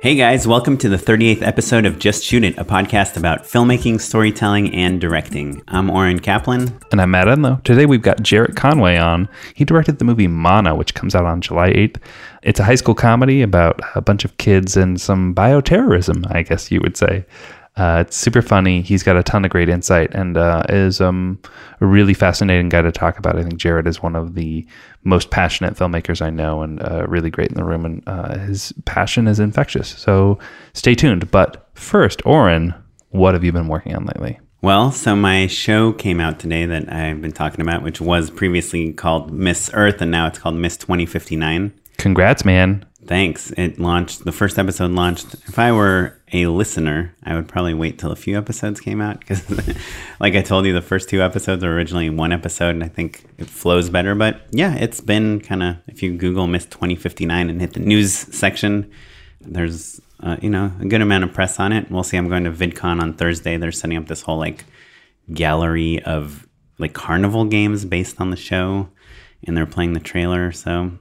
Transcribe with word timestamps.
Hey 0.00 0.14
guys, 0.14 0.46
welcome 0.46 0.78
to 0.78 0.88
the 0.88 0.96
38th 0.96 1.42
episode 1.42 1.84
of 1.84 1.98
Just 1.98 2.22
Shoot 2.22 2.44
It, 2.44 2.56
a 2.56 2.64
podcast 2.64 3.16
about 3.16 3.42
filmmaking, 3.42 4.00
storytelling, 4.00 4.72
and 4.72 5.00
directing. 5.00 5.60
I'm 5.66 5.90
Oren 5.90 6.20
Kaplan. 6.20 6.78
And 6.92 7.00
I'm 7.02 7.10
Matt 7.10 7.26
Enlow. 7.26 7.60
Today 7.64 7.84
we've 7.84 8.00
got 8.00 8.22
Jarrett 8.22 8.54
Conway 8.54 8.96
on. 8.96 9.28
He 9.54 9.64
directed 9.64 9.98
the 9.98 10.04
movie 10.04 10.28
Mono, 10.28 10.76
which 10.76 10.94
comes 10.94 11.16
out 11.16 11.24
on 11.24 11.40
July 11.40 11.70
8th. 11.70 11.96
It's 12.44 12.60
a 12.60 12.64
high 12.64 12.76
school 12.76 12.94
comedy 12.94 13.42
about 13.42 13.80
a 13.96 14.00
bunch 14.00 14.24
of 14.24 14.36
kids 14.38 14.76
and 14.76 15.00
some 15.00 15.34
bioterrorism, 15.34 16.32
I 16.32 16.42
guess 16.42 16.70
you 16.70 16.80
would 16.80 16.96
say. 16.96 17.26
Uh, 17.78 18.04
it's 18.04 18.16
super 18.16 18.42
funny. 18.42 18.82
He's 18.82 19.04
got 19.04 19.16
a 19.16 19.22
ton 19.22 19.44
of 19.44 19.52
great 19.52 19.68
insight 19.68 20.12
and 20.12 20.36
uh, 20.36 20.64
is 20.68 21.00
um, 21.00 21.38
a 21.80 21.86
really 21.86 22.12
fascinating 22.12 22.68
guy 22.68 22.82
to 22.82 22.90
talk 22.90 23.18
about. 23.18 23.38
I 23.38 23.44
think 23.44 23.56
Jarrett 23.56 23.86
is 23.86 24.02
one 24.02 24.16
of 24.16 24.34
the 24.34 24.66
most 25.04 25.30
passionate 25.30 25.74
filmmakers 25.74 26.20
I 26.20 26.30
know 26.30 26.62
and 26.62 26.82
uh, 26.82 27.06
really 27.06 27.30
great 27.30 27.50
in 27.50 27.54
the 27.54 27.64
room. 27.64 27.84
And 27.84 28.02
uh, 28.08 28.36
his 28.38 28.72
passion 28.84 29.28
is 29.28 29.38
infectious. 29.38 29.88
So 29.90 30.40
stay 30.72 30.96
tuned. 30.96 31.30
But 31.30 31.68
first, 31.74 32.20
Oren, 32.26 32.74
what 33.10 33.34
have 33.34 33.44
you 33.44 33.52
been 33.52 33.68
working 33.68 33.94
on 33.94 34.06
lately? 34.06 34.40
Well, 34.60 34.90
so 34.90 35.14
my 35.14 35.46
show 35.46 35.92
came 35.92 36.18
out 36.18 36.40
today 36.40 36.66
that 36.66 36.92
I've 36.92 37.22
been 37.22 37.30
talking 37.30 37.60
about, 37.60 37.84
which 37.84 38.00
was 38.00 38.28
previously 38.28 38.92
called 38.92 39.32
Miss 39.32 39.70
Earth, 39.72 40.02
and 40.02 40.10
now 40.10 40.26
it's 40.26 40.40
called 40.40 40.56
Miss 40.56 40.76
2059. 40.76 41.72
Congrats, 41.96 42.44
man. 42.44 42.84
Thanks. 43.06 43.52
It 43.52 43.78
launched, 43.78 44.24
the 44.24 44.32
first 44.32 44.58
episode 44.58 44.90
launched. 44.90 45.34
If 45.46 45.60
I 45.60 45.70
were 45.70 46.17
a 46.32 46.46
listener, 46.46 47.14
I 47.22 47.34
would 47.34 47.48
probably 47.48 47.74
wait 47.74 47.98
till 47.98 48.12
a 48.12 48.16
few 48.16 48.36
episodes 48.36 48.80
came 48.80 49.00
out 49.00 49.20
because, 49.20 49.48
like 50.20 50.34
I 50.34 50.42
told 50.42 50.66
you, 50.66 50.72
the 50.72 50.82
first 50.82 51.08
two 51.08 51.22
episodes 51.22 51.64
are 51.64 51.74
originally 51.74 52.10
one 52.10 52.32
episode, 52.32 52.70
and 52.70 52.84
I 52.84 52.88
think 52.88 53.24
it 53.38 53.48
flows 53.48 53.90
better. 53.90 54.14
But 54.14 54.42
yeah, 54.50 54.74
it's 54.74 55.00
been 55.00 55.40
kind 55.40 55.62
of, 55.62 55.76
if 55.86 56.02
you 56.02 56.16
Google 56.16 56.46
Miss 56.46 56.66
2059 56.66 57.50
and 57.50 57.60
hit 57.60 57.72
the 57.72 57.80
news 57.80 58.12
section, 58.12 58.90
there's, 59.40 60.00
uh, 60.20 60.36
you 60.42 60.50
know, 60.50 60.72
a 60.80 60.86
good 60.86 61.00
amount 61.00 61.24
of 61.24 61.32
press 61.32 61.58
on 61.58 61.72
it. 61.72 61.90
We'll 61.90 62.02
see. 62.02 62.16
I'm 62.16 62.28
going 62.28 62.44
to 62.44 62.52
VidCon 62.52 63.00
on 63.00 63.14
Thursday. 63.14 63.56
They're 63.56 63.72
setting 63.72 63.96
up 63.96 64.06
this 64.06 64.22
whole 64.22 64.38
like 64.38 64.64
gallery 65.32 66.02
of 66.02 66.46
like 66.78 66.92
carnival 66.92 67.44
games 67.44 67.84
based 67.84 68.20
on 68.20 68.30
the 68.30 68.36
show, 68.36 68.88
and 69.46 69.56
they're 69.56 69.66
playing 69.66 69.92
the 69.92 70.00
trailer. 70.00 70.52
So, 70.52 70.92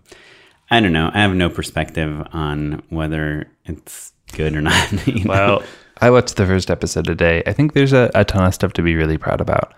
I 0.70 0.80
don't 0.80 0.94
know. 0.94 1.10
I 1.14 1.22
have 1.22 1.34
no 1.34 1.50
perspective 1.50 2.28
on 2.34 2.84
whether 2.90 3.50
it's 3.66 4.14
good 4.34 4.56
or 4.56 4.62
not. 4.62 4.94
Well, 5.26 5.64
I 6.00 6.10
watched 6.12 6.36
the 6.36 6.46
first 6.46 6.70
episode 6.70 7.06
today. 7.06 7.42
I 7.48 7.54
think 7.54 7.74
there's 7.74 7.94
a, 7.94 8.12
a 8.14 8.24
ton 8.24 8.46
of 8.46 8.54
stuff 8.54 8.74
to 8.74 8.82
be 8.82 8.96
really 8.96 9.18
proud 9.18 9.42
about. 9.42 9.74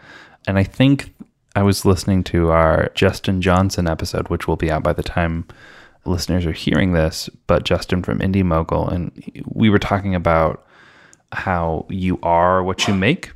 And 0.47 0.58
I 0.58 0.64
think 0.64 1.14
I 1.55 1.64
was 1.64 1.86
listening 1.86 2.23
to 2.25 2.50
our 2.50 2.92
Justin 2.94 3.42
Johnson 3.42 3.88
episode, 3.88 4.27
which 4.27 4.47
will 4.47 4.58
be 4.58 4.70
out 4.70 4.83
by 4.83 4.94
the 4.94 5.03
time 5.03 5.45
listeners 6.05 6.45
are 6.45 6.52
hearing 6.52 6.94
this, 6.94 7.30
but 7.47 7.64
Justin 7.64 8.03
from 8.03 8.22
Indy 8.22 8.44
Mogul. 8.44 8.88
And 8.88 9.44
we 9.45 9.70
were 9.70 9.80
talking 9.80 10.16
about 10.16 10.66
how 11.31 11.86
you 11.89 12.20
are 12.23 12.64
what 12.64 12.88
you 12.88 12.94
make 12.94 13.33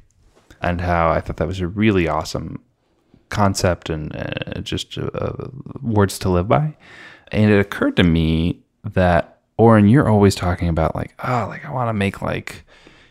and 0.61 0.81
how 0.81 1.11
I 1.11 1.21
thought 1.21 1.37
that 1.37 1.47
was 1.47 1.61
a 1.61 1.67
really 1.67 2.07
awesome 2.07 2.61
concept 3.29 3.89
and 3.89 4.15
uh, 4.15 4.61
just 4.61 4.97
uh, 4.97 5.33
words 5.81 6.17
to 6.19 6.29
live 6.29 6.47
by. 6.47 6.75
And 7.31 7.51
it 7.51 7.59
occurred 7.59 7.97
to 7.97 8.03
me 8.03 8.61
that, 8.83 9.32
Oren, 9.57 9.87
you're 9.87 10.09
always 10.09 10.35
talking 10.35 10.67
about 10.67 10.95
like, 10.95 11.13
oh, 11.23 11.45
like 11.47 11.65
I 11.65 11.71
want 11.71 11.89
to 11.89 11.93
make 11.93 12.21
like, 12.21 12.65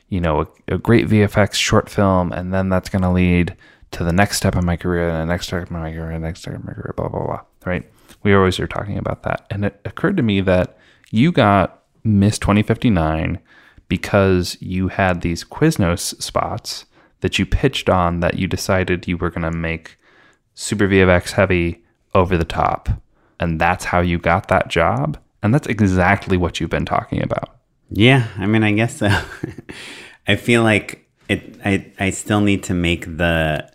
you 0.08 0.20
know, 0.20 0.40
a, 0.40 0.74
a, 0.74 0.78
great 0.78 1.08
VFX 1.08 1.54
short 1.54 1.88
film, 1.88 2.32
and 2.32 2.52
then 2.52 2.68
that's 2.68 2.88
going 2.88 3.02
to 3.02 3.10
lead 3.10 3.56
to 3.92 4.04
the 4.04 4.12
next 4.12 4.36
step 4.38 4.56
in 4.56 4.64
my 4.64 4.76
career, 4.76 5.08
and 5.08 5.28
the 5.28 5.32
next 5.32 5.46
step 5.46 5.70
in 5.70 5.76
my 5.76 5.92
career, 5.92 6.10
and 6.10 6.22
the 6.22 6.26
next 6.26 6.40
step 6.40 6.54
in 6.54 6.64
my 6.64 6.72
career, 6.72 6.94
blah, 6.96 7.08
blah, 7.08 7.24
blah. 7.24 7.40
Right? 7.64 7.90
We 8.22 8.34
always 8.34 8.58
are 8.60 8.66
talking 8.66 8.98
about 8.98 9.22
that. 9.22 9.46
And 9.50 9.64
it 9.64 9.80
occurred 9.84 10.16
to 10.16 10.22
me 10.22 10.40
that 10.42 10.76
you 11.10 11.32
got 11.32 11.82
Miss 12.04 12.38
2059 12.38 13.38
because 13.88 14.56
you 14.60 14.88
had 14.88 15.20
these 15.20 15.44
Quiznos 15.44 16.20
spots 16.20 16.86
that 17.20 17.38
you 17.38 17.46
pitched 17.46 17.88
on 17.88 18.20
that 18.20 18.38
you 18.38 18.46
decided 18.46 19.06
you 19.06 19.16
were 19.16 19.30
going 19.30 19.42
to 19.42 19.56
make 19.56 19.96
super 20.54 20.88
VFX 20.88 21.32
heavy 21.32 21.84
over 22.14 22.36
the 22.36 22.44
top 22.44 22.88
and 23.42 23.60
that's 23.60 23.86
how 23.86 24.00
you 24.00 24.18
got 24.18 24.46
that 24.48 24.68
job. 24.68 25.18
And 25.42 25.52
that's 25.52 25.66
exactly 25.66 26.36
what 26.36 26.60
you've 26.60 26.70
been 26.70 26.84
talking 26.84 27.22
about. 27.22 27.56
Yeah, 27.90 28.28
I 28.38 28.46
mean, 28.46 28.62
I 28.62 28.72
guess 28.72 28.96
so. 28.96 29.08
I 30.26 30.36
feel 30.36 30.62
like 30.62 31.06
it. 31.28 31.56
I 31.64 31.92
I 31.98 32.10
still 32.10 32.40
need 32.40 32.62
to 32.64 32.74
make 32.74 33.04
the 33.04 33.70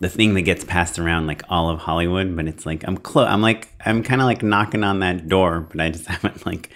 the 0.00 0.08
thing 0.08 0.34
that 0.34 0.42
gets 0.42 0.64
passed 0.64 0.98
around 0.98 1.26
like 1.26 1.42
all 1.48 1.68
of 1.70 1.80
Hollywood, 1.80 2.34
but 2.36 2.46
it's 2.46 2.64
like 2.66 2.86
I'm 2.86 2.96
close. 2.96 3.28
I'm 3.28 3.42
like 3.42 3.68
I'm 3.84 4.02
kind 4.02 4.20
of 4.20 4.26
like 4.26 4.42
knocking 4.42 4.82
on 4.82 5.00
that 5.00 5.28
door, 5.28 5.60
but 5.60 5.80
I 5.80 5.90
just 5.90 6.06
haven't 6.08 6.46
like 6.46 6.70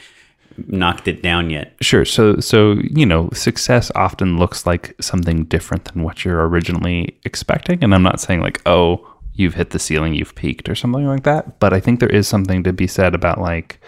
knocked 0.66 1.08
it 1.08 1.22
down 1.22 1.50
yet. 1.50 1.74
Sure. 1.80 2.04
So 2.04 2.38
so 2.40 2.76
you 2.82 3.06
know, 3.06 3.30
success 3.32 3.90
often 3.94 4.38
looks 4.38 4.66
like 4.66 4.94
something 5.00 5.44
different 5.44 5.86
than 5.86 6.02
what 6.02 6.24
you're 6.24 6.46
originally 6.46 7.18
expecting, 7.24 7.82
and 7.82 7.94
I'm 7.94 8.02
not 8.02 8.20
saying 8.20 8.40
like 8.40 8.60
oh 8.66 9.08
you've 9.34 9.54
hit 9.54 9.70
the 9.70 9.78
ceiling, 9.78 10.14
you've 10.14 10.34
peaked, 10.34 10.68
or 10.68 10.74
something 10.74 11.06
like 11.06 11.24
that. 11.24 11.58
But 11.58 11.72
I 11.72 11.80
think 11.80 12.00
there 12.00 12.08
is 12.08 12.28
something 12.28 12.62
to 12.64 12.72
be 12.72 12.86
said 12.86 13.14
about 13.14 13.40
like, 13.40 13.80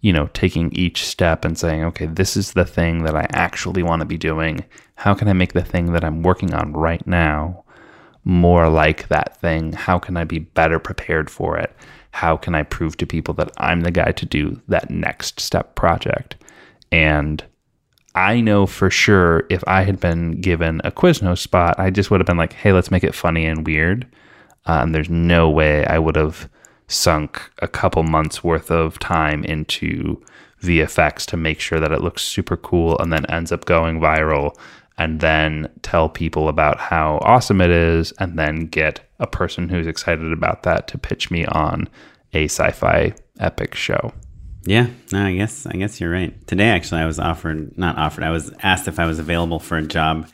you 0.00 0.12
know, 0.12 0.28
taking 0.32 0.72
each 0.72 1.04
step 1.06 1.44
and 1.44 1.58
saying, 1.58 1.84
okay, 1.84 2.06
this 2.06 2.36
is 2.36 2.52
the 2.52 2.64
thing 2.64 3.04
that 3.04 3.16
I 3.16 3.26
actually 3.32 3.82
want 3.82 4.00
to 4.00 4.06
be 4.06 4.18
doing. 4.18 4.64
How 4.94 5.14
can 5.14 5.28
I 5.28 5.32
make 5.32 5.52
the 5.52 5.62
thing 5.62 5.92
that 5.92 6.04
I'm 6.04 6.22
working 6.22 6.54
on 6.54 6.72
right 6.72 7.04
now 7.06 7.64
more 8.24 8.68
like 8.68 9.08
that 9.08 9.40
thing? 9.40 9.72
How 9.72 9.98
can 9.98 10.16
I 10.16 10.24
be 10.24 10.38
better 10.38 10.78
prepared 10.78 11.30
for 11.30 11.58
it? 11.58 11.74
How 12.12 12.36
can 12.36 12.54
I 12.54 12.62
prove 12.62 12.96
to 12.96 13.06
people 13.06 13.34
that 13.34 13.50
I'm 13.58 13.80
the 13.80 13.90
guy 13.90 14.12
to 14.12 14.26
do 14.26 14.60
that 14.68 14.90
next 14.90 15.40
step 15.40 15.74
project? 15.74 16.36
And 16.90 17.44
I 18.14 18.40
know 18.40 18.66
for 18.66 18.90
sure 18.90 19.44
if 19.50 19.62
I 19.66 19.82
had 19.82 20.00
been 20.00 20.40
given 20.40 20.80
a 20.82 20.90
Quiznos 20.90 21.38
spot, 21.38 21.78
I 21.78 21.90
just 21.90 22.10
would 22.10 22.20
have 22.20 22.26
been 22.26 22.38
like, 22.38 22.54
hey, 22.54 22.72
let's 22.72 22.90
make 22.90 23.04
it 23.04 23.14
funny 23.14 23.46
and 23.46 23.66
weird 23.66 24.06
Uh, 24.68 24.80
and 24.82 24.94
there's 24.94 25.10
no 25.10 25.48
way 25.48 25.84
I 25.86 25.98
would 25.98 26.16
have 26.16 26.48
sunk 26.86 27.50
a 27.58 27.68
couple 27.68 28.02
months 28.02 28.44
worth 28.44 28.70
of 28.70 28.98
time 28.98 29.44
into 29.44 30.22
VFX 30.62 31.24
to 31.26 31.36
make 31.36 31.60
sure 31.60 31.80
that 31.80 31.92
it 31.92 32.02
looks 32.02 32.22
super 32.22 32.56
cool 32.56 32.98
and 32.98 33.12
then 33.12 33.26
ends 33.26 33.50
up 33.50 33.64
going 33.64 33.98
viral 33.98 34.56
and 34.96 35.20
then 35.20 35.70
tell 35.82 36.08
people 36.08 36.48
about 36.48 36.78
how 36.78 37.18
awesome 37.22 37.60
it 37.60 37.70
is 37.70 38.12
and 38.18 38.38
then 38.38 38.66
get 38.66 39.00
a 39.20 39.26
person 39.26 39.68
who's 39.68 39.86
excited 39.86 40.32
about 40.32 40.64
that 40.64 40.88
to 40.88 40.98
pitch 40.98 41.30
me 41.30 41.46
on 41.46 41.88
a 42.32 42.44
sci-fi 42.44 43.14
epic 43.38 43.74
show. 43.74 44.12
Yeah, 44.64 44.88
no, 45.12 45.24
I 45.24 45.34
guess 45.34 45.66
I 45.66 45.76
guess 45.76 46.00
you're 46.00 46.10
right. 46.10 46.46
Today 46.46 46.68
actually 46.68 47.00
I 47.00 47.06
was 47.06 47.18
offered 47.18 47.78
not 47.78 47.96
offered, 47.96 48.24
I 48.24 48.30
was 48.30 48.52
asked 48.62 48.88
if 48.88 48.98
I 48.98 49.06
was 49.06 49.18
available 49.18 49.60
for 49.60 49.78
a 49.78 49.82
job 49.82 50.28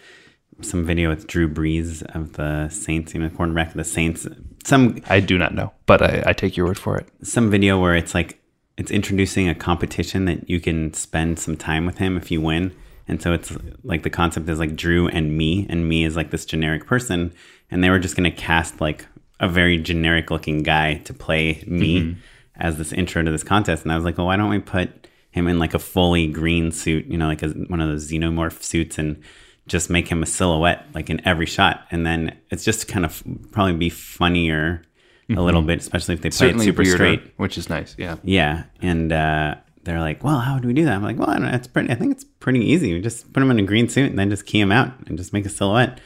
some 0.61 0.85
video 0.85 1.09
with 1.09 1.27
Drew 1.27 1.49
Brees 1.49 2.03
of 2.15 2.35
the 2.35 2.69
Saints, 2.69 3.15
you 3.15 3.21
know, 3.21 3.29
quarterback 3.29 3.69
of 3.69 3.75
the 3.75 3.85
Saints. 3.85 4.27
Some 4.65 5.01
I 5.09 5.21
do 5.21 5.39
not 5.39 5.55
know, 5.55 5.73
but 5.87 6.03
I, 6.03 6.23
I 6.27 6.33
take 6.33 6.57
your 6.57 6.67
word 6.67 6.79
for 6.79 6.97
it. 6.97 7.09
Some 7.23 7.51
video 7.51 7.81
where 7.81 7.95
it's 7.95 8.15
like 8.15 8.41
it's 8.77 8.91
introducing 8.91 9.49
a 9.49 9.55
competition 9.55 10.25
that 10.25 10.49
you 10.49 10.61
can 10.61 10.93
spend 10.95 11.39
some 11.39 11.57
time 11.57 11.87
with 11.87 11.99
him 11.99 12.17
if 12.17 12.31
you 12.31 12.41
win. 12.41 12.75
And 13.07 13.21
so 13.21 13.33
it's 13.33 13.53
like 13.83 14.03
the 14.03 14.11
concept 14.11 14.49
is 14.49 14.59
like 14.59 14.77
Drew 14.77 15.09
and 15.09 15.37
me, 15.37 15.67
and 15.69 15.89
me 15.89 16.05
is 16.05 16.17
like 16.17 16.31
this 16.31 16.47
generic 16.47 16.87
person, 16.87 17.33
and 17.71 17.85
they 17.85 17.91
were 17.91 17.99
just 17.99 18.17
gonna 18.17 18.31
cast 18.31 18.81
like 18.81 19.07
a 19.41 19.49
very 19.49 19.77
generic 19.77 20.31
looking 20.31 20.63
guy 20.63 20.95
to 20.99 21.13
play 21.13 21.63
me 21.67 22.01
mm-hmm. 22.01 22.21
as 22.57 22.79
this 22.79 22.93
intro 22.93 23.23
to 23.23 23.31
this 23.31 23.45
contest. 23.45 23.83
And 23.83 23.93
I 23.93 23.97
was 23.97 24.05
like, 24.05 24.17
well, 24.17 24.29
why 24.29 24.37
don't 24.37 24.51
we 24.51 24.61
put 24.61 25.09
him 25.33 25.49
in 25.49 25.59
like 25.59 25.75
a 25.75 25.79
fully 25.79 26.29
green 26.29 26.71
suit, 26.71 27.07
you 27.07 27.19
know, 27.19 27.27
like 27.27 27.43
a, 27.43 27.49
one 27.49 27.81
of 27.81 27.89
those 27.89 28.11
xenomorph 28.11 28.63
suits 28.63 28.99
and 28.99 29.21
just 29.67 29.89
make 29.89 30.09
him 30.09 30.23
a 30.23 30.27
silhouette 30.27 30.87
like 30.95 31.11
in 31.11 31.27
every 31.27 31.47
shot. 31.47 31.87
And 31.91 32.07
then 32.07 32.37
it's 32.51 32.65
just 32.65 32.89
kind 32.89 33.05
of 33.05 33.23
probably 33.51 33.75
be 33.75 33.91
funnier 33.91 34.83
mm-hmm. 35.29 35.39
a 35.39 35.43
little 35.43 35.63
bit 35.63 35.79
especially 35.81 36.15
if 36.15 36.21
they 36.21 36.31
play 36.31 36.49
Certainly 36.49 36.65
it 36.65 36.69
super 36.69 36.83
weirder, 36.83 36.97
straight. 36.97 37.35
which 37.37 37.59
is 37.59 37.69
nice 37.69 37.95
yeah. 37.99 38.17
Yeah 38.23 38.65
and 38.81 39.13
uh, 39.13 39.57
they're 39.85 40.01
like 40.01 40.23
well 40.25 40.39
how 40.39 40.59
do 40.59 40.69
we 40.69 40.75
do 40.75 40.85
that? 40.85 40.95
I'm 40.95 41.03
like 41.03 41.19
well 41.19 41.31
I 41.31 41.35
don't 41.35 41.43
know, 41.45 41.55
it's 41.55 41.67
pretty 41.67 41.91
i 41.91 41.95
think 41.95 42.13
it's 42.13 42.25
pretty 42.25 42.61
easy. 42.61 42.93
We 42.93 43.01
just 43.01 43.33
put 43.33 43.43
him 43.43 43.51
in 43.51 43.59
a 43.59 43.63
green 43.63 43.89
suit 43.89 44.11
and 44.11 44.19
then 44.19 44.31
just 44.31 44.47
key 44.47 44.61
him 44.61 44.73
out 44.73 44.93
and 45.07 45.19
just 45.19 45.33
make 45.33 45.47
a 45.47 45.51
silhouette. 45.51 46.01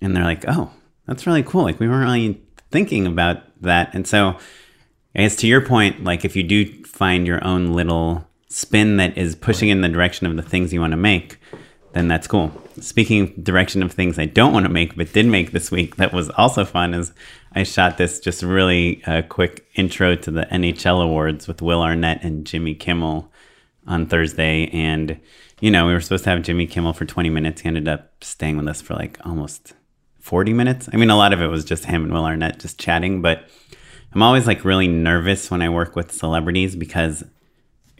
And 0.00 0.14
they're 0.14 0.24
like 0.24 0.44
oh 0.48 0.70
that's 1.06 1.26
really 1.26 1.42
cool. 1.42 1.62
Like 1.62 1.80
we 1.80 1.88
weren't 1.88 2.04
really 2.04 2.40
thinking 2.70 3.06
about 3.06 3.42
that. 3.62 3.94
And 3.94 4.06
so 4.06 4.36
i 5.14 5.20
guess 5.20 5.36
to 5.36 5.46
your 5.46 5.60
point 5.60 6.04
like 6.04 6.24
if 6.24 6.36
you 6.36 6.42
do 6.42 6.84
find 6.84 7.26
your 7.26 7.44
own 7.44 7.72
little 7.72 8.26
spin 8.48 8.96
that 8.96 9.16
is 9.16 9.34
pushing 9.36 9.68
in 9.68 9.80
the 9.80 9.88
direction 9.88 10.26
of 10.26 10.36
the 10.36 10.42
things 10.42 10.72
you 10.72 10.80
want 10.80 10.92
to 10.92 10.96
make 10.96 11.39
then 11.92 12.08
that's 12.08 12.26
cool. 12.26 12.52
Speaking 12.80 13.34
direction 13.42 13.82
of 13.82 13.92
things 13.92 14.18
I 14.18 14.26
don't 14.26 14.52
want 14.52 14.66
to 14.66 14.72
make 14.72 14.96
but 14.96 15.12
did 15.12 15.26
make 15.26 15.52
this 15.52 15.70
week 15.70 15.96
that 15.96 16.12
was 16.12 16.30
also 16.30 16.64
fun 16.64 16.94
is 16.94 17.12
I 17.52 17.64
shot 17.64 17.98
this 17.98 18.20
just 18.20 18.42
really 18.42 19.02
uh, 19.04 19.22
quick 19.22 19.66
intro 19.74 20.14
to 20.16 20.30
the 20.30 20.46
NHL 20.46 21.02
awards 21.02 21.48
with 21.48 21.62
Will 21.62 21.82
Arnett 21.82 22.22
and 22.22 22.46
Jimmy 22.46 22.74
Kimmel 22.74 23.30
on 23.86 24.06
Thursday 24.06 24.68
and 24.72 25.20
you 25.60 25.70
know 25.70 25.86
we 25.86 25.92
were 25.92 26.00
supposed 26.00 26.24
to 26.24 26.30
have 26.30 26.42
Jimmy 26.42 26.66
Kimmel 26.66 26.92
for 26.92 27.04
20 27.04 27.28
minutes 27.30 27.62
he 27.62 27.68
ended 27.68 27.88
up 27.88 28.22
staying 28.22 28.56
with 28.56 28.68
us 28.68 28.80
for 28.80 28.94
like 28.94 29.18
almost 29.24 29.74
40 30.20 30.52
minutes. 30.52 30.88
I 30.92 30.96
mean 30.96 31.10
a 31.10 31.16
lot 31.16 31.32
of 31.32 31.40
it 31.40 31.48
was 31.48 31.64
just 31.64 31.86
him 31.86 32.04
and 32.04 32.12
Will 32.12 32.24
Arnett 32.24 32.60
just 32.60 32.78
chatting 32.78 33.20
but 33.20 33.48
I'm 34.12 34.22
always 34.22 34.46
like 34.46 34.64
really 34.64 34.88
nervous 34.88 35.50
when 35.50 35.62
I 35.62 35.68
work 35.68 35.96
with 35.96 36.12
celebrities 36.12 36.76
because 36.76 37.24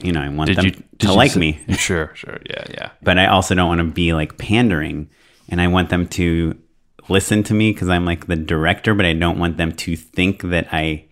you 0.04 0.12
know, 0.12 0.20
I 0.20 0.28
want 0.28 0.48
Did 0.48 0.56
them 0.56 0.64
you 0.66 0.84
to 1.00 1.12
like 1.12 1.32
say- 1.32 1.40
me. 1.40 1.60
Sure, 1.76 2.12
sure. 2.14 2.38
Yeah, 2.48 2.64
yeah. 2.70 2.90
but 3.02 3.18
I 3.18 3.26
also 3.26 3.54
don't 3.54 3.68
want 3.68 3.80
to 3.80 3.84
be 3.84 4.12
like 4.12 4.38
pandering 4.38 5.08
and 5.48 5.60
I 5.60 5.68
want 5.68 5.90
them 5.90 6.06
to 6.08 6.58
listen 7.08 7.42
to 7.44 7.54
me 7.54 7.72
because 7.72 7.88
I'm 7.88 8.04
like 8.04 8.26
the 8.26 8.36
director, 8.36 8.94
but 8.94 9.06
I 9.06 9.12
don't 9.12 9.38
want 9.38 9.56
them 9.56 9.72
to 9.72 9.96
think 9.96 10.42
that 10.42 10.68
I 10.72 11.06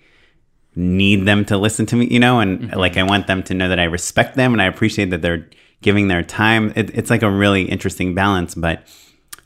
need 0.75 1.27
them 1.27 1.45
to 1.47 1.59
listen 1.59 1.87
to 1.87 1.97
me, 1.97 2.07
you 2.07 2.21
know, 2.21 2.41
and 2.41 2.61
mm-hmm. 2.61 2.79
like 2.79 2.97
I 2.97 3.03
want 3.03 3.27
them 3.27 3.43
to 3.45 3.55
know 3.55 3.69
that 3.69 3.81
I 3.81 3.85
respect 3.85 4.37
them 4.37 4.53
and 4.53 4.63
I 4.63 4.67
appreciate 4.67 5.11
that 5.11 5.23
they're 5.23 5.49
giving 5.83 6.09
their 6.09 6.23
time. 6.23 6.73
It, 6.77 6.97
it's 6.97 7.11
like 7.11 7.23
a 7.23 7.31
really 7.31 7.63
interesting 7.63 8.15
balance, 8.15 8.55
but 8.55 8.87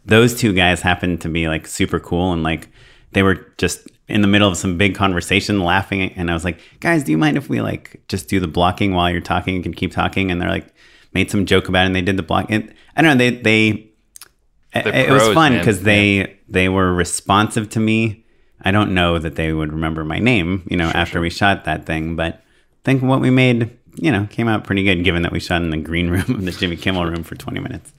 those 0.04 0.34
two 0.38 0.52
guys 0.52 0.82
happened 0.82 1.20
to 1.22 1.28
be 1.28 1.48
like 1.48 1.66
super 1.66 2.00
cool 2.00 2.32
and 2.32 2.42
like 2.42 2.68
they 3.12 3.22
were 3.22 3.46
just 3.56 3.88
in 4.08 4.20
the 4.20 4.28
middle 4.28 4.49
of 4.49 4.56
some 4.56 4.76
big 4.76 4.94
conversation 4.94 5.60
laughing 5.60 6.12
and 6.12 6.31
I 6.31 6.34
was 6.34 6.44
like, 6.44 6.58
"Guys, 6.81 7.04
do 7.04 7.12
you 7.12 7.19
mind 7.19 7.37
if 7.37 7.49
we 7.49 7.60
like 7.60 8.02
just 8.08 8.28
do 8.28 8.40
the 8.40 8.49
blocking 8.49 8.94
while 8.94 9.10
you're 9.10 9.20
talking 9.20 9.54
and 9.54 9.62
can 9.64 9.75
keep 9.75 9.93
talking?" 9.93 10.31
And 10.31 10.40
they're 10.40 10.50
like 10.50 10.75
made 11.14 11.31
some 11.31 11.46
joke 11.46 11.69
about 11.69 11.84
it 11.84 11.87
and 11.87 11.94
they 11.94 12.02
did 12.02 12.16
the 12.16 12.22
block. 12.22 12.50
It, 12.50 12.75
I 12.96 13.02
don't 13.02 13.16
know, 13.16 13.25
they 13.25 13.37
they 13.37 13.93
it, 14.75 15.10
was 15.10 15.32
fun 15.34 15.58
because 15.58 15.82
they 15.82 16.38
they 16.49 16.69
were 16.69 16.93
responsive 16.93 17.69
to 17.70 17.81
me. 17.81 18.25
I 18.64 18.70
don't 18.70 18.94
know 18.94 19.19
that 19.19 19.34
they 19.34 19.52
would 19.52 19.72
remember 19.72 20.05
my 20.05 20.19
name, 20.19 20.66
you 20.70 20.76
know, 20.76 20.88
after 20.94 21.20
we 21.20 21.31
shot 21.31 21.64
that 21.64 21.84
thing, 21.84 22.14
but 22.14 22.34
I 22.34 22.40
think 22.84 23.02
what 23.02 23.20
we 23.20 23.31
made, 23.31 23.76
you 23.96 24.12
know, 24.12 24.26
came 24.31 24.46
out 24.46 24.64
pretty 24.64 24.84
good 24.84 25.02
given 25.02 25.22
that 25.22 25.32
we 25.32 25.40
shot 25.40 25.62
in 25.62 25.70
the 25.70 25.76
green 25.76 26.10
room 26.10 26.31
of 26.31 26.44
the 26.44 26.52
Jimmy 26.52 26.76
Kimmel 26.76 27.05
room 27.06 27.25
for 27.25 27.34
20 27.34 27.60
minutes. 27.60 27.93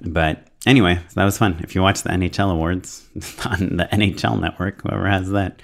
But 0.00 0.46
anyway, 0.66 1.00
that 1.14 1.24
was 1.24 1.38
fun. 1.38 1.60
If 1.62 1.74
you 1.74 1.82
watch 1.82 2.02
the 2.02 2.10
NHL 2.10 2.50
awards 2.50 3.06
on 3.46 3.76
the 3.76 3.88
NHL 3.92 4.40
network, 4.40 4.82
whoever 4.82 5.08
has 5.08 5.30
that, 5.30 5.60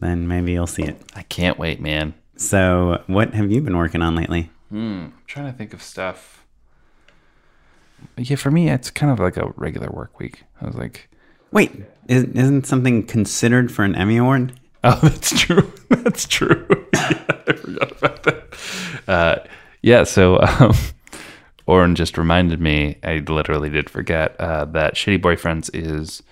then 0.00 0.28
maybe 0.28 0.52
you'll 0.52 0.66
see 0.66 0.82
it. 0.84 1.00
I 1.14 1.22
can't 1.22 1.58
wait, 1.58 1.80
man. 1.80 2.14
So, 2.36 3.02
what 3.06 3.34
have 3.34 3.50
you 3.50 3.60
been 3.60 3.76
working 3.76 4.00
on 4.02 4.14
lately? 4.14 4.50
Hmm, 4.70 4.76
I'm 5.06 5.12
trying 5.26 5.52
to 5.52 5.56
think 5.56 5.74
of 5.74 5.82
stuff. 5.82 6.44
Yeah, 8.16 8.36
for 8.36 8.50
me, 8.50 8.70
it's 8.70 8.90
kind 8.90 9.12
of 9.12 9.18
like 9.18 9.36
a 9.36 9.52
regular 9.56 9.90
work 9.90 10.18
week. 10.18 10.44
I 10.60 10.66
was 10.66 10.74
like, 10.74 11.10
Wait, 11.52 11.72
is, 12.08 12.24
isn't 12.24 12.66
something 12.66 13.04
considered 13.04 13.72
for 13.72 13.84
an 13.84 13.94
Emmy 13.94 14.16
award? 14.16 14.52
Oh, 14.82 14.98
that's 15.02 15.38
true. 15.38 15.70
That's 15.90 16.26
true. 16.26 16.66
yeah, 16.94 17.22
I 17.46 17.52
forgot 17.52 17.92
about 17.98 18.22
that. 18.22 18.54
Uh, 19.06 19.36
yeah, 19.82 20.04
so 20.04 20.40
um, 20.40 20.72
Oren 21.70 21.94
just 21.94 22.18
reminded 22.18 22.60
me. 22.60 22.96
I 23.02 23.18
literally 23.28 23.70
did 23.70 23.88
forget 23.88 24.38
uh, 24.40 24.64
that 24.66 24.94
Shitty 24.94 25.20
Boyfriends 25.22 25.70
is 25.72 26.22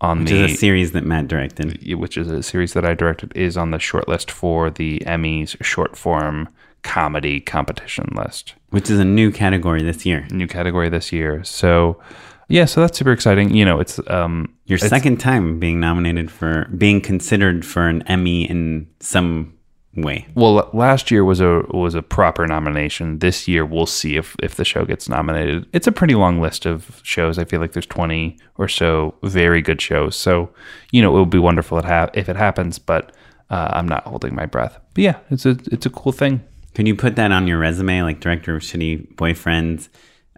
on 0.00 0.20
Which 0.20 0.30
the 0.30 0.44
is 0.44 0.52
a 0.52 0.56
series 0.56 0.92
that 0.92 1.04
Matt 1.04 1.28
directed. 1.28 1.94
which 1.98 2.16
is 2.16 2.28
a 2.30 2.42
series 2.42 2.72
that 2.74 2.84
I 2.84 2.94
directed, 2.94 3.32
is 3.36 3.56
on 3.56 3.70
the 3.70 3.78
shortlist 3.78 4.30
for 4.30 4.70
the 4.70 5.00
Emmys 5.06 5.56
short 5.64 5.96
form 5.96 6.48
comedy 6.82 7.40
competition 7.40 8.06
list. 8.14 8.54
which 8.70 8.88
is 8.90 8.98
a 9.00 9.04
new 9.04 9.32
category 9.32 9.82
this 9.82 10.06
year. 10.06 10.26
New 10.30 10.46
category 10.46 10.88
this 10.88 11.12
year. 11.12 11.42
So, 11.42 12.00
yeah, 12.48 12.64
so 12.66 12.80
that's 12.80 12.96
super 12.98 13.12
exciting. 13.12 13.52
You 13.52 13.64
know, 13.64 13.80
it's 13.80 13.98
um, 14.08 14.54
Your 14.66 14.76
it's- 14.76 14.88
second 14.88 15.18
time 15.18 15.58
being 15.58 15.80
nominated 15.80 16.30
for 16.30 16.66
being 16.76 17.00
considered 17.00 17.66
for 17.66 17.88
an 17.88 18.02
Emmy 18.06 18.48
in 18.48 18.86
some 19.00 19.54
way. 19.94 20.26
Well, 20.34 20.70
last 20.72 21.10
year 21.10 21.24
was 21.24 21.40
a 21.40 21.62
was 21.70 21.94
a 21.94 22.02
proper 22.02 22.46
nomination. 22.46 23.18
This 23.18 23.48
year, 23.48 23.64
we'll 23.64 23.86
see 23.86 24.16
if 24.16 24.36
if 24.42 24.54
the 24.54 24.64
show 24.64 24.84
gets 24.84 25.08
nominated. 25.08 25.66
It's 25.72 25.86
a 25.86 25.92
pretty 25.92 26.14
long 26.14 26.40
list 26.40 26.66
of 26.66 27.00
shows. 27.02 27.38
I 27.38 27.44
feel 27.44 27.60
like 27.60 27.72
there's 27.72 27.86
20 27.86 28.38
or 28.56 28.68
so 28.68 29.14
very 29.22 29.62
good 29.62 29.80
shows. 29.80 30.16
So, 30.16 30.50
you 30.92 31.02
know, 31.02 31.16
it 31.16 31.20
would 31.20 31.30
be 31.30 31.38
wonderful 31.38 31.78
if 31.78 32.28
it 32.28 32.36
happens. 32.36 32.78
But 32.78 33.12
uh, 33.50 33.70
I'm 33.72 33.88
not 33.88 34.04
holding 34.04 34.34
my 34.34 34.46
breath. 34.46 34.78
But 34.94 35.04
yeah, 35.04 35.18
it's 35.30 35.46
a 35.46 35.56
it's 35.70 35.86
a 35.86 35.90
cool 35.90 36.12
thing. 36.12 36.42
Can 36.74 36.86
you 36.86 36.94
put 36.94 37.16
that 37.16 37.32
on 37.32 37.46
your 37.46 37.58
resume, 37.58 38.02
like 38.02 38.20
director 38.20 38.56
of 38.56 38.62
Shitty 38.62 39.14
Boyfriends, 39.16 39.88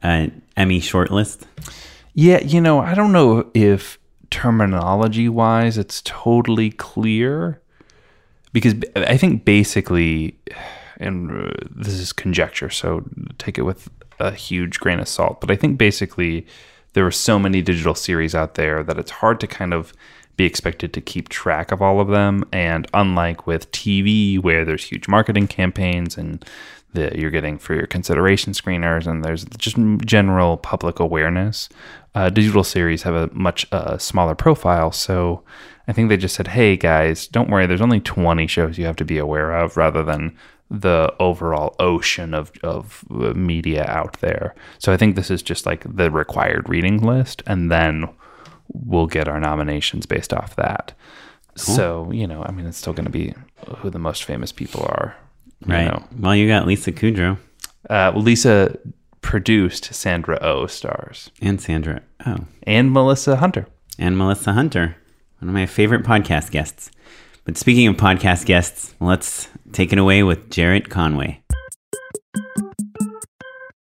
uh, 0.02 0.28
Emmy 0.56 0.80
shortlist? 0.80 1.42
Yeah, 2.14 2.40
you 2.40 2.60
know, 2.60 2.80
I 2.80 2.94
don't 2.94 3.12
know 3.12 3.50
if 3.52 3.98
terminology 4.30 5.28
wise 5.28 5.76
it's 5.76 6.02
totally 6.02 6.70
clear 6.70 7.60
because 8.52 8.74
I 8.96 9.16
think 9.16 9.44
basically, 9.44 10.38
and 10.98 11.30
uh, 11.30 11.52
this 11.70 11.94
is 11.94 12.12
conjecture, 12.12 12.70
so 12.70 13.04
take 13.38 13.58
it 13.58 13.62
with 13.62 13.88
a 14.18 14.32
huge 14.32 14.80
grain 14.80 15.00
of 15.00 15.08
salt, 15.08 15.40
but 15.40 15.50
I 15.50 15.56
think 15.56 15.78
basically 15.78 16.46
there 16.92 17.06
are 17.06 17.12
so 17.12 17.38
many 17.38 17.62
digital 17.62 17.94
series 17.94 18.34
out 18.34 18.54
there 18.54 18.82
that 18.82 18.98
it's 18.98 19.10
hard 19.10 19.40
to 19.40 19.46
kind 19.46 19.72
of 19.72 19.92
be 20.36 20.44
expected 20.46 20.92
to 20.94 21.00
keep 21.00 21.28
track 21.28 21.70
of 21.70 21.82
all 21.82 22.00
of 22.00 22.08
them. 22.08 22.44
And 22.52 22.86
unlike 22.94 23.46
with 23.46 23.70
TV, 23.72 24.38
where 24.38 24.64
there's 24.64 24.84
huge 24.84 25.06
marketing 25.06 25.46
campaigns 25.48 26.16
and 26.16 26.44
that 26.94 27.16
you're 27.16 27.30
getting 27.30 27.58
for 27.58 27.74
your 27.74 27.86
consideration 27.86 28.52
screeners, 28.52 29.06
and 29.06 29.24
there's 29.24 29.44
just 29.58 29.76
general 30.04 30.56
public 30.56 30.98
awareness, 30.98 31.68
uh, 32.14 32.30
digital 32.30 32.64
series 32.64 33.02
have 33.02 33.14
a 33.14 33.30
much 33.32 33.66
uh, 33.72 33.98
smaller 33.98 34.34
profile. 34.34 34.92
So 34.92 35.42
I 35.86 35.92
think 35.92 36.08
they 36.08 36.16
just 36.16 36.34
said, 36.34 36.48
hey 36.48 36.76
guys, 36.76 37.26
don't 37.26 37.50
worry, 37.50 37.66
there's 37.66 37.80
only 37.80 38.00
20 38.00 38.46
shows 38.46 38.78
you 38.78 38.86
have 38.86 38.96
to 38.96 39.04
be 39.04 39.18
aware 39.18 39.52
of 39.52 39.76
rather 39.76 40.02
than 40.02 40.36
the 40.70 41.12
overall 41.18 41.74
ocean 41.80 42.32
of, 42.32 42.52
of 42.62 43.04
uh, 43.10 43.32
media 43.34 43.84
out 43.86 44.18
there. 44.20 44.54
So 44.78 44.92
I 44.92 44.96
think 44.96 45.16
this 45.16 45.30
is 45.30 45.42
just 45.42 45.66
like 45.66 45.84
the 45.84 46.10
required 46.10 46.68
reading 46.68 46.98
list, 46.98 47.42
and 47.46 47.70
then 47.72 48.08
we'll 48.72 49.08
get 49.08 49.26
our 49.26 49.40
nominations 49.40 50.06
based 50.06 50.32
off 50.32 50.54
that. 50.56 50.92
So, 51.56 52.10
you 52.12 52.26
know, 52.26 52.44
I 52.44 52.52
mean, 52.52 52.66
it's 52.66 52.78
still 52.78 52.92
going 52.92 53.06
to 53.06 53.10
be 53.10 53.34
who 53.78 53.90
the 53.90 53.98
most 53.98 54.24
famous 54.24 54.52
people 54.52 54.82
are. 54.82 55.16
Right. 55.66 55.86
know. 55.86 56.04
Well, 56.18 56.36
you 56.36 56.48
got 56.48 56.66
Lisa 56.66 56.92
Kudrow 56.92 57.36
Uh, 57.88 58.12
well, 58.14 58.22
Lisa 58.22 58.78
produced 59.22 59.92
Sandra 59.94 60.38
O 60.42 60.66
stars 60.66 61.30
and 61.40 61.60
Sandra. 61.60 62.02
Oh, 62.26 62.46
and 62.64 62.90
Melissa 62.92 63.36
Hunter. 63.36 63.66
and 63.98 64.16
Melissa 64.16 64.52
Hunter, 64.52 64.96
one 65.38 65.48
of 65.48 65.54
my 65.54 65.66
favorite 65.66 66.02
podcast 66.04 66.50
guests. 66.50 66.90
But 67.44 67.56
speaking 67.56 67.86
of 67.88 67.96
podcast 67.96 68.44
guests, 68.46 68.94
let's 69.00 69.48
take 69.72 69.92
it 69.92 69.98
away 69.98 70.22
with 70.22 70.50
Jarrett 70.50 70.88
Conway. 70.90 71.42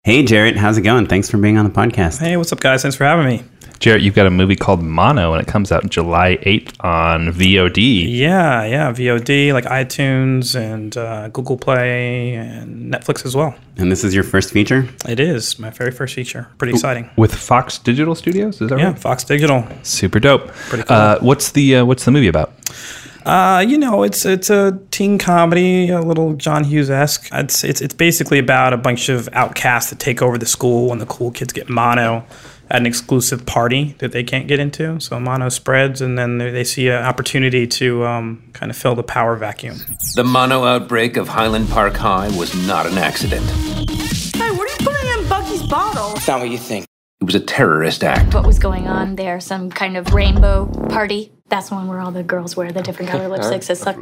Hey, 0.04 0.24
Jarrett, 0.24 0.56
how's 0.56 0.78
it 0.78 0.82
going? 0.84 1.08
Thanks 1.08 1.30
for 1.32 1.38
being 1.38 1.58
on 1.58 1.66
the 1.66 1.72
podcast. 1.72 2.20
Hey, 2.20 2.38
what's 2.38 2.54
up, 2.54 2.60
guys? 2.60 2.84
Thanks 2.84 2.96
for 2.96 3.06
having 3.06 3.26
me. 3.26 3.44
Jarrett, 3.80 4.02
you've 4.02 4.16
got 4.16 4.26
a 4.26 4.32
movie 4.32 4.56
called 4.56 4.82
Mono, 4.82 5.34
and 5.34 5.42
it 5.42 5.48
comes 5.48 5.72
out 5.72 5.90
July 5.90 6.38
8th 6.44 6.74
on 6.84 7.28
VOD. 7.34 8.06
Yeah, 8.10 8.64
yeah, 8.66 8.92
VOD, 8.92 9.54
like 9.54 9.66
iTunes 9.66 10.56
and 10.56 10.96
uh, 10.98 11.28
Google 11.30 11.58
Play 11.58 12.36
and 12.36 12.92
Netflix 12.94 13.26
as 13.26 13.36
well. 13.36 13.56
And 13.78 13.92
this 13.92 14.04
is 14.04 14.16
your 14.16 14.24
first 14.24 14.52
feature? 14.52 14.88
It 15.08 15.20
is 15.20 15.60
my 15.60 15.70
very 15.70 15.92
first 15.92 16.16
feature. 16.16 16.48
Pretty 16.58 16.74
exciting. 16.74 17.10
With 17.18 17.36
Fox 17.36 17.78
Digital 17.78 18.16
Studios, 18.16 18.62
is 18.62 18.70
that 18.70 18.78
Yeah, 18.80 18.86
right? 18.86 18.96
Yeah, 18.96 19.00
Fox 19.00 19.24
Digital. 19.24 19.68
Super 19.84 20.20
dope. 20.20 20.48
Pretty 20.48 20.84
cool. 20.86 20.96
Uh, 20.96 21.20
what's 21.20 21.52
the 21.52 21.78
uh, 21.78 21.86
what's 21.86 22.06
the 22.06 22.12
movie 22.12 22.28
about? 22.30 22.54
Uh, 23.26 23.66
you 23.68 23.78
know, 23.78 24.04
it's 24.04 24.24
it's 24.24 24.52
a 24.52 24.80
teen 24.92 25.18
comedy, 25.18 25.90
a 25.90 26.00
little 26.00 26.36
John 26.36 26.64
Hughes 26.64 26.92
esque. 26.92 27.28
It's, 27.34 27.64
it's 27.64 27.82
it's 27.82 27.94
basically 27.94 28.38
about 28.38 28.72
a 28.72 28.78
bunch 28.78 29.10
of 29.10 29.28
outcasts 29.34 29.90
that 29.90 30.00
take 30.00 30.22
over 30.22 30.38
the 30.38 30.46
school, 30.46 30.92
and 30.92 31.02
the 31.02 31.08
cool 31.08 31.32
kids 31.32 31.52
get 31.52 31.68
mono 31.68 32.18
at 32.18 32.55
an 32.70 32.86
exclusive 32.86 33.46
party 33.46 33.96
that 34.00 34.12
they 34.12 34.24
can't 34.24 34.48
get 34.48 34.60
into. 34.60 35.00
So 35.00 35.20
mono 35.20 35.50
spreads, 35.50 36.02
and 36.02 36.18
then 36.18 36.38
they, 36.38 36.52
they 36.52 36.64
see 36.64 36.88
an 36.90 37.04
opportunity 37.04 37.68
to 37.68 38.06
um, 38.06 38.44
kind 38.54 38.70
of 38.72 38.78
fill 38.78 38.96
the 38.96 39.04
power 39.04 39.36
vacuum. 39.36 39.78
The 40.16 40.24
mono 40.24 40.64
outbreak 40.64 41.18
of 41.18 41.28
Highland 41.28 41.70
Park 41.70 41.96
High 41.96 42.28
was 42.38 42.56
not 42.68 42.86
an 42.86 42.98
accident. 42.98 43.46
Hey, 44.36 44.52
what 44.52 44.68
are 44.68 44.72
you 44.72 44.78
putting 44.90 45.24
in 45.24 45.30
Bucky's 45.30 45.64
bottle? 45.64 46.16
not 46.28 46.40
what 46.40 46.50
you 46.50 46.58
think. 46.58 46.86
It 47.22 47.26
was 47.26 47.36
a 47.36 47.40
terrorist 47.40 48.04
act. 48.04 48.34
what 48.34 48.46
was 48.46 48.60
going 48.60 48.88
on 48.88 49.16
there, 49.16 49.40
some 49.40 49.70
kind 49.70 49.96
of 49.96 50.14
rainbow 50.14 50.66
party. 50.90 51.32
That's 51.48 51.72
one 51.72 51.88
where 51.88 52.00
all 52.00 52.12
the 52.12 52.24
girls 52.24 52.58
wear 52.58 52.72
the 52.72 52.82
different 52.82 53.12
color 53.12 53.30
lipsticks. 53.30 53.70
It's 53.70 53.86
like, 53.86 53.96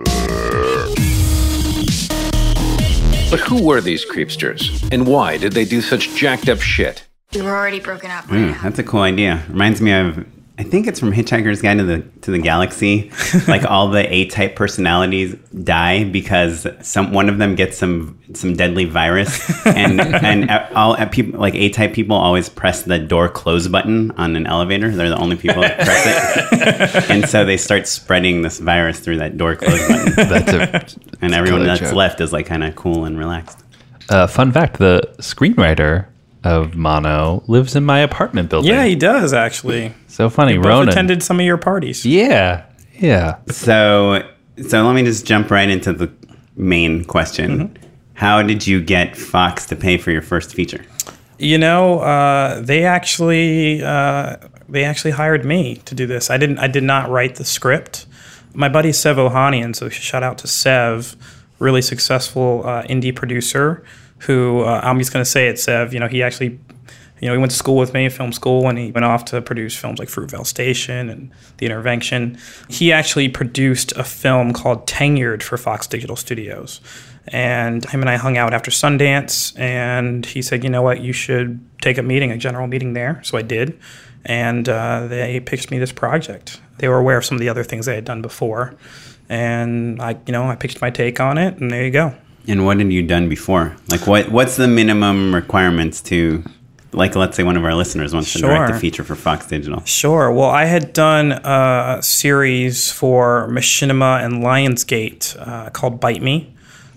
But 3.30 3.40
who 3.40 3.64
were 3.64 3.82
these 3.82 4.06
creepsters? 4.06 4.88
And 4.92 5.06
why 5.08 5.38
did 5.38 5.54
they 5.54 5.66
do 5.66 5.82
such 5.82 6.16
jacked 6.16 6.50
up 6.50 6.62
shit? 6.62 7.06
We 7.36 7.42
were 7.42 7.56
already 7.56 7.80
broken 7.80 8.12
up. 8.12 8.26
Mm, 8.26 8.62
that's 8.62 8.80
a 8.80 8.84
cool 8.84 9.02
idea. 9.02 9.44
Reminds 9.50 9.82
me 9.82 9.92
of 9.92 10.26
I 10.56 10.62
think 10.62 10.86
it's 10.86 11.00
from 11.00 11.12
Hitchhiker's 11.12 11.64
Guide 11.64 11.80
to 11.80 11.84
the 11.84 12.02
to 12.22 12.30
the 12.32 12.38
Galaxy. 12.38 13.12
like 13.48 13.66
all 13.66 13.90
the 13.90 14.12
A 14.14 14.26
type 14.28 14.56
personalities 14.56 15.34
die 15.64 16.04
because 16.04 16.68
some 16.82 17.12
one 17.12 17.28
of 17.28 17.40
them 17.40 17.56
gets 17.56 17.76
some 17.76 18.20
some 18.34 18.54
deadly 18.56 18.86
virus, 18.86 19.66
and 19.66 20.00
and 20.00 20.52
all 20.76 20.94
uh, 20.94 21.08
people 21.08 21.40
like 21.40 21.56
A 21.56 21.70
type 21.70 21.94
people 21.94 22.16
always 22.16 22.50
press 22.50 22.84
the 22.84 23.00
door 23.00 23.30
close 23.30 23.68
button 23.68 24.12
on 24.12 24.36
an 24.36 24.46
elevator. 24.46 24.92
They're 24.92 25.10
the 25.10 25.18
only 25.18 25.38
people 25.38 25.64
that 25.64 25.80
press 25.80 26.06
it, 26.06 27.06
and 27.10 27.28
so 27.28 27.46
they 27.46 27.58
start 27.58 27.88
spreading 27.88 28.44
this 28.44 28.60
virus 28.60 29.00
through 29.00 29.18
that 29.18 29.38
door 29.38 29.56
close 29.56 29.80
button, 29.88 30.14
That's 30.30 30.54
a 30.54 30.86
and 31.20 31.34
everyone 31.34 31.64
that's 31.64 31.80
joke. 31.80 31.94
left 31.96 32.22
is 32.22 32.32
like 32.32 32.46
kind 32.46 32.64
of 32.64 32.76
cool 32.76 33.06
and 33.06 33.18
relaxed. 33.18 33.64
uh, 34.10 34.28
fun 34.28 34.52
fact: 34.52 34.78
the 34.78 35.02
screenwriter 35.18 36.06
of 36.44 36.76
Mono 36.76 37.44
lives 37.48 37.76
in 37.76 37.86
my 37.86 38.00
apartment 38.00 38.50
building. 38.50 38.72
Yeah, 38.72 38.86
he 38.86 38.96
does 38.96 39.34
actually. 39.34 39.94
so 40.08 40.30
funny, 40.30 40.58
Both 40.58 40.66
Ronan. 40.66 40.90
attended 40.90 41.24
some 41.24 41.40
of 41.40 41.46
your 41.46 41.58
parties. 41.58 42.06
Yeah, 42.06 42.66
yeah. 43.00 43.38
So, 43.48 44.28
so 44.68 44.86
let 44.86 44.94
me 44.94 45.04
just 45.04 45.26
jump 45.26 45.50
right 45.52 45.70
into 45.70 45.94
the 45.94 46.12
main 46.56 47.04
question. 47.06 47.78
How 48.16 48.44
did 48.44 48.68
you 48.68 48.82
get 48.82 49.16
Fox 49.18 49.66
to 49.68 49.76
pay 49.76 49.98
for 49.98 50.12
your 50.12 50.22
first 50.22 50.54
feature? 50.54 50.86
You 51.40 51.58
know, 51.58 52.00
uh, 52.00 52.62
they 52.62 52.84
actually 52.86 53.84
uh, 53.84 54.38
they 54.70 54.84
actually 54.84 55.12
hired 55.12 55.46
me 55.46 55.78
to 55.86 55.96
do 55.96 56.06
this. 56.06 56.30
I 56.30 56.38
didn't. 56.38 56.60
I 56.60 56.68
did 56.68 56.84
not 56.84 57.10
write 57.10 57.36
the 57.36 57.46
script. 57.46 58.06
My 58.54 58.70
buddy 58.70 58.92
Sev 58.92 59.18
Ohanian, 59.18 59.76
so 59.76 59.90
shout 59.90 60.22
out 60.22 60.38
to 60.40 60.48
Sev, 60.48 61.16
really 61.58 61.82
successful 61.82 62.62
uh, 62.66 62.84
indie 62.84 63.16
producer. 63.16 63.84
Who 64.26 64.62
uh, 64.62 64.80
I'm 64.84 65.00
just 65.00 65.12
going 65.12 65.24
to 65.24 65.30
say 65.30 65.48
it, 65.48 65.60
Sev. 65.60 65.94
You 65.94 66.00
know, 66.00 66.08
he 66.08 66.24
actually, 66.24 66.60
you 67.20 67.28
know, 67.28 67.34
he 67.34 67.38
went 67.38 67.52
to 67.52 67.58
school 67.58 67.78
with 67.78 67.94
me, 67.94 68.08
film 68.10 68.32
school, 68.32 68.68
and 68.70 68.78
he 68.78 68.92
went 68.92 69.06
off 69.06 69.26
to 69.26 69.42
produce 69.42 69.76
films 69.76 70.00
like 70.00 70.10
Fruitvale 70.10 70.46
Station 70.46 71.10
and 71.10 71.32
The 71.58 71.66
Intervention. 71.66 72.38
He 72.70 72.92
actually 72.92 73.30
produced 73.30 73.92
a 73.94 74.04
film 74.04 74.54
called 74.54 74.88
Tenured 74.88 75.44
for 75.44 75.58
Fox 75.58 75.88
Digital 75.88 76.16
Studios. 76.16 76.80
And 77.28 77.86
him 77.86 78.02
and 78.02 78.10
I 78.10 78.18
hung 78.18 78.38
out 78.38 78.54
after 78.54 78.70
Sundance, 78.70 79.58
and 79.58 80.26
he 80.26 80.42
said, 80.42 80.64
"You 80.64 80.70
know 80.70 80.82
what? 80.82 81.00
You 81.00 81.14
should 81.14 81.60
take 81.82 81.98
a 81.98 82.04
meeting, 82.04 82.32
a 82.32 82.38
general 82.38 82.68
meeting 82.68 82.94
there." 82.94 83.22
So 83.24 83.38
I 83.38 83.42
did, 83.42 83.80
and 84.26 84.68
uh, 84.68 85.08
they 85.08 85.40
pitched 85.40 85.72
me 85.72 85.80
this 85.80 85.94
project. 85.94 86.60
They 86.80 86.90
were 86.90 86.98
aware 86.98 87.18
of 87.18 87.24
some 87.24 87.36
of 87.36 87.40
the 87.40 87.48
other 87.48 87.64
things 87.64 87.88
I 87.88 87.94
had 87.94 88.04
done 88.04 88.22
before, 88.22 88.76
and 89.30 90.02
I, 90.02 90.18
you 90.26 90.34
know, 90.34 90.44
I 90.50 90.56
pitched 90.56 90.82
my 90.82 90.90
take 90.90 91.22
on 91.22 91.38
it, 91.38 91.58
and 91.60 91.72
there 91.72 91.86
you 91.86 91.92
go. 91.92 92.14
And 92.48 92.66
what 92.66 92.78
had 92.78 92.92
you 92.92 93.04
done 93.04 93.30
before? 93.30 93.76
Like, 93.90 94.06
what 94.08 94.30
what's 94.30 94.58
the 94.58 94.68
minimum 94.68 95.34
requirements 95.34 96.02
to, 96.04 96.44
like, 96.92 97.16
let's 97.16 97.38
say 97.38 97.44
one 97.44 97.56
of 97.56 97.64
our 97.64 97.74
listeners 97.74 98.14
wants 98.14 98.34
to 98.34 98.40
direct 98.40 98.72
a 98.72 98.80
feature 98.80 99.04
for 99.04 99.16
Fox 99.16 99.48
Digital. 99.48 99.84
Sure. 99.86 100.32
Well, 100.32 100.50
I 100.50 100.66
had 100.66 100.94
done 100.94 101.32
a 101.32 102.00
series 102.02 102.92
for 102.92 103.48
Machinima 103.50 104.24
and 104.24 104.44
Lionsgate 104.44 105.38
uh, 105.40 105.70
called 105.70 106.00
Bite 106.00 106.22
Me. 106.22 106.54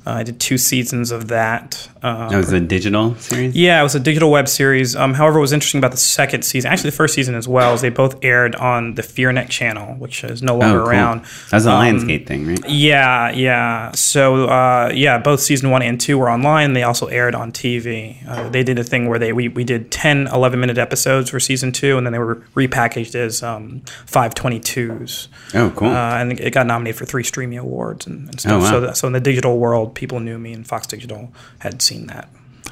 Uh, 0.07 0.11
I 0.11 0.23
did 0.23 0.38
two 0.41 0.59
seasons 0.59 1.11
of 1.11 1.29
that. 1.29 1.88
Uh, 2.07 2.29
That 2.29 2.37
was 2.37 2.53
a 2.53 2.61
digital 2.61 3.15
series. 3.17 3.55
Yeah, 3.57 3.81
it 3.81 3.83
was 3.83 3.95
a 3.95 4.01
digital 4.01 4.31
web 4.31 4.47
series. 4.49 4.95
Um, 4.95 5.15
however, 5.15 5.39
what 5.39 5.43
was 5.43 5.53
interesting 5.53 5.79
about 5.79 5.91
the 5.91 5.97
second 5.97 6.43
season, 6.45 6.71
actually 6.71 6.91
the 6.91 6.97
first 6.97 7.15
season 7.15 7.35
as 7.35 7.49
well, 7.49 7.75
is 7.75 7.81
they 7.81 7.89
both 7.89 8.17
aired 8.23 8.55
on 8.57 8.95
the 8.95 9.03
FearNet 9.03 9.49
channel, 9.49 9.95
which 9.95 10.23
is 10.25 10.43
no 10.43 10.57
longer 10.57 10.81
Oh, 10.81 10.85
cool. 10.85 10.91
around. 10.91 11.23
That 11.51 11.57
was 11.57 11.67
a 11.67 11.71
Um, 11.73 11.83
Lionsgate 11.83 12.27
thing, 12.27 12.47
right? 12.47 12.69
Yeah, 12.69 13.31
yeah. 13.31 13.91
So, 13.93 14.45
uh, 14.49 14.91
yeah, 14.95 15.19
both 15.19 15.41
season 15.41 15.71
one 15.71 15.83
and 15.83 16.01
two 16.01 16.17
were 16.19 16.31
online. 16.31 16.73
They 16.75 16.83
also 16.85 17.07
aired 17.07 17.35
on 17.35 17.51
TV. 17.53 18.17
Uh, 18.29 18.49
they 18.51 18.63
did 18.63 18.79
a 18.79 18.85
thing 18.85 19.09
where 19.09 19.19
they 19.19 19.33
we, 19.33 19.49
we 19.49 19.65
did 19.65 19.91
10, 19.91 20.29
11 20.29 20.61
minute 20.61 20.79
episodes 20.79 21.31
for 21.31 21.41
season 21.41 21.73
two, 21.73 21.97
and 21.99 22.07
then 22.07 22.13
they 22.13 22.19
were 22.21 22.37
repackaged 22.55 23.15
as 23.15 23.43
um, 23.43 23.83
522s. 24.07 25.29
Oh, 25.55 25.73
cool. 25.77 25.89
Uh, 25.89 26.19
and 26.19 26.39
it 26.39 26.51
got 26.53 26.67
nominated 26.67 26.99
for 26.99 27.05
three 27.05 27.23
Streamy 27.23 27.57
awards 27.57 28.07
and, 28.07 28.29
and 28.29 28.41
stuff. 28.41 28.53
Oh, 28.53 28.59
wow. 28.59 28.71
so, 28.89 28.93
so 28.93 29.07
in 29.07 29.13
the 29.13 29.21
digital 29.21 29.59
world, 29.59 29.95
people 29.95 30.21
knew 30.21 30.39
me, 30.39 30.53
and 30.53 30.67
Fox 30.67 30.87
Digital 30.87 31.33
had 31.59 31.83
seen 31.83 31.96
that. 32.07 32.29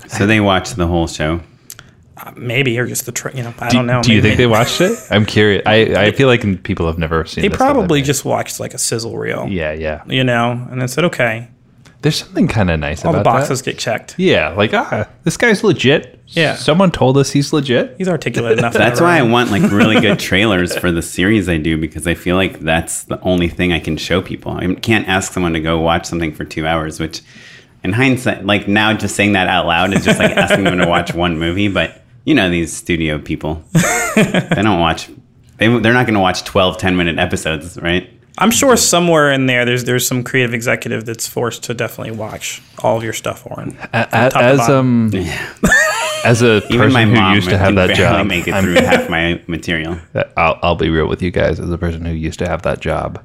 so 0.09 0.27
they 0.27 0.41
watched 0.41 0.77
the 0.77 0.87
whole 0.87 1.07
show. 1.07 1.41
Maybe 2.37 2.79
or 2.79 2.87
just 2.87 3.07
the 3.07 3.13
tra- 3.13 3.35
you 3.37 3.43
know 3.43 3.53
I 3.59 3.69
don't 3.71 3.87
know. 3.87 4.01
Do 4.03 4.13
you 4.15 4.23
think 4.23 4.37
they 4.37 4.47
watched 4.47 4.81
it? 4.81 4.99
I'm 5.11 5.27
curious. 5.27 5.63
I, 5.67 6.07
I 6.07 6.13
feel 6.13 6.29
like 6.29 6.63
people 6.63 6.87
have 6.87 6.97
never 6.97 7.25
seen. 7.27 7.43
They 7.43 7.49
this 7.49 7.57
probably 7.57 8.03
just 8.03 8.25
watched 8.25 8.61
like 8.61 8.73
a 8.73 8.79
sizzle 8.79 9.19
reel. 9.19 9.47
Yeah, 9.49 9.73
yeah. 9.73 10.05
You 10.07 10.23
know, 10.25 10.53
and 10.71 10.81
then 10.81 10.89
said, 10.89 11.05
okay, 11.07 11.49
There's 12.03 12.17
something 12.17 12.47
kind 12.47 12.71
of 12.71 12.79
nice 12.81 13.05
all 13.05 13.11
about 13.11 13.19
the 13.19 13.25
boxes 13.25 13.61
that. 13.63 13.71
get 13.73 13.79
checked. 13.79 14.15
Yeah, 14.17 14.51
like 14.51 14.73
ah, 14.73 15.09
this 15.25 15.37
guy's 15.37 15.65
legit. 15.65 16.21
Yeah. 16.29 16.55
someone 16.55 16.91
told 16.91 17.19
us 17.19 17.31
he's 17.33 17.53
legit. 17.53 17.97
He's 17.99 18.09
articulate 18.09 18.59
enough. 18.59 18.73
That's 18.85 18.99
to 19.01 19.05
why 19.05 19.19
I 19.19 19.23
want 19.35 19.51
like 19.51 19.71
really 19.71 20.01
good 20.01 20.19
trailers 20.19 20.75
for 20.77 20.91
the 20.93 21.03
series 21.03 21.49
I 21.49 21.59
do 21.59 21.77
because 21.77 22.07
I 22.07 22.15
feel 22.15 22.37
like 22.37 22.61
that's 22.61 23.05
the 23.05 23.21
only 23.21 23.49
thing 23.49 23.73
I 23.73 23.81
can 23.81 23.97
show 23.99 24.23
people. 24.23 24.53
I 24.53 24.73
can't 24.77 25.07
ask 25.09 25.33
someone 25.33 25.53
to 25.53 25.61
go 25.61 25.81
watch 25.81 26.07
something 26.07 26.33
for 26.33 26.45
two 26.45 26.67
hours, 26.67 26.99
which 27.01 27.21
in 27.85 27.93
hindsight, 27.93 28.45
like 28.45 28.67
now 28.67 28.93
just 28.95 29.15
saying 29.15 29.33
that 29.33 29.47
out 29.47 29.67
loud 29.67 29.93
is 29.95 30.05
just 30.05 30.19
like 30.19 30.33
asking 30.33 30.65
them 30.65 30.79
to 30.79 30.87
watch 30.87 31.15
one 31.15 31.39
movie. 31.39 31.69
But 31.69 32.03
you 32.25 32.35
know, 32.35 32.49
these 32.51 32.75
studio 32.75 33.19
people, 33.19 33.63
they 34.15 34.49
don't 34.63 34.81
watch, 34.81 35.11
they, 35.59 35.69
they're 35.69 35.93
not 35.93 36.07
going 36.07 36.15
to 36.15 36.21
watch 36.21 36.43
12, 36.45 36.79
10 36.79 36.97
minute 36.97 37.19
episodes, 37.19 37.77
right? 37.81 38.11
I'm 38.39 38.51
sure 38.51 38.77
somewhere 38.77 39.31
in 39.31 39.47
there, 39.47 39.65
there's 39.65 39.85
there's 39.85 40.09
some 40.09 40.25
creative 40.25 40.55
executive 40.55 41.05
that's 41.05 41.29
forced 41.29 41.63
to 41.65 41.75
definitely 41.75 42.17
watch 42.17 42.61
all 42.83 42.97
of 42.97 43.05
your 43.05 43.13
stuff, 43.13 43.47
Oren. 43.49 43.77
A- 43.93 44.09
as 44.17 44.33
bottom. 44.59 45.11
um, 45.15 45.15
as 46.25 46.43
a 46.43 46.57
Even 46.73 46.93
my 46.93 47.05
person 47.05 47.09
who 47.15 47.21
mom 47.21 47.35
used 47.37 47.49
to 47.51 47.59
have 47.59 47.69
can 47.69 47.75
that 47.77 47.87
barely 47.89 48.01
job, 48.03 48.27
make 48.27 48.49
it 48.49 48.55
I'm- 48.55 48.65
through 48.65 48.75
half 48.75 49.09
my 49.09 49.41
material. 49.47 49.99
I'll, 50.37 50.59
I'll 50.63 50.75
be 50.75 50.89
real 50.91 51.07
with 51.07 51.23
you 51.23 51.31
guys. 51.31 51.61
As 51.61 51.71
a 51.71 51.79
person 51.79 52.05
who 52.05 52.13
used 52.13 52.41
to 52.41 52.49
have 52.49 52.63
that 52.63 52.81
job, 52.81 53.23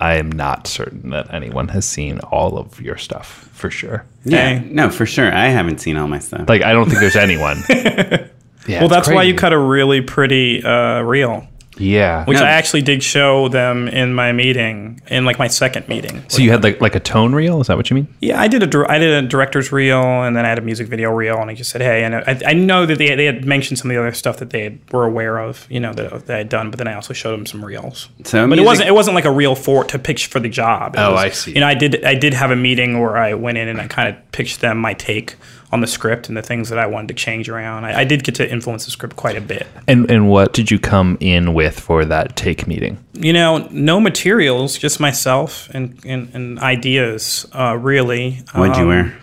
I 0.00 0.14
am 0.16 0.32
not 0.32 0.66
certain 0.66 1.10
that 1.10 1.32
anyone 1.32 1.68
has 1.68 1.84
seen 1.86 2.18
all 2.20 2.56
of 2.58 2.80
your 2.80 2.96
stuff 2.96 3.48
for 3.52 3.70
sure. 3.70 4.04
Yeah, 4.24 4.38
Okay. 4.60 4.68
no, 4.70 4.88
for 4.90 5.04
sure. 5.06 5.30
I 5.32 5.46
haven't 5.48 5.78
seen 5.78 5.96
all 5.98 6.08
my 6.08 6.18
stuff. 6.20 6.48
Like, 6.48 6.62
I 6.62 6.72
don't 6.72 6.86
think 6.88 7.00
there's 7.00 7.16
anyone. 7.16 7.62
Yeah, 8.68 8.80
Well, 8.82 8.86
it's 8.86 8.94
that's 9.06 9.08
why 9.08 9.22
you 9.22 9.34
cut 9.34 9.54
a 9.54 9.58
really 9.58 10.02
pretty 10.02 10.62
uh, 10.62 11.00
reel, 11.00 11.48
Yeah. 11.80 12.24
which 12.26 12.38
No. 12.38 12.44
I 12.44 12.50
actually 12.50 12.82
did 12.82 13.02
show 13.02 13.48
them 13.48 13.88
in 13.88 14.14
my 14.14 14.32
meeting, 14.32 15.00
in 15.08 15.24
like 15.24 15.38
my 15.38 15.48
second 15.48 15.88
meeting. 15.88 16.22
so 16.28 16.42
you 16.42 16.50
had 16.50 16.62
like 16.62 16.80
like 16.80 16.94
a 16.94 17.00
tone 17.00 17.34
reel? 17.34 17.60
Is 17.60 17.66
that 17.68 17.76
what 17.76 17.90
you 17.90 17.94
mean? 17.96 18.08
Yeah, 18.20 18.40
I 18.40 18.46
did 18.48 18.62
a 18.62 18.66
dir- 18.66 18.90
I 18.90 18.98
did 18.98 19.24
a 19.24 19.26
director's 19.26 19.72
reel, 19.72 20.00
and 20.02 20.36
then 20.36 20.44
I 20.44 20.48
had 20.48 20.58
a 20.58 20.62
music 20.62 20.88
video 20.88 21.10
reel, 21.10 21.38
and 21.38 21.50
I 21.50 21.54
just 21.54 21.70
said, 21.70 21.80
"Hey," 21.80 22.04
and 22.04 22.14
I, 22.14 22.40
I 22.46 22.52
know 22.52 22.86
that 22.86 22.98
they, 22.98 23.14
they 23.14 23.24
had 23.24 23.44
mentioned 23.44 23.78
some 23.78 23.90
of 23.90 23.94
the 23.94 24.00
other 24.00 24.12
stuff 24.12 24.36
that 24.38 24.50
they 24.50 24.62
had, 24.64 24.78
were 24.92 25.04
aware 25.06 25.38
of, 25.38 25.66
you 25.70 25.80
know, 25.80 25.92
that, 25.94 26.26
that 26.26 26.34
I 26.34 26.38
had 26.38 26.48
done, 26.48 26.70
but 26.70 26.78
then 26.78 26.86
I 26.88 26.94
also 26.94 27.12
showed 27.14 27.32
them 27.32 27.46
some 27.46 27.64
reels. 27.64 28.08
So 28.24 28.42
but 28.42 28.46
music- 28.48 28.62
it 28.62 28.66
wasn't 28.66 28.88
it 28.88 28.92
wasn't 28.92 29.14
like 29.14 29.24
a 29.24 29.30
reel 29.32 29.54
for 29.54 29.84
to 29.84 29.98
pitch 29.98 30.26
for 30.26 30.40
the 30.40 30.48
job. 30.50 30.94
It 30.96 31.00
Oh, 31.00 31.12
was- 31.12 31.20
I 31.24 31.28
see. 31.30 31.52
You 31.52 31.60
know, 31.60 31.66
I 31.66 31.74
did 31.74 32.04
I 32.04 32.14
did 32.14 32.34
have 32.34 32.50
a 32.50 32.56
meeting 32.56 33.00
where 33.00 33.16
I 33.16 33.34
went 33.34 33.58
in 33.58 33.68
and 33.68 33.80
I 33.80 33.86
kind 33.86 34.08
of 34.14 34.32
pitched 34.32 34.60
them 34.60 34.78
my 34.78 34.94
take 34.94 35.36
on 35.72 35.80
the 35.80 35.86
script 35.86 36.28
and 36.28 36.36
the 36.36 36.42
things 36.42 36.68
that 36.68 36.78
I 36.78 36.86
wanted 36.86 37.08
to 37.08 37.14
change 37.14 37.48
around. 37.48 37.84
I, 37.84 38.00
I 38.00 38.04
did 38.04 38.24
get 38.24 38.34
to 38.36 38.50
influence 38.50 38.84
the 38.86 38.90
script 38.90 39.14
quite 39.16 39.36
a 39.36 39.40
bit. 39.40 39.66
And 39.86 40.10
and 40.10 40.28
what 40.28 40.52
did 40.52 40.70
you 40.70 40.78
come 40.78 41.16
in 41.20 41.54
with 41.54 41.78
for 41.78 42.04
that 42.04 42.34
take 42.36 42.66
meeting? 42.66 42.98
You 43.14 43.32
know, 43.32 43.68
no 43.70 44.00
materials, 44.00 44.76
just 44.78 44.98
myself 45.00 45.68
and 45.72 45.98
and, 46.04 46.34
and 46.34 46.58
ideas. 46.58 47.46
Uh, 47.52 47.76
really, 47.80 48.42
What'd 48.54 48.76
you 48.76 48.82
Um, 48.82 48.88
wear? 48.88 49.18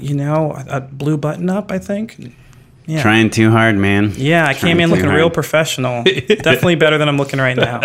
You 0.00 0.14
know, 0.14 0.52
a, 0.52 0.76
a 0.76 0.80
blue 0.80 1.16
button 1.16 1.50
up, 1.50 1.70
I 1.72 1.78
think. 1.78 2.32
Yeah. 2.86 3.00
Trying 3.02 3.30
too 3.30 3.50
hard, 3.50 3.76
man. 3.76 4.12
Yeah, 4.16 4.42
I 4.46 4.52
Trying 4.52 4.74
came 4.76 4.80
in 4.80 4.90
looking 4.90 5.06
hard. 5.06 5.16
real 5.16 5.30
professional. 5.30 6.04
Definitely 6.28 6.74
better 6.76 6.98
than 6.98 7.08
I'm 7.08 7.16
looking 7.16 7.40
right 7.40 7.56
now. 7.56 7.80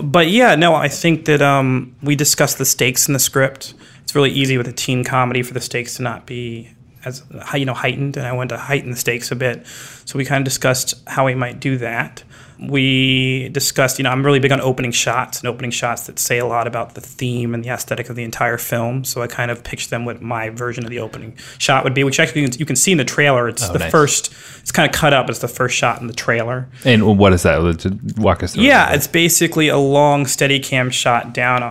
But 0.00 0.28
yeah, 0.28 0.54
no, 0.54 0.74
I 0.74 0.88
think 0.88 1.24
that 1.24 1.42
um, 1.42 1.96
we 2.00 2.14
discussed 2.14 2.58
the 2.58 2.64
stakes 2.64 3.08
in 3.08 3.12
the 3.12 3.18
script. 3.18 3.74
It's 4.04 4.14
really 4.14 4.30
easy 4.30 4.56
with 4.56 4.68
a 4.68 4.72
teen 4.72 5.02
comedy 5.02 5.42
for 5.42 5.52
the 5.52 5.60
stakes 5.60 5.96
to 5.96 6.02
not 6.02 6.26
be 6.26 6.70
as 7.04 7.22
you 7.54 7.64
know 7.64 7.74
heightened, 7.74 8.16
and 8.16 8.26
I 8.26 8.32
wanted 8.32 8.50
to 8.50 8.58
heighten 8.58 8.90
the 8.90 8.96
stakes 8.96 9.30
a 9.30 9.36
bit. 9.36 9.66
So 10.04 10.18
we 10.18 10.24
kind 10.24 10.40
of 10.40 10.44
discussed 10.44 10.94
how 11.06 11.26
we 11.26 11.34
might 11.34 11.60
do 11.60 11.78
that. 11.78 12.22
We 12.58 13.48
discussed, 13.48 13.98
you 13.98 14.02
know, 14.02 14.10
I'm 14.10 14.22
really 14.24 14.38
big 14.38 14.52
on 14.52 14.60
opening 14.60 14.92
shots 14.92 15.38
and 15.40 15.48
opening 15.48 15.70
shots 15.70 16.06
that 16.06 16.18
say 16.18 16.36
a 16.38 16.44
lot 16.44 16.66
about 16.66 16.94
the 16.94 17.00
theme 17.00 17.54
and 17.54 17.64
the 17.64 17.70
aesthetic 17.70 18.10
of 18.10 18.16
the 18.16 18.22
entire 18.22 18.58
film. 18.58 19.02
So 19.04 19.22
I 19.22 19.28
kind 19.28 19.50
of 19.50 19.64
pitched 19.64 19.88
them 19.88 20.04
what 20.04 20.20
my 20.20 20.50
version 20.50 20.84
of 20.84 20.90
the 20.90 20.98
opening 20.98 21.38
shot 21.56 21.84
would 21.84 21.94
be, 21.94 22.04
which 22.04 22.20
actually 22.20 22.42
you 22.58 22.66
can- 22.66 22.76
see 22.76 22.92
in 22.92 22.98
the 22.98 23.04
trailer. 23.04 23.48
It's 23.48 23.66
Oh, 23.68 23.72
the 23.72 23.78
nice. 23.78 23.90
first, 23.90 24.30
it's 24.60 24.70
kind 24.72 24.86
of 24.86 24.94
cut 24.94 25.14
up. 25.14 25.30
It's 25.30 25.38
the 25.38 25.48
first 25.48 25.74
shot 25.74 26.02
in 26.02 26.06
the 26.06 26.12
trailer. 26.12 26.68
And 26.84 27.16
what 27.18 27.32
is 27.32 27.44
that? 27.44 27.60
Walk 28.18 28.42
us 28.42 28.52
through. 28.54 28.64
Yeah, 28.64 28.92
it's 28.92 29.06
basically 29.06 29.68
a 29.68 29.78
long 29.78 30.26
steady 30.26 30.60
cam 30.60 30.90
shot 30.90 31.32
down 31.32 31.62
a, 31.62 31.66
a, 31.66 31.70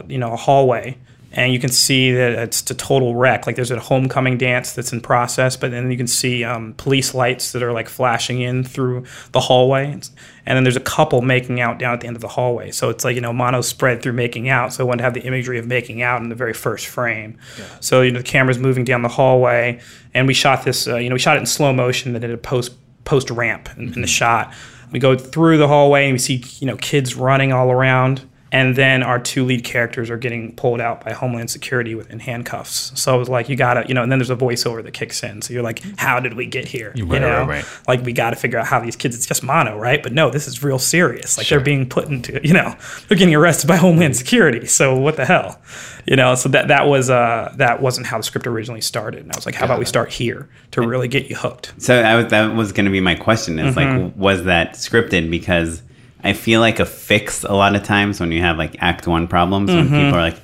a 0.00 0.04
you 0.08 0.18
know 0.18 0.32
a 0.32 0.36
hallway, 0.36 0.96
and 1.36 1.52
you 1.52 1.58
can 1.58 1.70
see 1.70 2.12
that 2.12 2.32
it's 2.32 2.70
a 2.70 2.74
total 2.74 3.16
wreck. 3.16 3.46
Like 3.46 3.56
there's 3.56 3.72
a 3.72 3.80
homecoming 3.80 4.38
dance 4.38 4.72
that's 4.72 4.92
in 4.92 5.00
process, 5.00 5.56
but 5.56 5.72
then 5.72 5.90
you 5.90 5.96
can 5.96 6.06
see 6.06 6.44
um, 6.44 6.74
police 6.74 7.12
lights 7.12 7.52
that 7.52 7.62
are 7.62 7.72
like 7.72 7.88
flashing 7.88 8.40
in 8.40 8.62
through 8.62 9.04
the 9.32 9.40
hallway, 9.40 9.90
and 9.90 10.02
then 10.46 10.62
there's 10.62 10.76
a 10.76 10.80
couple 10.80 11.22
making 11.22 11.60
out 11.60 11.78
down 11.78 11.92
at 11.92 12.00
the 12.00 12.06
end 12.06 12.16
of 12.16 12.22
the 12.22 12.28
hallway. 12.28 12.70
So 12.70 12.88
it's 12.88 13.04
like 13.04 13.16
you 13.16 13.20
know 13.20 13.32
mono 13.32 13.62
spread 13.62 14.00
through 14.00 14.12
making 14.12 14.48
out. 14.48 14.72
So 14.72 14.84
I 14.84 14.86
wanted 14.86 14.98
to 14.98 15.04
have 15.04 15.14
the 15.14 15.22
imagery 15.22 15.58
of 15.58 15.66
making 15.66 16.02
out 16.02 16.22
in 16.22 16.28
the 16.28 16.36
very 16.36 16.54
first 16.54 16.86
frame. 16.86 17.36
So 17.80 18.02
you 18.02 18.12
know 18.12 18.20
the 18.20 18.24
camera's 18.24 18.58
moving 18.58 18.84
down 18.84 19.02
the 19.02 19.08
hallway, 19.08 19.80
and 20.14 20.28
we 20.28 20.34
shot 20.34 20.64
this. 20.64 20.86
Uh, 20.86 20.96
you 20.96 21.08
know 21.08 21.14
we 21.14 21.20
shot 21.20 21.36
it 21.36 21.40
in 21.40 21.46
slow 21.46 21.72
motion, 21.72 22.12
then 22.12 22.22
did 22.22 22.30
a 22.30 22.38
post 22.38 22.72
post 23.04 23.30
ramp 23.30 23.68
in, 23.76 23.92
in 23.92 24.00
the 24.00 24.06
shot. 24.06 24.54
We 24.92 25.00
go 25.00 25.18
through 25.18 25.58
the 25.58 25.66
hallway 25.66 26.04
and 26.04 26.12
we 26.12 26.18
see 26.18 26.44
you 26.60 26.68
know 26.68 26.76
kids 26.76 27.16
running 27.16 27.52
all 27.52 27.72
around, 27.72 28.22
and 28.54 28.76
then 28.76 29.02
our 29.02 29.18
two 29.18 29.44
lead 29.44 29.64
characters 29.64 30.08
are 30.10 30.16
getting 30.16 30.54
pulled 30.54 30.80
out 30.80 31.04
by 31.04 31.12
Homeland 31.12 31.50
Security 31.50 31.94
within 31.96 32.20
handcuffs. 32.20 32.92
So 32.94 33.14
it 33.16 33.18
was 33.18 33.28
like 33.28 33.48
you 33.48 33.56
gotta 33.56 33.84
you 33.88 33.94
know, 33.94 34.02
and 34.04 34.10
then 34.12 34.18
there's 34.20 34.30
a 34.30 34.36
voiceover 34.36 34.82
that 34.84 34.92
kicks 34.94 35.22
in. 35.24 35.42
So 35.42 35.52
you're 35.52 35.62
like, 35.64 35.82
how 35.98 36.20
did 36.20 36.34
we 36.34 36.46
get 36.46 36.66
here? 36.68 36.92
You 36.94 37.04
Right, 37.04 37.20
know, 37.20 37.40
right, 37.40 37.48
right. 37.48 37.64
like 37.88 38.02
we 38.04 38.12
got 38.12 38.30
to 38.30 38.36
figure 38.36 38.58
out 38.58 38.66
how 38.66 38.78
these 38.80 38.96
kids. 38.96 39.16
It's 39.16 39.26
just 39.26 39.42
mono, 39.42 39.76
right? 39.76 40.02
But 40.02 40.12
no, 40.12 40.30
this 40.30 40.46
is 40.48 40.62
real 40.62 40.78
serious. 40.78 41.36
Like 41.36 41.48
they're 41.48 41.58
being 41.60 41.88
put 41.88 42.06
into 42.08 42.40
you 42.46 42.54
know 42.54 42.74
they're 43.08 43.18
getting 43.18 43.34
arrested 43.34 43.66
by 43.66 43.76
Homeland 43.76 44.16
Security. 44.16 44.66
So 44.66 44.96
what 44.96 45.16
the 45.16 45.26
hell, 45.26 45.60
you 46.06 46.14
know? 46.16 46.36
So 46.36 46.48
that 46.50 46.68
that 46.68 46.86
was 46.86 47.10
uh 47.10 47.52
that 47.56 47.82
wasn't 47.82 48.06
how 48.06 48.18
the 48.18 48.22
script 48.24 48.46
originally 48.46 48.80
started. 48.80 49.22
And 49.24 49.32
I 49.32 49.36
was 49.36 49.46
like, 49.46 49.56
how 49.56 49.64
about 49.64 49.80
we 49.80 49.84
start 49.84 50.12
here 50.12 50.48
to 50.70 50.80
really 50.86 51.08
get 51.08 51.28
you 51.28 51.34
hooked? 51.36 51.74
So 51.78 52.00
I 52.00 52.14
was, 52.14 52.26
that 52.30 52.54
was 52.54 52.70
going 52.72 52.86
to 52.86 52.92
be 52.92 53.00
my 53.00 53.16
question 53.16 53.58
is 53.58 53.74
Mm-hmm. 53.74 54.04
like, 54.04 54.16
was 54.16 54.44
that 54.44 54.74
scripted? 54.74 55.28
Because 55.30 55.82
I 56.24 56.32
feel 56.32 56.60
like 56.60 56.80
a 56.80 56.86
fix 56.86 57.44
a 57.44 57.52
lot 57.52 57.76
of 57.76 57.82
times 57.82 58.18
when 58.20 58.32
you 58.32 58.40
have 58.40 58.56
like 58.58 58.76
act 58.80 59.06
one 59.06 59.28
problems, 59.28 59.70
when 59.70 59.86
Mm-hmm. 59.86 59.94
people 59.94 60.18
are 60.18 60.22
like, 60.22 60.36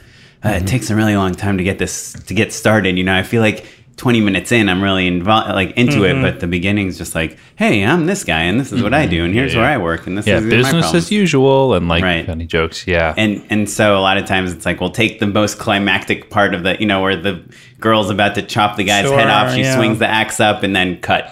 uh, 0.44 0.50
it 0.62 0.66
takes 0.66 0.90
a 0.90 0.94
really 0.96 1.16
long 1.16 1.34
time 1.34 1.58
to 1.58 1.64
get 1.64 1.78
this 1.78 2.12
to 2.12 2.34
get 2.34 2.52
started. 2.52 2.96
You 2.98 3.04
know, 3.04 3.16
I 3.16 3.22
feel 3.22 3.42
like 3.42 3.66
20 3.96 4.22
minutes 4.22 4.50
in, 4.50 4.70
I'm 4.70 4.82
really 4.82 5.06
involved, 5.06 5.50
like 5.50 5.72
into 5.72 5.98
Mm-hmm. 6.00 6.18
it, 6.18 6.22
but 6.22 6.40
the 6.40 6.46
beginning's 6.46 6.96
just 6.96 7.14
like, 7.14 7.36
hey, 7.56 7.84
I'm 7.84 8.06
this 8.06 8.24
guy, 8.24 8.42
and 8.44 8.58
this 8.58 8.72
is 8.72 8.82
what 8.82 8.94
I 8.94 9.04
do, 9.04 9.24
and 9.24 9.34
here's 9.34 9.52
Yeah, 9.52 9.60
where 9.60 9.68
yeah. 9.68 9.74
I 9.74 9.78
work, 9.78 10.06
and 10.06 10.16
this 10.16 10.26
Yeah, 10.26 10.38
is 10.38 10.44
my 10.44 10.50
business 10.50 10.94
as 10.94 11.10
usual, 11.12 11.74
and 11.74 11.86
like 11.88 12.02
Right. 12.02 12.24
funny 12.24 12.46
jokes. 12.46 12.86
Yeah, 12.86 13.12
And 13.18 13.44
and 13.50 13.68
so 13.68 13.98
a 13.98 14.00
lot 14.00 14.16
of 14.16 14.24
times 14.24 14.52
it's 14.54 14.64
like 14.64 14.80
we'll 14.80 14.90
take 15.02 15.18
the 15.20 15.26
most 15.26 15.58
climactic 15.58 16.30
part 16.30 16.54
of 16.54 16.62
the 16.62 16.78
you 16.80 16.86
know 16.86 17.02
where 17.02 17.14
the 17.16 17.42
girl's 17.78 18.08
about 18.08 18.34
to 18.36 18.42
chop 18.42 18.76
the 18.78 18.84
guy's 18.84 19.04
head 19.10 19.28
off, 19.28 19.52
she 19.54 19.60
yeah. 19.62 19.76
swings 19.76 19.98
the 19.98 20.08
axe 20.08 20.40
up, 20.40 20.62
and 20.62 20.74
then 20.74 20.98
cut. 21.02 21.30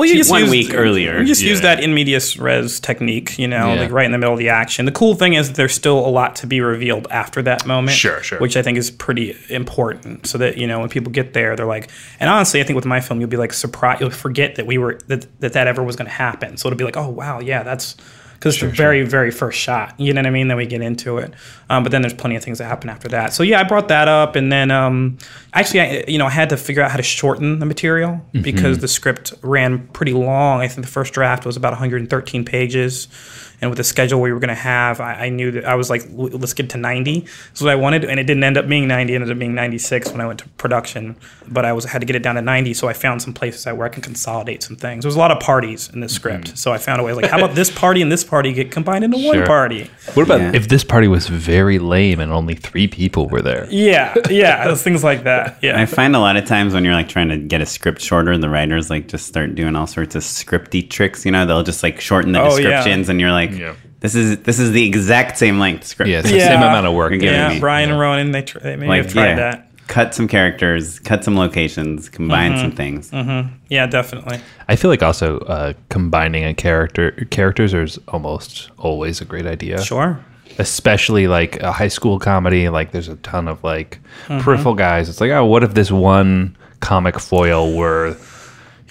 Well, 0.00 0.08
you 0.08 0.14
Two- 0.14 0.18
just 0.20 0.30
one 0.30 0.40
used- 0.40 0.50
week 0.50 0.74
earlier. 0.74 1.18
You 1.20 1.26
just 1.26 1.42
use 1.42 1.60
that 1.60 1.82
in 1.84 1.92
medias 1.94 2.38
res 2.38 2.80
technique, 2.80 3.38
you 3.38 3.46
know, 3.46 3.74
Yeah. 3.74 3.80
like 3.82 3.92
right 3.92 4.06
in 4.06 4.12
the 4.12 4.18
middle 4.18 4.32
of 4.32 4.38
the 4.38 4.48
action. 4.48 4.86
The 4.86 4.92
cool 4.92 5.14
thing 5.14 5.34
is 5.34 5.52
there's 5.52 5.74
still 5.74 5.98
a 5.98 6.08
lot 6.08 6.36
to 6.36 6.46
be 6.46 6.60
revealed 6.60 7.06
after 7.10 7.42
that 7.42 7.66
moment. 7.66 7.96
Sure, 7.96 8.22
sure. 8.22 8.38
Which 8.38 8.56
I 8.56 8.62
think 8.62 8.78
is 8.78 8.90
pretty 8.90 9.36
important, 9.50 10.26
so 10.26 10.38
that 10.38 10.56
you 10.56 10.66
know 10.66 10.80
when 10.80 10.88
people 10.88 11.12
get 11.12 11.34
there, 11.34 11.54
they're 11.54 11.66
like. 11.66 11.90
And 12.18 12.30
honestly, 12.30 12.60
I 12.60 12.64
think 12.64 12.76
with 12.76 12.86
my 12.86 13.00
film, 13.00 13.20
you'll 13.20 13.28
be 13.28 13.36
like 13.36 13.52
surprised. 13.52 14.00
You'll 14.00 14.10
forget 14.10 14.54
that 14.56 14.66
we 14.66 14.78
were 14.78 14.98
that 15.08 15.26
that, 15.40 15.52
that 15.52 15.66
ever 15.66 15.82
was 15.82 15.96
going 15.96 16.08
to 16.08 16.14
happen. 16.14 16.56
So 16.56 16.68
it'll 16.68 16.78
be 16.78 16.84
like, 16.84 16.96
oh 16.96 17.08
wow, 17.08 17.40
yeah, 17.40 17.62
that's. 17.62 17.96
Because 18.40 18.54
it's 18.54 18.62
the 18.62 18.70
very, 18.70 19.04
very 19.04 19.30
first 19.30 19.58
shot, 19.58 19.94
you 20.00 20.14
know 20.14 20.20
what 20.20 20.26
I 20.26 20.30
mean. 20.30 20.48
Then 20.48 20.56
we 20.56 20.64
get 20.64 20.80
into 20.80 21.18
it, 21.18 21.34
um, 21.68 21.82
but 21.82 21.92
then 21.92 22.00
there's 22.00 22.14
plenty 22.14 22.36
of 22.36 22.42
things 22.42 22.56
that 22.56 22.64
happen 22.64 22.88
after 22.88 23.06
that. 23.08 23.34
So 23.34 23.42
yeah, 23.42 23.60
I 23.60 23.64
brought 23.64 23.88
that 23.88 24.08
up, 24.08 24.34
and 24.34 24.50
then 24.50 24.70
um, 24.70 25.18
actually, 25.52 25.80
I, 25.80 26.04
you 26.08 26.16
know, 26.16 26.24
I 26.24 26.30
had 26.30 26.48
to 26.48 26.56
figure 26.56 26.82
out 26.82 26.90
how 26.90 26.96
to 26.96 27.02
shorten 27.02 27.58
the 27.58 27.66
material 27.66 28.24
because 28.32 28.78
the 28.78 28.88
script 28.88 29.34
ran 29.42 29.86
pretty 29.88 30.14
long. 30.14 30.62
I 30.62 30.68
think 30.68 30.86
the 30.86 30.90
first 30.90 31.12
draft 31.12 31.44
was 31.44 31.58
about 31.58 31.72
113 31.72 32.44
pages, 32.46 33.08
and 33.60 33.70
with 33.70 33.76
the 33.78 33.84
schedule 33.84 34.20
we 34.20 34.32
were 34.32 34.38
going 34.40 34.48
to 34.48 34.54
have, 34.54 35.00
I, 35.00 35.26
I 35.26 35.28
knew 35.28 35.50
that 35.52 35.64
I 35.64 35.74
was 35.74 35.90
like, 35.90 36.02
let's 36.10 36.54
get 36.54 36.70
to 36.70 36.78
90. 36.78 37.20
That's 37.20 37.60
what 37.60 37.70
I 37.70 37.74
wanted, 37.76 38.04
and 38.04 38.18
it 38.18 38.24
didn't 38.24 38.44
end 38.44 38.56
up 38.56 38.68
being 38.68 38.88
90. 38.88 39.12
It 39.12 39.16
ended 39.16 39.30
up 39.30 39.38
being 39.38 39.54
96 39.54 40.10
when 40.12 40.20
I 40.20 40.26
went 40.26 40.38
to 40.40 40.48
production. 40.50 41.16
But 41.48 41.64
I 41.64 41.72
was 41.72 41.84
had 41.84 42.00
to 42.00 42.06
get 42.06 42.16
it 42.16 42.22
down 42.22 42.36
to 42.36 42.42
90, 42.42 42.74
so 42.74 42.88
I 42.88 42.92
found 42.92 43.22
some 43.22 43.32
places 43.34 43.66
where 43.66 43.84
I 43.84 43.88
can 43.88 44.02
consolidate 44.02 44.62
some 44.62 44.76
things. 44.76 45.02
There 45.04 45.08
was 45.08 45.16
a 45.16 45.18
lot 45.18 45.30
of 45.30 45.40
parties 45.40 45.90
in 45.92 46.00
this 46.00 46.14
script, 46.14 46.44
mm-hmm. 46.46 46.54
so 46.56 46.72
I 46.72 46.78
found 46.78 47.00
a 47.00 47.04
way 47.04 47.12
like, 47.12 47.26
how 47.30 47.38
about 47.38 47.54
this 47.54 47.70
party 47.70 48.02
and 48.02 48.10
this 48.10 48.24
party 48.24 48.52
get 48.52 48.70
combined 48.70 49.04
into 49.04 49.18
one 49.18 49.44
party? 49.46 49.90
what 50.14 50.22
about 50.24 50.40
Yeah. 50.40 50.52
if 50.54 50.68
this 50.68 50.84
party 50.84 51.08
was 51.08 51.28
very 51.28 51.78
lame 51.78 52.20
and 52.20 52.32
only 52.32 52.54
three 52.54 52.86
people 52.88 53.28
were 53.28 53.42
there? 53.42 53.66
Yeah, 53.70 54.14
yeah, 54.30 54.64
those 54.64 54.82
things 54.82 55.04
like 55.04 55.24
that. 55.24 55.40
Yeah. 55.62 55.80
I 55.80 55.84
find 55.86 56.16
a 56.16 56.18
lot 56.18 56.36
of 56.36 56.46
times 56.46 56.72
when 56.74 56.84
you're 56.84 56.94
like 56.94 57.08
trying 57.08 57.28
to 57.28 57.36
get 57.36 57.60
a 57.60 57.66
script 57.66 58.00
shorter, 58.00 58.36
the 58.38 58.48
writers 58.48 58.88
like 58.88 59.08
just 59.08 59.26
start 59.26 59.54
doing 59.54 59.76
all 59.76 59.86
sorts 59.86 60.14
of 60.14 60.22
scripty 60.22 60.88
tricks. 60.88 61.24
You 61.26 61.32
know, 61.32 61.44
they'll 61.44 61.62
just 61.62 61.82
like 61.82 62.00
shorten 62.00 62.32
the 62.32 62.40
Oh, 62.40 62.56
yeah. 62.56 62.70
descriptions, 62.70 63.08
and 63.08 63.20
you're 63.20 63.32
like, 63.32 63.49
Yeah. 63.56 63.74
this 64.00 64.14
is 64.14 64.38
this 64.40 64.58
is 64.58 64.72
the 64.72 64.86
exact 64.86 65.38
same 65.38 65.58
length 65.58 65.86
script. 65.86 66.08
Yeah, 66.10 66.18
it's 66.20 66.30
the 66.30 66.36
Yeah. 66.36 66.48
same 66.48 66.58
amount 66.62 66.86
of 66.86 66.94
work. 66.94 67.10
You're 67.12 67.20
that 67.20 67.24
giving 67.26 67.38
yeah, 67.40 67.48
me- 67.54 67.60
Brian 67.60 67.88
yeah. 67.88 67.94
and 67.94 68.00
Ronan, 68.00 68.32
they, 68.32 68.42
tr- 68.42 68.58
they 68.58 68.76
maybe 68.76 68.88
like 68.88 69.02
have 69.04 69.12
tried 69.12 69.24
yeah, 69.30 69.34
that. 69.36 69.66
cut 69.88 70.14
some 70.14 70.28
characters, 70.28 70.98
cut 71.00 71.24
some 71.24 71.36
locations, 71.36 72.08
combine 72.08 72.52
Mm-hmm. 72.52 72.60
some 72.60 72.72
things. 72.72 73.10
Yeah, 73.68 73.86
definitely. 73.86 74.40
I 74.68 74.76
feel 74.76 74.90
like 74.90 75.02
also 75.02 75.38
uh, 75.40 75.72
combining 75.88 76.44
a 76.44 76.54
character 76.54 77.10
characters 77.30 77.74
is 77.74 77.98
almost 78.08 78.70
always 78.78 79.20
a 79.20 79.24
great 79.24 79.46
idea. 79.46 79.82
Sure. 79.82 80.18
especially 80.58 81.26
like 81.28 81.60
a 81.62 81.72
high 81.72 81.88
school 81.88 82.18
comedy 82.18 82.68
like 82.68 82.90
there's 82.90 83.08
a 83.08 83.16
ton 83.16 83.48
of 83.48 83.62
like 83.64 83.98
Mm-hmm. 84.26 84.40
peripheral 84.40 84.74
guys 84.74 85.08
it's 85.08 85.20
like 85.20 85.30
oh 85.30 85.44
what 85.44 85.62
if 85.62 85.74
this 85.74 85.90
one 85.90 86.56
comic 86.80 87.18
foil 87.18 87.72
were 87.74 88.14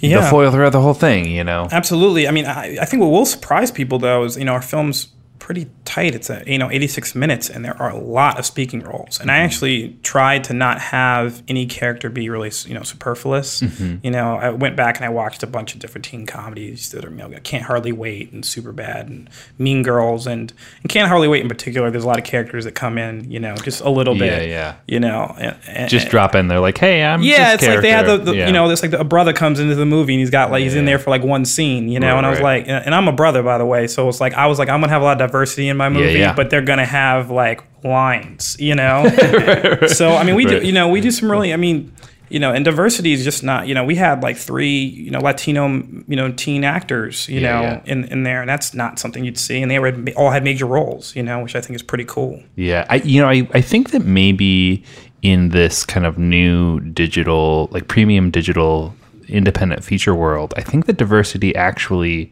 Yeah. 0.02 0.22
the 0.22 0.28
foil 0.30 0.52
throughout 0.52 0.72
the 0.72 0.82
whole 0.82 0.94
thing 0.94 1.26
you 1.26 1.44
know 1.44 1.68
Absolutely. 1.72 2.28
I 2.28 2.32
mean, 2.32 2.46
I, 2.46 2.78
I 2.82 2.86
think 2.86 3.02
what 3.02 3.12
will 3.12 3.26
surprise 3.26 3.72
people 3.72 4.00
though 4.00 4.24
is 4.24 4.38
you 4.38 4.46
know 4.46 4.54
our 4.54 4.62
film's 4.62 5.08
pretty 5.50 5.68
tight. 5.84 6.14
It's 6.14 6.30
a 6.30 6.44
you 6.46 6.60
know 6.60 6.70
86 6.70 7.16
minutes, 7.16 7.50
and 7.50 7.66
there 7.66 7.76
are 7.82 7.90
a 7.90 7.98
lot 7.98 8.38
of 8.38 8.46
speaking 8.46 8.82
roles. 8.82 9.20
And 9.20 9.32
I 9.32 9.38
mm-hmm. 9.38 9.46
actually 9.46 9.98
tried 10.04 10.44
to 10.44 10.54
not 10.54 10.80
have 10.80 11.42
any 11.48 11.66
character 11.66 12.08
be 12.08 12.30
really 12.30 12.52
you 12.68 12.76
know 12.76 12.84
superfluous. 12.84 13.62
Mm-hmm. 13.62 14.06
You 14.06 14.12
know, 14.12 14.36
I 14.36 14.52
went 14.52 14.76
back 14.76 14.98
and 14.98 15.06
I 15.06 15.10
watched 15.10 15.42
a 15.42 15.48
bunch 15.48 15.74
of 15.74 15.80
different 15.80 16.06
teen 16.06 16.28
comedies 16.28 16.92
that 16.92 17.04
are 17.04 17.10
you 17.10 17.16
know 17.16 17.32
Can't 17.42 17.64
Hardly 17.64 17.92
Wait 17.92 18.32
and 18.32 18.46
Super 18.46 18.72
Bad 18.72 19.10
and 19.10 19.28
Mean 19.58 19.82
Girls 19.82 20.28
and, 20.28 20.54
and 20.84 20.90
Can't 20.92 21.08
Hardly 21.08 21.28
Wait 21.28 21.42
in 21.42 21.50
particular. 21.50 21.90
There's 21.90 22.04
a 22.04 22.08
lot 22.08 22.20
of 22.20 22.26
characters 22.26 22.66
that 22.66 22.76
come 22.76 23.00
in 23.00 23.32
you 23.32 23.40
know 23.40 23.56
just 23.56 23.82
a 23.82 23.90
little 23.90 24.14
bit. 24.14 24.48
yeah. 24.50 24.76
yeah. 24.76 24.76
You 24.86 25.00
know, 25.00 25.36
and, 25.40 25.58
and- 25.66 25.90
just 25.90 26.10
drop 26.10 26.36
in 26.36 26.48
there 26.48 26.60
like 26.60 26.78
hey 26.78 27.04
i'm 27.04 27.24
yeah, 27.24 27.56
it's 27.56 27.66
like 27.66 27.82
they 27.82 27.90
had 27.90 28.06
the, 28.06 28.18
the 28.18 28.36
Yeah. 28.36 28.46
you 28.46 28.54
know, 28.54 28.70
it's 28.70 28.84
like 28.84 28.92
the, 28.92 29.00
a 29.00 29.04
brother 29.04 29.34
comes 29.34 29.60
into 29.60 29.74
the 29.74 29.88
movie 29.88 30.14
and 30.14 30.20
he's 30.20 30.30
got 30.30 30.52
like 30.52 30.62
he's 30.62 30.76
in 30.76 30.86
there 30.86 31.00
for 31.00 31.10
like 31.10 31.24
one 31.24 31.44
scene, 31.44 31.90
you 31.90 32.00
know, 32.00 32.10
Right, 32.10 32.18
and 32.18 32.28
I 32.28 32.30
was 32.30 32.40
right. 32.40 32.68
like, 32.68 32.86
and 32.86 32.94
I'm 32.94 33.08
a 33.08 33.14
brother 33.14 33.42
by 33.42 33.58
the 33.58 33.66
way, 33.66 33.88
so 33.88 34.08
it's 34.08 34.22
like 34.22 34.36
I 34.36 34.46
was 34.46 34.60
like 34.60 34.70
I'm 34.70 34.80
gonna 34.80 34.94
have 34.94 35.02
a 35.02 35.06
lot 35.06 35.20
of 35.20 35.28
diversity 35.28 35.39
in 35.46 35.78
my 35.78 35.90
movie, 35.90 36.20
yeah. 36.20 36.34
but 36.34 36.50
they're 36.50 36.62
gonna 36.62 36.86
have 36.86 37.30
like 37.32 37.62
lines, 37.84 38.56
you 38.60 38.76
know. 38.76 39.10
So 39.88 40.16
I 40.16 40.24
mean, 40.24 40.36
we 40.36 40.46
Right. 40.46 40.62
do, 40.62 40.66
you 40.68 40.72
know, 40.74 40.88
we 40.90 41.02
do 41.02 41.12
some 41.12 41.30
really, 41.32 41.54
I 41.54 41.58
mean. 41.58 41.94
You 42.32 42.40
know, 42.40 42.54
and 42.54 42.64
diversity 42.64 43.12
is 43.12 43.24
just 43.24 43.44
not. 43.44 43.68
You 43.68 43.74
know, 43.74 43.84
we 43.84 43.96
had 43.96 44.22
like 44.22 44.38
three, 44.38 44.78
you 44.84 45.10
know, 45.10 45.20
Latino, 45.20 45.68
you 46.08 46.16
know, 46.16 46.32
teen 46.32 46.64
actors, 46.64 47.28
you 47.28 47.40
Yeah, 47.40 47.56
know, 47.56 47.62
yeah. 47.64 47.82
in 47.92 48.04
in 48.04 48.22
there, 48.22 48.42
and 48.42 48.48
that's 48.48 48.76
not 48.76 49.00
something 49.00 49.26
you'd 49.26 49.40
see. 49.40 49.64
And 49.64 49.72
they 49.72 49.80
were 49.80 49.92
all 50.16 50.30
had 50.30 50.44
major 50.44 50.68
roles, 50.68 51.16
you 51.16 51.24
know, 51.24 51.42
which 51.42 51.56
I 51.56 51.62
think 51.62 51.74
is 51.76 51.82
pretty 51.82 52.06
cool. 52.06 52.40
Yeah, 52.56 52.86
I 52.88 52.98
you 52.98 53.20
know 53.20 53.28
I, 53.28 53.48
I 53.56 53.62
think 53.62 53.90
that 53.90 54.06
maybe 54.06 54.84
in 55.24 55.50
this 55.50 55.84
kind 55.88 56.06
of 56.06 56.20
new 56.20 56.80
digital 56.82 57.68
like 57.72 57.88
premium 57.88 58.30
digital 58.30 58.94
independent 59.28 59.84
feature 59.84 60.14
world, 60.14 60.54
I 60.56 60.62
think 60.62 60.86
that 60.86 60.98
diversity 60.98 61.56
actually 61.56 62.32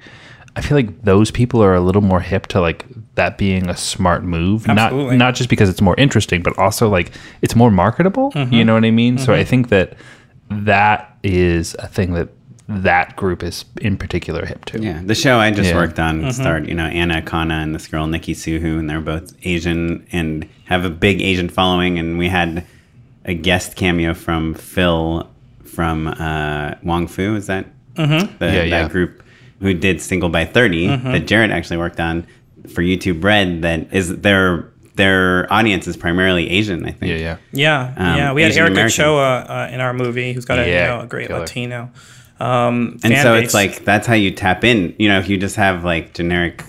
I 0.58 0.62
feel 0.62 0.76
like 0.78 1.04
those 1.04 1.30
people 1.32 1.62
are 1.64 1.76
a 1.76 1.80
little 1.82 2.02
more 2.02 2.20
hip 2.20 2.48
to 2.48 2.60
like 2.62 2.86
that 3.16 3.38
being 3.38 3.70
a 3.70 3.78
smart 3.78 4.24
move. 4.24 4.68
Absolutely. 4.68 5.16
Not 5.18 5.26
not 5.28 5.36
just 5.36 5.50
because 5.50 5.70
it's 5.70 5.82
more 5.82 5.96
interesting, 5.98 6.42
but 6.42 6.58
also 6.58 6.90
like 6.90 7.12
it's 7.42 7.56
more 7.56 7.70
marketable. 7.72 8.32
Mm-hmm. 8.32 8.54
You 8.54 8.66
know 8.66 8.74
what 8.74 8.84
I 8.86 8.92
mean? 8.92 9.18
So 9.18 9.34
I 9.34 9.44
think 9.44 9.70
that 9.70 9.94
that 10.50 11.18
is 11.24 11.76
a 11.80 11.88
thing 11.88 12.14
that 12.14 12.30
that 12.70 13.16
group 13.16 13.44
is 13.44 13.64
in 13.82 13.98
particular 13.98 14.46
hip 14.46 14.66
to. 14.66 14.82
Yeah, 14.82 15.02
the 15.06 15.16
show 15.16 15.38
I 15.40 15.52
just 15.52 15.70
Yeah. 15.70 15.76
worked 15.76 16.00
on 16.00 16.22
Mm-hmm. 16.22 16.30
starred, 16.32 16.68
you 16.68 16.74
know, 16.74 16.86
Anna 16.86 17.22
Akana 17.22 17.64
and 17.64 17.74
this 17.76 17.88
girl 17.88 18.08
Nikki 18.08 18.34
SooHoo, 18.34 18.78
and 18.80 18.90
they're 18.90 19.00
both 19.00 19.34
Asian 19.44 20.06
and 20.12 20.48
have 20.66 20.84
a 20.84 20.90
big 20.90 21.22
Asian 21.22 21.50
following. 21.50 21.98
And 22.00 22.18
we 22.18 22.28
had 22.30 22.66
a 23.26 23.34
guest 23.34 23.76
cameo 23.76 24.14
from 24.14 24.54
Phil 24.54 25.30
from 25.66 26.08
uh, 26.08 26.74
Wong 26.84 27.08
Fu. 27.08 27.36
Is 27.36 27.48
that 27.48 27.66
Mm-hmm. 27.96 28.38
the, 28.38 28.46
Yeah, 28.46 28.52
that 28.60 28.68
yeah. 28.68 28.88
group 28.90 29.24
who 29.60 29.74
did 29.74 30.02
Single 30.02 30.30
by 30.30 30.46
30 30.46 30.88
Mm-hmm. 30.88 31.12
that 31.14 31.28
Jarrett 31.28 31.52
actually 31.52 31.78
worked 31.78 32.00
on 32.00 32.26
for 32.74 32.82
YouTube 32.82 33.24
Red? 33.24 33.62
That 33.64 33.94
is 33.94 34.18
their 34.20 34.70
their 34.96 35.52
audience 35.54 35.88
is 35.88 35.96
primarily 35.96 36.50
Asian. 36.50 36.84
I 36.86 36.92
think. 36.92 37.12
Yeah, 37.12 37.18
yeah. 37.18 37.38
Yeah, 37.52 37.94
Um, 37.98 38.18
yeah. 38.18 38.34
We 38.34 38.42
had 38.42 38.52
Asian 38.52 38.62
Eric 38.64 38.72
Americans. 38.72 39.00
Ochoa 39.00 39.40
uh, 39.48 39.70
in 39.72 39.80
our 39.80 39.94
movie, 39.94 40.34
who's 40.34 40.46
got 40.46 40.58
a, 40.60 40.68
Yeah, 40.68 40.82
you 40.94 40.98
know, 40.98 41.04
a 41.04 41.08
great 41.08 41.28
killer. 41.28 41.42
Latino. 41.42 41.92
Um, 42.40 43.00
And 43.04 43.16
so 43.18 43.34
base. 43.36 43.46
it's 43.46 43.54
like 43.54 43.86
that's 43.86 44.08
how 44.08 44.14
you 44.16 44.32
tap 44.32 44.64
in. 44.64 44.96
You 44.98 45.10
know, 45.10 45.20
if 45.20 45.30
you 45.30 45.38
just 45.38 45.56
have 45.56 45.84
like 45.84 46.14
generic 46.14 46.64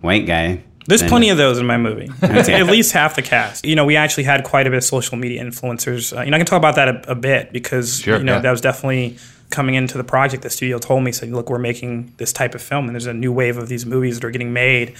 white 0.00 0.26
guy. 0.26 0.62
there's 0.86 1.00
then- 1.00 1.08
plenty 1.10 1.30
of 1.30 1.36
those 1.38 1.58
in 1.58 1.66
my 1.66 1.76
movie. 1.76 2.10
It's 2.22 2.48
at 2.48 2.66
least 2.66 2.92
half 2.92 3.16
the 3.16 3.22
cast. 3.22 3.64
You 3.64 3.74
know, 3.76 3.84
we 3.84 3.96
actually 3.96 4.24
had 4.24 4.44
quite 4.44 4.66
a 4.66 4.70
bit 4.70 4.76
of 4.78 4.84
social 4.84 5.16
media 5.16 5.42
influencers. 5.44 6.16
Uh, 6.16 6.22
you 6.22 6.30
know, 6.30 6.36
I 6.36 6.38
can 6.38 6.46
talk 6.46 6.58
about 6.58 6.74
that 6.76 6.88
a, 6.88 7.10
a 7.12 7.14
bit 7.14 7.52
because 7.52 8.00
Sure, 8.00 8.18
you 8.18 8.24
know 8.24 8.34
yeah. 8.34 8.40
that 8.40 8.50
was 8.50 8.60
definitely 8.60 9.16
coming 9.50 9.74
into 9.74 9.98
the 9.98 10.04
project. 10.04 10.42
The 10.42 10.50
studio 10.50 10.78
told 10.78 11.04
me, 11.04 11.12
said, 11.12 11.30
"Look, 11.30 11.50
we're 11.50 11.58
making 11.58 12.12
this 12.16 12.32
type 12.32 12.54
of 12.54 12.62
film, 12.62 12.86
and 12.86 12.94
there's 12.94 13.06
a 13.06 13.14
new 13.14 13.32
wave 13.32 13.56
of 13.56 13.68
these 13.68 13.86
movies 13.86 14.20
that 14.20 14.26
are 14.26 14.30
getting 14.30 14.52
made." 14.52 14.96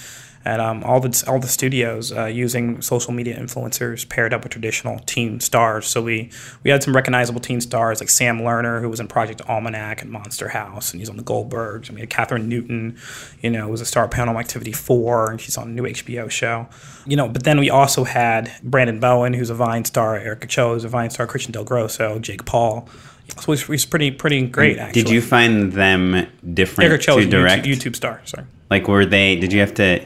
And 0.47 0.61
um, 0.61 0.83
all 0.83 0.99
the 0.99 1.23
all 1.27 1.39
the 1.39 1.47
studios 1.47 2.13
uh, 2.13 2.25
using 2.25 2.79
social 2.79 3.11
media 3.11 3.35
influencers 3.35 4.07
paired 4.07 4.31
up 4.31 4.43
with 4.43 4.51
traditional 4.51 4.99
teen 4.99 5.39
stars. 5.39 5.87
So 5.87 6.03
we 6.03 6.29
we 6.63 6.69
had 6.69 6.83
some 6.83 6.95
recognizable 6.95 7.41
teen 7.41 7.59
stars 7.61 7.99
like 7.99 8.09
Sam 8.09 8.39
Lerner, 8.39 8.79
who 8.79 8.87
was 8.87 8.99
in 8.99 9.07
Project 9.07 9.41
Almanac 9.49 10.03
and 10.03 10.11
Monster 10.11 10.49
House, 10.49 10.91
and 10.91 11.01
he's 11.01 11.09
on 11.09 11.17
the 11.17 11.23
Goldbergs. 11.23 11.87
And 11.87 11.95
we 11.95 12.01
had 12.01 12.11
Kathryn 12.11 12.45
Newton, 12.45 12.95
you 13.41 13.49
know, 13.49 13.67
was 13.67 13.81
a 13.81 13.85
star 13.85 14.05
of 14.05 14.11
Paranormal 14.11 14.39
Activity 14.39 14.71
Four, 14.71 15.31
and 15.31 15.41
she's 15.41 15.57
on 15.57 15.69
a 15.69 15.71
new 15.71 15.83
HBO 15.83 16.29
show. 16.29 16.67
You 17.07 17.17
know, 17.17 17.27
but 17.27 17.43
then 17.43 17.59
we 17.59 17.71
also 17.71 18.03
had 18.03 18.51
Brandon 18.61 18.99
Bowen, 18.99 19.33
who's 19.33 19.49
a 19.49 19.55
Vine 19.55 19.83
star, 19.83 20.15
Erica 20.15 20.45
Cho, 20.45 20.75
who's 20.75 20.83
a 20.83 20.89
Vine 20.89 21.09
star, 21.09 21.25
Christian 21.25 21.53
Del 21.53 21.63
Grosso, 21.63 22.19
Jake 22.19 22.45
Paul. 22.45 22.87
So 23.27 23.41
it 23.41 23.47
was, 23.47 23.61
it 23.63 23.69
was 23.69 23.85
pretty 23.85 24.11
pretty 24.11 24.41
great. 24.47 24.77
Actually, 24.77 25.03
Did 25.03 25.11
you 25.11 25.21
find 25.21 25.73
them 25.73 26.27
different 26.53 26.89
Erica 26.89 27.03
Cho 27.03 27.19
to 27.19 27.25
direct? 27.25 27.65
YouTube, 27.65 27.91
YouTube 27.91 27.95
star. 27.95 28.21
Sorry. 28.25 28.45
Like, 28.69 28.87
were 28.87 29.05
they? 29.05 29.35
Did 29.35 29.51
you 29.53 29.59
have 29.59 29.73
to? 29.75 30.05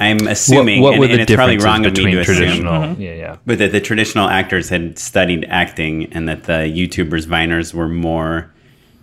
I'm 0.00 0.26
assuming, 0.26 0.82
what, 0.82 0.90
what 0.90 0.92
and, 0.94 1.00
were 1.00 1.06
and 1.06 1.20
it's 1.20 1.34
probably 1.34 1.58
wrong 1.58 1.86
of 1.86 1.92
me 1.92 2.04
between 2.04 2.14
to 2.14 2.20
assume. 2.20 2.64
Mm-hmm. 2.64 3.00
Yeah, 3.00 3.14
yeah. 3.14 3.36
but 3.46 3.58
that 3.58 3.72
the 3.72 3.80
traditional 3.80 4.28
actors 4.28 4.68
had 4.68 4.98
studied 4.98 5.44
acting, 5.48 6.12
and 6.12 6.28
that 6.28 6.44
the 6.44 6.52
YouTubers, 6.52 7.26
Viners, 7.26 7.72
were 7.72 7.88
more 7.88 8.52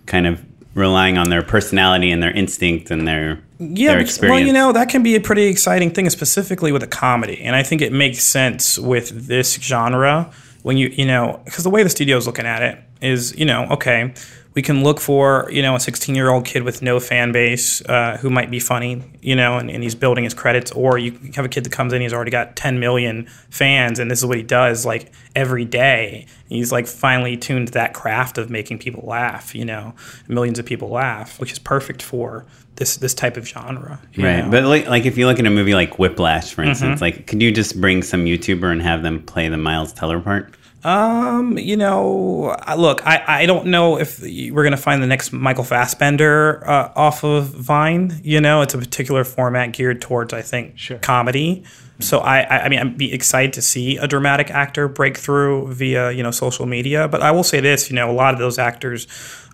kind 0.06 0.26
of 0.26 0.44
relying 0.74 1.16
on 1.16 1.30
their 1.30 1.42
personality 1.42 2.10
and 2.10 2.22
their 2.22 2.32
instinct 2.32 2.90
and 2.90 3.06
their 3.08 3.40
Yeah, 3.58 3.92
their 3.92 3.98
because- 3.98 4.16
experience. 4.16 4.38
well, 4.38 4.46
you 4.46 4.52
know 4.52 4.72
that 4.72 4.88
can 4.88 5.02
be 5.02 5.14
a 5.14 5.20
pretty 5.20 5.44
exciting 5.44 5.90
thing, 5.90 6.10
specifically 6.10 6.72
with 6.72 6.82
a 6.82 6.88
comedy, 6.88 7.40
and 7.42 7.56
I 7.56 7.62
think 7.62 7.80
it 7.80 7.92
makes 7.92 8.22
sense 8.22 8.78
with 8.78 9.26
this 9.28 9.54
genre 9.54 10.30
when 10.62 10.76
you 10.76 10.88
you 10.88 11.06
know 11.06 11.40
because 11.44 11.64
the 11.64 11.70
way 11.70 11.82
the 11.82 11.90
studio's 11.90 12.26
looking 12.26 12.46
at 12.46 12.62
it 12.62 12.78
is 13.00 13.36
you 13.36 13.44
know 13.44 13.66
okay 13.70 14.12
we 14.54 14.62
can 14.62 14.84
look 14.84 15.00
for 15.00 15.48
you 15.50 15.62
know 15.62 15.74
a 15.74 15.80
16 15.80 16.14
year 16.14 16.30
old 16.30 16.44
kid 16.44 16.62
with 16.62 16.80
no 16.80 17.00
fan 17.00 17.32
base 17.32 17.82
uh, 17.86 18.16
who 18.20 18.30
might 18.30 18.50
be 18.50 18.60
funny 18.60 19.02
you 19.20 19.34
know 19.34 19.58
and, 19.58 19.70
and 19.70 19.82
he's 19.82 19.94
building 19.94 20.24
his 20.24 20.34
credits 20.34 20.70
or 20.72 20.96
you 20.96 21.18
have 21.34 21.44
a 21.44 21.48
kid 21.48 21.64
that 21.64 21.72
comes 21.72 21.92
in 21.92 22.00
he's 22.00 22.12
already 22.12 22.30
got 22.30 22.56
10 22.56 22.78
million 22.78 23.26
fans 23.50 23.98
and 23.98 24.10
this 24.10 24.20
is 24.20 24.26
what 24.26 24.36
he 24.36 24.42
does 24.42 24.86
like 24.86 25.12
every 25.34 25.64
day 25.64 26.26
he's 26.48 26.70
like 26.72 26.86
finally 26.86 27.36
tuned 27.36 27.68
that 27.68 27.92
craft 27.94 28.38
of 28.38 28.48
making 28.48 28.78
people 28.78 29.02
laugh 29.06 29.54
you 29.54 29.64
know 29.64 29.92
millions 30.28 30.58
of 30.58 30.64
people 30.64 30.88
laugh 30.88 31.40
which 31.40 31.52
is 31.52 31.58
perfect 31.58 32.00
for 32.02 32.46
this 32.76 32.96
this 32.96 33.14
type 33.14 33.36
of 33.36 33.46
genre 33.46 34.00
Right, 34.16 34.44
know? 34.44 34.50
but 34.50 34.64
like, 34.64 34.88
like 34.88 35.06
if 35.06 35.16
you 35.16 35.26
look 35.26 35.38
at 35.38 35.46
a 35.46 35.50
movie 35.50 35.74
like 35.74 35.98
Whiplash, 35.98 36.52
for 36.52 36.62
instance, 36.64 37.00
like 37.00 37.26
could 37.26 37.40
you 37.40 37.52
just 37.52 37.80
bring 37.80 38.02
some 38.02 38.24
YouTuber 38.24 38.70
and 38.70 38.82
have 38.82 39.02
them 39.04 39.22
play 39.22 39.48
the 39.48 39.56
Miles 39.56 39.92
Teller 39.92 40.18
part? 40.20 40.52
Um, 40.84 41.56
you 41.56 41.76
know, 41.76 42.56
look, 42.76 43.06
I, 43.06 43.24
I 43.26 43.46
don't 43.46 43.66
know 43.66 43.98
if 43.98 44.20
we're 44.20 44.62
going 44.62 44.72
to 44.72 44.76
find 44.76 45.02
the 45.02 45.06
next 45.06 45.32
Michael 45.32 45.64
Fassbender 45.64 46.62
uh, 46.68 46.92
off 46.94 47.24
of 47.24 47.46
Vine. 47.46 48.20
You 48.22 48.40
know, 48.40 48.60
it's 48.60 48.74
a 48.74 48.78
particular 48.78 49.24
format 49.24 49.72
geared 49.72 50.02
towards, 50.02 50.34
I 50.34 50.42
think, 50.42 50.76
comedy. 51.00 51.64
So 52.00 52.18
I, 52.18 52.40
I 52.40 52.64
I 52.64 52.68
mean, 52.68 52.80
I'd 52.80 52.98
be 52.98 53.12
excited 53.12 53.52
to 53.54 53.62
see 53.62 53.96
a 53.98 54.06
dramatic 54.08 54.50
actor 54.50 54.88
break 54.88 55.16
through 55.16 55.72
via 55.72 56.10
you 56.10 56.22
know 56.22 56.30
social 56.32 56.66
media. 56.66 57.06
But 57.08 57.22
I 57.22 57.30
will 57.30 57.44
say 57.44 57.60
this, 57.60 57.88
you 57.90 57.96
know, 57.96 58.10
a 58.10 58.12
lot 58.12 58.34
of 58.34 58.40
those 58.40 58.58
actors 58.58 59.06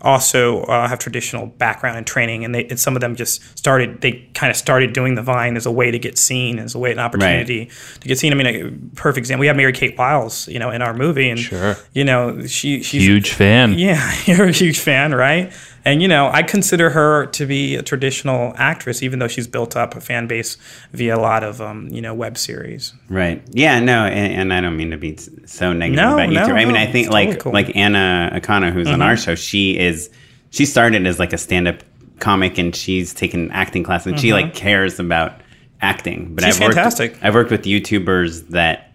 also 0.03 0.62
uh, 0.62 0.88
have 0.88 0.98
traditional 0.98 1.44
background 1.46 1.98
and 1.98 2.07
training, 2.07 2.44
and 2.44 2.55
they 2.55 2.64
and 2.68 2.81
some 2.81 2.96
of 2.96 3.00
them 3.03 3.14
just 3.14 3.42
started. 3.59 4.00
They 4.00 4.12
kind 4.35 4.50
of 4.50 4.57
started 4.57 4.94
doing 4.94 5.14
the 5.16 5.22
Vine 5.22 5.57
as 5.57 5.66
a 5.66 5.70
way 5.70 5.90
to 5.90 5.98
get 5.98 6.16
seen, 6.16 6.59
as 6.59 6.74
a 6.74 6.79
way, 6.79 6.92
an 6.92 6.98
opportunity 6.98 7.70
to 8.00 8.09
get 8.09 8.18
seen. 8.18 8.33
I 8.33 8.37
mean, 8.37 8.46
a 8.46 8.70
perfect 8.96 9.18
example. 9.18 9.40
We 9.40 9.46
have 9.48 9.57
Mary 9.57 9.72
Kate 9.72 9.98
Wiles, 9.98 10.48
you 10.48 10.59
know, 10.59 10.70
in 10.70 10.81
our 10.81 10.94
movie, 10.94 11.29
and 11.29 11.38
Sure. 11.38 11.76
you 11.92 12.05
know, 12.05 12.46
she 12.46 12.83
she's 12.83 13.03
Huge 13.03 13.31
fan. 13.33 13.79
yeah, 13.79 14.14
you're 14.24 14.46
a 14.46 14.53
huge 14.53 14.79
fan, 14.79 15.14
right? 15.14 15.53
And 15.85 16.03
you 16.03 16.09
know, 16.09 16.31
I 16.31 16.43
consider 16.43 16.90
her 16.90 17.27
to 17.27 17.47
be 17.47 17.77
a 17.77 17.83
traditional 17.83 18.53
actress, 18.57 19.03
even 19.03 19.19
though 19.19 19.29
she's 19.29 19.47
built 19.47 19.77
up 19.77 19.97
a 19.97 20.01
fan 20.01 20.27
base 20.27 20.57
via 20.93 21.16
a 21.16 21.21
lot 21.21 21.43
of 21.43 21.61
um, 21.61 21.88
you 21.88 22.03
know 22.03 22.14
web 22.14 22.37
series. 22.37 22.93
Right. 23.09 23.43
Yeah. 23.51 23.81
No. 23.81 24.05
And, 24.05 24.33
and 24.35 24.53
I 24.53 24.61
don't 24.61 24.77
mean 24.77 24.90
to 24.90 24.99
be 24.99 25.16
so 25.47 25.73
negative 25.73 26.03
No, 26.05 26.14
about 26.14 26.29
no, 26.31 26.43
YouTuber. 26.47 26.53
I 26.53 26.64
mean, 26.64 26.75
no, 26.75 26.81
I 26.81 26.93
think 26.93 27.11
like 27.11 27.27
totally 27.29 27.40
cool. 27.40 27.53
Mm-hmm. 27.53 27.66
like 27.66 27.77
Anna 27.77 28.31
Akana, 28.35 28.73
who's 28.73 28.88
on 28.88 29.01
our 29.03 29.16
show, 29.16 29.35
she 29.35 29.79
is 29.79 30.11
she 30.51 30.66
started 30.66 31.07
as 31.07 31.19
like 31.19 31.33
a 31.33 31.38
stand 31.38 31.69
up 31.69 31.83
comic, 32.19 32.59
and 32.59 32.77
she's 32.77 33.14
taken 33.14 33.51
acting 33.51 33.83
classes. 33.83 34.12
And 34.12 34.21
She 34.21 34.33
like 34.33 34.55
cares 34.55 34.99
about 35.01 35.40
acting. 35.81 36.35
But 36.35 36.45
Mm-hmm. 36.45 36.51
She's 36.51 36.57
I've 36.57 36.66
worked, 36.66 36.75
fantastic. 36.75 37.19
I've 37.23 37.35
worked 37.35 37.51
with 37.51 37.62
YouTubers 37.62 38.49
that 38.49 38.89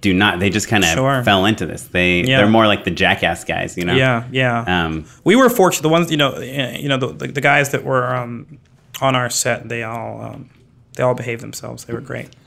do 0.00 0.14
not. 0.14 0.38
They 0.40 0.50
just 0.50 0.68
kind 0.68 0.82
of 0.84 0.90
Sure. 0.90 1.22
fell 1.24 1.44
into 1.46 1.66
this. 1.66 1.82
They 1.84 2.22
Yeah. 2.22 2.38
they're 2.38 2.48
more 2.48 2.66
like 2.66 2.84
the 2.84 2.90
jackass 2.90 3.44
guys. 3.44 3.76
You 3.76 3.84
know. 3.84 3.94
Yeah, 3.94 4.24
yeah. 4.30 4.84
Um, 4.86 5.04
we 5.24 5.36
were 5.36 5.48
fortunate. 5.50 5.82
The 5.82 5.88
ones 5.90 6.10
you 6.10 6.16
know, 6.16 6.32
eh, 6.32 6.78
you 6.78 6.88
know, 6.88 6.96
the, 6.96 7.08
the, 7.08 7.26
the 7.28 7.40
guys 7.40 7.70
that 7.70 7.84
were 7.84 8.14
um, 8.14 8.58
on 9.00 9.14
our 9.14 9.28
set, 9.30 9.68
they 9.68 9.82
all 9.82 10.22
um, 10.22 10.50
they 10.96 11.02
all 11.02 11.14
behaved 11.14 11.42
themselves. 11.42 11.84
They 11.84 11.92
were 11.94 12.00
great. 12.00 12.28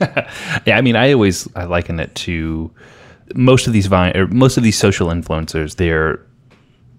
Yeah, 0.66 0.76
I 0.78 0.80
mean, 0.80 0.96
I 0.96 1.12
always 1.12 1.48
I 1.54 1.64
liken 1.64 2.00
it 2.00 2.14
to 2.26 2.70
most 3.34 3.66
of 3.66 3.72
these 3.72 3.86
vine 3.86 4.16
or 4.16 4.26
most 4.26 4.56
of 4.56 4.62
these 4.62 4.78
social 4.78 5.08
influencers. 5.08 5.76
They're 5.76 6.20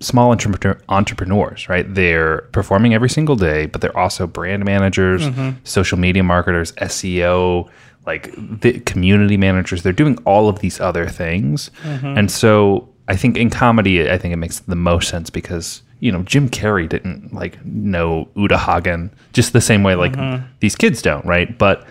small 0.01 0.31
entrepreneur, 0.31 0.77
entrepreneurs, 0.89 1.69
right? 1.69 1.85
They're 1.93 2.41
performing 2.51 2.93
every 2.93 3.09
single 3.09 3.35
day, 3.35 3.65
but 3.67 3.79
they're 3.81 3.97
also 3.97 4.27
brand 4.27 4.65
managers, 4.65 5.25
social 5.63 5.97
media 5.97 6.21
marketers, 6.23 6.73
SEO, 6.73 7.69
like 8.05 8.33
the 8.35 8.79
community 8.81 9.37
managers. 9.37 9.83
They're 9.83 9.93
doing 9.93 10.17
all 10.25 10.49
of 10.49 10.59
these 10.59 10.79
other 10.79 11.07
things, 11.07 11.71
mm-hmm. 11.83 12.17
and 12.17 12.31
so 12.31 12.89
I 13.07 13.15
think 13.15 13.37
in 13.37 13.49
comedy, 13.49 14.09
I 14.09 14.17
think 14.17 14.33
it 14.33 14.37
makes 14.37 14.59
the 14.59 14.75
most 14.75 15.09
sense 15.09 15.29
because 15.29 15.81
you 15.99 16.11
know 16.11 16.23
Jim 16.23 16.49
Carrey 16.49 16.87
didn't 16.87 17.33
like 17.33 17.63
know 17.65 18.27
Uta 18.35 18.57
Hagen 18.57 19.11
just 19.33 19.53
the 19.53 19.61
same 19.61 19.83
way 19.83 19.95
like 19.95 20.13
mm-hmm. 20.13 20.45
these 20.59 20.75
kids 20.75 21.01
don't, 21.01 21.25
right? 21.25 21.57
But 21.57 21.85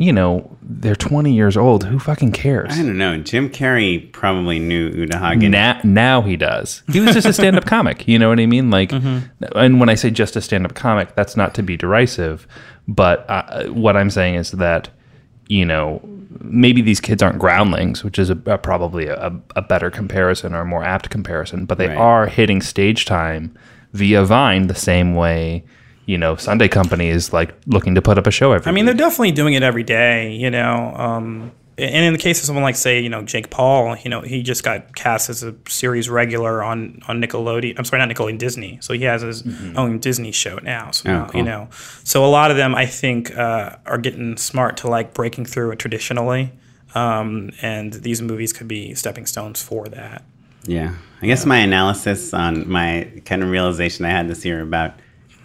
you 0.00 0.14
know, 0.14 0.56
they're 0.62 0.96
20 0.96 1.30
years 1.30 1.58
old. 1.58 1.84
Who 1.84 1.98
fucking 1.98 2.32
cares? 2.32 2.72
I 2.72 2.78
don't 2.78 2.96
know. 2.96 3.18
Jim 3.18 3.50
Carrey 3.50 4.10
probably 4.12 4.58
knew 4.58 4.88
Uta 4.88 5.18
Hagen. 5.18 5.50
Now, 5.50 5.78
now 5.84 6.22
he 6.22 6.38
does. 6.38 6.82
He 6.90 7.00
was 7.00 7.12
just 7.12 7.26
a 7.26 7.34
stand-up 7.34 7.66
comic. 7.66 8.08
You 8.08 8.18
know 8.18 8.30
what 8.30 8.40
I 8.40 8.46
mean? 8.46 8.70
Like, 8.70 8.88
mm-hmm. 8.88 9.44
and 9.54 9.78
when 9.78 9.90
I 9.90 9.96
say 9.96 10.08
just 10.08 10.36
a 10.36 10.40
stand-up 10.40 10.72
comic, 10.74 11.14
that's 11.16 11.36
not 11.36 11.54
to 11.56 11.62
be 11.62 11.76
derisive, 11.76 12.48
but 12.88 13.26
uh, 13.28 13.64
what 13.66 13.94
I'm 13.94 14.08
saying 14.08 14.36
is 14.36 14.52
that, 14.52 14.88
you 15.50 15.64
know, 15.66 16.00
maybe 16.40 16.80
these 16.80 17.00
kids 17.00 17.22
aren't 17.24 17.38
groundlings, 17.40 18.04
which 18.04 18.18
is 18.20 18.30
a, 18.30 18.38
a, 18.46 18.56
probably 18.56 19.08
a, 19.08 19.32
a 19.56 19.62
better 19.62 19.90
comparison 19.90 20.54
or 20.54 20.60
a 20.60 20.64
more 20.64 20.84
apt 20.84 21.10
comparison, 21.10 21.64
but 21.66 21.76
they 21.76 21.88
Right. 21.88 21.98
are 21.98 22.26
hitting 22.26 22.62
stage 22.62 23.04
time 23.04 23.52
via 23.92 24.24
Vine 24.24 24.68
the 24.68 24.74
same 24.76 25.14
way. 25.16 25.64
You 26.06 26.18
know, 26.18 26.36
Sunday 26.36 26.68
Company 26.68 27.08
is 27.08 27.32
like 27.32 27.52
looking 27.66 27.96
to 27.96 28.02
put 28.02 28.16
up 28.16 28.26
a 28.28 28.30
show 28.30 28.52
every. 28.52 28.68
I 28.70 28.72
mean, 28.72 28.84
week. 28.86 28.96
they're 28.96 29.06
definitely 29.08 29.32
doing 29.32 29.54
it 29.54 29.62
every 29.64 29.82
day, 29.82 30.32
you 30.32 30.50
know. 30.50 30.94
Um, 30.96 31.50
and 31.80 32.04
in 32.04 32.12
the 32.12 32.18
case 32.18 32.40
of 32.40 32.46
someone 32.46 32.62
like, 32.62 32.76
say, 32.76 33.00
you 33.00 33.08
know, 33.08 33.22
Jake 33.22 33.50
Paul, 33.50 33.96
you 33.96 34.10
know, 34.10 34.20
he 34.20 34.42
just 34.42 34.62
got 34.64 34.94
cast 34.94 35.30
as 35.30 35.42
a 35.42 35.54
series 35.68 36.08
regular 36.08 36.62
on 36.62 37.00
on 37.08 37.20
Nickelodeon. 37.22 37.74
I'm 37.78 37.84
sorry, 37.84 38.04
not 38.04 38.14
Nickelodeon, 38.14 38.38
Disney. 38.38 38.78
So 38.82 38.92
he 38.94 39.04
has 39.04 39.22
his 39.22 39.42
own 39.76 39.98
Disney 39.98 40.32
show 40.32 40.56
now. 40.62 40.90
So 40.90 41.10
Oh, 41.10 41.26
cool. 41.30 41.40
you 41.40 41.44
know, 41.46 41.68
so 42.04 42.24
a 42.24 42.28
lot 42.28 42.50
of 42.50 42.56
them, 42.56 42.74
I 42.74 42.86
think, 42.86 43.36
uh, 43.36 43.76
are 43.86 43.98
getting 43.98 44.36
smart 44.36 44.76
to 44.78 44.88
like 44.88 45.14
breaking 45.14 45.46
through 45.46 45.70
it 45.72 45.78
traditionally. 45.78 46.52
Um, 46.94 47.50
and 47.62 47.92
these 47.92 48.20
movies 48.20 48.52
could 48.52 48.66
be 48.68 48.94
stepping 48.94 49.26
stones 49.26 49.62
for 49.62 49.86
that. 49.88 50.24
Yeah. 50.64 50.94
I 51.22 51.26
guess 51.26 51.46
my 51.46 51.58
analysis 51.58 52.34
on 52.34 52.68
my 52.68 53.08
kind 53.24 53.42
of 53.42 53.50
realization 53.50 54.04
I 54.04 54.10
had 54.10 54.28
this 54.28 54.44
year 54.44 54.60
about 54.60 54.94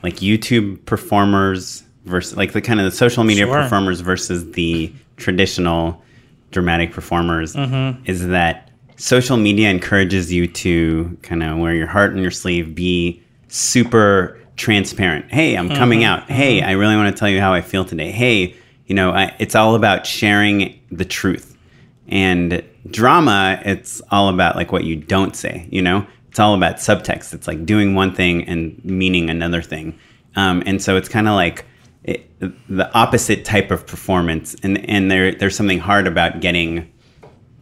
like 0.04 0.15
YouTube 0.17 0.84
performers 0.86 1.84
versus 2.06 2.36
like 2.38 2.54
the 2.54 2.62
kind 2.62 2.80
of 2.80 2.86
the 2.86 2.95
social 2.98 3.24
media 3.24 3.45
Sure. 3.45 3.62
performers 3.63 4.00
versus 4.02 4.52
the 4.52 4.91
traditional 5.17 6.02
dramatic 6.56 6.94
performers 6.94 7.54
mm-hmm. 7.54 8.02
is 8.06 8.28
that 8.28 8.72
social 8.96 9.36
media 9.36 9.70
encourages 9.70 10.32
you 10.32 10.48
to 10.48 11.18
kind 11.22 11.44
of 11.44 11.58
wear 11.58 11.76
your 11.76 11.86
heart 11.86 12.12
on 12.12 12.18
your 12.18 12.32
sleeve, 12.32 12.74
be 12.74 13.22
super 13.50 14.39
transparent. 14.56 15.30
Hey, 15.30 15.58
I'm 15.58 15.68
mm-hmm. 15.68 15.78
coming 15.78 16.06
out. 16.06 16.32
Hey, 16.32 16.62
mm-hmm. 16.62 16.70
I 16.70 16.72
really 16.72 16.96
want 16.96 17.13
to 17.13 17.20
tell 17.20 17.28
you 17.28 17.41
how 17.41 17.54
I 17.54 17.60
feel 17.60 17.84
today. 17.84 18.10
Hey, 18.10 18.56
you 18.86 18.96
know, 18.96 19.12
I, 19.12 19.36
it's 19.38 19.54
all 19.54 19.76
about 19.76 20.06
sharing 20.06 20.80
the 20.91 21.04
truth. 21.04 21.58
And 22.08 22.63
drama, 22.89 23.62
it's 23.65 24.02
all 24.10 24.30
about 24.30 24.56
like 24.56 24.72
what 24.72 24.86
you 24.86 24.96
don't 24.96 25.36
say, 25.36 25.68
you 25.70 25.82
know? 25.82 26.08
It's 26.30 26.39
all 26.39 26.54
about 26.54 26.78
subtext. 26.78 27.34
It's 27.34 27.48
like 27.48 27.65
doing 27.65 27.96
one 27.96 28.15
thing 28.15 28.46
and 28.46 28.80
meaning 28.86 29.30
another 29.30 29.62
thing. 29.62 30.00
Um, 30.38 30.63
and 30.65 30.82
so 30.82 30.96
it's 30.96 31.10
kind 31.10 31.28
of 31.28 31.34
like 31.34 31.65
it, 32.06 32.30
the 32.70 32.91
opposite 32.94 33.44
type 33.46 33.72
of 33.72 33.86
performance. 33.86 34.56
And, 34.63 34.89
and 34.89 35.12
there, 35.12 35.34
there's 35.34 35.56
something 35.56 35.80
hard 35.80 36.08
about 36.08 36.39
getting 36.39 36.91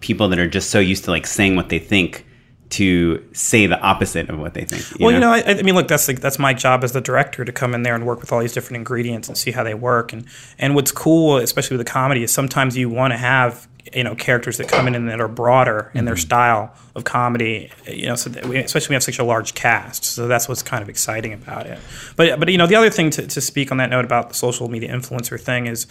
people 0.01 0.27
that 0.29 0.39
are 0.39 0.47
just 0.47 0.69
so 0.69 0.79
used 0.79 1.05
to 1.05 1.11
like 1.11 1.25
saying 1.25 1.55
what 1.55 1.69
they 1.69 1.79
think 1.79 2.25
to 2.69 3.23
say 3.33 3.67
the 3.67 3.79
opposite 3.79 4.29
of 4.29 4.39
what 4.39 4.55
they 4.55 4.65
think. 4.65 4.99
you 4.99 5.05
well, 5.05 5.11
know? 5.11 5.35
you 5.35 5.43
know, 5.43 5.51
I, 5.51 5.59
I 5.59 5.61
mean, 5.61 5.75
look, 5.75 5.87
that's 5.87 6.07
like, 6.07 6.19
that's 6.19 6.39
my 6.39 6.53
job 6.53 6.83
as 6.83 6.91
the 6.91 7.01
director 7.01 7.45
to 7.45 7.51
come 7.51 7.73
in 7.73 7.83
there 7.83 7.95
and 7.95 8.05
work 8.05 8.19
with 8.19 8.31
all 8.31 8.39
these 8.39 8.51
different 8.51 8.77
ingredients 8.77 9.27
and 9.27 9.37
see 9.37 9.51
how 9.51 9.63
they 9.63 9.75
work. 9.75 10.11
And 10.11 10.25
and 10.57 10.75
what's 10.75 10.91
cool, 10.91 11.37
especially 11.37 11.77
with 11.77 11.85
the 11.85 11.91
comedy, 11.91 12.23
is 12.23 12.31
sometimes 12.31 12.75
you 12.75 12.89
want 12.89 13.13
to 13.13 13.17
have 13.17 13.67
you 13.91 14.03
know 14.03 14.15
characters 14.15 14.57
that 14.57 14.67
come 14.67 14.87
in 14.87 14.95
and 14.95 15.09
that 15.09 15.19
are 15.19 15.27
broader 15.27 15.91
in 15.93 16.05
their 16.05 16.15
style 16.15 16.73
of 16.95 17.03
comedy. 17.03 17.69
You 17.85 18.07
know, 18.07 18.15
so 18.15 18.29
we, 18.47 18.57
especially 18.57 18.87
when 18.87 18.91
we 18.91 18.95
have 18.95 19.03
such 19.03 19.19
a 19.19 19.23
large 19.23 19.53
cast. 19.53 20.05
So 20.05 20.27
that's 20.27 20.47
what's 20.47 20.63
kind 20.63 20.81
of 20.81 20.89
exciting 20.89 21.33
about 21.33 21.67
it. 21.67 21.79
But 22.15 22.39
but 22.39 22.49
you 22.49 22.57
know, 22.57 22.67
the 22.67 22.75
other 22.75 22.89
thing 22.89 23.09
to, 23.11 23.27
to 23.27 23.41
speak 23.41 23.71
on 23.71 23.77
that 23.77 23.89
note 23.89 24.05
about 24.05 24.29
the 24.29 24.35
social 24.35 24.69
media 24.69 24.93
influencer 24.93 25.39
thing 25.39 25.67
is 25.67 25.87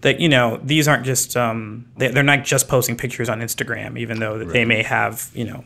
that 0.00 0.20
you 0.20 0.28
know 0.28 0.58
these 0.62 0.88
aren't 0.88 1.04
just 1.04 1.36
um, 1.36 1.86
they, 1.96 2.08
they're 2.08 2.22
not 2.22 2.44
just 2.44 2.68
posting 2.68 2.96
pictures 2.96 3.28
on 3.28 3.40
Instagram, 3.40 3.98
even 3.98 4.18
though 4.18 4.38
that 4.38 4.48
they 4.48 4.64
may 4.64 4.82
have 4.82 5.30
you 5.34 5.44
know 5.44 5.64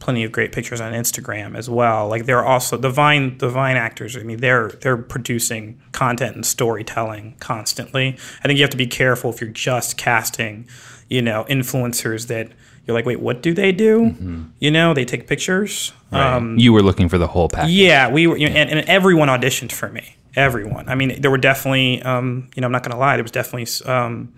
plenty 0.00 0.24
of 0.24 0.32
great 0.32 0.50
pictures 0.50 0.80
on 0.80 0.92
Instagram 0.92 1.56
as 1.56 1.70
well. 1.70 2.08
Like 2.08 2.24
they're 2.24 2.44
also 2.44 2.76
the 2.76 2.90
Vine 2.90 3.38
the 3.38 3.48
Vine 3.48 3.76
actors. 3.76 4.16
I 4.16 4.22
mean, 4.22 4.38
they're 4.38 4.70
they're 4.80 4.96
producing 4.96 5.80
content 5.92 6.34
and 6.34 6.44
storytelling 6.44 7.36
constantly. 7.38 8.16
I 8.42 8.48
think 8.48 8.58
you 8.58 8.64
have 8.64 8.70
to 8.70 8.76
be 8.76 8.86
careful 8.86 9.30
if 9.30 9.40
you're 9.40 9.50
just 9.50 9.96
casting, 9.96 10.66
you 11.10 11.20
know, 11.20 11.44
influencers 11.50 12.28
that 12.28 12.48
you're 12.86 12.94
like, 12.94 13.04
wait, 13.04 13.20
what 13.20 13.42
do 13.42 13.52
they 13.52 13.72
do? 13.72 14.48
You 14.58 14.70
know, 14.70 14.94
they 14.94 15.04
take 15.04 15.26
pictures. 15.26 15.92
Um, 16.12 16.58
you 16.58 16.72
were 16.72 16.82
looking 16.82 17.08
for 17.08 17.18
the 17.18 17.26
whole 17.26 17.48
package. 17.48 17.72
yeah, 17.72 18.08
we 18.08 18.26
were, 18.26 18.36
you 18.36 18.48
know, 18.48 18.54
and, 18.54 18.70
and 18.70 18.88
everyone 18.88 19.28
auditioned 19.28 19.72
for 19.72 19.90
me. 19.90 20.16
Everyone. 20.36 20.88
I 20.88 20.94
mean, 20.94 21.20
there 21.20 21.30
were 21.30 21.38
definitely, 21.38 22.00
um, 22.02 22.48
you 22.54 22.60
know, 22.60 22.66
I'm 22.66 22.72
not 22.72 22.82
going 22.82 22.92
to 22.92 22.96
lie, 22.96 23.16
there 23.16 23.24
was 23.24 23.32
definitely 23.32 23.66
um, 23.90 24.32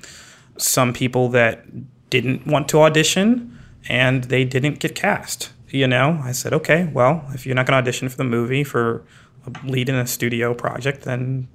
some 0.56 0.92
people 0.92 1.28
that 1.30 1.64
didn't 2.10 2.46
want 2.46 2.68
to 2.70 2.80
audition 2.80 3.58
and 3.88 4.24
they 4.24 4.44
didn't 4.44 4.80
get 4.80 4.94
cast. 4.94 5.52
You 5.68 5.86
know, 5.86 6.20
I 6.22 6.32
said, 6.32 6.52
okay, 6.52 6.90
well, 6.92 7.24
if 7.32 7.46
you're 7.46 7.54
not 7.54 7.66
going 7.66 7.72
to 7.74 7.78
audition 7.78 8.08
for 8.08 8.16
the 8.16 8.24
movie 8.24 8.64
for 8.64 9.04
a 9.46 9.66
lead 9.66 9.88
in 9.88 9.94
a 9.94 10.06
studio 10.06 10.52
project, 10.54 11.02
then 11.02 11.48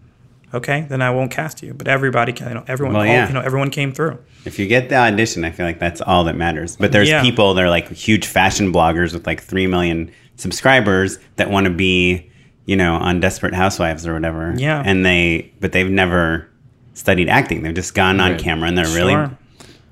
okay, 0.54 0.86
then 0.90 1.02
I 1.02 1.10
won't 1.10 1.32
cast 1.32 1.62
you. 1.64 1.74
But 1.74 1.88
everybody, 1.88 2.34
you 2.40 2.54
know, 2.54 2.64
everyone, 2.68 2.96
Well, 2.96 3.08
all- 3.08 3.28
you 3.28 3.34
know, 3.34 3.42
everyone 3.42 3.70
came 3.70 3.92
through. 3.92 4.18
If 4.46 4.58
you 4.60 4.68
get 4.68 4.90
the 4.90 4.96
audition, 4.96 5.44
I 5.44 5.52
feel 5.52 5.66
like 5.66 5.80
that's 5.80 6.02
all 6.02 6.24
that 6.26 6.36
matters. 6.38 6.76
But 6.78 6.92
there's 6.92 7.10
Yeah. 7.10 7.22
people 7.22 7.54
that 7.56 7.64
are 7.64 7.70
like 7.70 7.92
huge 7.92 8.26
fashion 8.26 8.72
bloggers 8.72 9.14
with 9.14 9.28
like 9.28 9.42
three 9.42 9.68
million 9.68 10.10
subscribers 10.38 11.20
that 11.36 11.50
want 11.52 11.66
to 11.66 11.70
be, 11.72 12.30
you 12.66 12.76
know, 12.76 12.96
on 12.96 13.20
Desperate 13.20 13.54
Housewives 13.54 14.08
or 14.08 14.14
whatever. 14.14 14.54
Yeah. 14.58 14.82
And 14.86 15.06
they, 15.06 15.52
but 15.60 15.72
they've 15.74 15.90
never 15.90 16.48
studied 16.94 17.28
acting. 17.30 17.64
They've 17.64 17.74
just 17.76 17.94
gone 17.94 18.20
on 18.20 18.38
camera 18.40 18.70
and 18.70 18.78
they're 18.78 18.86
really, 18.96 19.30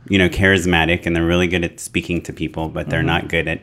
you 0.09 0.17
know, 0.17 0.29
charismatic 0.29 1.05
and 1.05 1.15
they're 1.15 1.25
really 1.25 1.47
good 1.47 1.63
at 1.63 1.79
speaking 1.79 2.21
to 2.23 2.33
people, 2.33 2.69
but 2.69 2.81
Mm-hmm. 2.83 2.89
they're 2.91 3.03
not 3.03 3.27
good 3.27 3.47
at 3.47 3.59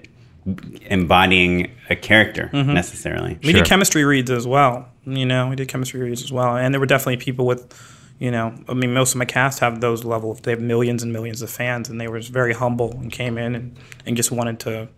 embodying 0.87 1.70
a 1.90 1.96
character 1.96 2.50
Mm-hmm. 2.52 2.72
necessarily. 2.74 3.38
We 3.42 3.50
Sure. 3.52 3.61
did 3.62 3.68
chemistry 3.68 4.05
reads 4.05 4.31
as 4.31 4.46
well. 4.46 4.88
You 5.07 5.26
know, 5.26 5.48
we 5.48 5.57
did 5.57 5.68
chemistry 5.68 6.00
reads 6.00 6.22
as 6.22 6.33
well, 6.33 6.57
and 6.57 6.72
there 6.74 6.81
were 6.81 6.87
definitely 6.87 7.16
people 7.18 7.46
with, 7.46 7.72
you 8.18 8.31
know, 8.31 8.55
I 8.68 8.74
mean, 8.74 8.92
most 8.94 9.12
of 9.12 9.18
my 9.18 9.24
cast 9.24 9.59
have 9.61 9.81
those 9.81 10.05
level. 10.05 10.35
They 10.35 10.52
have 10.52 10.61
millions 10.61 11.02
and 11.02 11.12
millions 11.12 11.42
of 11.42 11.50
fans, 11.50 11.88
and 11.88 12.00
they 12.00 12.09
were 12.09 12.18
just 12.20 12.33
very 12.33 12.55
humble 12.55 12.92
and 12.92 13.11
came 13.11 13.37
in 13.38 13.55
and, 13.55 13.76
and 14.07 14.16
just 14.16 14.31
wanted 14.31 14.61
to, 14.61 14.88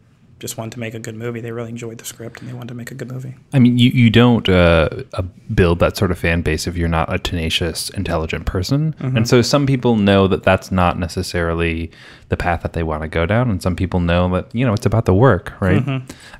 just 0.44 0.58
wanted 0.58 0.72
to 0.72 0.80
make 0.80 0.92
a 0.92 0.98
good 0.98 1.16
movie. 1.16 1.40
They 1.40 1.52
really 1.52 1.70
enjoyed 1.70 1.96
the 1.96 2.04
script 2.04 2.40
and 2.40 2.48
they 2.48 2.52
wanted 2.52 2.68
to 2.68 2.74
make 2.74 2.90
a 2.90 2.94
good 2.94 3.10
movie. 3.10 3.34
I 3.54 3.58
mean, 3.58 3.78
you, 3.78 3.90
you 3.90 4.10
don't 4.10 4.46
uh, 4.48 4.88
uh, 5.14 5.22
build 5.54 5.78
that 5.78 5.96
sort 5.96 6.10
of 6.10 6.18
fan 6.18 6.42
base 6.42 6.66
if 6.66 6.76
you're 6.76 6.86
not 6.86 7.12
a 7.12 7.18
tenacious, 7.18 7.88
intelligent 7.90 8.44
person. 8.44 8.94
And 8.98 9.26
so 9.26 9.40
some 9.42 9.66
people 9.66 9.96
know 9.96 10.28
that 10.28 10.42
that's 10.42 10.70
not 10.70 10.98
necessarily 10.98 11.90
the 12.28 12.36
path 12.36 12.62
that 12.62 12.74
they 12.74 12.82
want 12.82 13.02
to 13.02 13.08
go 13.08 13.24
down. 13.26 13.50
And 13.50 13.62
some 13.62 13.74
people 13.74 14.00
know 14.00 14.28
that, 14.34 14.54
you 14.54 14.66
know, 14.66 14.74
it's 14.74 14.86
about 14.86 15.06
the 15.06 15.14
work, 15.14 15.52
right? 15.60 15.82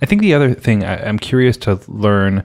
I 0.02 0.06
think 0.06 0.20
the 0.20 0.34
other 0.34 0.52
thing 0.54 0.84
I, 0.84 1.02
I'm 1.08 1.18
curious 1.18 1.56
to 1.58 1.80
learn 1.88 2.44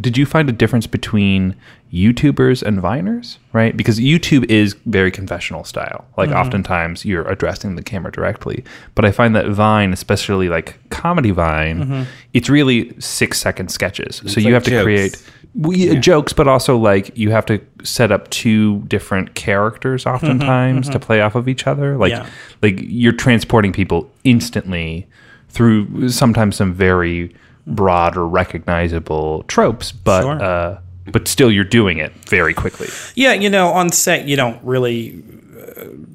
did 0.00 0.18
you 0.18 0.26
find 0.26 0.48
a 0.48 0.52
difference 0.52 0.86
between 0.86 1.54
YouTubers 1.92 2.62
and 2.62 2.80
Viners, 2.80 3.38
right? 3.52 3.76
Because 3.76 4.00
YouTube 4.00 4.50
is 4.50 4.74
very 4.86 5.12
confessional 5.12 5.62
style. 5.62 6.04
Like 6.16 6.30
mm-hmm. 6.30 6.38
oftentimes 6.38 7.04
you're 7.04 7.26
addressing 7.28 7.76
the 7.76 7.82
camera 7.82 8.10
directly. 8.10 8.64
But 8.96 9.04
I 9.04 9.12
find 9.12 9.36
that 9.36 9.46
Vine, 9.46 9.92
especially 9.92 10.48
like 10.48 10.78
comedy 10.90 11.30
Vine, 11.30 11.80
mm-hmm. 11.80 12.02
it's 12.32 12.48
really 12.48 12.98
six 13.00 13.40
second 13.40 13.68
sketches. 13.70 14.22
so 14.26 14.40
you 14.40 14.46
like 14.46 14.54
have 14.54 14.64
to 14.64 14.70
jokes. 14.70 14.82
create 14.82 15.22
well, 15.54 15.76
yeah, 15.76 15.94
jokes, 16.00 16.32
but 16.32 16.48
also 16.48 16.76
like 16.76 17.16
you 17.16 17.30
have 17.30 17.46
to 17.46 17.60
set 17.84 18.10
up 18.10 18.28
two 18.30 18.80
different 18.88 19.36
characters 19.36 20.04
mm-hmm, 20.04 20.16
oftentimes 20.16 20.88
to 20.90 20.98
play 20.98 21.20
off 21.20 21.36
of 21.36 21.46
each 21.46 21.68
other. 21.68 21.96
Like 21.96 22.10
Yeah. 22.10 22.26
like 22.60 22.80
you're 22.80 23.12
transporting 23.12 23.72
people 23.72 24.10
instantly 24.24 25.06
through 25.48 26.08
sometimes 26.08 26.56
some 26.56 26.74
very 26.74 27.32
broad 27.66 28.16
or 28.16 28.26
recognizable 28.26 29.42
tropes, 29.48 29.92
but 29.92 30.22
Sure. 30.22 30.42
uh, 30.42 30.78
but 31.12 31.28
still 31.28 31.50
you're 31.50 31.64
doing 31.64 31.98
it 31.98 32.12
very 32.28 32.54
quickly. 32.54 32.88
Yeah, 33.14 33.32
you 33.34 33.50
know, 33.50 33.68
on 33.68 33.90
set 33.90 34.26
you 34.26 34.36
don't 34.36 34.62
really 34.64 35.22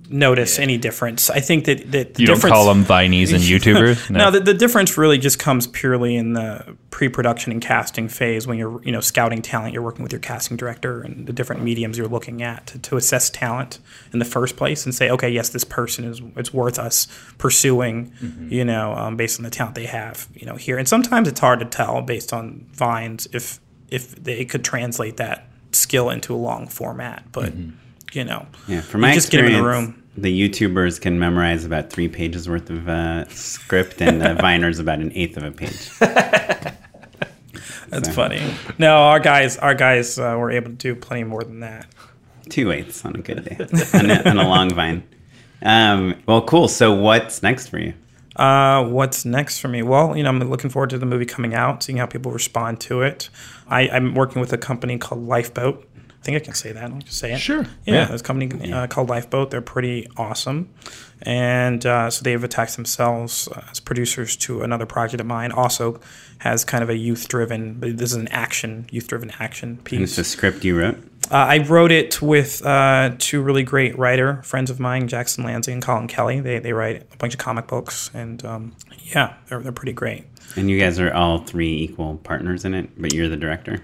notice 0.10 0.60
any 0.60 0.78
difference. 0.78 1.30
I 1.30 1.40
think 1.40 1.66
that 1.66 1.92
that 1.92 2.14
the 2.14 2.22
You 2.22 2.28
don't 2.28 2.36
difference, 2.38 2.54
call 2.54 2.66
them 2.66 2.86
Vinies 2.86 3.34
and 3.34 3.44
YouTubers. 3.44 4.10
No, 4.20 4.32
the, 4.32 4.40
the 4.40 4.54
difference 4.54 4.98
really 4.98 5.18
just 5.18 5.40
comes 5.40 5.68
purely 5.68 6.16
in 6.16 6.34
the 6.34 6.76
pre-production 6.90 7.52
and 7.52 7.62
casting 7.62 8.08
phase 8.08 8.48
when 8.48 8.58
you're, 8.58 8.82
you 8.84 8.92
know, 8.92 9.00
scouting 9.00 9.42
talent. 9.42 9.74
You're 9.74 9.84
working 9.84 10.04
with 10.04 10.12
your 10.12 10.20
casting 10.20 10.58
director 10.58 11.02
and 11.02 11.28
the 11.28 11.34
different 11.34 11.62
mediums 11.64 11.98
you're 11.98 12.08
looking 12.08 12.42
at 12.42 12.68
to, 12.68 12.80
to 12.80 12.98
assess 12.98 13.30
talent 13.30 13.80
in 14.12 14.20
the 14.20 14.26
first 14.26 14.58
place 14.58 14.86
and 14.86 14.94
say, 14.94 15.10
okay, 15.10 15.30
yes, 15.30 15.50
this 15.50 15.64
person 15.64 16.06
is 16.06 16.22
it's 16.36 16.54
worth 16.54 16.80
us 16.80 17.08
pursuing, 17.38 18.12
you 18.50 18.66
know, 18.66 18.94
um, 18.94 19.16
based 19.16 19.40
on 19.40 19.44
the 19.44 19.50
talent 19.50 19.76
they 19.76 19.86
have, 19.86 20.28
you 20.34 20.46
know, 20.46 20.56
here. 20.56 20.78
And 20.78 20.88
sometimes 20.88 21.28
it's 21.28 21.40
hard 21.40 21.60
to 21.60 21.66
tell 21.66 22.02
based 22.02 22.34
on 22.34 22.66
vines 22.72 23.28
if 23.32 23.60
if 23.90 24.16
they 24.16 24.46
could 24.46 24.64
translate 24.64 25.18
that 25.18 25.48
skill 25.72 26.10
into 26.10 26.34
a 26.34 26.38
long 26.38 26.68
format, 26.68 27.24
but 27.32 27.54
you 28.14 28.24
know, 28.24 28.46
Yeah, 28.68 28.82
from 28.82 29.02
my 29.02 29.14
just 29.14 29.32
get 29.32 29.38
them 29.42 29.48
in 29.48 29.54
the 29.54 29.64
room. 29.64 30.04
the 30.18 30.50
YouTubers 30.50 31.00
can 31.00 31.20
memorize 31.20 31.66
about 31.66 31.90
three 31.92 32.08
pages 32.08 32.48
worth 32.50 32.70
of 32.70 32.88
uh, 32.90 33.28
script, 33.30 34.02
and 34.02 34.22
the 34.22 34.26
Viners 34.42 34.80
about 34.80 35.00
an 35.00 35.12
eighth 35.14 35.38
of 35.38 35.44
a 35.44 35.52
page. 35.52 35.90
That's 37.90 38.10
funny. 38.14 38.40
No, 38.78 38.98
our 38.98 39.20
guys, 39.20 39.58
our 39.58 39.74
guys 39.74 40.20
uh, 40.20 40.36
were 40.38 40.52
able 40.52 40.70
to 40.70 40.76
do 40.76 40.96
plenty 40.96 41.24
more 41.24 41.44
than 41.44 41.62
that. 41.62 41.88
Two 42.50 42.72
eighths 42.72 43.04
on 43.04 43.16
a 43.16 43.20
good 43.20 43.44
day, 43.46 43.58
on 43.94 44.10
a, 44.12 44.30
on 44.30 44.38
a 44.38 44.48
long 44.48 44.70
vine. 44.74 45.04
Um, 45.62 46.16
well, 46.28 46.42
cool. 46.44 46.68
So, 46.68 46.94
what's 46.94 47.42
next 47.44 47.68
for 47.68 47.80
you? 47.80 47.94
Uh, 48.36 48.84
what's 48.86 49.26
next 49.26 49.60
for 49.60 49.68
me? 49.68 49.82
Well, 49.82 50.16
you 50.16 50.24
know, 50.24 50.30
I'm 50.30 50.40
looking 50.40 50.70
forward 50.70 50.92
to 50.92 50.98
the 50.98 51.06
movie 51.06 51.26
coming 51.26 51.54
out, 51.54 51.84
seeing 51.84 51.98
how 51.98 52.06
people 52.06 52.32
respond 52.32 52.80
to 52.82 53.02
it. 53.02 53.30
I, 53.68 53.90
I'm 53.90 54.14
working 54.14 54.40
with 54.40 54.54
a 54.54 54.58
company 54.58 54.98
called 54.98 55.28
Lifeboat. 55.28 55.89
I 56.22 56.26
think 56.26 56.36
I 56.36 56.40
can 56.44 56.54
say 56.54 56.72
that. 56.74 56.92
I'll 56.92 57.00
just 57.00 57.18
say 57.18 57.34
it. 57.34 57.40
Sure. 57.40 57.64
Yeah, 57.86 57.94
Yeah. 57.94 58.06
this 58.06 58.22
company 58.22 58.72
uh, 58.74 58.88
called 58.88 59.10
Lifeboat. 59.10 59.52
They're 59.52 59.62
pretty 59.62 60.08
awesome, 60.18 60.70
and 61.22 61.86
uh, 61.86 62.10
so 62.10 62.24
they've 62.24 62.44
attached 62.44 62.76
themselves 62.76 63.48
uh, 63.48 63.62
as 63.72 63.80
producers 63.80 64.36
to 64.38 64.62
another 64.62 64.86
project 64.86 65.22
of 65.22 65.28
mine. 65.28 65.52
Also, 65.52 66.00
has 66.40 66.64
kind 66.66 66.84
of 66.84 66.90
a 66.90 66.96
youth-driven. 66.98 67.76
But 67.76 67.98
this 67.98 68.12
is 68.12 68.18
an 68.18 68.28
action, 68.30 68.88
youth-driven 68.92 69.32
action 69.40 69.70
And 69.70 69.84
piece. 69.86 70.10
it's 70.12 70.18
a 70.18 70.24
script 70.24 70.64
you 70.66 70.78
wrote. 70.80 70.98
Uh, 71.32 71.36
I 71.36 71.58
wrote 71.60 71.92
it 71.92 72.22
with 72.22 72.66
uh, 72.66 73.12
two 73.20 73.42
really 73.42 73.64
great 73.64 73.98
writer 73.98 74.42
friends 74.44 74.70
of 74.70 74.80
mine, 74.80 75.08
Jackson 75.08 75.44
Lanzing 75.46 75.74
and 75.74 75.82
Collin 75.82 76.08
Kelly. 76.08 76.40
They, 76.40 76.60
they 76.60 76.74
write 76.74 77.08
a 77.14 77.18
bunch 77.18 77.34
of 77.34 77.40
comic 77.40 77.68
books, 77.68 78.10
and 78.14 78.44
um, 78.46 78.76
yeah, 79.16 79.36
they're, 79.48 79.60
they're 79.62 79.72
pretty 79.72 79.94
great. 79.94 80.26
And 80.56 80.70
you 80.70 80.80
guys 80.80 81.00
are 81.00 81.14
all 81.14 81.40
three 81.40 81.78
equal 81.84 82.18
partners 82.24 82.66
in 82.66 82.74
it, 82.74 82.90
but 83.02 83.14
you're 83.14 83.30
the 83.30 83.38
director. 83.38 83.80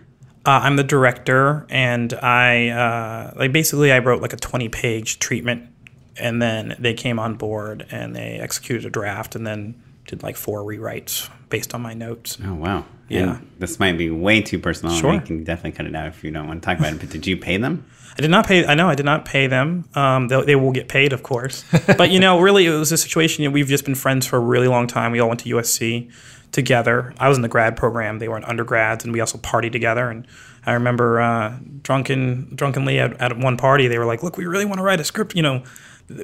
Uh, 0.46 0.60
I'm 0.64 0.76
the 0.76 0.84
director, 0.84 1.66
and 1.70 2.14
I 2.14 2.70
uh, 2.70 3.34
like 3.36 3.52
basically 3.52 3.92
I 3.92 4.00
wrote 4.00 4.22
like 4.22 4.34
a 4.34 4.38
20 4.38 4.70
page 4.70 5.20
treatment, 5.20 5.70
and 6.18 6.42
then 6.42 6.76
they 6.78 6.94
came 6.94 7.18
on 7.18 7.36
board 7.36 7.88
and 7.90 8.16
they 8.16 8.40
executed 8.40 8.86
a 8.86 8.90
draft, 8.90 9.36
and 9.36 9.46
then 9.46 9.82
did 10.06 10.22
like 10.22 10.36
four 10.38 10.64
rewrites 10.64 11.30
based 11.50 11.74
on 11.74 11.82
my 11.82 11.94
notes. 11.94 12.38
Oh 12.44 12.54
wow. 12.54 12.86
Yeah. 13.08 13.36
And 13.36 13.52
this 13.60 13.80
might 13.80 13.98
be 13.98 14.10
way 14.10 14.42
too 14.42 14.60
personal. 14.60 14.96
Sure. 14.96 15.14
We 15.14 15.20
can 15.20 15.44
definitely 15.44 15.74
cut 15.74 15.86
it 15.86 15.96
out 15.96 16.08
if 16.08 16.24
you 16.24 16.32
don't 16.32 16.48
want 16.48 16.62
to 16.62 16.66
talk 16.66 16.80
about 16.80 16.94
it. 16.94 17.00
But 17.00 17.10
did 17.10 17.28
you 17.28 17.38
pay 17.38 17.58
them? 17.58 17.86
I 18.18 18.22
did 18.22 18.32
not 18.32 18.48
pay. 18.48 18.66
I 18.66 18.76
know 18.76 18.90
I 18.90 18.96
did 18.96 19.06
not 19.06 19.26
pay 19.26 19.48
them. 19.48 19.88
Um, 19.94 20.28
they, 20.30 20.42
they 20.44 20.56
will 20.56 20.72
get 20.72 20.88
paid, 20.88 21.12
of 21.12 21.22
course. 21.22 21.66
but 21.98 22.10
you 22.10 22.20
know, 22.20 22.40
really, 22.40 22.66
it 22.66 22.72
was 22.72 22.92
a 22.92 22.98
situation. 22.98 23.44
You 23.44 23.50
know, 23.50 23.54
we've 23.54 23.68
just 23.68 23.86
been 23.86 23.96
friends 23.96 24.26
for 24.26 24.38
a 24.38 24.40
really 24.40 24.68
long 24.68 24.88
time. 24.88 25.12
We 25.12 25.20
all 25.20 25.28
went 25.28 25.42
to 25.42 25.50
USC 25.50 26.12
together. 26.56 27.14
I 27.20 27.30
was 27.30 27.38
in 27.38 27.44
the 27.44 27.48
grad 27.48 27.78
program. 27.78 28.18
They 28.18 28.28
were 28.28 28.38
in 28.38 28.44
undergrads, 28.46 29.04
and 29.04 29.14
we 29.14 29.20
also 29.20 29.38
partied 29.38 29.72
together. 29.72 30.10
And 30.10 30.26
I 30.66 30.74
remember 30.74 31.22
uh, 31.22 31.58
drunken, 31.84 32.56
drunkenly 32.56 33.00
at, 33.00 33.20
at 33.22 33.38
one 33.38 33.58
party, 33.58 33.88
they 33.88 34.00
were 34.00 34.06
like, 34.06 34.24
"Look, 34.24 34.38
we 34.38 34.46
really 34.46 34.66
want 34.66 34.80
to 34.80 34.84
write 34.84 35.00
a 35.00 35.04
script. 35.04 35.36
You 35.36 35.44
know, 35.44 35.64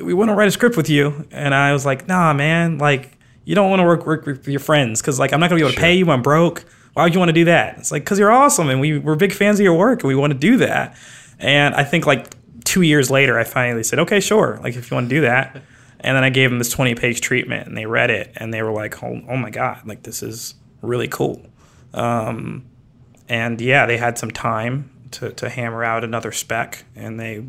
we 0.02 0.13
want 0.13 0.30
to 0.30 0.36
write 0.36 0.48
a 0.48 0.52
script 0.52 0.76
with 0.76 0.89
you." 0.89 1.28
And 1.32 1.54
I 1.54 1.74
was 1.74 1.86
like, 1.86 2.08
"Nah, 2.08 2.34
man. 2.34 2.80
Like, 2.80 3.17
you 3.46 3.54
don't 3.54 3.70
want 3.70 3.82
to 3.82 3.86
work 3.86 4.06
work 4.08 4.26
with 4.26 4.48
your 4.48 4.60
friends 4.60 5.02
because 5.02 5.20
like 5.20 5.34
I'm 5.34 5.39
not 5.39 5.50
gonna 5.50 5.60
be 5.60 5.65
able 5.65 5.76
to 5.76 5.80
pay 5.80 5.94
you. 5.94 6.10
I'm 6.10 6.24
broke. 6.24 6.65
Why 6.94 7.04
would 7.04 7.13
you 7.13 7.20
want 7.20 7.30
to 7.30 7.34
do 7.34 7.46
that?" 7.46 7.78
It's 7.78 7.91
like 7.91 8.04
because 8.04 8.17
you're 8.17 8.32
awesome, 8.32 8.70
and 8.70 8.82
we 8.82 8.98
we're 8.98 9.15
big 9.15 9.34
fans 9.34 9.60
of 9.60 9.63
your 9.63 9.78
work, 9.78 10.02
and 10.02 10.08
we 10.08 10.15
want 10.15 10.34
to 10.34 10.39
do 10.39 10.58
that. 10.58 10.98
And 11.39 11.76
I 11.76 11.84
think 11.84 12.06
like 12.06 12.36
two 12.63 12.82
years 12.84 13.10
later, 13.12 13.38
I 13.38 13.44
finally 13.44 13.84
said, 13.84 14.00
okay, 14.00 14.20
sure. 14.20 14.60
Like 14.63 14.76
if 14.76 14.89
you 14.89 14.96
want 14.96 15.10
to 15.10 15.15
do 15.15 15.22
that. 15.22 15.62
And 16.02 16.16
then 16.18 16.24
I 16.24 16.30
gave 16.30 16.50
them 16.50 16.58
this 16.60 16.70
20 16.70 16.96
page 16.96 17.22
treatment 17.22 17.68
and 17.68 17.78
they 17.78 17.86
read 17.86 18.10
it 18.10 18.32
and 18.36 18.54
they 18.54 18.62
were 18.64 18.72
like, 18.72 19.02
oh, 19.04 19.22
oh 19.30 19.38
my 19.38 19.50
God, 19.52 19.82
like 19.88 20.04
this 20.04 20.22
is 20.24 20.56
really 20.82 21.08
cool. 21.08 21.46
Um, 21.94 22.66
and 23.30 23.62
yeah, 23.62 23.86
they 23.86 23.98
had 23.98 24.18
some 24.18 24.32
time 24.32 24.90
to, 25.12 25.32
to 25.34 25.50
hammer 25.50 25.84
out 25.84 26.04
another 26.04 26.32
spec 26.32 26.84
and 26.96 27.20
they 27.20 27.44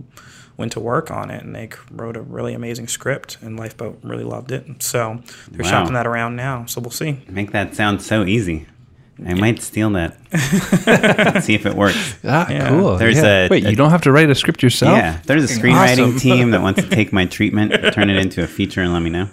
went 0.58 0.72
to 0.72 0.80
work 0.80 1.10
on 1.10 1.30
it 1.30 1.42
and 1.42 1.54
they 1.56 1.70
wrote 1.90 2.16
a 2.16 2.20
really 2.20 2.52
amazing 2.54 2.86
script 2.88 3.38
and 3.40 3.58
Lifeboat 3.58 3.98
really 4.02 4.24
loved 4.24 4.52
it. 4.52 4.82
So 4.82 5.22
they're 5.50 5.64
Wow. 5.64 5.70
shopping 5.70 5.94
that 5.94 6.06
around 6.06 6.36
now. 6.36 6.66
So 6.66 6.80
we'll 6.80 6.90
see. 6.90 7.20
Make 7.28 7.52
that 7.52 7.74
sound 7.74 8.02
so 8.02 8.24
easy. 8.24 8.66
I 9.28 9.34
might 9.34 9.60
steal 9.62 9.90
that. 9.90 10.16
See 11.44 11.54
if 11.54 11.66
it 11.66 11.74
works. 11.74 12.14
Ah, 12.24 12.48
Yeah. 12.50 12.68
cool. 12.68 12.96
There's 12.96 13.16
Yeah. 13.18 13.46
a- 13.46 13.48
wait. 13.48 13.64
a- 13.64 13.70
you 13.70 13.76
don't 13.76 13.90
have 13.90 14.02
to 14.02 14.12
write 14.12 14.30
a 14.30 14.34
script 14.34 14.62
yourself. 14.62 14.96
Yeah, 14.96 15.18
there's 15.26 15.44
a 15.50 15.54
screenwriting 15.60 16.08
awesome. 16.08 16.18
team 16.18 16.50
that 16.52 16.62
wants 16.62 16.82
to 16.82 16.88
take 16.88 17.12
my 17.12 17.26
treatment, 17.36 17.72
turn 17.92 18.10
it 18.10 18.16
into 18.16 18.42
a 18.42 18.46
feature, 18.46 18.80
and 18.82 18.92
let 18.92 19.02
me 19.02 19.10
know. 19.10 19.28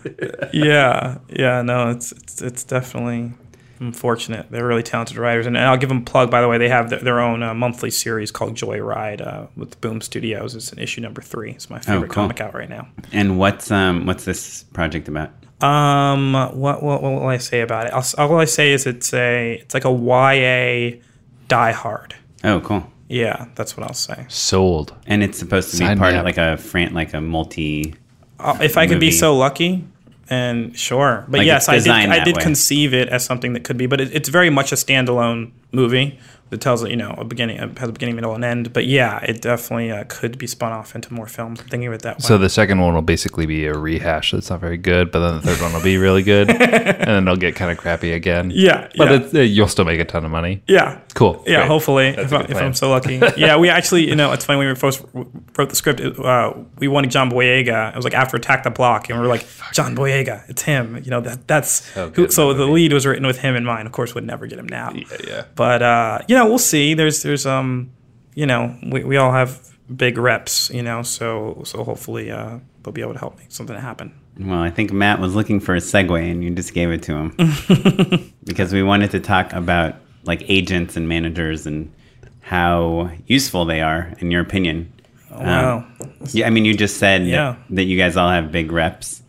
yeah, 0.54 1.17
yeah, 1.30 1.62
no, 1.62 1.89
it's 1.89 2.12
it's, 2.12 2.41
it's 2.41 2.63
definitely 2.63 3.32
unfortunate. 3.79 4.51
They're 4.51 4.65
really 4.65 4.83
talented 4.83 5.17
writers, 5.17 5.45
and 5.45 5.57
I'll 5.57 5.77
give 5.77 5.89
them 5.89 5.99
a 5.99 6.05
plug. 6.05 6.29
By 6.29 6.41
the 6.41 6.47
way, 6.47 6.57
they 6.57 6.69
have 6.69 6.89
their, 6.89 6.99
their 6.99 7.19
own 7.19 7.43
uh, 7.43 7.53
monthly 7.53 7.91
series 7.91 8.31
called 8.31 8.55
Joyride 8.55 9.25
uh, 9.25 9.47
with 9.55 9.79
Boom 9.81 10.01
Studios. 10.01 10.55
It's 10.55 10.71
an 10.71 10.79
issue 10.79 11.01
number 11.01 11.21
three. 11.21 11.51
It's 11.51 11.69
my 11.69 11.79
favorite 11.79 12.09
cool. 12.09 12.23
comic 12.23 12.41
out 12.41 12.53
right 12.53 12.69
now. 12.69 12.87
And 13.11 13.39
what's 13.39 13.71
um 13.71 14.05
what's 14.05 14.25
this 14.25 14.63
project 14.73 15.07
about? 15.07 15.31
Um, 15.61 16.33
what, 16.33 16.55
what 16.55 17.01
what 17.01 17.01
will 17.01 17.27
I 17.27 17.37
say 17.37 17.61
about 17.61 17.87
it? 17.87 17.93
I'll, 17.93 18.31
all 18.31 18.39
I 18.39 18.45
say 18.45 18.71
is 18.71 18.85
it's 18.85 19.13
a 19.13 19.55
it's 19.55 19.73
like 19.73 19.85
a 19.85 19.91
YA 19.91 20.99
Die 21.47 21.71
Hard. 21.71 22.15
Oh, 22.43 22.59
cool. 22.61 22.89
Yeah, 23.09 23.47
that's 23.55 23.75
what 23.75 23.85
I'll 23.87 23.93
say. 23.93 24.25
Sold. 24.29 24.93
And 25.07 25.23
it's 25.23 25.39
supposed 25.39 25.71
to 25.71 25.77
be 25.77 25.85
Sign 25.85 25.97
part 25.97 26.13
of 26.13 26.23
like 26.23 26.37
a 26.37 26.57
fran- 26.57 26.93
like 26.93 27.13
a 27.13 27.19
multi. 27.19 27.95
Uh, 28.39 28.57
if 28.61 28.77
I 28.77 28.87
could 28.87 28.99
be 28.99 29.11
so 29.11 29.35
lucky, 29.35 29.85
and 30.29 30.77
sure, 30.77 31.25
but 31.27 31.39
Like, 31.39 31.47
yes, 31.47 31.67
I 31.67 31.79
did. 31.79 31.89
I 31.89 32.23
did 32.23 32.37
way. 32.37 32.43
conceive 32.43 32.93
it 32.93 33.09
as 33.09 33.25
something 33.25 33.53
that 33.53 33.63
could 33.63 33.77
be, 33.77 33.87
but 33.87 33.99
it, 33.99 34.13
it's 34.13 34.29
very 34.29 34.49
much 34.49 34.71
a 34.71 34.75
standalone 34.75 35.51
movie 35.71 36.19
that 36.49 36.62
tells 36.62 36.84
it, 36.84 36.89
you 36.89 36.95
know, 36.95 37.13
a 37.17 37.23
beginning, 37.23 37.58
has 37.58 37.89
a 37.89 37.91
beginning, 37.91 38.15
middle, 38.15 38.34
and 38.34 38.43
end. 38.43 38.73
But 38.73 38.86
yeah, 38.86 39.19
it 39.23 39.41
definitely 39.41 39.91
uh, 39.91 40.05
could 40.08 40.38
be 40.38 40.47
spun 40.47 40.71
off 40.71 40.95
into 40.95 41.13
more 41.13 41.27
films. 41.27 41.62
Thinking 41.62 41.88
of 41.88 41.93
it 41.93 42.01
that 42.01 42.17
way. 42.17 42.21
So 42.21 42.38
the 42.38 42.49
second 42.49 42.79
one 42.79 42.95
will 42.95 43.01
basically 43.03 43.45
be 43.45 43.65
a 43.65 43.73
rehash 43.73 44.32
that's 44.32 44.49
not 44.49 44.60
very 44.60 44.77
good, 44.77 45.12
but 45.12 45.19
then 45.19 45.36
the 45.36 45.41
third 45.41 45.62
one 45.62 45.73
will 45.73 45.84
be 45.84 45.97
really 45.97 46.23
good, 46.23 46.49
and 46.49 46.60
then 46.60 47.23
it'll 47.23 47.36
get 47.36 47.55
kind 47.55 47.71
of 47.71 47.77
crappy 47.77 48.13
again. 48.13 48.51
Yeah, 48.53 48.89
but 48.97 49.10
yeah. 49.10 49.15
It's, 49.17 49.34
uh, 49.36 49.39
you'll 49.41 49.67
still 49.67 49.86
make 49.86 49.99
a 49.99 50.05
ton 50.05 50.25
of 50.25 50.32
money. 50.32 50.63
yeah, 50.67 50.99
Cool. 51.13 51.43
Yeah, 51.45 51.58
Great. 51.58 51.67
hopefully, 51.67 52.08
if, 52.08 52.32
a 52.32 52.36
I, 52.36 52.41
good 52.41 52.51
if. 52.51 52.58
I'm 52.58 52.73
so 52.73 52.89
lucky. 52.97 53.21
yeah, 53.38 53.58
we 53.58 53.69
actually, 53.69 54.08
you 54.08 54.15
know, 54.15 54.32
it's 54.32 54.45
funny 54.45 54.58
when 54.58 54.69
we 54.69 54.75
first 54.75 55.03
wrote 55.13 55.69
the 55.69 55.75
script. 55.75 56.01
Uh, 56.01 56.53
we 56.77 56.88
wanted 56.88 57.12
John 57.12 57.29
Boyega. 57.29 57.91
It 57.91 57.95
was 57.95 58.05
like 58.05 58.13
after 58.13 58.38
Attack 58.38 58.63
the 58.63 58.71
Block, 58.71 59.10
and 59.10 59.19
we 59.19 59.21
were 59.21 59.29
like, 59.29 59.45
John 59.73 59.95
Boyega, 59.95 60.49
it's 60.49 60.63
him. 60.63 60.97
You 61.03 61.12
know 61.12 61.21
that 61.21 61.47
that's 61.47 61.91
So 61.93 62.10
who. 62.10 62.29
So 62.32 62.53
the 62.53 62.65
lead 62.65 62.93
was 62.93 63.05
written 63.05 63.27
with 63.27 63.39
him 63.39 63.55
in 63.55 63.65
mind. 63.65 63.86
Of 63.86 63.91
course, 63.91 64.15
would 64.15 64.23
never 64.25 64.47
get 64.47 64.58
him 64.58 64.67
now. 64.67 64.93
Yeah, 64.93 65.17
yeah. 65.27 65.43
But 65.59 65.81
uh, 65.83 66.19
you 66.29 66.35
know, 66.37 66.47
we'll 66.47 66.57
see. 66.73 66.93
There's 66.93 67.21
there's 67.21 67.45
um, 67.45 67.91
you 68.33 68.45
know, 68.45 68.73
we, 68.93 69.03
we 69.03 69.17
all 69.17 69.33
have 69.33 69.59
big 69.93 70.17
reps. 70.17 70.69
You 70.69 70.83
know, 70.83 71.03
so 71.03 71.61
so 71.65 71.83
hopefully 71.83 72.31
uh, 72.31 72.59
they'll 72.81 72.93
be 72.93 73.01
able 73.01 73.11
to 73.13 73.19
help 73.19 73.37
make 73.37 73.51
something 73.51 73.75
happen. 73.75 74.13
Well, 74.39 74.61
I 74.61 74.69
think 74.69 74.93
Matt 74.93 75.19
was 75.19 75.35
looking 75.35 75.59
for 75.59 75.75
a 75.75 75.79
segue 75.79 76.31
and 76.31 76.41
you 76.41 76.49
just 76.51 76.73
gave 76.73 76.91
it 76.91 77.03
to 77.03 77.13
him. 77.13 78.31
because 78.45 78.71
we 78.71 78.81
wanted 78.83 79.11
to 79.11 79.19
talk 79.19 79.51
about 79.51 79.95
like 80.23 80.43
agents 80.49 80.95
and 80.95 81.09
managers 81.09 81.67
and 81.67 81.91
how 82.39 83.11
useful 83.27 83.65
they 83.65 83.81
are, 83.81 84.13
in 84.19 84.31
your 84.31 84.41
opinion. 84.41 84.93
Um, 85.29 85.45
Wow. 85.45 85.85
yeah, 86.31 86.47
I 86.47 86.51
mean, 86.51 86.63
you 86.63 86.73
just 86.73 86.97
said 86.97 87.27
Yeah. 87.27 87.55
Mm-hmm. 87.55 87.75
that 87.75 87.83
you 87.83 87.97
guys 87.97 88.15
all 88.15 88.29
have 88.29 88.49
big 88.49 88.71
reps. 88.71 89.21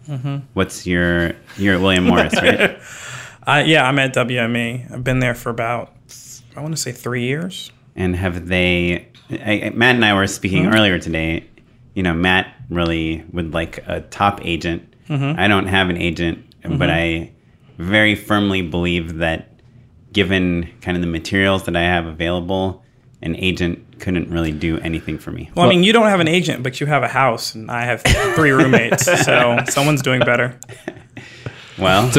What's 0.54 0.86
your, 0.86 1.32
you're 1.56 1.74
at 1.74 1.80
William 1.80 2.04
Morris, 2.04 2.34
right? 2.40 2.78
Uh, 3.46 3.62
yeah, 3.66 3.88
I'm 3.88 3.98
at 3.98 4.14
WME. 4.14 4.92
I've 4.92 5.02
been 5.02 5.18
there 5.18 5.34
for 5.34 5.48
about 5.50 5.90
I 6.56 6.60
want 6.60 6.74
to 6.74 6.80
say 6.80 6.92
three 6.92 7.24
years. 7.24 7.70
and 7.96 8.14
have 8.16 8.46
they, 8.48 9.08
I, 9.30 9.62
I- 9.66 9.70
Matt 9.74 9.96
and 9.96 10.04
I 10.04 10.14
were 10.14 10.26
speaking 10.26 10.64
Mm-hmm. 10.64 10.74
earlier 10.74 10.98
today. 10.98 11.46
You 11.94 12.02
know, 12.02 12.14
Matt 12.14 12.54
really 12.70 13.24
would 13.32 13.52
like 13.52 13.78
a 13.86 14.00
top 14.00 14.40
agent. 14.44 14.94
Mm-hmm. 15.08 15.38
I 15.40 15.48
don't 15.48 15.66
have 15.66 15.90
an 15.90 15.96
agent, 15.96 16.44
but 16.62 16.88
I 16.88 17.32
very 17.78 18.14
firmly 18.14 18.62
believe 18.62 19.18
that 19.18 19.48
given 20.12 20.68
kind 20.82 20.96
of 20.96 21.00
the 21.02 21.06
materials 21.08 21.64
that 21.64 21.74
I 21.76 21.82
have 21.82 22.06
available, 22.06 22.84
an 23.22 23.34
agent 23.36 23.98
couldn't 24.00 24.30
really 24.30 24.52
do 24.52 24.78
anything 24.78 25.18
for 25.18 25.30
me. 25.32 25.50
Well, 25.56 25.66
I 25.66 25.68
mean, 25.68 25.82
you 25.82 25.92
don't 25.92 26.06
have 26.06 26.20
an 26.20 26.28
agent, 26.28 26.62
but 26.62 26.80
you 26.80 26.86
have 26.86 27.02
a 27.02 27.08
house, 27.08 27.54
and 27.54 27.70
I 27.70 27.84
have 27.84 28.02
three 28.36 28.50
roommates, 28.52 29.04
so 29.24 29.58
someone's 29.68 30.02
doing 30.02 30.20
better. 30.20 30.58
Well, 31.78 32.10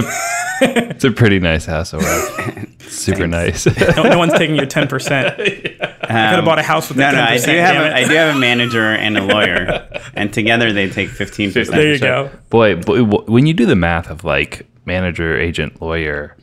It's 0.64 1.04
a 1.04 1.12
pretty 1.12 1.40
nice 1.40 1.66
house 1.66 1.94
overall. 1.94 2.66
Super 2.92 3.26
nice. 3.28 3.66
No, 3.96 4.04
no 4.04 4.18
one's 4.18 4.34
taking 4.34 4.56
your 4.56 4.66
ten 4.66 4.88
percent. 4.88 5.40
I 5.40 5.44
could 5.44 5.80
have 6.10 6.46
bought 6.46 6.60
a 6.60 6.64
house 6.64 6.90
with 6.90 6.98
no, 6.98 7.10
the 7.10 7.18
no, 7.18 7.26
ten 7.26 7.28
I 7.28 7.38
do 7.38 7.52
have 7.58 7.86
a, 7.86 7.96
I 7.96 8.08
do 8.08 8.14
have 8.16 8.36
a 8.36 8.40
manager 8.40 8.86
and 8.86 9.18
a 9.18 9.24
lawyer, 9.24 9.88
and 10.14 10.34
together 10.34 10.72
they 10.74 10.90
take 10.90 11.10
fifteen 11.10 11.52
percent. 11.52 11.76
There 11.76 11.94
you 11.94 12.00
go. 12.00 12.30
Boy, 12.50 12.76
boy, 12.76 13.04
when 13.04 13.46
you 13.46 13.54
do 13.54 13.66
the 13.66 13.76
math 13.76 14.10
of 14.10 14.24
like 14.24 14.66
manager, 14.86 15.38
agent, 15.40 15.82
lawyer, 15.82 16.36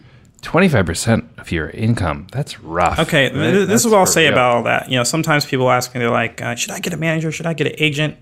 twenty 0.43 0.69
five 0.69 0.87
percent 0.87 1.25
of 1.39 1.53
your 1.53 1.71
income, 1.71 2.27
that's 2.33 2.61
rough. 2.61 2.99
Okay, 2.99 3.29
th- 3.29 3.33
this 3.33 3.69
That's 3.69 3.85
is 3.85 3.91
what 3.91 3.99
I'll 3.99 4.07
say 4.07 4.25
real. 4.25 4.33
about 4.33 4.57
all 4.57 4.63
that. 4.65 4.91
You 4.91 4.97
know, 4.97 5.05
sometimes 5.05 5.45
people 5.45 5.71
ask 5.71 5.95
me, 5.95 6.01
they're 6.01 6.11
like, 6.11 6.41
uh, 6.41 6.55
"Should 6.55 6.71
I 6.73 6.81
get 6.81 6.93
a 6.93 6.97
manager? 6.97 7.31
Should 7.31 7.47
I 7.47 7.53
get 7.55 7.67
an 7.67 7.75
agent?" 7.79 8.17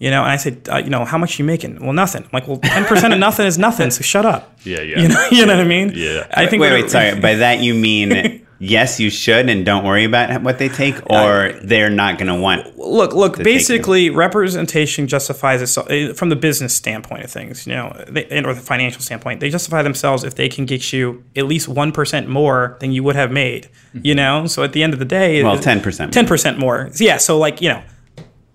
You 0.00 0.10
know, 0.10 0.22
and 0.22 0.30
I 0.30 0.36
said, 0.36 0.68
uh, 0.70 0.76
"You 0.76 0.90
know, 0.90 1.04
how 1.04 1.18
much 1.18 1.38
you 1.38 1.44
making?" 1.44 1.80
Well, 1.80 1.92
nothing. 1.92 2.22
I'm 2.22 2.30
like, 2.32 2.46
well, 2.46 2.58
ten 2.58 2.84
percent 2.84 3.12
of 3.12 3.18
nothing 3.18 3.46
is 3.46 3.58
nothing. 3.58 3.90
So 3.90 4.02
shut 4.02 4.24
up. 4.24 4.56
Yeah, 4.64 4.80
yeah. 4.82 5.00
You 5.00 5.08
know, 5.08 5.28
you 5.32 5.46
know 5.46 5.56
what 5.56 5.64
I 5.64 5.68
mean? 5.68 5.92
Yeah. 5.94 6.26
I 6.32 6.46
think. 6.46 6.60
Wait, 6.60 6.70
what- 6.70 6.82
wait, 6.82 6.90
sorry. 6.90 7.18
By 7.20 7.34
that 7.36 7.58
you 7.60 7.74
mean 7.74 8.44
yes, 8.60 9.00
you 9.00 9.10
should, 9.10 9.48
and 9.48 9.66
don't 9.66 9.84
worry 9.84 10.04
about 10.04 10.42
what 10.42 10.58
they 10.60 10.68
take, 10.68 10.94
or 11.10 11.52
they're 11.64 11.90
not 11.90 12.16
going 12.18 12.28
to 12.32 12.40
want. 12.40 12.78
look, 12.78 13.12
look. 13.12 13.36
take 13.36 13.44
Basically, 13.44 14.08
representation 14.10 15.08
justifies 15.08 15.62
itself 15.62 15.90
uh, 15.90 16.12
from 16.14 16.28
the 16.28 16.36
business 16.36 16.74
standpoint 16.76 17.24
of 17.24 17.30
things. 17.32 17.66
You 17.66 17.74
know, 17.74 18.04
they, 18.08 18.24
and- 18.26 18.46
or 18.46 18.54
the 18.54 18.60
financial 18.60 19.00
standpoint. 19.02 19.40
They 19.40 19.50
justify 19.50 19.82
themselves 19.82 20.22
if 20.22 20.36
they 20.36 20.48
can 20.48 20.64
get 20.64 20.92
you 20.92 21.24
at 21.34 21.46
least 21.46 21.66
one 21.68 21.90
percent 21.90 22.28
more 22.28 22.76
than 22.80 22.92
you 22.92 23.02
would 23.02 23.16
have 23.16 23.32
made. 23.32 23.68
You 24.00 24.14
know, 24.14 24.46
so 24.46 24.62
at 24.62 24.72
the 24.74 24.84
end 24.84 24.92
of 24.92 25.00
the 25.00 25.04
day, 25.04 25.42
Well, 25.42 25.58
10%. 25.58 26.12
ten 26.12 26.26
percent 26.26 26.56
more. 26.60 26.88
Yeah, 27.00 27.16
so 27.16 27.36
like 27.36 27.60
you 27.60 27.70
know. 27.70 27.82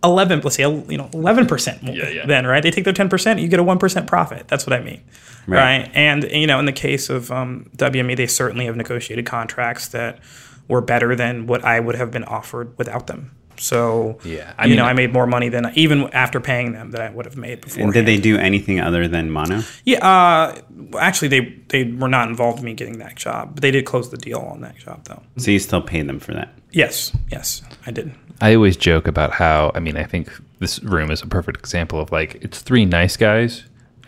11 0.04 0.42
let's 0.42 0.56
say 0.56 0.64
you 0.64 0.98
know 0.98 1.08
11% 1.14 1.82
more 1.84 1.96
Yeah, 1.96 2.10
yeah. 2.10 2.26
then 2.26 2.46
right 2.46 2.62
they 2.62 2.72
take 2.72 2.84
their 2.84 2.94
10% 2.94 3.42
you 3.42 3.48
get 3.48 3.60
a 3.60 3.64
1% 3.64 4.08
profit 4.08 4.48
that's 4.48 4.66
what 4.68 4.74
i 4.74 4.82
mean 4.82 5.02
Right. 5.46 5.60
right, 5.82 5.92
and 5.94 6.24
you 6.32 6.48
know 6.48 6.58
in 6.60 6.66
the 6.66 6.72
case 6.72 7.10
of 7.10 7.30
um, 7.32 7.70
wme 7.78 8.16
they 8.16 8.28
certainly 8.28 8.66
have 8.66 8.76
negotiated 8.78 9.26
contracts 9.26 9.90
that 9.90 10.20
were 10.68 10.82
better 10.82 11.16
than 11.16 11.48
what 11.48 11.64
i 11.66 11.80
would 11.80 11.96
have 11.96 12.12
been 12.12 12.24
offered 12.24 12.78
without 12.78 13.08
them 13.08 13.32
so 13.58 14.18
Yeah, 14.24 14.52
I 14.58 14.64
you 14.66 14.70
mean- 14.72 14.78
know 14.80 14.86
i 14.86 14.94
made 14.94 15.14
more 15.14 15.28
money 15.28 15.48
than 15.50 15.72
even 15.76 16.10
after 16.14 16.40
paying 16.40 16.72
them 16.74 16.92
that 16.92 17.02
i 17.02 17.10
would 17.10 17.26
have 17.26 17.38
made 17.38 17.62
before 17.62 17.84
And 17.84 17.94
did 17.94 18.06
they 18.06 18.18
do 18.18 18.38
anything 18.38 18.80
other 18.80 19.08
than 19.08 19.30
mono? 19.30 19.62
yeah 19.86 20.00
uh, 20.06 20.62
actually 20.98 21.28
they 21.28 21.42
they 21.70 21.84
were 21.84 22.08
not 22.10 22.30
involved 22.30 22.60
in 22.60 22.66
me 22.66 22.74
getting 22.74 22.98
that 23.00 23.16
job 23.16 23.52
but 23.56 23.62
they 23.62 23.70
did 23.72 23.86
close 23.86 24.10
the 24.10 24.18
deal 24.18 24.40
on 24.40 24.62
that 24.62 24.78
job 24.78 25.04
though 25.06 25.22
So 25.38 25.52
you 25.52 25.60
still 25.60 25.82
paid 25.82 26.08
them 26.08 26.20
for 26.20 26.34
that? 26.34 26.50
yes 26.72 27.12
yes 27.32 27.62
i 27.86 27.92
did 27.92 28.12
I 28.42 28.56
always 28.56 28.78
joke 28.78 29.08
about 29.08 29.32
how 29.32 29.72
I 29.76 29.80
mean 29.80 29.98
I 29.98 30.04
think 30.04 30.30
this 30.60 30.82
room 30.84 31.12
is 31.12 31.22
a 31.22 31.28
perfect 31.28 31.60
example 31.60 32.00
of 32.00 32.12
like 32.12 32.36
it's 32.36 32.62
three 32.62 32.86
nice 32.86 33.18
guys, 33.18 33.64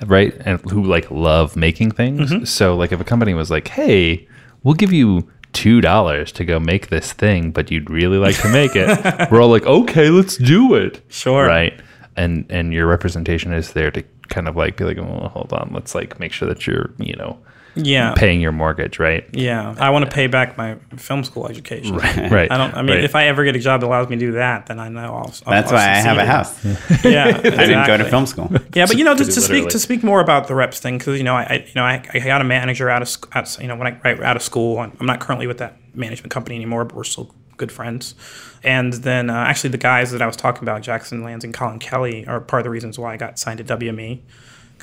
right? 0.06 0.34
And 0.46 0.60
who 0.72 0.84
like 0.84 1.10
love 1.12 1.56
making 1.56 1.92
things. 1.92 2.32
Mm-hmm. 2.32 2.46
So 2.46 2.76
like 2.76 2.92
if 2.92 3.00
a 3.00 3.04
company 3.04 3.34
was 3.34 3.52
like, 3.52 3.68
"Hey, 3.68 4.28
we'll 4.64 4.76
give 4.76 4.94
you 4.94 5.30
two 5.54 5.80
dollars 5.82 6.32
to 6.34 6.46
go 6.46 6.60
make 6.60 6.90
this 6.90 7.14
thing, 7.14 7.52
but 7.52 7.72
you'd 7.72 7.90
really 7.90 8.18
like 8.18 8.38
to 8.42 8.50
make 8.50 8.72
it," 8.76 8.88
we're 9.32 9.42
all 9.42 9.50
like, 9.50 9.66
"Okay, 9.66 10.10
let's 10.10 10.38
do 10.38 10.74
it." 10.76 11.02
Sure. 11.10 11.46
right? 11.46 11.80
And 12.16 12.46
and 12.50 12.74
your 12.74 12.88
representation 12.88 13.54
is 13.54 13.74
there 13.74 13.92
to 13.92 14.04
kind 14.30 14.48
of 14.48 14.56
like 14.56 14.78
be 14.78 14.86
like, 14.86 14.98
"Well, 14.98 15.30
hold 15.30 15.54
on, 15.54 15.72
let's 15.74 15.94
like 15.94 16.20
make 16.20 16.32
sure 16.32 16.48
that 16.48 16.66
you're 16.66 16.92
you 16.98 17.16
know 17.16 17.38
yeah 17.76 18.14
paying 18.16 18.42
your 18.42 18.52
mortgage, 18.52 19.00
right?" 19.00 19.28
yeah 19.34 19.76
i 19.80 19.90
want 19.90 20.06
to 20.06 20.12
pay 20.12 20.28
back 20.28 20.58
my 20.58 20.76
film 20.98 21.24
school 21.24 21.48
education 21.48 21.96
Right. 22.06 22.32
right. 22.32 22.52
I 22.52 22.58
don't. 22.58 22.74
I 22.74 22.82
mean, 22.82 22.96
right. 22.96 23.04
if 23.04 23.16
I 23.16 23.28
ever 23.28 23.44
get 23.44 23.56
a 23.56 23.60
job 23.60 23.82
that 23.82 23.88
allows 23.88 24.10
me 24.10 24.16
to 24.16 24.20
do 24.20 24.32
that, 24.34 24.66
then 24.68 24.80
I 24.80 24.90
know 24.90 25.14
I'll. 25.16 25.34
I'll 25.46 25.54
That's 25.54 25.72
I'll 25.72 25.78
why 25.78 25.84
I 25.84 25.96
have 25.96 26.18
a 26.18 26.26
house. 26.26 26.64
Yeah, 27.04 27.28
I 27.38 27.42
didn't 27.42 27.88
go 27.88 27.98
to 27.98 28.06
film 28.06 28.26
school. 28.26 28.50
Yeah, 28.74 28.86
but 28.86 28.98
you 28.98 29.04
know, 29.04 29.16
just 29.16 29.32
Pretty 29.32 29.42
to 29.42 29.42
speak 29.42 29.70
to 29.70 29.80
speak 29.80 30.04
more 30.04 30.20
about 30.20 30.48
the 30.48 30.56
reps 30.56 30.80
thing, 30.80 30.98
because 30.98 31.18
you 31.18 31.24
know, 31.24 31.36
I, 31.36 31.44
I 31.44 31.54
you 31.68 31.74
know 31.76 31.84
I, 31.84 32.06
I 32.14 32.20
got 32.20 32.42
a 32.42 32.44
manager 32.44 32.90
out 32.90 33.02
of 33.02 33.10
out, 33.34 33.60
you 33.62 33.68
know 33.68 33.76
when 33.76 33.88
I 33.88 34.00
right 34.04 34.22
out 34.22 34.36
of 34.36 34.44
school. 34.44 34.80
I'm 34.80 34.96
I'm 35.00 35.06
not 35.06 35.20
currently 35.20 35.48
with 35.48 35.58
that 35.60 35.78
management 35.96 36.32
company 36.32 36.56
anymore, 36.56 36.86
but 36.86 36.96
we're 36.96 37.04
still 37.04 37.34
good 37.58 37.72
friends. 37.72 38.16
And 38.64 38.94
then 38.94 39.30
uh, 39.30 39.34
actually, 39.34 39.70
the 39.72 39.78
guys 39.78 40.12
that 40.12 40.22
I 40.22 40.28
was 40.28 40.36
talking 40.36 40.64
about, 40.64 40.82
Jackson 40.82 41.24
Lanzing 41.24 41.46
and 41.46 41.54
Collin 41.54 41.80
Kelly, 41.80 42.26
are 42.28 42.40
part 42.42 42.62
of 42.62 42.66
the 42.66 42.70
reasons 42.70 43.00
why 43.00 43.14
I 43.14 43.18
got 43.18 43.40
signed 43.40 43.66
to 43.66 43.78
WME. 43.78 44.22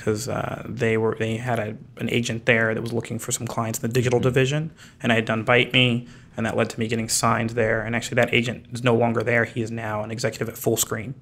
Because 0.02 0.28
uh, 0.28 0.64
they 0.68 0.96
were 0.96 1.14
they 1.16 1.36
had 1.36 1.60
a, 1.60 1.76
an 1.98 2.10
agent 2.10 2.44
there 2.46 2.74
that 2.74 2.80
was 2.80 2.92
looking 2.92 3.20
for 3.20 3.30
some 3.30 3.46
clients 3.46 3.78
in 3.78 3.88
the 3.88 3.92
digital 3.92 4.18
division, 4.18 4.72
and 5.00 5.12
I 5.12 5.14
had 5.14 5.26
done 5.26 5.44
Bite 5.44 5.72
Me, 5.72 6.08
and 6.36 6.44
that 6.44 6.56
led 6.56 6.70
to 6.70 6.80
me 6.80 6.88
getting 6.88 7.08
signed 7.08 7.50
there. 7.50 7.82
And 7.82 7.94
actually, 7.94 8.16
that 8.16 8.34
agent 8.34 8.66
is 8.72 8.82
no 8.82 8.96
longer 8.96 9.22
there; 9.22 9.44
he 9.44 9.62
is 9.62 9.70
now 9.70 10.02
an 10.02 10.10
executive 10.10 10.48
at 10.48 10.58
Full 10.58 10.76
Screen. 10.76 11.14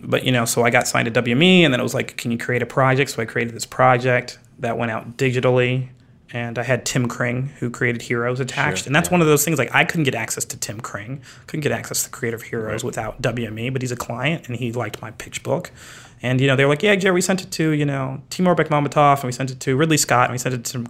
But 0.00 0.24
you 0.24 0.32
know 0.32 0.44
so 0.44 0.62
i 0.64 0.70
got 0.70 0.86
signed 0.86 1.12
to 1.12 1.22
wme 1.22 1.62
and 1.62 1.72
then 1.72 1.80
it 1.80 1.82
was 1.82 1.94
like 1.94 2.16
can 2.16 2.30
you 2.30 2.38
create 2.38 2.62
a 2.62 2.66
project? 2.66 3.10
So 3.10 3.22
i 3.22 3.24
created 3.24 3.54
this 3.54 3.66
project 3.66 4.38
that 4.58 4.76
went 4.76 4.90
out 4.90 5.16
digitally 5.16 5.88
and 6.32 6.58
i 6.58 6.62
had 6.62 6.84
tim 6.84 7.08
kring 7.08 7.46
who 7.60 7.70
created 7.70 8.02
heroes 8.02 8.40
attached 8.40 8.86
and 8.86 8.94
that's 8.94 9.10
one 9.10 9.20
of 9.22 9.26
those 9.26 9.44
things 9.44 9.58
like 9.58 9.74
i 9.74 9.84
couldn't 9.84 10.04
get 10.04 10.14
access 10.14 10.44
to 10.46 10.56
tim 10.58 10.80
kring. 10.80 11.22
Couldn't 11.46 11.62
get 11.62 11.72
access 11.72 12.04
to 12.04 12.10
creative 12.10 12.42
heroes 12.42 12.84
without 12.84 13.22
wme 13.22 13.72
but 13.72 13.80
he's 13.80 13.92
a 13.92 13.96
client 13.96 14.48
and 14.48 14.56
he 14.56 14.72
liked 14.72 15.00
my 15.00 15.12
pitch 15.12 15.42
book 15.42 15.70
and 16.22 16.40
you 16.40 16.46
know 16.46 16.56
they 16.56 16.64
were 16.64 16.70
like 16.70 16.82
yeah 16.82 16.94
jerry 16.94 17.14
we 17.14 17.20
sent 17.20 17.42
it 17.42 17.50
to 17.50 17.70
you 17.70 17.84
know 17.84 18.20
timur 18.30 18.54
bekmambetov 18.54 19.16
and 19.16 19.24
we 19.24 19.32
sent 19.32 19.50
it 19.50 19.60
to 19.60 19.76
ridley 19.76 19.96
scott 19.96 20.24
and 20.24 20.32
we 20.32 20.38
sent 20.38 20.54
it 20.54 20.64
to 20.64 20.72
tim 20.72 20.86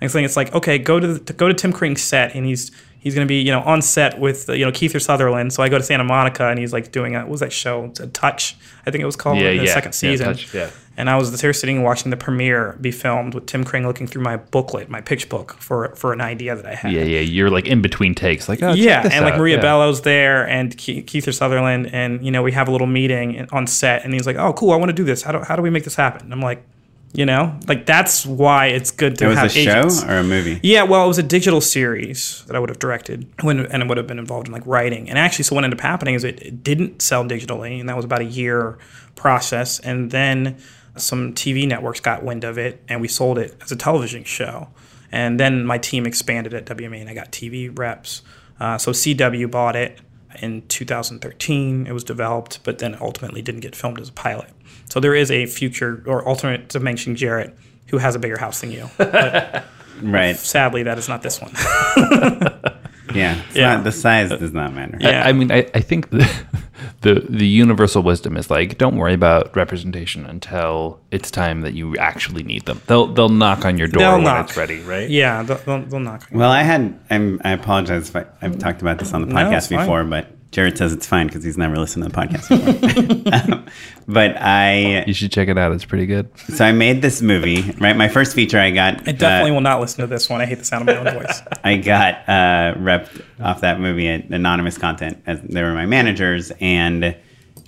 next 0.00 0.12
thing 0.12 0.24
it's 0.24 0.36
like 0.36 0.54
okay 0.54 0.78
go 0.78 1.00
to, 1.00 1.14
the, 1.14 1.32
go 1.32 1.48
to 1.48 1.54
tim 1.54 1.72
kring's 1.72 2.02
set 2.02 2.34
and 2.34 2.46
he's 2.46 2.70
he's 3.00 3.14
going 3.14 3.26
to 3.26 3.28
be 3.28 3.40
you 3.40 3.52
know 3.52 3.60
on 3.60 3.80
set 3.80 4.18
with 4.18 4.48
you 4.48 4.64
know 4.64 4.72
Kiefer 4.72 5.00
Sutherland. 5.00 5.52
So 5.52 5.62
I 5.62 5.68
go 5.68 5.78
to 5.78 5.84
Santa 5.84 6.04
Monica 6.04 6.48
and 6.48 6.58
he's 6.58 6.72
like 6.72 6.90
doing 6.92 7.14
a 7.14 7.20
what 7.20 7.28
was 7.28 7.40
that 7.40 7.52
show? 7.52 7.84
It's 7.84 8.00
a 8.00 8.08
Touch, 8.08 8.56
I 8.86 8.90
think 8.90 9.02
it 9.02 9.06
was 9.06 9.16
called. 9.16 9.38
Yeah, 9.38 9.50
the 9.50 9.64
yeah. 9.64 9.72
second 9.72 9.90
Yeah, 9.90 9.92
season. 9.92 10.26
Touch, 10.26 10.52
yeah. 10.54 10.70
And 10.96 11.08
I 11.08 11.16
was 11.16 11.40
there 11.40 11.52
sitting 11.52 11.84
watching 11.84 12.10
the 12.10 12.16
premiere 12.16 12.76
be 12.80 12.90
filmed 12.90 13.32
with 13.32 13.46
Tim 13.46 13.62
Kring 13.62 13.86
looking 13.86 14.08
through 14.08 14.22
my 14.22 14.36
booklet, 14.36 14.88
my 14.88 15.00
pitch 15.00 15.28
book 15.28 15.52
for 15.60 15.94
for 15.94 16.12
an 16.12 16.20
idea 16.20 16.56
that 16.56 16.66
I 16.66 16.74
had. 16.74 16.90
Yeah, 16.92 17.04
yeah. 17.04 17.20
You're 17.20 17.50
like 17.50 17.68
in 17.68 17.80
between 17.82 18.16
takes, 18.16 18.48
like 18.48 18.62
oh, 18.64 18.72
Yeah, 18.72 19.02
and 19.12 19.24
like 19.24 19.34
out. 19.34 19.38
Maria 19.38 19.56
Yeah. 19.56 19.62
Bello's 19.62 20.00
there, 20.02 20.48
and 20.48 20.76
Ke- 20.76 21.06
Kiefer 21.06 21.32
Sutherland, 21.32 21.90
and 21.92 22.24
you 22.24 22.32
know 22.32 22.42
we 22.42 22.50
have 22.50 22.66
a 22.66 22.72
little 22.72 22.88
meeting 22.88 23.46
on 23.52 23.68
set, 23.68 24.04
and 24.04 24.12
he's 24.12 24.26
like, 24.26 24.36
"Oh, 24.36 24.52
cool, 24.54 24.72
I 24.72 24.76
want 24.76 24.88
to 24.88 24.92
do 24.92 25.04
this. 25.04 25.22
How 25.22 25.30
do 25.30 25.38
how 25.38 25.54
do 25.54 25.62
we 25.62 25.70
make 25.70 25.84
this 25.84 25.94
happen?" 25.94 26.22
And 26.22 26.32
I'm 26.32 26.42
like, 26.42 26.64
you 27.12 27.24
know, 27.24 27.58
like 27.66 27.86
that's 27.86 28.26
why 28.26 28.66
it's 28.66 28.90
good 28.90 29.16
to 29.18 29.24
It 29.24 29.28
was 29.28 29.38
have 29.38 29.46
a 29.46 29.48
show 29.48 30.06
or 30.06 30.18
a 30.18 30.24
movie? 30.24 30.60
Yeah, 30.62 30.82
well, 30.82 31.04
it 31.04 31.08
was 31.08 31.18
a 31.18 31.22
digital 31.22 31.60
series 31.60 32.44
that 32.46 32.56
I 32.56 32.58
would 32.58 32.68
have 32.68 32.78
directed 32.78 33.26
when, 33.42 33.66
and 33.66 33.82
it 33.82 33.88
would 33.88 33.96
have 33.96 34.06
been 34.06 34.18
involved 34.18 34.46
in 34.46 34.52
like 34.52 34.66
writing. 34.66 35.08
And 35.08 35.18
actually, 35.18 35.44
so 35.44 35.54
what 35.54 35.64
ended 35.64 35.78
up 35.78 35.82
happening 35.82 36.14
is 36.14 36.24
it, 36.24 36.42
it 36.42 36.62
didn't 36.62 37.00
sell 37.00 37.24
digitally, 37.24 37.80
and 37.80 37.88
that 37.88 37.96
was 37.96 38.04
about 38.04 38.20
a 38.20 38.26
year 38.26 38.78
process. 39.14 39.80
And 39.80 40.10
then 40.10 40.58
some 40.96 41.34
TV 41.34 41.66
networks 41.66 42.00
got 42.00 42.22
wind 42.22 42.44
of 42.44 42.58
it, 42.58 42.82
and 42.88 43.00
we 43.00 43.08
sold 43.08 43.38
it 43.38 43.56
as 43.62 43.72
a 43.72 43.76
television 43.76 44.24
show. 44.24 44.68
And 45.10 45.40
then 45.40 45.64
my 45.64 45.78
team 45.78 46.06
expanded 46.06 46.54
at 46.54 46.66
WME 46.66 47.00
and 47.00 47.08
I 47.08 47.14
got 47.14 47.32
TV 47.32 47.76
reps. 47.76 48.22
Uh, 48.60 48.76
so 48.76 48.92
CW 48.92 49.50
bought 49.50 49.76
it 49.76 49.98
in 50.42 50.66
2013. 50.68 51.86
It 51.86 51.92
was 51.92 52.04
developed, 52.04 52.60
but 52.64 52.78
then 52.78 52.96
ultimately 53.00 53.42
didn't 53.42 53.60
get 53.60 53.74
filmed 53.74 54.00
as 54.00 54.08
a 54.08 54.12
pilot. 54.12 54.50
So 54.90 55.00
there 55.00 55.14
is 55.14 55.30
a 55.30 55.46
future 55.46 56.02
or 56.06 56.22
alternate 56.26 56.68
dimension 56.68 57.14
Jarrett 57.16 57.56
who 57.88 57.98
has 57.98 58.14
a 58.14 58.18
bigger 58.18 58.38
house 58.38 58.60
than 58.60 58.70
you. 58.72 58.88
But 58.98 59.64
Right. 60.00 60.36
sadly, 60.36 60.84
that 60.84 60.96
is 60.98 61.08
not 61.08 61.22
this 61.22 61.40
one. 61.40 61.50
Yeah. 63.14 63.40
It's 63.48 63.56
Yeah. 63.56 63.74
Not, 63.76 63.84
the 63.84 63.92
size 63.92 64.28
does 64.28 64.52
not 64.52 64.74
matter. 64.74 64.98
Yeah. 65.00 65.24
I, 65.24 65.30
I 65.30 65.32
mean, 65.32 65.50
I, 65.50 65.66
I 65.74 65.80
think 65.80 66.10
the, 66.10 66.30
the 67.00 67.24
the 67.28 67.46
universal 67.46 68.02
wisdom 68.02 68.36
is 68.36 68.50
like, 68.50 68.76
don't 68.76 68.96
worry 68.96 69.14
about 69.14 69.56
representation 69.56 70.26
until 70.26 71.00
it's 71.10 71.30
time 71.30 71.62
that 71.62 71.72
you 71.72 71.96
actually 71.96 72.42
need 72.42 72.66
them. 72.66 72.82
They'll 72.86 73.06
they'll 73.06 73.30
knock 73.30 73.64
on 73.64 73.78
your 73.78 73.88
door 73.88 74.00
They'll 74.02 74.12
when 74.16 74.24
knock. 74.24 74.48
it's 74.50 74.58
ready, 74.58 74.80
right? 74.82 75.08
yeah, 75.08 75.42
they'll, 75.42 75.56
they'll, 75.56 75.82
they'll 75.86 76.00
knock. 76.00 76.28
Well, 76.30 76.50
I 76.50 76.62
had. 76.62 77.00
I'm, 77.08 77.40
I 77.44 77.52
apologize 77.52 78.10
if 78.10 78.16
I, 78.16 78.26
I've 78.42 78.58
talked 78.58 78.82
about 78.82 78.98
this 78.98 79.14
on 79.14 79.22
the 79.22 79.28
No, 79.28 79.36
podcast 79.36 79.56
it's 79.56 79.66
fine. 79.68 79.78
before, 79.80 80.04
but 80.04 80.26
Jarrett 80.50 80.78
says 80.78 80.94
it's 80.94 81.06
fine 81.06 81.26
because 81.26 81.44
he's 81.44 81.58
never 81.58 81.76
listened 81.76 82.04
to 82.04 82.10
the 82.10 82.16
podcast 82.16 82.48
before. 82.48 83.54
Um, 83.54 83.66
but 84.08 84.34
I, 84.40 85.04
You 85.06 85.12
should 85.12 85.30
check 85.30 85.48
it 85.48 85.58
out. 85.58 85.72
It's 85.72 85.84
pretty 85.84 86.06
good. 86.06 86.30
so 86.54 86.64
I 86.64 86.72
made 86.72 87.02
this 87.02 87.20
movie. 87.20 87.70
Right, 87.78 87.94
my 87.96 88.08
first 88.08 88.34
feature 88.34 88.58
I 88.58 88.70
got. 88.70 89.06
I 89.06 89.12
definitely 89.12 89.50
uh, 89.50 89.54
will 89.54 89.60
not 89.60 89.80
listen 89.80 90.00
to 90.00 90.06
this 90.06 90.30
one. 90.30 90.40
I 90.40 90.46
hate 90.46 90.58
the 90.58 90.64
sound 90.64 90.88
of 90.88 91.04
my 91.04 91.10
own 91.12 91.22
voice. 91.22 91.42
I 91.64 91.76
got 91.76 92.14
uh, 92.28 92.74
repped 92.78 93.22
off 93.40 93.60
that 93.60 93.78
movie 93.78 94.08
at 94.08 94.30
Anonymous 94.30 94.78
Content 94.78 95.22
as 95.26 95.40
they 95.42 95.62
were 95.62 95.74
my 95.74 95.84
managers, 95.86 96.50
and 96.60 97.14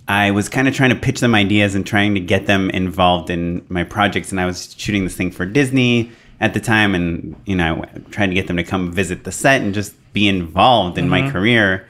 I 0.09 0.31
was 0.31 0.49
kind 0.49 0.66
of 0.66 0.74
trying 0.74 0.91
to 0.91 0.97
pitch 0.97 1.20
them 1.20 1.35
ideas 1.35 1.74
and 1.74 1.87
trying 1.87 2.14
to 2.14 2.20
get 2.20 2.47
them 2.47 2.70
involved 2.70 3.28
in 3.28 3.64
my 3.68 3.85
projects. 3.85 4.31
And 4.31 4.41
I 4.41 4.47
was 4.47 4.74
shooting 4.78 5.05
this 5.05 5.14
thing 5.16 5.31
for 5.33 5.45
Disney 5.45 6.11
at 6.41 6.55
the 6.55 6.61
time, 6.61 6.95
and 6.95 7.37
you 7.45 7.57
know, 7.57 7.85
trying 8.11 8.31
to 8.31 8.35
get 8.35 8.47
them 8.47 8.57
to 8.57 8.64
come 8.64 8.91
visit 8.91 9.24
the 9.24 9.33
set 9.33 9.61
and 9.61 9.74
just 9.74 9.95
be 10.14 10.26
involved 10.28 10.97
in 10.97 11.11
my 11.11 11.31
career. 11.31 11.87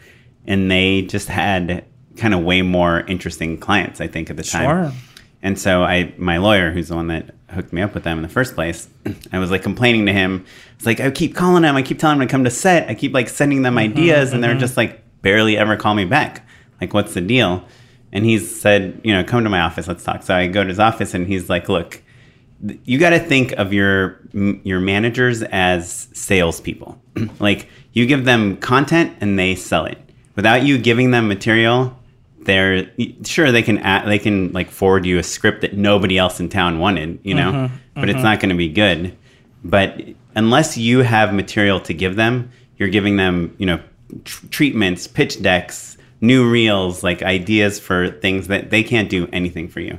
And 0.46 0.70
they 0.70 1.02
just 1.02 1.28
had 1.28 1.84
kind 2.16 2.34
of 2.34 2.40
way 2.40 2.62
more 2.62 3.00
interesting 3.00 3.58
clients, 3.58 4.00
I 4.00 4.06
think, 4.06 4.30
at 4.30 4.36
the 4.36 4.42
time. 4.42 4.64
Sure. 4.64 4.92
And 5.42 5.58
so 5.58 5.82
I, 5.82 6.12
my 6.18 6.36
lawyer, 6.36 6.70
who's 6.70 6.88
the 6.88 6.96
one 6.96 7.06
that 7.06 7.34
hooked 7.50 7.72
me 7.72 7.82
up 7.82 7.94
with 7.94 8.04
them 8.04 8.18
in 8.18 8.22
the 8.22 8.28
first 8.28 8.54
place, 8.54 8.88
I 9.32 9.38
was 9.38 9.50
like 9.50 9.62
complaining 9.62 10.06
to 10.06 10.12
him. 10.12 10.44
It's 10.76 10.86
like 10.86 11.00
I 11.00 11.10
keep 11.10 11.34
calling 11.34 11.62
them, 11.62 11.76
I 11.76 11.82
keep 11.82 11.98
telling 11.98 12.18
them 12.18 12.28
to 12.28 12.30
come 12.30 12.44
to 12.44 12.50
set, 12.50 12.88
I 12.88 12.94
keep 12.94 13.14
like 13.14 13.28
sending 13.28 13.62
them 13.62 13.76
mm-hmm, 13.76 13.92
ideas, 13.92 14.32
and 14.32 14.42
they're 14.42 14.52
mm-hmm. 14.52 14.60
just 14.60 14.76
like 14.76 15.02
barely 15.22 15.56
ever 15.56 15.76
call 15.76 15.94
me 15.94 16.04
back. 16.04 16.46
Like, 16.80 16.94
what's 16.94 17.14
the 17.14 17.20
deal? 17.20 17.64
And 18.12 18.24
he 18.24 18.38
said, 18.38 19.00
you 19.04 19.14
know, 19.14 19.22
come 19.22 19.44
to 19.44 19.50
my 19.50 19.60
office, 19.60 19.86
let's 19.86 20.02
talk. 20.02 20.22
So 20.22 20.34
I 20.34 20.46
go 20.46 20.62
to 20.62 20.68
his 20.68 20.80
office, 20.80 21.14
and 21.14 21.26
he's 21.26 21.48
like, 21.48 21.68
look, 21.68 22.02
you 22.84 22.98
got 22.98 23.10
to 23.10 23.18
think 23.18 23.52
of 23.52 23.72
your 23.72 24.20
your 24.32 24.80
managers 24.80 25.42
as 25.42 26.08
salespeople. 26.12 27.00
like 27.38 27.68
you 27.92 28.06
give 28.06 28.24
them 28.24 28.56
content 28.58 29.16
and 29.20 29.38
they 29.38 29.54
sell 29.54 29.86
it. 29.86 29.98
Without 30.36 30.64
you 30.64 30.78
giving 30.78 31.10
them 31.10 31.28
material, 31.28 31.96
they're 32.40 32.90
sure 33.24 33.52
they 33.52 33.62
can 33.62 33.78
add, 33.78 34.06
they 34.06 34.18
can 34.18 34.52
like 34.52 34.70
forward 34.70 35.04
you 35.04 35.18
a 35.18 35.22
script 35.22 35.60
that 35.60 35.74
nobody 35.74 36.16
else 36.18 36.40
in 36.40 36.48
town 36.48 36.78
wanted, 36.78 37.18
you 37.22 37.34
know, 37.34 37.52
mm-hmm, 37.52 37.76
but 37.94 38.08
it's 38.08 38.16
mm-hmm. 38.16 38.24
not 38.24 38.40
going 38.40 38.50
to 38.50 38.56
be 38.56 38.68
good. 38.68 39.16
But 39.62 40.00
unless 40.34 40.76
you 40.76 41.00
have 41.00 41.34
material 41.34 41.80
to 41.80 41.94
give 41.94 42.16
them, 42.16 42.50
you're 42.78 42.88
giving 42.88 43.16
them, 43.16 43.54
you 43.58 43.66
know, 43.66 43.80
tr- 44.24 44.46
treatments, 44.46 45.06
pitch 45.06 45.42
decks, 45.42 45.98
new 46.20 46.48
reels, 46.48 47.02
like 47.02 47.22
ideas 47.22 47.78
for 47.78 48.10
things 48.10 48.48
that 48.48 48.70
they 48.70 48.82
can't 48.82 49.08
do 49.08 49.28
anything 49.32 49.68
for 49.68 49.80
you. 49.80 49.98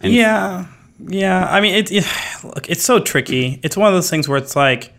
And 0.00 0.12
Yeah, 0.12 0.66
yeah. 1.00 1.46
I 1.50 1.60
mean, 1.60 1.74
it, 1.74 1.90
it. 1.90 2.06
Look, 2.44 2.68
it's 2.68 2.84
so 2.84 3.00
tricky. 3.00 3.60
It's 3.62 3.76
one 3.76 3.88
of 3.88 3.94
those 3.94 4.10
things 4.10 4.28
where 4.28 4.38
it's 4.38 4.56
like, 4.56 4.84
it's, 4.84 4.94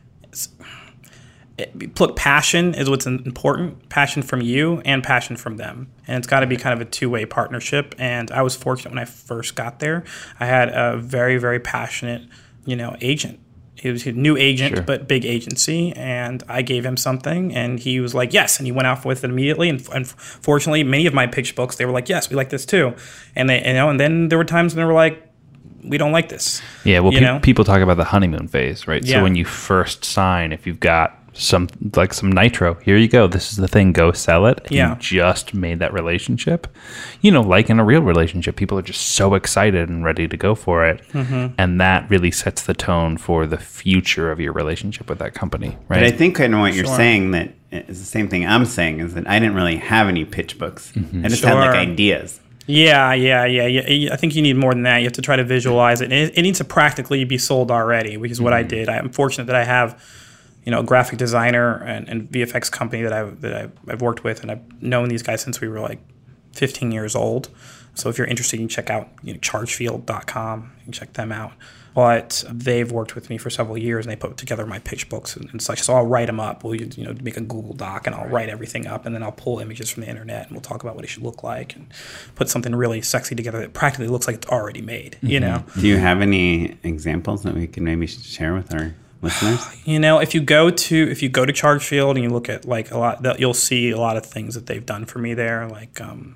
look, 1.99 2.15
passion 2.15 2.73
is 2.73 2.89
what's 2.89 3.05
important. 3.05 3.89
Passion 3.89 4.21
from 4.21 4.41
you 4.41 4.81
and 4.85 5.03
passion 5.03 5.35
from 5.37 5.57
them, 5.57 5.87
and 6.07 6.17
it's 6.17 6.27
got 6.27 6.41
to 6.41 6.47
be 6.47 6.57
kind 6.57 6.73
of 6.79 6.85
a 6.85 6.89
two-way 6.89 7.25
partnership. 7.25 7.95
And 7.97 8.31
I 8.31 8.41
was 8.41 8.55
fortunate 8.55 8.91
when 8.91 8.99
I 8.99 9.05
first 9.05 9.55
got 9.55 9.79
there. 9.79 10.03
I 10.39 10.45
had 10.45 10.69
a 10.69 10.97
very, 10.97 11.37
very 11.37 11.59
passionate, 11.59 12.23
you 12.65 12.75
know, 12.75 12.95
agent. 13.01 13.39
He 13.75 13.89
was 13.89 14.05
a 14.05 14.11
new 14.11 14.37
agent, 14.37 14.75
Sure. 14.75 14.83
but 14.83 15.07
big 15.07 15.25
agency, 15.25 15.91
and 15.93 16.43
I 16.47 16.61
gave 16.61 16.85
him 16.85 16.97
something, 16.97 17.51
and 17.55 17.79
he 17.79 17.99
was 17.99 18.13
like, 18.13 18.31
"Yes," 18.31 18.59
and 18.59 18.67
he 18.67 18.71
went 18.71 18.87
off 18.87 19.05
with 19.05 19.23
it 19.23 19.29
immediately. 19.31 19.69
And, 19.69 19.83
and 19.91 20.07
fortunately, 20.07 20.83
many 20.83 21.07
of 21.07 21.15
my 21.15 21.25
pitch 21.25 21.55
books, 21.55 21.77
they 21.77 21.85
were 21.85 21.91
like, 21.91 22.07
"Yes, 22.07 22.29
we 22.29 22.35
like 22.35 22.49
this 22.49 22.63
too," 22.65 22.93
and 23.35 23.49
they, 23.49 23.65
you 23.65 23.73
know, 23.73 23.89
and 23.89 23.99
then 23.99 24.29
there 24.29 24.37
were 24.37 24.43
times 24.45 24.75
when 24.75 24.83
they 24.83 24.85
were 24.85 24.93
like, 24.93 25.27
"We 25.83 25.97
don't 25.97 26.11
like 26.11 26.29
this." 26.29 26.61
Yeah, 26.83 26.99
well, 26.99 27.11
pe- 27.11 27.39
people 27.39 27.65
talk 27.65 27.81
about 27.81 27.97
the 27.97 28.03
honeymoon 28.03 28.47
phase, 28.49 28.87
right? 28.87 29.03
Yeah. 29.03 29.15
So 29.17 29.23
when 29.23 29.33
you 29.35 29.45
first 29.45 30.05
sign, 30.05 30.51
if 30.51 30.67
you've 30.67 30.79
got 30.79 31.17
some 31.33 31.69
like 31.95 32.13
some 32.13 32.31
nitro, 32.31 32.73
here 32.75 32.97
you 32.97 33.07
go. 33.07 33.25
This 33.27 33.51
is 33.51 33.57
the 33.57 33.67
thing. 33.67 33.93
Go 33.93 34.11
sell 34.11 34.45
it. 34.47 34.67
Yeah. 34.69 34.91
You 34.91 34.95
just 34.99 35.53
made 35.53 35.79
that 35.79 35.93
relationship. 35.93 36.67
You 37.21 37.31
know, 37.31 37.41
like 37.41 37.69
in 37.69 37.79
a 37.79 37.85
real 37.85 38.01
relationship, 38.01 38.55
people 38.57 38.77
are 38.77 38.81
just 38.83 39.01
so 39.09 39.33
excited 39.35 39.87
and 39.89 40.03
ready 40.03 40.27
to 40.27 40.37
go 40.37 40.55
for 40.55 40.85
it, 40.85 41.01
Mm-hmm. 41.13 41.53
and 41.57 41.79
that 41.79 42.09
really 42.09 42.31
sets 42.31 42.63
the 42.63 42.73
tone 42.73 43.17
for 43.17 43.45
the 43.45 43.57
future 43.57 44.31
of 44.31 44.39
your 44.39 44.53
relationship 44.53 45.07
with 45.09 45.19
that 45.19 45.33
company, 45.33 45.69
right? 45.87 45.99
But 45.99 46.03
I 46.03 46.11
think 46.11 46.35
kind 46.35 46.53
of 46.53 46.59
what 46.59 46.73
you're 46.73 46.85
Sure. 46.85 46.95
saying 46.95 47.31
that 47.31 47.53
is 47.71 47.99
the 47.99 48.05
same 48.05 48.27
thing 48.27 48.45
I'm 48.45 48.65
saying 48.65 48.99
is 48.99 49.13
that 49.13 49.27
I 49.29 49.39
didn't 49.39 49.55
really 49.55 49.77
have 49.77 50.07
any 50.09 50.25
pitch 50.25 50.59
books. 50.59 50.91
I 51.23 51.27
just 51.29 51.43
had 51.43 51.53
like 51.55 51.75
ideas. 51.75 52.39
Yeah, 52.67 53.13
yeah, 53.13 53.45
yeah, 53.45 53.65
yeah. 53.65 54.13
I 54.13 54.17
think 54.17 54.35
you 54.35 54.41
need 54.41 54.55
more 54.57 54.73
than 54.73 54.83
that. 54.83 54.97
You 54.97 55.05
have 55.05 55.13
to 55.13 55.21
try 55.21 55.35
to 55.35 55.43
visualize 55.43 55.99
it. 56.01 56.11
It, 56.11 56.37
it 56.37 56.41
needs 56.43 56.59
to 56.59 56.63
practically 56.65 57.23
be 57.23 57.37
sold 57.37 57.71
already, 57.71 58.17
which 58.17 58.31
is 58.31 58.39
what 58.41 58.53
I 58.53 58.63
did. 58.63 58.87
I'm 58.89 59.09
fortunate 59.09 59.45
that 59.45 59.55
I 59.55 59.63
have, 59.63 60.01
you 60.63 60.71
know, 60.71 60.79
a 60.79 60.83
graphic 60.83 61.17
designer 61.17 61.83
and, 61.83 62.07
and 62.07 62.29
VFX 62.29 62.71
company 62.71 63.01
that 63.03 63.13
I've 63.13 63.41
that 63.41 63.53
I've, 63.53 63.71
I've 63.87 64.01
worked 64.01 64.23
with, 64.23 64.41
and 64.41 64.51
I've 64.51 64.81
known 64.81 65.09
these 65.09 65.23
guys 65.23 65.41
since 65.41 65.59
we 65.59 65.67
were 65.67 65.79
like 65.79 65.99
15 66.53 66.91
years 66.91 67.15
old. 67.15 67.49
So 67.93 68.09
if 68.09 68.17
you're 68.17 68.27
interested, 68.27 68.57
you 68.57 68.61
can 68.61 68.69
check 68.69 68.89
out 68.89 69.09
you 69.21 69.33
know, 69.33 69.39
chargefield.com. 69.39 70.71
You 70.77 70.83
can 70.83 70.93
check 70.93 71.13
them 71.13 71.31
out. 71.31 71.53
But 71.93 72.45
they've 72.49 72.89
worked 72.89 73.15
with 73.15 73.29
me 73.29 73.37
for 73.37 73.49
several 73.49 73.77
years, 73.77 74.05
and 74.05 74.11
they 74.11 74.15
put 74.15 74.37
together 74.37 74.65
my 74.65 74.79
pitch 74.79 75.09
books 75.09 75.35
and, 75.35 75.49
and 75.51 75.61
such. 75.61 75.81
So 75.81 75.93
I'll 75.93 76.05
write 76.05 76.27
them 76.27 76.39
up. 76.39 76.63
We'll 76.63 76.75
you 76.75 77.03
know 77.03 77.13
make 77.21 77.35
a 77.35 77.41
Google 77.41 77.73
Doc, 77.73 78.07
and 78.07 78.15
I'll 78.15 78.29
write 78.29 78.47
everything 78.47 78.87
up, 78.87 79.05
and 79.05 79.13
then 79.13 79.21
I'll 79.21 79.33
pull 79.33 79.59
images 79.59 79.89
from 79.89 80.03
the 80.03 80.09
internet, 80.09 80.43
and 80.43 80.51
we'll 80.51 80.61
talk 80.61 80.83
about 80.83 80.95
what 80.95 81.03
it 81.03 81.07
should 81.09 81.23
look 81.23 81.43
like, 81.43 81.75
and 81.75 81.93
put 82.35 82.47
something 82.47 82.73
really 82.73 83.01
sexy 83.01 83.35
together 83.35 83.59
that 83.59 83.73
practically 83.73 84.07
looks 84.07 84.25
like 84.25 84.37
it's 84.37 84.47
already 84.47 84.81
made. 84.81 85.17
You 85.21 85.41
mm-hmm. 85.41 85.53
know. 85.53 85.81
Do 85.81 85.87
you 85.87 85.97
have 85.97 86.21
any 86.21 86.77
examples 86.83 87.43
that 87.43 87.55
we 87.55 87.67
can 87.67 87.83
maybe 87.83 88.07
share 88.07 88.53
with 88.53 88.73
our 88.73 88.95
listeners? 89.21 89.67
You 89.85 89.99
know, 89.99 90.19
if 90.19 90.33
you 90.35 90.41
go 90.41 90.69
to 90.69 90.95
if 91.11 91.21
you 91.23 91.29
go 91.29 91.43
to 91.45 91.51
Chargefield 91.53 92.15
and 92.15 92.23
you 92.23 92.29
look 92.29 92.49
at 92.49 92.65
like 92.65 92.91
a 92.91 92.97
lot, 92.97 93.23
that 93.23 93.39
you'll 93.39 93.53
see 93.55 93.89
a 93.91 93.97
lot 93.97 94.15
of 94.17 94.25
things 94.25 94.53
that 94.55 94.67
they've 94.67 94.85
done 94.85 95.05
for 95.05 95.19
me 95.19 95.33
there. 95.33 95.67
Like, 95.67 95.99
um, 95.99 96.35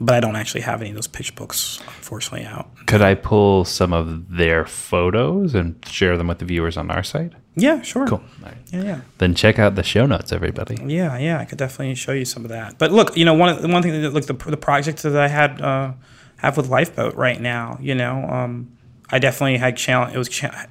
but 0.00 0.14
I 0.16 0.20
don't 0.20 0.34
actually 0.36 0.62
have 0.62 0.80
any 0.80 0.90
of 0.90 0.96
those 0.96 1.06
pitch 1.06 1.34
books, 1.36 1.78
unfortunately, 1.86 2.46
out. 2.46 2.68
Could 2.86 3.02
I 3.02 3.14
pull 3.14 3.64
some 3.64 3.92
of 3.92 4.36
their 4.36 4.64
photos 4.66 5.54
and 5.54 5.76
share 5.86 6.16
them 6.16 6.26
with 6.28 6.38
the 6.38 6.44
viewers 6.46 6.76
on 6.76 6.90
our 6.90 7.02
site? 7.02 7.32
Yeah, 7.54 7.82
sure. 7.82 8.06
Cool. 8.06 8.18
All 8.42 8.48
right. 8.48 8.56
Yeah, 8.72 8.82
yeah, 8.82 9.00
Then 9.18 9.34
check 9.34 9.58
out 9.58 9.74
the 9.74 9.82
show 9.82 10.06
notes, 10.06 10.32
everybody. 10.32 10.76
yeah, 10.86 11.18
yeah. 11.18 11.38
I 11.38 11.44
could 11.44 11.58
definitely 11.58 11.94
show 11.96 12.12
you 12.12 12.24
some 12.24 12.44
of 12.44 12.48
that. 12.50 12.78
But 12.78 12.90
look, 12.92 13.16
you 13.16 13.24
know, 13.24 13.34
one 13.34 13.70
one 13.70 13.82
thing 13.82 14.00
that 14.02 14.12
look 14.14 14.26
the 14.26 14.34
the 14.50 14.56
project 14.56 15.02
that 15.02 15.16
I 15.16 15.28
had 15.28 15.60
uh, 15.60 15.92
have 16.38 16.56
with 16.56 16.68
Lifeboat 16.68 17.14
right 17.14 17.40
now. 17.40 17.76
You 17.80 17.94
know, 17.94 18.24
um, 18.24 18.76
I 19.10 19.18
definitely 19.18 19.58
had 19.58 19.76
challenge. 19.76 20.14
It 20.14 20.18
was 20.18 20.28
cha- 20.28 20.66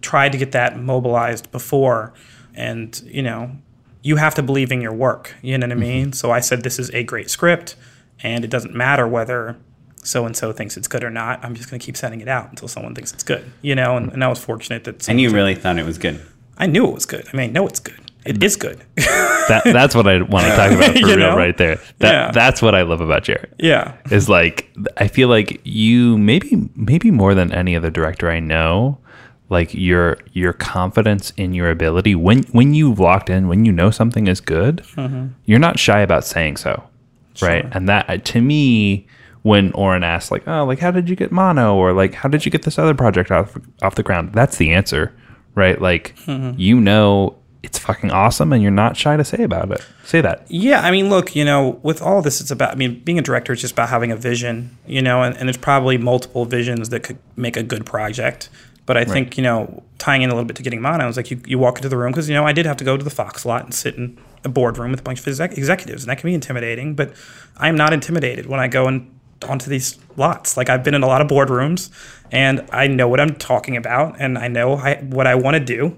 tried 0.00 0.32
to 0.32 0.38
get 0.38 0.52
that 0.52 0.78
mobilized 0.78 1.50
before, 1.50 2.12
and 2.54 3.00
you 3.06 3.22
know, 3.22 3.52
you 4.02 4.16
have 4.16 4.34
to 4.36 4.42
believe 4.42 4.72
in 4.72 4.80
your 4.80 4.92
work. 4.92 5.34
You 5.42 5.58
know 5.58 5.66
what 5.66 5.72
I 5.72 5.74
mm-hmm. 5.74 5.80
mean? 5.80 6.12
So 6.12 6.30
I 6.30 6.40
said 6.40 6.62
this 6.62 6.78
is 6.78 6.90
a 6.90 7.02
great 7.02 7.30
script, 7.30 7.76
and 8.22 8.44
it 8.44 8.50
doesn't 8.50 8.74
matter 8.74 9.06
whether 9.06 9.56
so 10.02 10.24
and 10.24 10.36
so 10.36 10.52
thinks 10.52 10.76
it's 10.76 10.88
good 10.88 11.04
or 11.04 11.10
not. 11.10 11.44
I'm 11.44 11.54
just 11.54 11.70
going 11.70 11.78
to 11.78 11.84
keep 11.84 11.96
sending 11.96 12.20
it 12.20 12.28
out 12.28 12.48
until 12.50 12.68
someone 12.68 12.94
thinks 12.94 13.12
it's 13.12 13.22
good. 13.22 13.50
You 13.62 13.74
know, 13.74 13.96
and, 13.96 14.12
and 14.12 14.24
I 14.24 14.28
was 14.28 14.42
fortunate 14.42 14.84
that. 14.84 15.08
And 15.08 15.20
you 15.20 15.30
really 15.30 15.54
thought 15.54 15.78
it 15.78 15.86
was 15.86 15.98
good. 15.98 16.20
I 16.58 16.66
knew 16.66 16.86
it 16.86 16.94
was 16.94 17.06
good. 17.06 17.26
I 17.32 17.36
mean, 17.36 17.50
I 17.50 17.52
know 17.52 17.66
it's 17.66 17.80
good. 17.80 17.98
It 18.24 18.34
mm-hmm. 18.34 18.42
is 18.42 18.56
good. 18.56 18.84
That 18.96 19.62
that's 19.64 19.94
what 19.94 20.06
I 20.06 20.20
want 20.22 20.46
to 20.46 20.56
talk 20.56 20.70
about 20.72 20.92
for 20.92 20.98
You 20.98 21.06
real 21.06 21.30
know? 21.30 21.36
right 21.36 21.56
there. 21.56 21.80
That 21.98 22.12
Yeah. 22.12 22.30
that's 22.30 22.62
what 22.62 22.74
I 22.74 22.82
love 22.82 23.00
about 23.00 23.24
Jarrett. 23.24 23.52
yeah. 23.58 23.96
Is 24.10 24.28
like 24.28 24.70
I 24.96 25.08
feel 25.08 25.28
like 25.28 25.60
you 25.64 26.18
maybe 26.18 26.68
maybe 26.76 27.10
more 27.10 27.34
than 27.34 27.52
any 27.52 27.74
other 27.74 27.90
director 27.90 28.30
I 28.30 28.40
know, 28.40 28.98
like 29.50 29.74
your 29.74 30.16
your 30.32 30.54
confidence 30.54 31.32
in 31.36 31.52
your 31.52 31.70
ability 31.70 32.14
when 32.14 32.44
when 32.52 32.72
you 32.72 32.90
walked 32.90 33.28
in 33.28 33.48
when 33.48 33.64
you 33.66 33.72
know 33.72 33.90
something 33.90 34.26
is 34.26 34.40
good, 34.40 34.78
mm-hmm. 34.94 35.28
you're 35.44 35.58
not 35.58 35.78
shy 35.78 36.00
about 36.00 36.24
saying 36.24 36.56
so, 36.56 36.82
right? 37.42 37.66
And 37.72 37.88
that 37.88 38.08
uh, 38.08 38.16
to 38.16 38.40
me. 38.40 39.06
When 39.42 39.72
Oren 39.72 40.04
asked, 40.04 40.30
like, 40.30 40.46
"Oh, 40.46 40.66
like, 40.66 40.80
how 40.80 40.90
did 40.90 41.08
you 41.08 41.16
get 41.16 41.32
mono?" 41.32 41.74
or 41.74 41.94
like, 41.94 42.12
"How 42.12 42.28
did 42.28 42.44
you 42.44 42.50
get 42.50 42.60
this 42.64 42.78
other 42.78 42.92
project 42.92 43.30
off 43.30 43.56
off 43.80 43.94
the 43.94 44.02
ground?" 44.02 44.34
That's 44.34 44.58
the 44.58 44.70
answer, 44.70 45.14
right? 45.54 45.80
Like, 45.80 46.14
mm-hmm. 46.26 46.60
you 46.60 46.78
know, 46.78 47.38
it's 47.62 47.78
fucking 47.78 48.10
awesome, 48.10 48.52
and 48.52 48.62
you're 48.62 48.70
not 48.70 48.96
shy 48.96 49.16
to 49.16 49.24
say 49.24 49.42
about 49.42 49.70
it. 49.72 49.82
Say 50.04 50.20
that. 50.20 50.44
Yeah, 50.48 50.80
I 50.80 50.90
mean, 50.90 51.08
look, 51.08 51.34
you 51.34 51.44
know, 51.44 51.80
with 51.82 52.02
all 52.02 52.22
this, 52.22 52.40
it's 52.40 52.50
about. 52.50 52.72
I 52.72 52.74
mean, 52.74 53.00
being 53.00 53.18
a 53.18 53.22
director 53.22 53.52
is 53.52 53.60
just 53.60 53.72
about 53.72 53.88
having 53.88 54.10
a 54.12 54.16
vision, 54.16 54.76
you 54.86 55.02
know, 55.02 55.22
and, 55.22 55.36
and 55.36 55.48
there's 55.48 55.56
probably 55.56 55.96
multiple 55.96 56.44
visions 56.44 56.88
that 56.90 57.02
could 57.02 57.18
make 57.36 57.56
a 57.56 57.62
good 57.62 57.86
project. 57.86 58.48
But 58.90 58.96
I 58.96 59.04
think 59.04 59.36
you 59.36 59.44
know, 59.44 59.84
tying 59.98 60.22
in 60.22 60.30
a 60.30 60.34
little 60.34 60.48
bit 60.48 60.56
to 60.56 60.64
getting 60.64 60.80
mono, 60.80 61.06
is 61.06 61.16
like 61.16 61.30
you, 61.30 61.40
you 61.46 61.60
walk 61.60 61.76
into 61.76 61.88
the 61.88 61.96
room 61.96 62.10
because 62.10 62.28
you 62.28 62.34
know 62.34 62.44
I 62.44 62.50
did 62.52 62.66
have 62.66 62.76
to 62.78 62.84
go 62.84 62.96
to 62.96 63.04
the 63.04 63.08
Fox 63.08 63.46
lot 63.46 63.62
and 63.62 63.72
sit 63.72 63.94
in 63.94 64.18
a 64.42 64.48
boardroom 64.48 64.90
with 64.90 64.98
a 64.98 65.02
bunch 65.04 65.20
of 65.20 65.28
exec- 65.28 65.56
executives, 65.56 66.02
and 66.02 66.10
that 66.10 66.18
can 66.18 66.28
be 66.28 66.34
intimidating. 66.34 66.96
But 66.96 67.14
I 67.56 67.68
am 67.68 67.76
not 67.76 67.92
intimidated 67.92 68.46
when 68.46 68.58
I 68.58 68.66
go 68.66 68.88
and 68.88 69.08
onto 69.48 69.70
these 69.70 69.96
lots. 70.16 70.56
Like 70.56 70.68
I've 70.68 70.82
been 70.82 70.94
in 70.94 71.04
a 71.04 71.06
lot 71.06 71.20
of 71.20 71.28
boardrooms, 71.28 71.88
and 72.32 72.68
I 72.72 72.88
know 72.88 73.06
what 73.06 73.20
I'm 73.20 73.36
talking 73.36 73.76
about, 73.76 74.16
and 74.18 74.36
I 74.36 74.48
know 74.48 74.74
I, 74.74 74.96
what 74.96 75.28
I 75.28 75.36
want 75.36 75.54
to 75.54 75.60
do. 75.60 75.96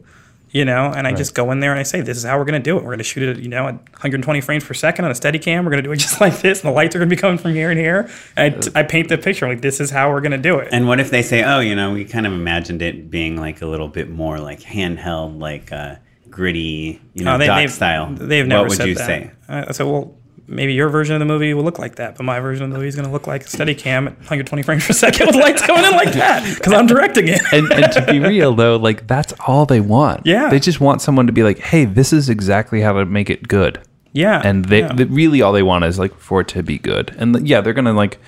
You 0.54 0.66
know, 0.66 0.92
and 0.94 1.06
I 1.06 1.14
just 1.14 1.34
go 1.34 1.50
in 1.50 1.60
there 1.60 1.70
and 1.70 1.80
I 1.80 1.82
say, 1.82 2.02
"This 2.02 2.18
is 2.18 2.24
how 2.24 2.38
we're 2.38 2.44
going 2.44 2.62
to 2.62 2.70
do 2.70 2.76
it. 2.76 2.80
We're 2.82 2.90
going 2.90 2.98
to 2.98 3.04
shoot 3.04 3.22
it, 3.38 3.42
you 3.42 3.48
know, 3.48 3.68
at 3.68 3.74
120 3.74 4.40
frames 4.42 4.62
per 4.64 4.74
second 4.74 5.06
on 5.06 5.10
a 5.10 5.14
steady 5.14 5.38
cam. 5.38 5.64
We're 5.64 5.70
going 5.70 5.82
to 5.82 5.88
do 5.88 5.92
it 5.92 5.96
just 6.08 6.20
like 6.20 6.40
this, 6.40 6.60
and 6.60 6.68
the 6.68 6.74
lights 6.74 6.94
are 6.94 6.98
going 6.98 7.08
to 7.08 7.16
be 7.16 7.18
coming 7.20 7.38
from 7.38 7.54
here 7.54 7.70
and 7.70 7.80
here." 7.80 8.10
And 8.36 8.68
I, 8.74 8.80
I 8.80 8.82
paint 8.82 9.08
the 9.08 9.16
picture 9.16 9.48
like 9.48 9.62
this 9.62 9.80
is 9.80 9.90
how 9.90 10.10
we're 10.10 10.20
going 10.20 10.32
to 10.32 10.36
do 10.38 10.58
it. 10.58 10.68
And 10.70 10.86
what 10.86 11.00
if 11.00 11.10
they 11.10 11.22
say, 11.22 11.42
oh, 11.42 11.60
you 11.60 11.74
know, 11.74 11.94
we 11.94 12.04
kind 12.04 12.26
of 12.26 12.34
imagined 12.34 12.82
it 12.82 13.10
being 13.10 13.36
like 13.38 13.62
a 13.62 13.66
little 13.66 13.88
bit 13.88 14.10
more 14.10 14.38
like 14.38 14.60
handheld, 14.60 15.38
like 15.40 15.72
uh, 15.72 15.96
gritty, 16.28 17.00
you 17.14 17.24
know, 17.24 17.36
Oh, 17.36 17.38
they- 17.38 17.46
doc 17.46 17.56
they've- 17.58 17.72
style? 17.72 18.12
They've 18.14 18.46
never 18.46 18.62
What 18.64 18.68
would 18.70 18.76
said 18.78 18.88
you 18.88 18.94
that. 18.96 19.06
say? 19.06 19.30
Uh, 19.48 19.64
I 19.68 19.72
said, 19.72 19.86
well, 19.86 20.14
maybe 20.52 20.74
your 20.74 20.88
version 20.88 21.14
of 21.14 21.20
the 21.20 21.24
movie 21.26 21.52
will 21.54 21.64
look 21.64 21.78
like 21.78 21.96
that, 21.96 22.16
but 22.16 22.24
my 22.24 22.38
version 22.40 22.64
of 22.64 22.70
the 22.70 22.76
movie 22.76 22.88
is 22.88 22.94
going 22.94 23.06
to 23.06 23.12
look 23.12 23.26
like 23.26 23.44
a 23.44 23.48
steady 23.48 23.74
cam 23.74 24.06
at 24.08 24.14
120 24.18 24.62
frames 24.62 24.86
per 24.86 24.92
second 24.92 25.26
with 25.26 25.36
lights 25.36 25.62
coming 25.62 25.84
in 25.84 25.92
like 25.92 26.12
that 26.12 26.54
because 26.56 26.72
I'm 26.72 26.86
directing 26.86 27.28
it. 27.28 27.40
and, 27.52 27.70
and 27.72 27.92
to 27.92 28.06
be 28.06 28.18
real 28.20 28.54
though, 28.62 28.76
like 28.76 29.06
that's 29.06 29.32
all 29.46 29.66
they 29.66 29.80
want. 29.80 30.26
Yeah. 30.26 30.48
They 30.50 30.60
just 30.60 30.80
want 30.80 31.02
someone 31.02 31.26
to 31.26 31.32
be 31.32 31.42
like, 31.42 31.58
hey, 31.58 31.84
this 31.84 32.12
is 32.12 32.28
exactly 32.28 32.80
how 32.80 32.92
to 32.92 33.04
make 33.06 33.30
it 33.30 33.48
good. 33.48 33.80
yeah. 34.12 34.40
And 34.44 34.66
they, 34.66 34.80
yeah. 34.80 34.92
they 34.92 35.04
really 35.04 35.42
all 35.42 35.52
they 35.52 35.62
want 35.62 35.84
is 35.84 35.98
like 35.98 36.14
for 36.18 36.40
it 36.42 36.48
to 36.48 36.62
be 36.62 36.78
good. 36.78 37.14
And 37.18 37.46
yeah, 37.48 37.60
they're 37.60 37.72
gonna 37.72 37.92
like 37.94 38.18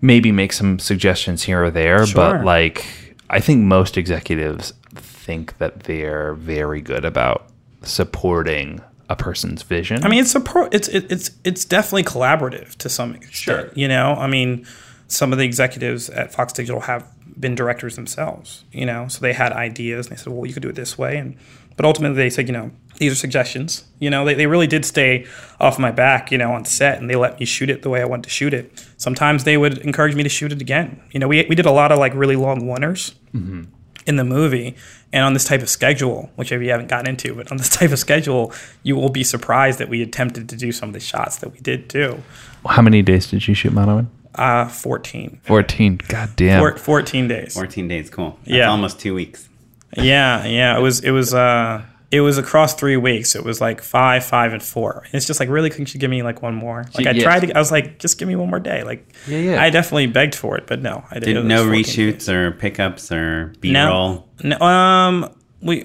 maybe 0.00 0.30
make 0.32 0.52
some 0.52 0.78
suggestions 0.78 1.44
here 1.44 1.64
or 1.64 1.70
there, 1.70 2.06
Sure. 2.06 2.14
but 2.34 2.44
like 2.44 2.84
I 3.30 3.40
think 3.40 3.62
most 3.64 3.96
executives 3.96 4.72
think 4.94 5.58
that 5.58 5.80
they're 5.84 6.34
very 6.34 6.80
good 6.80 7.04
about 7.04 7.46
supporting 7.82 8.80
a 9.08 9.16
person's 9.16 9.62
vision. 9.62 10.04
I 10.04 10.08
mean, 10.08 10.20
it's 10.20 10.34
a 10.34 10.40
pro. 10.40 10.64
It's 10.72 10.88
it, 10.88 11.10
it's 11.10 11.30
it's 11.44 11.64
definitely 11.64 12.04
collaborative 12.04 12.74
to 12.76 12.88
some 12.88 13.14
extent. 13.14 13.34
Sure. 13.34 13.70
You 13.74 13.88
know, 13.88 14.14
I 14.14 14.26
mean, 14.26 14.66
some 15.08 15.32
of 15.32 15.38
the 15.38 15.44
executives 15.44 16.10
at 16.10 16.32
Fox 16.32 16.52
Digital 16.52 16.80
have 16.82 17.06
been 17.38 17.54
directors 17.54 17.96
themselves. 17.96 18.64
You 18.72 18.86
know, 18.86 19.08
so 19.08 19.20
they 19.20 19.32
had 19.32 19.52
ideas 19.52 20.06
and 20.06 20.16
they 20.16 20.20
said, 20.20 20.32
well, 20.32 20.46
you 20.46 20.52
could 20.52 20.62
do 20.62 20.68
it 20.68 20.74
this 20.74 20.98
way, 20.98 21.18
and 21.18 21.36
but 21.76 21.84
ultimately 21.84 22.16
they 22.16 22.30
said, 22.30 22.48
you 22.48 22.52
know, 22.52 22.70
these 22.96 23.12
are 23.12 23.16
suggestions. 23.16 23.84
You 24.00 24.10
know, 24.10 24.24
they, 24.24 24.34
they 24.34 24.46
really 24.46 24.66
did 24.66 24.84
stay 24.84 25.26
off 25.60 25.78
my 25.78 25.92
back. 25.92 26.32
You 26.32 26.38
know, 26.38 26.52
on 26.52 26.64
set, 26.64 26.98
and 26.98 27.08
they 27.08 27.16
let 27.16 27.38
me 27.38 27.46
shoot 27.46 27.70
it 27.70 27.82
the 27.82 27.90
way 27.90 28.00
I 28.00 28.06
wanted 28.06 28.24
to 28.24 28.30
shoot 28.30 28.52
it. 28.52 28.84
Sometimes 28.96 29.44
they 29.44 29.56
would 29.56 29.78
encourage 29.78 30.14
me 30.16 30.24
to 30.24 30.28
shoot 30.28 30.52
it 30.52 30.60
again. 30.60 31.00
You 31.12 31.20
know, 31.20 31.28
we 31.28 31.46
we 31.48 31.54
did 31.54 31.66
a 31.66 31.72
lot 31.72 31.92
of 31.92 31.98
like 31.98 32.14
really 32.14 32.36
long 32.36 32.62
oneers 32.62 33.14
mm-hmm. 33.32 33.64
in 34.06 34.16
the 34.16 34.24
movie 34.24 34.74
and 35.12 35.24
on 35.24 35.32
this 35.34 35.44
type 35.44 35.62
of 35.62 35.68
schedule, 35.68 36.30
which 36.36 36.50
maybe 36.50 36.66
you 36.66 36.70
haven't 36.72 36.88
gotten 36.88 37.08
into, 37.08 37.34
but 37.34 37.50
on 37.50 37.56
this 37.58 37.68
type 37.78 37.90
of 37.92 37.98
schedule, 37.98 38.52
you 38.82 38.96
will 38.96 39.08
be 39.08 39.24
surprised 39.24 39.78
that 39.78 39.88
we 39.88 40.02
attempted 40.02 40.48
to 40.48 40.56
do 40.56 40.72
some 40.72 40.88
of 40.88 40.92
the 40.92 41.00
shots 41.00 41.36
that 41.38 41.52
we 41.52 41.58
did 41.60 41.88
do. 41.88 42.22
how 42.68 42.82
many 42.82 43.02
days 43.02 43.30
did 43.30 43.46
you 43.46 43.54
shoot 43.54 43.72
mono 43.72 43.98
in? 43.98 44.08
Uh, 44.34 44.68
14. 44.68 45.40
Fourteen. 45.44 45.98
God 46.08 46.28
damn. 46.36 46.60
Four, 46.60 46.76
14 46.76 47.26
days. 47.28 47.54
14 47.54 47.88
days, 47.88 48.10
cool. 48.10 48.38
That's 48.44 48.50
Yeah. 48.56 48.68
almost 48.68 49.00
two 49.00 49.14
weeks. 49.14 49.48
Yeah, 49.96 50.44
yeah. 50.44 50.76
It 50.76 50.82
was, 50.82 51.00
it 51.00 51.10
was, 51.12 51.32
uh, 51.32 51.82
it 52.10 52.20
was 52.20 52.38
across 52.38 52.74
three 52.74 52.96
weeks. 52.96 53.34
It 53.34 53.44
was 53.44 53.60
like 53.60 53.82
five, 53.82 54.24
five, 54.24 54.52
and 54.52 54.62
four. 54.62 55.02
And 55.06 55.14
it's 55.14 55.26
just 55.26 55.40
like, 55.40 55.48
really, 55.48 55.70
couldn't 55.70 55.92
you 55.92 55.98
give 55.98 56.10
me 56.10 56.22
like 56.22 56.40
one 56.40 56.54
more? 56.54 56.84
Like 56.94 57.06
I 57.08 57.10
Yes. 57.10 57.22
tried 57.24 57.40
to, 57.40 57.56
I 57.56 57.58
was 57.58 57.72
like, 57.72 57.98
just 57.98 58.18
give 58.18 58.28
me 58.28 58.36
one 58.36 58.48
more 58.48 58.60
day. 58.60 58.84
Like, 58.84 59.12
Yeah, 59.26 59.38
yeah. 59.38 59.62
I 59.62 59.70
definitely 59.70 60.06
begged 60.06 60.34
for 60.36 60.56
it, 60.56 60.66
but 60.68 60.80
no, 60.82 61.04
I 61.10 61.18
didn't. 61.18 61.34
Did 61.34 61.44
no 61.46 61.64
reshoots 61.66 62.28
or 62.28 62.52
pickups 62.52 63.10
or 63.10 63.52
B 63.60 63.74
roll? 63.76 64.28
No, 64.44 64.58
um, 64.60 65.30
we 65.60 65.84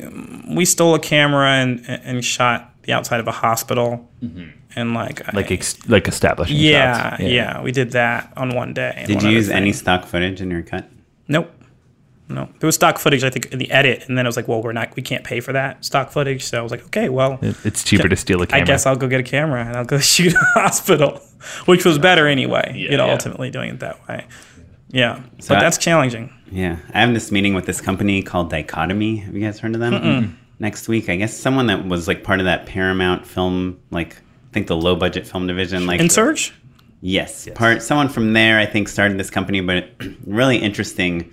we 0.49 0.65
stole 0.65 0.93
a 0.95 0.99
camera 0.99 1.49
and 1.49 1.83
and 1.87 2.23
shot 2.23 2.67
the 2.83 2.93
outside 2.93 3.19
of 3.19 3.27
a 3.27 3.31
hospital, 3.31 4.09
and 4.75 4.93
like 4.93 5.23
Mm-hmm. 5.23 5.35
like 5.37 5.51
I- 5.51 5.53
ex- 5.55 5.87
like 5.89 6.07
establishing 6.07 6.57
yeah, 6.57 7.11
shots. 7.17 7.23
yeah, 7.23 7.61
we 7.61 7.71
did 7.71 7.91
that 7.91 8.31
on 8.37 8.55
one 8.55 8.73
day. 8.73 9.03
Did 9.07 9.15
one 9.17 9.23
you 9.25 9.29
other 9.29 9.37
use 9.37 9.49
any 9.49 9.71
stock 9.73 10.05
footage 10.05 10.39
in 10.41 10.51
your 10.51 10.61
cut? 10.61 10.87
Nope. 11.27 11.51
No, 12.33 12.49
there 12.59 12.67
was 12.67 12.75
stock 12.75 12.97
footage. 12.99 13.23
I 13.23 13.29
think 13.29 13.47
in 13.47 13.59
the 13.59 13.69
edit, 13.71 14.05
and 14.07 14.17
then 14.17 14.25
I 14.25 14.29
was 14.29 14.35
like, 14.37 14.47
"Well, 14.47 14.61
we're 14.61 14.71
not. 14.73 14.95
We 14.95 15.01
can't 15.01 15.23
pay 15.23 15.39
for 15.39 15.53
that 15.53 15.83
stock 15.85 16.11
footage." 16.11 16.43
So 16.43 16.57
I 16.59 16.61
was 16.61 16.71
like, 16.71 16.85
"Okay, 16.85 17.09
well, 17.09 17.39
It's 17.41 17.83
cheaper 17.83 18.07
to 18.09 18.15
steal 18.15 18.41
a 18.41 18.47
camera. 18.47 18.63
I 18.63 18.65
guess 18.65 18.85
I'll 18.85 18.95
go 18.95 19.07
get 19.07 19.19
a 19.19 19.23
camera 19.23 19.65
and 19.65 19.75
I'll 19.75 19.85
go 19.85 19.99
shoot 20.13 20.33
a 20.33 20.59
hospital, 20.59 21.21
which 21.65 21.85
was 21.85 21.97
better 21.99 22.27
anyway. 22.27 22.73
you 22.75 22.95
know, 22.97 23.05
yeah. 23.07 23.11
ultimately 23.13 23.49
doing 23.51 23.71
it 23.71 23.79
that 23.79 24.07
way. 24.07 24.25
Yeah, 24.89 25.21
So 25.39 25.49
but 25.49 25.59
I- 25.59 25.61
that's 25.61 25.77
challenging. 25.77 26.33
Yeah, 26.51 26.77
I 26.93 26.99
have 27.01 27.13
this 27.13 27.31
meeting 27.31 27.53
with 27.53 27.65
this 27.65 27.79
company 27.79 28.21
called 28.21 28.49
Dichotomy. 28.49 29.17
Have 29.17 29.33
you 29.33 29.39
guys 29.41 29.57
heard 29.59 29.73
of 29.73 29.79
them? 29.79 30.37
Next 30.59 30.87
week, 30.89 31.09
I 31.09 31.15
guess 31.15 31.35
someone 31.35 31.67
that 31.67 31.87
was 31.87 32.07
like 32.07 32.23
part 32.23 32.39
of 32.39 32.45
that 32.45 32.65
Paramount 32.65 33.25
film, 33.25 33.79
like 33.89 34.17
I 34.17 34.53
think 34.53 34.67
the 34.67 34.75
low 34.75 34.95
budget 34.95 35.25
film 35.25 35.47
division, 35.47 35.87
like 35.87 35.99
Insurge. 36.01 36.51
Yes, 37.03 37.47
part 37.55 37.81
someone 37.81 38.09
from 38.09 38.33
there 38.33 38.59
I 38.59 38.65
think 38.67 38.87
started 38.87 39.17
this 39.17 39.29
company, 39.31 39.61
but 39.61 39.89
really 40.27 40.57
interesting 40.57 41.31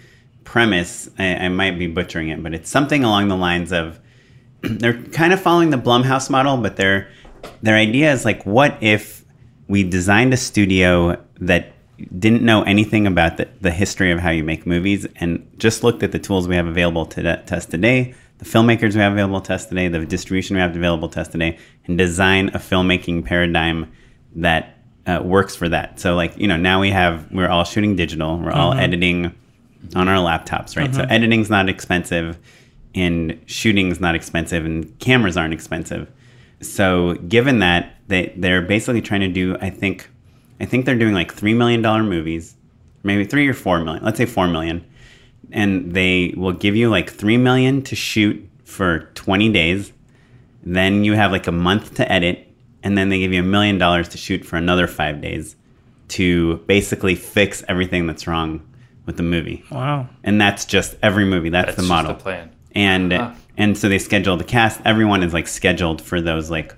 premise. 0.49 1.11
I, 1.19 1.35
I 1.35 1.49
might 1.51 1.79
be 1.79 1.87
butchering 1.87 2.31
it, 2.31 2.43
but 2.43 2.55
it's 2.55 2.71
something 2.71 3.05
along 3.05 3.29
the 3.29 3.37
lines 3.37 3.71
of 3.71 4.01
they're 4.63 5.03
kind 5.03 5.35
of 5.35 5.41
following 5.41 5.69
the 5.69 5.77
Blumhouse 5.77 6.31
model, 6.31 6.57
but 6.57 6.77
their 6.77 7.11
their 7.63 7.77
idea 7.77 8.11
is 8.13 8.25
like, 8.25 8.45
what 8.47 8.77
if 8.81 9.25
we 9.69 9.85
designed 9.85 10.33
a 10.33 10.39
studio 10.39 11.23
that 11.41 11.73
didn't 12.19 12.43
know 12.43 12.63
anything 12.63 13.07
about 13.07 13.37
the, 13.37 13.47
the 13.61 13.71
history 13.71 14.11
of 14.11 14.21
how 14.21 14.31
you 14.31 14.43
make 14.43 14.67
movies 14.67 15.07
and 15.17 15.47
just 15.59 15.85
looked 15.85 16.03
at 16.03 16.13
the 16.13 16.19
tools 16.19 16.49
we 16.49 16.57
have 16.57 16.67
available 16.67 17.05
to, 17.05 17.23
to 17.23 17.57
us 17.57 17.67
today, 17.67 18.15
the 18.39 18.45
filmmakers 18.47 18.95
we 18.95 19.01
have 19.01 19.13
available 19.13 19.43
to 19.43 19.55
us 19.55 19.67
today, 19.67 19.89
the 19.89 20.05
distribution 20.07 20.57
we 20.57 20.63
have 20.63 20.75
available 20.75 21.09
to 21.11 21.21
us 21.21 21.29
today, 21.29 21.59
and 21.85 21.99
design 21.99 22.49
a 22.55 22.59
filmmaking 22.59 23.25
paradigm 23.25 23.93
that 24.35 24.79
uh, 25.07 25.21
works 25.23 25.55
for 25.55 25.69
that. 25.69 26.01
So, 26.01 26.15
like, 26.15 26.37
you 26.39 26.49
know, 26.49 26.57
now 26.57 26.81
we 26.81 26.91
have, 26.91 27.31
we're 27.31 27.49
all 27.49 27.65
shooting 27.65 27.97
digital, 27.97 28.39
we're 28.39 28.53
all 28.53 28.73
editing 28.73 29.35
on 29.95 30.09
our 30.09 30.17
laptops, 30.17 30.77
right? 30.77 30.95
So, 30.95 31.03
uh-huh. 31.03 31.15
editing's 31.15 31.51
not 31.51 31.69
expensive, 31.69 32.39
and 32.95 33.41
shooting's 33.47 34.01
not 34.01 34.15
expensive, 34.15 34.65
and 34.65 34.99
cameras 34.99 35.37
aren't 35.37 35.55
expensive. 35.55 36.11
So, 36.61 37.15
given 37.15 37.61
that, 37.61 37.97
they, 38.09 38.33
they're 38.37 38.63
basically 38.63 39.03
trying 39.03 39.21
to 39.21 39.29
do, 39.29 39.57
I 39.61 39.71
think, 39.71 40.09
I 40.61 40.65
think 40.65 40.87
they're 40.87 40.99
doing 40.99 41.15
like 41.15 41.35
$3 41.35 41.57
million 41.57 41.83
movies, 41.83 42.57
maybe 43.03 43.25
three 43.25 43.47
or 43.49 43.55
four 43.55 43.81
million, 43.81 44.05
let's 44.05 44.19
say 44.19 44.27
four 44.27 44.49
million. 44.49 44.85
And 45.51 45.93
they 45.95 46.35
will 46.37 46.53
give 46.53 46.77
you 46.77 46.91
like 46.91 47.11
three 47.11 47.37
million 47.37 47.83
to 47.83 47.97
shoot 47.97 48.49
for 48.65 49.11
20 49.15 49.51
days. 49.53 49.93
Then 50.63 51.05
you 51.05 51.15
have 51.15 51.33
like 51.33 51.47
a 51.47 51.53
month 51.53 51.95
to 51.95 52.11
edit. 52.11 52.47
And 52.83 52.97
then 52.97 53.09
they 53.09 53.19
give 53.19 53.33
you 53.33 53.41
a 53.41 53.47
million 53.47 53.79
dollars 53.79 54.09
to 54.11 54.19
shoot 54.19 54.45
for 54.45 54.57
another 54.57 54.87
five 54.87 55.21
days 55.21 55.57
to 56.09 56.57
basically 56.67 57.15
fix 57.15 57.65
everything 57.69 58.07
that's 58.07 58.27
wrong 58.27 58.63
with 59.09 59.17
the 59.17 59.25
movie. 59.25 59.65
Wow. 59.73 60.09
And 60.23 60.41
that's 60.41 60.65
just 60.65 60.97
every 61.03 61.25
movie. 61.25 61.49
That's, 61.49 61.67
That's 61.67 61.77
the 61.77 61.83
just 61.83 61.89
model. 61.89 62.15
the 62.15 62.21
plan. 62.23 62.51
And 62.77 63.13
Uh-huh. 63.13 63.35
and 63.57 63.77
so 63.77 63.89
they 63.89 63.99
schedule 63.99 64.37
the 64.37 64.45
cast. 64.45 64.81
Everyone 64.85 65.25
is 65.25 65.33
like 65.35 65.49
scheduled 65.49 66.01
for 66.01 66.21
those 66.21 66.49
like 66.51 66.77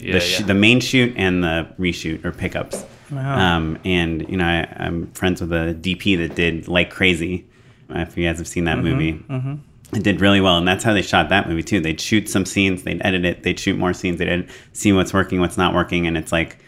Yeah, 0.00 0.14
the 0.14 0.20
sh- 0.20 0.40
yeah. 0.40 0.46
the 0.46 0.54
main 0.54 0.80
shoot 0.80 1.14
and 1.16 1.44
the 1.44 1.68
reshoot 1.78 2.24
or 2.24 2.32
pickups. 2.32 2.84
Um, 3.14 3.78
and 3.84 4.28
you 4.28 4.36
know, 4.36 4.44
I, 4.46 4.66
I'm 4.84 5.06
friends 5.12 5.40
with 5.40 5.52
a 5.52 5.76
DP 5.80 6.18
that 6.18 6.34
did 6.34 6.66
like 6.66 6.90
crazy. 6.90 7.46
Uh, 7.94 8.00
if 8.00 8.16
you 8.16 8.26
guys 8.26 8.38
have 8.38 8.48
seen 8.48 8.64
that 8.64 8.78
movie, 8.80 9.22
it 9.92 10.02
did 10.02 10.20
really 10.20 10.40
well, 10.40 10.58
and 10.58 10.66
that's 10.66 10.82
how 10.82 10.92
they 10.92 11.02
shot 11.02 11.28
that 11.28 11.48
movie 11.48 11.62
too. 11.62 11.80
They'd 11.80 12.00
shoot 12.00 12.28
some 12.28 12.44
scenes, 12.44 12.82
they'd 12.82 13.00
edit 13.04 13.24
it, 13.24 13.44
they'd 13.44 13.60
shoot 13.60 13.78
more 13.78 13.92
scenes, 13.92 14.18
they'd 14.18 14.28
edit, 14.28 14.48
see 14.72 14.92
what's 14.92 15.12
working, 15.14 15.38
what's 15.38 15.56
not 15.56 15.72
working, 15.72 16.08
and 16.08 16.16
it's 16.18 16.32
like 16.32 16.58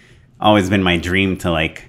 always 0.40 0.70
been 0.70 0.84
my 0.84 0.96
dream 0.96 1.36
to 1.38 1.50
like, 1.50 1.78
y- 1.78 1.88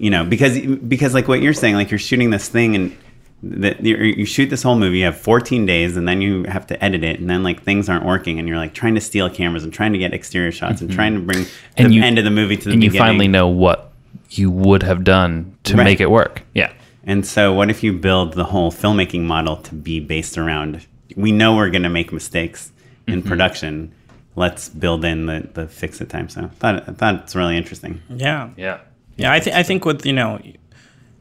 you 0.00 0.10
know, 0.10 0.24
because 0.24 0.58
because 0.58 1.14
like 1.14 1.28
what 1.28 1.40
you're 1.42 1.52
saying, 1.52 1.74
like 1.74 1.90
you're 1.90 1.98
shooting 1.98 2.30
this 2.30 2.48
thing 2.48 2.74
and 2.74 2.96
that 3.42 3.84
you 3.84 3.96
you 3.96 4.24
shoot 4.24 4.48
this 4.50 4.62
whole 4.62 4.76
movie, 4.78 4.98
you 4.98 5.04
have 5.04 5.18
14 5.18 5.66
days, 5.66 5.96
and 5.96 6.08
then 6.08 6.20
you 6.22 6.44
have 6.44 6.66
to 6.68 6.84
edit 6.84 7.04
it, 7.04 7.20
and 7.20 7.28
then 7.28 7.42
like 7.42 7.62
things 7.62 7.88
aren't 7.88 8.04
working, 8.04 8.38
and 8.38 8.48
you're 8.48 8.56
like 8.56 8.74
trying 8.74 8.94
to 8.94 9.00
steal 9.00 9.28
cameras 9.30 9.62
and 9.64 9.72
trying 9.72 9.92
to 9.92 9.98
get 9.98 10.12
exterior 10.14 10.50
shots 10.52 10.80
and 10.80 10.90
trying 10.90 11.14
to 11.14 11.20
bring 11.20 11.44
Mm-hmm. 11.44 11.72
And 11.76 11.90
the 11.90 11.94
you- 11.96 12.02
end 12.02 12.18
of 12.18 12.24
the 12.24 12.30
movie 12.30 12.56
to 12.56 12.64
the 12.68 12.72
and 12.72 12.82
you 12.82 12.90
finally 12.90 13.28
know 13.28 13.48
what 13.48 13.92
you 14.30 14.50
would 14.50 14.82
have 14.82 15.04
done 15.04 15.56
to 15.64 15.76
Right. 15.76 15.84
make 15.84 16.00
it 16.00 16.10
work. 16.10 16.42
Yeah. 16.54 16.72
And 17.04 17.24
so, 17.24 17.52
what 17.52 17.70
if 17.70 17.84
you 17.84 17.92
build 17.92 18.32
the 18.32 18.44
whole 18.44 18.72
filmmaking 18.72 19.22
model 19.22 19.56
to 19.58 19.74
be 19.74 20.00
based 20.00 20.36
around? 20.38 20.84
We 21.14 21.30
know 21.30 21.54
we're 21.54 21.70
going 21.70 21.84
to 21.84 21.88
make 21.90 22.12
mistakes 22.12 22.72
in 23.06 23.20
Mm-hmm. 23.20 23.28
production. 23.28 23.92
Let's 24.34 24.68
build 24.68 25.04
in 25.04 25.26
the, 25.26 25.48
the 25.54 25.66
fix 25.68 26.00
it 26.00 26.08
time. 26.08 26.28
So 26.28 26.42
I 26.42 26.46
thought 26.48 26.88
I 26.88 26.92
thought 26.92 27.14
it's 27.22 27.36
really 27.36 27.56
interesting. 27.56 28.02
Yeah. 28.10 28.48
Yeah. 28.56 28.78
Yeah, 29.16 29.32
I 29.32 29.40
think 29.40 29.56
I 29.56 29.62
think 29.62 29.84
with 29.84 30.04
you 30.04 30.12
know, 30.12 30.40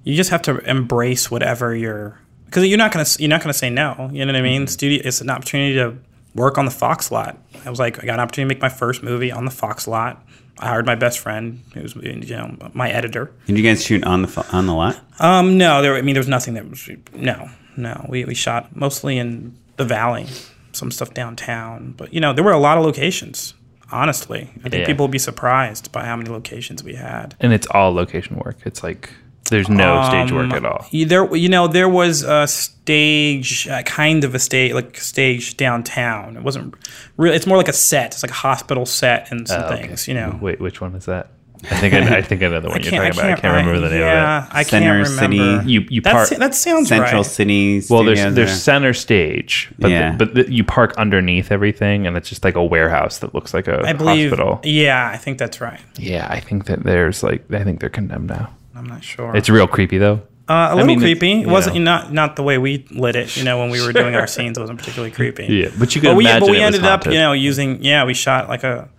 you 0.03 0.15
just 0.15 0.29
have 0.29 0.41
to 0.43 0.57
embrace 0.69 1.31
whatever 1.31 1.75
you're 1.75 2.19
because 2.45 2.65
you're 2.67 2.77
not 2.77 2.91
gonna 2.91 3.05
you're 3.19 3.29
not 3.29 3.41
gonna 3.41 3.53
say 3.53 3.69
no. 3.69 4.09
You 4.11 4.25
know 4.25 4.33
what 4.33 4.39
I 4.39 4.43
mean? 4.43 4.67
Studio, 4.67 5.01
it's 5.03 5.21
an 5.21 5.29
opportunity 5.29 5.75
to 5.75 5.97
work 6.35 6.57
on 6.57 6.65
the 6.65 6.71
Fox 6.71 7.11
lot. 7.11 7.37
I 7.65 7.69
was 7.69 7.79
like, 7.79 8.01
I 8.03 8.05
got 8.05 8.15
an 8.15 8.19
opportunity 8.19 8.53
to 8.53 8.55
make 8.55 8.61
my 8.61 8.69
first 8.69 9.01
movie 9.03 9.31
on 9.31 9.45
the 9.45 9.51
Fox 9.51 9.87
lot. 9.87 10.25
I 10.57 10.67
hired 10.67 10.85
my 10.85 10.95
best 10.95 11.19
friend, 11.19 11.61
who 11.73 11.81
was 11.81 11.95
you 11.95 12.35
know 12.35 12.55
my 12.73 12.89
editor. 12.89 13.31
Did 13.45 13.57
you 13.57 13.63
guys 13.63 13.83
shoot 13.83 14.03
on 14.03 14.21
the 14.21 14.47
on 14.51 14.67
the 14.67 14.73
lot? 14.73 14.99
Um, 15.19 15.57
no, 15.57 15.81
there. 15.81 15.95
I 15.95 16.01
mean, 16.01 16.13
there 16.13 16.21
was 16.21 16.29
nothing 16.29 16.53
that 16.53 16.69
was 16.69 16.89
no, 17.13 17.49
no. 17.75 18.05
We 18.07 18.23
we 18.25 18.35
shot 18.35 18.75
mostly 18.75 19.17
in 19.17 19.57
the 19.77 19.85
valley, 19.85 20.27
some 20.71 20.91
stuff 20.91 21.13
downtown, 21.13 21.93
but 21.97 22.13
you 22.13 22.21
know 22.21 22.31
there 22.31 22.43
were 22.43 22.53
a 22.53 22.59
lot 22.59 22.77
of 22.77 22.85
locations. 22.85 23.53
Honestly, 23.91 24.49
I 24.63 24.69
think 24.69 24.81
Yeah. 24.81 24.85
people 24.85 25.05
would 25.05 25.11
be 25.11 25.19
surprised 25.19 25.91
by 25.91 26.05
how 26.05 26.15
many 26.15 26.29
locations 26.29 26.83
we 26.83 26.95
had. 26.95 27.35
And 27.39 27.53
it's 27.53 27.67
all 27.71 27.93
location 27.93 28.37
work. 28.43 28.57
It's 28.65 28.83
like 28.83 29.09
there's 29.51 29.69
no 29.69 30.03
stage 30.09 30.31
work 30.31 30.51
at 30.53 30.65
all. 30.65 30.87
You- 30.89 31.05
There, 31.05 31.35
you 31.35 31.49
know, 31.49 31.67
there 31.67 31.87
was 31.87 32.23
a 32.23 32.47
stage, 32.47 33.67
uh, 33.67 33.83
kind 33.83 34.23
of 34.23 34.33
a 34.33 34.39
stage, 34.39 34.73
like 34.73 34.97
stage 34.97 35.55
downtown. 35.55 36.35
It 36.37 36.41
wasn't 36.43 36.73
really. 37.17 37.35
It's 37.35 37.45
more 37.45 37.57
like 37.57 37.67
a 37.67 37.73
set. 37.73 38.13
It's 38.13 38.23
like 38.23 38.31
a 38.31 38.35
hospital 38.35 38.85
set 38.87 39.31
and 39.31 39.47
some 39.47 39.61
Oh, 39.61 39.67
okay. 39.67 39.83
things. 39.87 40.07
You 40.07 40.15
know, 40.15 40.37
Wait, 40.41 40.59
which 40.59 40.81
one 40.81 40.95
is 40.95 41.05
that? 41.05 41.27
I 41.71 41.75
think 41.77 41.93
I, 41.93 42.17
I 42.17 42.21
think 42.21 42.43
I 42.43 42.47
know 42.47 42.59
the 42.59 42.69
one 42.69 42.81
you're 42.83 42.91
talking 42.91 43.11
about. 43.11 43.25
I 43.25 43.35
can't 43.35 43.43
remember 43.43 43.79
the 43.79 43.89
name 43.89 43.99
yeah, 44.01 44.37
of 44.45 44.51
it. 44.51 44.55
I 44.55 44.63
Center 44.63 44.85
can't 45.03 45.09
remember. 45.09 45.37
City. 45.37 45.39
it. 45.39 45.65
You 45.69 45.87
you 45.89 46.01
That's, 46.01 46.29
park. 46.29 46.39
that 46.39 46.55
sounds 46.55 46.89
Central 46.89 47.21
right. 47.21 47.25
City. 47.25 47.81
Well, 47.89 48.03
there's 48.03 48.19
Studios 48.19 48.35
there's 48.35 48.51
are- 48.51 48.53
center 48.55 48.93
stage, 48.93 49.71
but 49.79 49.91
Yeah. 49.91 50.15
the, 50.15 50.25
but 50.25 50.35
the, 50.35 50.51
you 50.53 50.63
park 50.63 50.93
underneath 50.97 51.51
everything, 51.51 52.07
and 52.07 52.17
it's 52.17 52.29
just 52.29 52.43
like 52.43 52.55
a 52.55 52.63
warehouse 52.63 53.19
that 53.19 53.33
looks 53.33 53.53
like 53.53 53.67
a 53.67 53.81
I 53.85 53.93
believe. 53.93 54.29
hospital. 54.29 54.59
Yeah, 54.63 55.09
I 55.13 55.17
think 55.17 55.37
that's 55.37 55.61
right. 55.61 55.79
Yeah, 55.97 56.27
I 56.29 56.39
think 56.39 56.65
that 56.65 56.83
there's 56.83 57.23
like 57.23 57.51
I 57.53 57.63
think 57.63 57.79
they're 57.79 57.89
condemned 57.89 58.27
now. 58.29 58.49
I'm 58.75 58.85
not 58.85 59.03
sure. 59.03 59.35
It's 59.35 59.49
real 59.49 59.67
creepy 59.67 59.97
though. 59.97 60.21
uh, 60.47 60.67
a 60.71 60.75
little 60.75 60.85
mean, 60.87 60.97
it's- 60.99 61.17
creepy. 61.19 61.31
It 61.41 61.47
you 61.47 61.49
wasn't 61.49 61.75
know. 61.77 61.83
not 61.83 62.13
not 62.13 62.35
the 62.35 62.43
way 62.43 62.57
we 62.57 62.85
lit 62.91 63.15
it. 63.15 63.35
You 63.37 63.43
know, 63.43 63.57
when 63.59 63.69
we 63.71 63.83
were 63.85 63.93
doing 63.93 64.15
our 64.15 64.27
scenes, 64.35 64.57
it 64.57 64.61
wasn't 64.61 64.79
particularly 64.79 65.11
creepy. 65.11 65.45
Yeah, 65.47 65.69
but 65.79 65.95
you 65.95 66.01
could 66.01 66.09
But 66.09 66.15
we, 66.17 66.25
imagine 66.25 66.39
but 66.41 66.49
we 66.51 66.57
it 66.57 66.65
was 66.65 66.75
ended 66.75 66.81
up, 66.83 67.03
haunted. 67.03 67.13
you 67.13 67.19
know, 67.19 67.31
using 67.31 67.81
yeah, 67.83 68.03
we 68.05 68.13
shot 68.13 68.47
like 68.49 68.63
a 68.63 68.89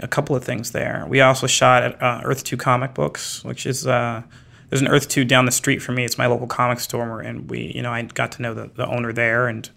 a 0.00 0.08
couple 0.08 0.34
of 0.34 0.44
things 0.44 0.72
there. 0.72 1.04
We 1.08 1.20
also 1.20 1.46
shot 1.46 1.82
at 1.82 2.02
uh, 2.02 2.20
Earth 2.24 2.44
Two 2.44 2.56
Comic 2.56 2.94
Books, 2.94 3.44
which 3.44 3.66
is 3.66 3.86
uh, 3.86 4.22
there's 4.70 4.82
an 4.82 4.88
Earth 4.88 5.08
Two 5.08 5.24
down 5.24 5.44
the 5.44 5.52
street 5.52 5.80
from 5.80 5.94
me. 5.94 6.04
It's 6.04 6.18
my 6.18 6.26
local 6.26 6.46
comic 6.46 6.80
store, 6.80 7.20
and 7.20 7.48
we, 7.50 7.72
you 7.74 7.82
know, 7.82 7.92
I 7.92 8.02
got 8.02 8.32
to 8.32 8.42
know 8.42 8.54
the, 8.54 8.70
the 8.74 8.86
owner 8.86 9.12
there, 9.12 9.46
and 9.46 9.68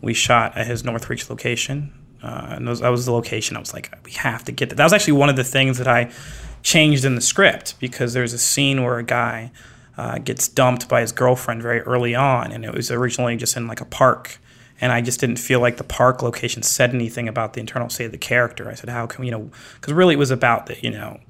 we 0.00 0.14
shot 0.14 0.56
at 0.56 0.66
his 0.66 0.84
Northridge 0.84 1.30
location. 1.30 1.92
Uh, 2.22 2.48
and 2.50 2.68
those, 2.68 2.80
that 2.80 2.90
was 2.90 3.06
the 3.06 3.12
location. 3.12 3.56
I 3.56 3.60
was 3.60 3.72
like, 3.72 3.92
we 4.04 4.12
have 4.12 4.44
to 4.44 4.52
get 4.52 4.68
that. 4.68 4.76
That 4.76 4.84
was 4.84 4.92
actually 4.92 5.14
one 5.14 5.28
of 5.28 5.36
the 5.36 5.44
things 5.44 5.78
that 5.78 5.88
I 5.88 6.12
changed 6.62 7.04
in 7.04 7.16
the 7.16 7.20
script 7.20 7.74
because 7.80 8.12
there's 8.12 8.32
a 8.32 8.38
scene 8.38 8.84
where 8.84 8.98
a 8.98 9.02
guy 9.02 9.50
uh, 9.96 10.18
gets 10.18 10.46
dumped 10.48 10.88
by 10.88 11.00
his 11.00 11.12
girlfriend 11.12 11.62
very 11.62 11.80
early 11.80 12.14
on, 12.14 12.52
and 12.52 12.64
it 12.64 12.72
was 12.72 12.90
originally 12.90 13.36
just 13.36 13.56
in 13.56 13.66
like 13.66 13.80
a 13.80 13.84
park. 13.84 14.38
And 14.82 14.92
I 14.92 15.00
just 15.00 15.20
didn't 15.20 15.38
feel 15.38 15.60
like 15.60 15.76
the 15.76 15.84
park 15.84 16.22
location 16.22 16.62
said 16.62 16.92
anything 16.92 17.28
about 17.28 17.54
the 17.54 17.60
internal 17.60 17.88
state 17.88 18.06
of 18.06 18.12
the 18.12 18.18
character. 18.18 18.68
I 18.68 18.74
said, 18.74 18.90
how 18.90 19.06
can 19.06 19.20
we, 19.20 19.28
you 19.28 19.32
know, 19.32 19.50
because 19.74 19.94
really 19.94 20.14
it 20.14 20.18
was 20.18 20.32
about 20.32 20.66
the, 20.66 20.76
you 20.82 20.90
know, 20.90 21.20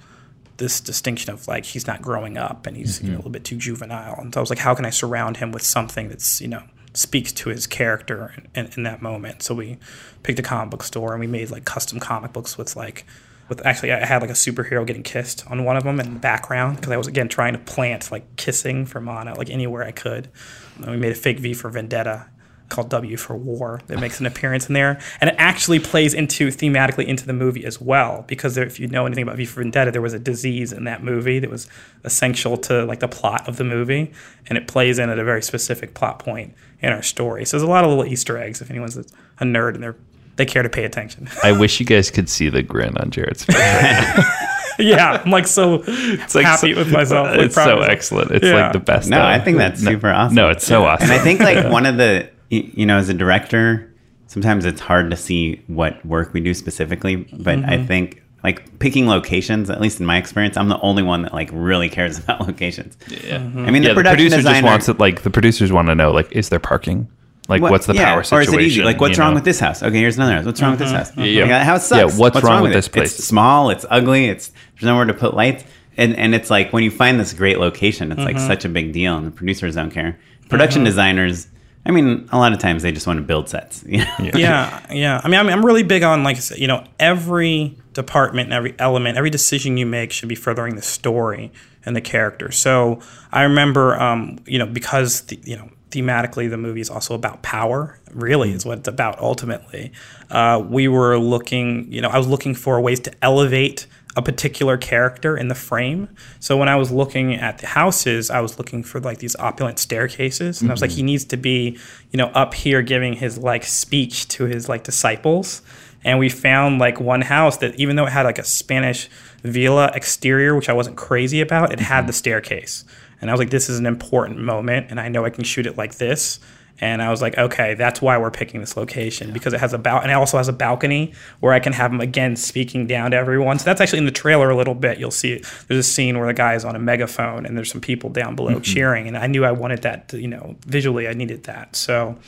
this 0.56 0.80
distinction 0.80 1.32
of 1.32 1.46
like 1.48 1.64
he's 1.64 1.86
not 1.86 2.00
growing 2.00 2.38
up 2.38 2.66
and 2.66 2.76
he's 2.76 3.00
you 3.00 3.08
know, 3.08 3.10
mm-hmm. 3.10 3.14
a 3.14 3.18
little 3.18 3.30
bit 3.30 3.44
too 3.44 3.56
juvenile. 3.56 4.18
And 4.20 4.32
so 4.32 4.40
I 4.40 4.42
was 4.42 4.50
like, 4.50 4.58
how 4.58 4.74
can 4.74 4.86
I 4.86 4.90
surround 4.90 5.36
him 5.36 5.52
with 5.52 5.62
something 5.62 6.08
that's 6.08 6.40
you 6.40 6.48
know 6.48 6.62
speaks 6.94 7.32
to 7.32 7.48
his 7.48 7.66
character 7.66 8.34
in, 8.36 8.64
in, 8.64 8.72
in 8.76 8.82
that 8.84 9.02
moment? 9.02 9.42
So 9.42 9.54
we 9.54 9.78
picked 10.22 10.38
a 10.38 10.42
comic 10.42 10.70
book 10.70 10.82
store 10.82 11.12
and 11.12 11.20
we 11.20 11.26
made 11.26 11.50
like 11.50 11.64
custom 11.64 12.00
comic 12.00 12.32
books 12.32 12.56
with 12.56 12.76
like 12.76 13.04
with 13.48 13.64
actually 13.66 13.92
I 13.92 14.06
had 14.06 14.22
like 14.22 14.30
a 14.30 14.34
superhero 14.34 14.86
getting 14.86 15.02
kissed 15.02 15.44
on 15.50 15.64
one 15.64 15.76
of 15.76 15.84
them 15.84 16.00
in 16.00 16.14
the 16.14 16.20
background 16.20 16.76
because 16.76 16.92
I 16.92 16.96
was 16.96 17.06
again 17.06 17.28
trying 17.28 17.54
to 17.54 17.58
plant 17.58 18.10
like 18.12 18.36
kissing 18.36 18.86
for 18.86 19.00
Mono 19.00 19.34
like 19.34 19.50
anywhere 19.50 19.82
I 19.82 19.92
could. 19.92 20.28
And 20.76 20.90
we 20.90 20.96
made 20.96 21.12
a 21.12 21.16
fake 21.16 21.40
V 21.40 21.54
for 21.54 21.70
Vendetta 21.70 22.28
called 22.72 22.88
W 22.90 23.16
for 23.16 23.36
War 23.36 23.80
that 23.86 24.00
makes 24.00 24.18
an 24.18 24.26
appearance 24.26 24.66
in 24.66 24.72
there, 24.74 24.98
and 25.20 25.30
it 25.30 25.36
actually 25.38 25.78
plays 25.78 26.14
into 26.14 26.48
thematically 26.48 27.06
into 27.06 27.26
the 27.26 27.32
movie 27.32 27.64
as 27.64 27.80
well. 27.80 28.24
Because 28.26 28.56
there, 28.56 28.64
if 28.66 28.80
you 28.80 28.88
know 28.88 29.06
anything 29.06 29.22
about 29.22 29.36
V 29.36 29.44
for 29.44 29.60
Vendetta, 29.62 29.92
there 29.92 30.02
was 30.02 30.14
a 30.14 30.18
disease 30.18 30.72
in 30.72 30.84
that 30.84 31.04
movie 31.04 31.38
that 31.38 31.50
was 31.50 31.68
essential 32.02 32.56
to 32.56 32.84
like 32.84 32.98
the 33.00 33.08
plot 33.08 33.46
of 33.48 33.56
the 33.58 33.64
movie, 33.64 34.12
and 34.48 34.58
it 34.58 34.66
plays 34.66 34.98
in 34.98 35.08
at 35.10 35.18
a 35.20 35.24
very 35.24 35.42
specific 35.42 35.94
plot 35.94 36.18
point 36.18 36.54
in 36.80 36.92
our 36.92 37.02
story. 37.02 37.44
So 37.44 37.56
there's 37.56 37.68
a 37.68 37.70
lot 37.70 37.84
of 37.84 37.90
little 37.90 38.06
Easter 38.06 38.36
eggs 38.38 38.60
if 38.60 38.70
anyone's 38.70 38.96
a 38.96 39.04
nerd 39.44 39.74
and 39.74 39.82
they're 39.82 39.96
they 40.36 40.46
care 40.46 40.62
to 40.62 40.70
pay 40.70 40.84
attention. 40.84 41.28
I 41.44 41.52
wish 41.52 41.78
you 41.78 41.84
guys 41.84 42.10
could 42.10 42.26
see 42.26 42.48
the 42.48 42.62
grin 42.62 42.96
on 42.96 43.10
Jarrett's 43.10 43.44
face. 43.44 43.54
yeah, 44.78 45.20
I'm 45.22 45.30
like 45.30 45.46
so 45.46 45.82
It's 45.86 46.34
like 46.34 46.46
happy 46.46 46.72
so- 46.72 46.78
with 46.78 46.90
myself. 46.90 47.28
like, 47.28 47.40
It's 47.40 47.54
proud 47.54 47.66
so 47.66 47.80
excellent. 47.82 48.30
It's 48.30 48.44
Yeah. 48.46 48.62
like 48.64 48.72
the 48.72 48.78
best. 48.80 49.10
No, 49.10 49.18
of- 49.18 49.24
I 49.24 49.38
think 49.38 49.58
that's 49.58 49.82
no- 49.82 49.90
super 49.90 50.08
awesome. 50.08 50.34
No, 50.34 50.48
it's 50.48 50.66
so 50.66 50.84
awesome. 50.84 51.04
And 51.10 51.12
I 51.12 51.22
think 51.22 51.40
like 51.40 51.70
one 51.70 51.84
of 51.84 51.98
the 51.98 52.26
y- 52.26 52.30
you 52.56 52.86
know 52.86 52.98
as 52.98 53.08
a 53.08 53.14
director, 53.14 53.92
sometimes 54.26 54.64
it's 54.64 54.80
hard 54.80 55.10
to 55.10 55.16
see 55.16 55.62
what 55.66 56.04
work 56.06 56.32
we 56.32 56.40
do 56.40 56.54
specifically. 56.54 57.16
But 57.16 57.58
Mm-hmm. 57.58 57.70
I 57.70 57.84
think 57.86 58.22
like 58.44 58.78
picking 58.80 59.06
locations, 59.06 59.70
at 59.70 59.80
least 59.80 60.00
in 60.00 60.06
my 60.06 60.16
experience, 60.16 60.56
I'm 60.56 60.68
the 60.68 60.80
only 60.80 61.02
one 61.02 61.22
that 61.22 61.32
like 61.32 61.50
really 61.52 61.88
cares 61.88 62.18
about 62.22 62.40
locations. 62.40 62.96
yeah. 63.08 63.38
Mm-hmm. 63.38 63.66
I 63.66 63.70
mean, 63.70 63.82
yeah, 63.82 63.90
the 63.90 64.02
the 64.02 64.08
producer 64.10 64.36
designer 64.36 64.54
just 64.60 64.64
wants 64.64 64.88
it. 64.88 64.98
Like 64.98 65.22
the 65.22 65.30
producers 65.30 65.72
want 65.72 65.88
to 65.88 65.94
know, 65.94 66.10
like, 66.12 66.30
is 66.32 66.48
there 66.48 66.58
parking? 66.58 67.08
Like, 67.48 67.60
What- 67.60 67.72
what's 67.72 67.86
the 67.86 67.94
yeah, 67.94 68.04
power 68.04 68.22
situation? 68.22 68.54
Or 68.54 68.58
is 68.58 68.64
it 68.64 68.66
easy? 68.66 68.82
Like, 68.84 69.00
what's 69.00 69.18
wrong 69.18 69.30
know? 69.30 69.34
with 69.34 69.44
this 69.44 69.58
house? 69.58 69.82
Okay, 69.82 69.98
here's 69.98 70.16
another 70.16 70.34
house. 70.34 70.44
What's 70.44 70.62
wrong 70.62 70.70
with 70.72 70.78
this 70.78 70.92
mm-hmm. 70.92 71.20
house? 71.20 71.28
Yeah. 71.28 71.42
Like, 71.42 71.50
that 71.50 71.66
house 71.66 71.90
Yeah, 71.90 72.06
sucks. 72.06 72.16
what's 72.18 72.42
wrong 72.42 72.62
with 72.62 72.70
it? 72.72 72.74
this 72.74 72.88
place? 72.88 73.18
It's 73.18 73.24
small. 73.26 73.70
It's 73.70 73.84
ugly. 73.90 74.26
It's 74.26 74.48
there's 74.74 74.84
nowhere 74.84 75.06
to 75.06 75.14
put 75.14 75.34
lights. 75.34 75.64
And 75.96 76.16
and 76.16 76.34
it's 76.34 76.50
like 76.50 76.72
when 76.72 76.84
you 76.84 76.90
find 76.90 77.20
this 77.20 77.34
great 77.34 77.58
location, 77.58 78.12
it's 78.12 78.20
like 78.22 78.36
mm-hmm. 78.36 78.46
such 78.46 78.64
a 78.64 78.68
big 78.68 78.92
deal, 78.92 79.16
and 79.16 79.26
the 79.26 79.30
producers 79.30 79.74
don't 79.74 79.90
care. 79.90 80.18
Production 80.48 80.84
designers, 80.84 81.48
I 81.84 81.90
mean, 81.90 82.28
a 82.30 82.38
lot 82.38 82.52
of 82.52 82.58
times 82.60 82.82
they 82.82 82.92
just 82.92 83.06
want 83.06 83.18
to 83.18 83.24
build 83.24 83.48
sets. 83.48 83.84
You 83.88 83.98
know? 83.98 84.30
yeah, 84.34 84.86
yeah. 84.92 85.20
I 85.22 85.28
mean, 85.28 85.40
I'm, 85.40 85.48
I'm 85.48 85.64
really 85.64 85.82
big 85.82 86.02
on 86.02 86.22
like 86.22 86.36
I 86.36 86.40
said, 86.40 86.58
you 86.58 86.68
know, 86.68 86.84
every 86.98 87.76
department 87.92 88.46
and 88.46 88.54
every 88.54 88.74
element, 88.78 89.18
every 89.18 89.30
decision 89.30 89.76
you 89.76 89.86
make 89.86 90.12
should 90.12 90.28
be 90.28 90.34
furthering 90.34 90.76
the 90.76 90.82
story 90.82 91.52
and 91.84 91.96
the 91.96 92.00
character. 92.00 92.52
So 92.52 93.00
I 93.32 93.42
remember, 93.42 94.00
um, 94.00 94.38
you 94.46 94.58
know, 94.58 94.66
because 94.66 95.22
the, 95.22 95.38
you 95.44 95.56
know 95.56 95.70
thematically 95.92 96.48
the 96.48 96.56
movie 96.56 96.80
is 96.80 96.90
also 96.90 97.14
about 97.14 97.42
power. 97.42 97.98
Really, 98.12 98.52
is 98.52 98.66
what 98.66 98.78
it's 98.78 98.88
about 98.88 99.18
ultimately. 99.20 99.92
Uh, 100.30 100.62
we 100.66 100.88
were 100.88 101.18
looking, 101.18 101.90
you 101.92 102.00
know, 102.00 102.08
I 102.08 102.18
was 102.18 102.26
looking 102.26 102.54
for 102.54 102.80
ways 102.80 103.00
to 103.00 103.12
elevate 103.22 103.86
a 104.14 104.22
particular 104.22 104.76
character 104.76 105.36
in 105.36 105.48
the 105.48 105.54
frame. 105.54 106.08
So 106.38 106.56
when 106.56 106.68
I 106.68 106.76
was 106.76 106.90
looking 106.90 107.34
at 107.34 107.58
the 107.58 107.66
houses, 107.66 108.30
I 108.30 108.40
was 108.40 108.58
looking 108.58 108.82
for 108.82 109.00
like 109.00 109.18
these 109.18 109.34
opulent 109.36 109.78
staircases, 109.78 110.60
and 110.60 110.70
I 110.70 110.74
was 110.74 110.82
like, 110.82 110.90
he 110.90 110.98
mm-hmm. 110.98 111.06
needs 111.06 111.24
to 111.26 111.36
be, 111.36 111.78
you 112.10 112.18
know, 112.18 112.26
up 112.28 112.54
here 112.54 112.82
giving 112.82 113.14
his 113.14 113.38
like 113.38 113.64
speech 113.64 114.28
to 114.28 114.44
his 114.44 114.68
like 114.68 114.84
disciples. 114.84 115.62
And 116.04 116.18
we 116.18 116.28
found 116.28 116.78
like 116.78 117.00
one 117.00 117.22
house 117.22 117.58
that 117.58 117.76
even 117.76 117.96
though 117.96 118.06
it 118.06 118.12
had 118.12 118.26
like 118.26 118.38
a 118.38 118.44
Spanish 118.44 119.08
villa 119.42 119.90
exterior, 119.94 120.54
which 120.54 120.68
I 120.68 120.72
wasn't 120.72 120.96
crazy 120.96 121.40
about, 121.40 121.72
it 121.72 121.80
had 121.80 122.00
mm-hmm. 122.00 122.06
the 122.08 122.12
staircase. 122.12 122.84
And 123.20 123.30
I 123.30 123.32
was 123.32 123.38
like, 123.38 123.50
this 123.50 123.70
is 123.70 123.78
an 123.78 123.86
important 123.86 124.40
moment, 124.40 124.88
and 124.90 124.98
I 124.98 125.08
know 125.08 125.24
I 125.24 125.30
can 125.30 125.44
shoot 125.44 125.66
it 125.66 125.78
like 125.78 125.96
this. 125.96 126.40
And 126.82 127.00
I 127.00 127.10
was 127.10 127.22
like, 127.22 127.38
okay, 127.38 127.74
that's 127.74 128.02
why 128.02 128.18
we're 128.18 128.32
picking 128.32 128.58
this 128.58 128.76
location 128.76 129.32
because 129.32 129.52
it 129.52 129.60
has 129.60 129.72
a 129.72 129.78
bal- 129.78 130.00
and 130.00 130.10
it 130.10 130.14
also 130.14 130.36
has 130.36 130.48
a 130.48 130.52
balcony 130.52 131.12
where 131.38 131.52
I 131.52 131.60
can 131.60 131.72
have 131.72 131.92
him 131.92 132.00
again 132.00 132.34
speaking 132.34 132.88
down 132.88 133.12
to 133.12 133.16
everyone. 133.16 133.60
So 133.60 133.66
that's 133.66 133.80
actually 133.80 134.00
in 134.00 134.04
the 134.04 134.10
trailer 134.10 134.50
a 134.50 134.56
little 134.56 134.74
bit. 134.74 134.98
You'll 134.98 135.12
see 135.12 135.40
there's 135.68 135.78
a 135.78 135.88
scene 135.88 136.18
where 136.18 136.26
the 136.26 136.34
guy 136.34 136.54
is 136.54 136.64
on 136.64 136.74
a 136.74 136.80
megaphone 136.80 137.46
and 137.46 137.56
there's 137.56 137.70
some 137.70 137.80
people 137.80 138.10
down 138.10 138.34
below 138.34 138.58
cheering, 138.58 139.06
and 139.06 139.16
I 139.16 139.28
knew 139.28 139.44
I 139.44 139.52
wanted 139.52 139.82
that. 139.82 140.08
To, 140.08 140.20
you 140.20 140.26
know, 140.26 140.56
visually, 140.66 141.06
I 141.06 141.14
needed 141.14 141.44
that. 141.44 141.76
So, 141.76 142.18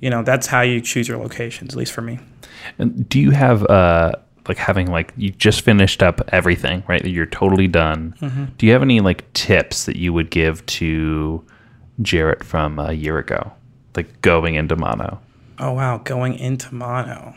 you 0.00 0.10
know, 0.10 0.24
that's 0.24 0.48
how 0.48 0.62
you 0.62 0.80
choose 0.80 1.06
your 1.06 1.18
locations, 1.18 1.72
at 1.74 1.78
least 1.78 1.92
for 1.92 2.02
me. 2.02 2.18
And 2.78 3.08
do 3.08 3.20
you 3.20 3.30
have 3.30 3.64
uh 3.66 4.14
like 4.48 4.58
having 4.58 4.90
like 4.90 5.12
you 5.16 5.30
just 5.30 5.60
finished 5.60 6.02
up 6.02 6.20
everything, 6.32 6.82
right? 6.88 7.04
You're 7.04 7.26
totally 7.26 7.68
done. 7.68 8.16
Mm-hmm. 8.20 8.44
Do 8.58 8.66
you 8.66 8.72
have 8.72 8.82
any 8.82 8.98
like 8.98 9.32
tips 9.32 9.84
that 9.84 9.94
you 9.94 10.12
would 10.12 10.30
give 10.30 10.66
to 10.66 11.44
Jarrett 12.00 12.42
from 12.42 12.80
a 12.80 12.92
year 12.94 13.18
ago, 13.18 13.52
like 13.96 14.22
going 14.22 14.54
into 14.54 14.76
mono? 14.76 15.20
Oh 15.58 15.72
wow, 15.72 15.98
going 15.98 16.34
into 16.34 16.74
mono. 16.74 17.34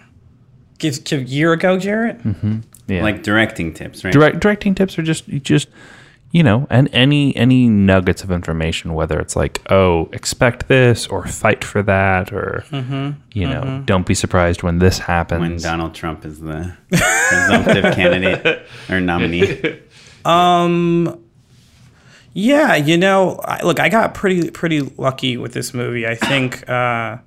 Give, 0.77 1.03
give 1.03 1.21
a 1.21 1.23
year 1.23 1.53
ago, 1.53 1.77
Jarrett. 1.77 2.19
Mm-hmm. 2.19 2.59
Yeah, 2.87 3.01
like 3.01 3.23
directing 3.23 3.73
tips, 3.73 4.03
right? 4.03 4.13
direct 4.13 4.39
directing 4.39 4.75
tips 4.75 4.99
are 4.99 5.03
just 5.03 5.27
just 5.27 5.69
you 6.31 6.43
know 6.43 6.67
and 6.69 6.89
any 6.93 7.35
any 7.35 7.67
nuggets 7.67 8.23
of 8.23 8.29
information 8.29 8.93
whether 8.93 9.19
it's 9.19 9.35
like 9.35 9.61
oh 9.71 10.09
expect 10.11 10.67
this 10.67 11.07
or 11.07 11.25
fight 11.25 11.63
for 11.63 11.81
that 11.81 12.33
or 12.33 12.63
mm-hmm. 12.69 13.11
you 13.31 13.47
know 13.47 13.61
mm-hmm. 13.61 13.85
don't 13.85 14.05
be 14.05 14.13
surprised 14.13 14.61
when 14.61 14.79
this 14.79 14.99
happens 14.99 15.39
when 15.39 15.57
Donald 15.57 15.95
Trump 15.95 16.25
is 16.25 16.41
the 16.41 16.75
presumptive 16.89 17.95
candidate 17.95 18.67
or 18.89 18.99
nominee. 19.01 19.79
Um, 20.25 21.23
Yeah, 22.37 22.75
you 22.75 22.97
know, 22.97 23.39
I, 23.45 23.63
look, 23.63 23.79
I 23.79 23.87
got 23.87 24.13
pretty 24.13 24.51
pretty 24.51 24.81
lucky 24.81 25.37
with 25.37 25.53
this 25.53 25.73
movie. 25.73 26.05
I 26.05 26.15
think 26.15 26.69
uh, 26.69 27.17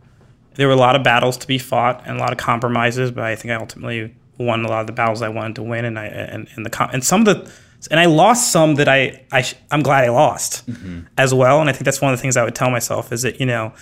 there 0.56 0.66
were 0.68 0.74
a 0.74 0.76
lot 0.76 0.96
of 0.96 1.02
battles 1.02 1.38
to 1.38 1.46
be 1.46 1.56
fought 1.56 2.02
and 2.06 2.18
a 2.18 2.20
lot 2.20 2.30
of 2.30 2.36
compromises, 2.36 3.10
but 3.10 3.24
I 3.24 3.34
think 3.34 3.50
I 3.50 3.54
ultimately 3.54 4.14
won 4.36 4.66
a 4.66 4.68
lot 4.68 4.82
of 4.82 4.86
the 4.86 4.92
battles 4.92 5.22
I 5.22 5.30
wanted 5.30 5.56
to 5.56 5.62
win, 5.62 5.86
and 5.86 5.98
I 5.98 6.06
and, 6.06 6.46
and 6.54 6.66
the 6.66 6.88
and 6.92 7.02
some 7.02 7.26
of 7.26 7.26
the 7.26 7.50
and 7.90 7.98
I 7.98 8.04
lost 8.04 8.52
some 8.52 8.74
that 8.74 8.86
I, 8.86 9.24
I 9.32 9.44
I'm 9.70 9.82
glad 9.82 10.04
I 10.04 10.10
lost 10.10 10.68
as 11.16 11.32
well. 11.32 11.62
And 11.62 11.70
I 11.70 11.72
think 11.72 11.86
that's 11.86 12.02
one 12.02 12.12
of 12.12 12.18
the 12.18 12.20
things 12.20 12.36
I 12.36 12.44
would 12.44 12.54
tell 12.54 12.70
myself 12.70 13.10
is 13.10 13.22
that 13.22 13.40
you 13.40 13.46
know 13.46 13.72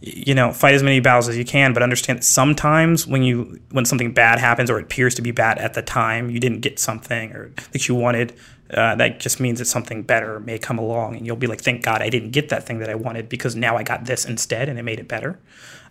you 0.00 0.32
know 0.32 0.52
fight 0.52 0.74
as 0.74 0.82
many 0.84 1.00
battles 1.00 1.28
as 1.28 1.36
you 1.36 1.44
can 1.44 1.72
but 1.72 1.82
understand 1.82 2.20
that 2.20 2.24
sometimes 2.24 3.04
when 3.04 3.24
you 3.24 3.60
when 3.72 3.84
something 3.84 4.12
bad 4.12 4.38
happens 4.38 4.70
or 4.70 4.78
it 4.78 4.84
appears 4.84 5.12
to 5.12 5.22
be 5.22 5.32
bad 5.32 5.58
at 5.58 5.74
the 5.74 5.82
time 5.82 6.30
you 6.30 6.38
didn't 6.38 6.60
get 6.60 6.78
something 6.78 7.32
or 7.32 7.52
that 7.72 7.88
you 7.88 7.96
wanted 7.96 8.32
uh, 8.72 8.94
that 8.96 9.20
just 9.20 9.40
means 9.40 9.58
that 9.58 9.64
something 9.64 10.02
better 10.02 10.40
may 10.40 10.58
come 10.58 10.78
along, 10.78 11.16
and 11.16 11.26
you'll 11.26 11.36
be 11.36 11.46
like, 11.46 11.60
"Thank 11.60 11.82
God 11.82 12.02
I 12.02 12.10
didn't 12.10 12.30
get 12.30 12.50
that 12.50 12.64
thing 12.64 12.78
that 12.80 12.90
I 12.90 12.94
wanted 12.94 13.28
because 13.28 13.56
now 13.56 13.76
I 13.76 13.82
got 13.82 14.04
this 14.04 14.24
instead, 14.24 14.68
and 14.68 14.78
it 14.78 14.82
made 14.82 15.00
it 15.00 15.08
better." 15.08 15.38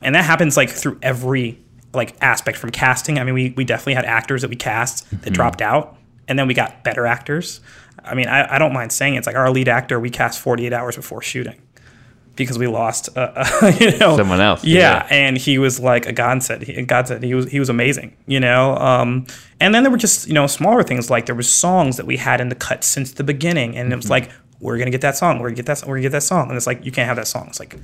And 0.02 0.14
that 0.14 0.26
happens 0.26 0.58
like 0.58 0.70
through 0.70 1.00
every 1.02 1.60
like 1.94 2.16
aspect 2.22 2.58
from 2.58 2.70
casting. 2.70 3.20
I 3.20 3.24
mean, 3.24 3.34
we 3.34 3.54
we 3.58 3.64
definitely 3.64 3.96
had 3.96 4.06
actors 4.06 4.42
that 4.44 4.50
we 4.50 4.56
cast 4.56 5.10
that 5.24 5.32
dropped 5.32 5.62
out, 5.62 5.98
and 6.28 6.38
then 6.38 6.48
we 6.48 6.54
got 6.54 6.84
better 6.84 7.08
actors. 7.08 7.62
I 8.04 8.14
mean, 8.14 8.28
I, 8.28 8.56
I 8.56 8.60
don't 8.60 8.74
mind 8.74 8.92
saying 8.92 9.16
it. 9.16 9.18
it's 9.18 9.28
like 9.28 9.36
our 9.36 9.50
lead 9.50 9.68
actor 9.68 10.00
we 10.00 10.10
cast 10.10 10.40
48 10.40 10.72
hours 10.72 10.96
before 10.96 11.22
shooting 11.22 11.62
because 12.38 12.58
we 12.58 12.68
lost, 12.68 13.10
uh, 13.18 13.32
uh, 13.36 13.72
you 13.80 13.98
know, 13.98 14.16
Someone 14.16 14.40
else, 14.40 14.64
Yeah, 14.64 14.80
yeah. 14.80 15.08
and 15.10 15.38
he 15.38 15.58
was 15.58 15.80
like 15.80 16.06
a 16.06 16.14
godsend. 16.14 16.64
He, 16.64 16.82
godsend. 16.84 17.24
He 17.24 17.34
was 17.34 17.50
he 17.52 17.60
was 17.60 17.70
amazing, 17.70 18.16
you 18.28 18.40
know. 18.40 18.76
Um, 18.78 19.26
and 19.60 19.74
then 19.76 19.84
there 19.84 19.92
were 19.92 19.98
just 19.98 20.28
you 20.28 20.34
know 20.34 20.48
smaller 20.48 20.84
things 20.84 21.10
like 21.10 21.26
there 21.26 21.36
was 21.36 21.52
songs 21.52 21.98
that 21.98 22.06
we 22.06 22.18
had 22.18 22.40
in 22.40 22.50
the 22.50 22.56
cut 22.56 22.84
since 22.84 23.12
the 23.14 23.24
beginning, 23.24 23.76
and 23.78 23.92
it 23.92 23.96
was 23.96 24.10
like 24.10 24.30
we're 24.60 24.78
gonna 24.78 24.92
get 24.92 25.02
that 25.02 25.18
song, 25.18 25.40
we're 25.40 25.50
gonna 25.50 25.56
get 25.56 25.66
that, 25.68 25.82
we're 25.86 25.96
gonna 25.96 26.02
get 26.02 26.12
that 26.14 26.24
song, 26.24 26.48
and 26.50 26.58
it's 26.58 26.68
like 26.68 26.86
you 26.86 26.92
can't 26.92 27.08
have 27.08 27.18
that 27.18 27.28
song. 27.28 27.46
It's 27.50 27.60
like 27.60 27.76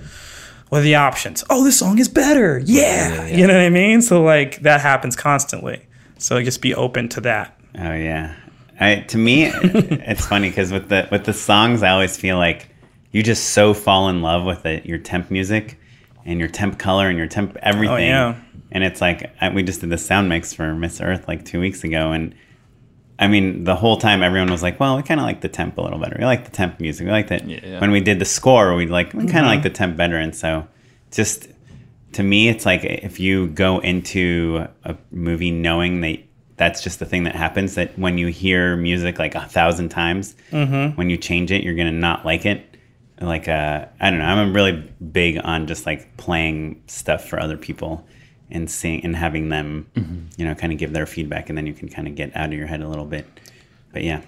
what 0.70 0.80
are 0.80 0.82
the 0.84 0.96
options? 0.96 1.44
Oh, 1.50 1.64
this 1.64 1.78
song 1.78 2.00
is 2.00 2.08
better. 2.10 2.60
Yeah, 2.66 3.28
you 3.28 3.46
know 3.46 3.54
what 3.54 3.62
I 3.62 3.70
mean. 3.70 4.02
So 4.02 4.24
like 4.24 4.62
that 4.62 4.82
happens 4.82 5.16
constantly. 5.16 5.86
So 6.18 6.42
just 6.42 6.62
be 6.62 6.74
open 6.74 7.10
to 7.10 7.22
that. 7.22 7.60
Oh 7.78 7.94
yeah. 7.94 8.36
I 8.80 9.02
to 9.10 9.18
me 9.20 9.46
it's 9.54 10.26
funny 10.26 10.50
because 10.50 10.72
with 10.72 10.90
the 10.90 11.08
with 11.12 11.26
the 11.26 11.34
songs 11.34 11.84
I 11.84 11.90
always 11.90 12.18
feel 12.18 12.38
like 12.38 12.70
you 13.14 13.24
just 13.24 13.52
so 13.52 13.74
fall 13.74 14.10
in 14.10 14.22
love 14.22 14.44
with 14.44 14.66
it 14.66 14.86
your 14.86 14.98
temp 14.98 15.32
music 15.32 15.80
and 16.26 16.40
your 16.40 16.50
temp 16.50 16.78
color 16.78 17.08
and 17.08 17.18
your 17.18 17.28
temp 17.28 17.56
everything. 17.62 17.94
Oh, 18.12 18.30
yeah. 18.32 18.36
And 18.72 18.84
it's 18.84 19.00
like 19.00 19.34
I, 19.40 19.50
we 19.50 19.64
just 19.64 19.80
did 19.82 19.90
the 19.92 19.98
sound 19.98 20.28
mix 20.28 20.52
for 20.54 20.74
Miss 20.76 21.00
Earth 21.00 21.28
like 21.28 21.46
two 21.46 21.60
weeks 21.62 21.84
ago 21.86 22.12
and 22.12 22.36
I 23.20 23.28
mean, 23.28 23.64
the 23.64 23.76
whole 23.76 23.98
time 23.98 24.24
everyone 24.24 24.50
was 24.52 24.64
like, 24.64 24.80
"Well, 24.80 24.98
we 24.98 25.04
kind 25.04 25.20
of 25.20 25.26
like 25.26 25.42
the 25.42 25.48
temp 25.48 25.78
a 25.78 25.82
little 25.82 26.00
better. 26.00 26.16
We 26.18 26.26
like 26.26 26.46
the 26.46 26.52
temp 26.52 26.80
music. 26.80 27.06
We 27.06 27.12
like 27.12 27.28
that." 27.28 27.48
Yeah. 27.48 27.80
When 27.80 27.92
we 27.92 28.02
did 28.02 28.18
the 28.18 28.26
score, 28.26 28.74
we 28.76 28.88
like 28.88 29.14
we 29.14 29.20
kind 29.20 29.30
of 29.30 29.34
Mm-hmm. 29.36 29.46
like 29.46 29.64
the 29.64 29.70
temp 29.70 29.96
better. 29.96 30.18
And 30.18 30.36
so, 30.36 30.68
just 31.12 31.48
to 32.14 32.24
me, 32.24 32.50
it's 32.50 32.66
like 32.66 32.84
if 32.84 33.20
you 33.20 33.48
go 33.48 33.78
into 33.80 34.68
a 34.84 34.98
movie 35.12 35.52
knowing 35.52 36.02
that 36.02 36.20
that's 36.58 36.82
just 36.84 36.98
the 37.00 37.06
thing 37.06 37.24
that 37.26 37.36
happens. 37.36 37.76
That 37.76 37.98
when 38.00 38.18
you 38.18 38.28
hear 38.28 38.76
music 38.76 39.20
like 39.20 39.36
a 39.36 39.42
thousand 39.48 39.90
times, 39.90 40.36
Mm-hmm. 40.52 40.98
when 40.98 41.12
you 41.12 41.16
change 41.18 41.52
it, 41.52 41.64
you're 41.64 41.76
gonna 41.76 41.92
not 41.92 42.26
like 42.26 42.48
it. 42.48 42.73
Like 43.22 43.48
uh, 43.48 43.86
I 44.00 44.10
don't 44.10 44.20
know. 44.20 44.26
I'm 44.26 44.54
really 44.54 44.92
big 45.12 45.40
on 45.44 45.68
just 45.68 45.86
like 45.86 46.18
playing 46.18 46.82
stuff 46.88 47.26
for 47.26 47.40
other 47.40 47.58
people 47.58 48.06
and 48.52 48.70
seeing 48.70 49.04
and 49.04 49.16
having 49.16 49.50
them, 49.50 49.88
Mm-hmm. 49.96 50.20
you 50.38 50.46
know, 50.46 50.56
kind 50.56 50.74
of 50.74 50.80
give 50.80 50.94
their 50.94 51.06
feedback, 51.06 51.50
and 51.50 51.58
then 51.58 51.66
you 51.68 51.74
can 51.74 51.90
kind 51.90 52.08
of 52.08 52.16
get 52.16 52.36
out 52.36 52.48
of 52.48 52.54
your 52.54 52.68
head 52.68 52.82
a 52.82 52.88
little 52.88 53.06
bit. 53.06 53.26
But 53.92 54.04
yeah, 54.04 54.22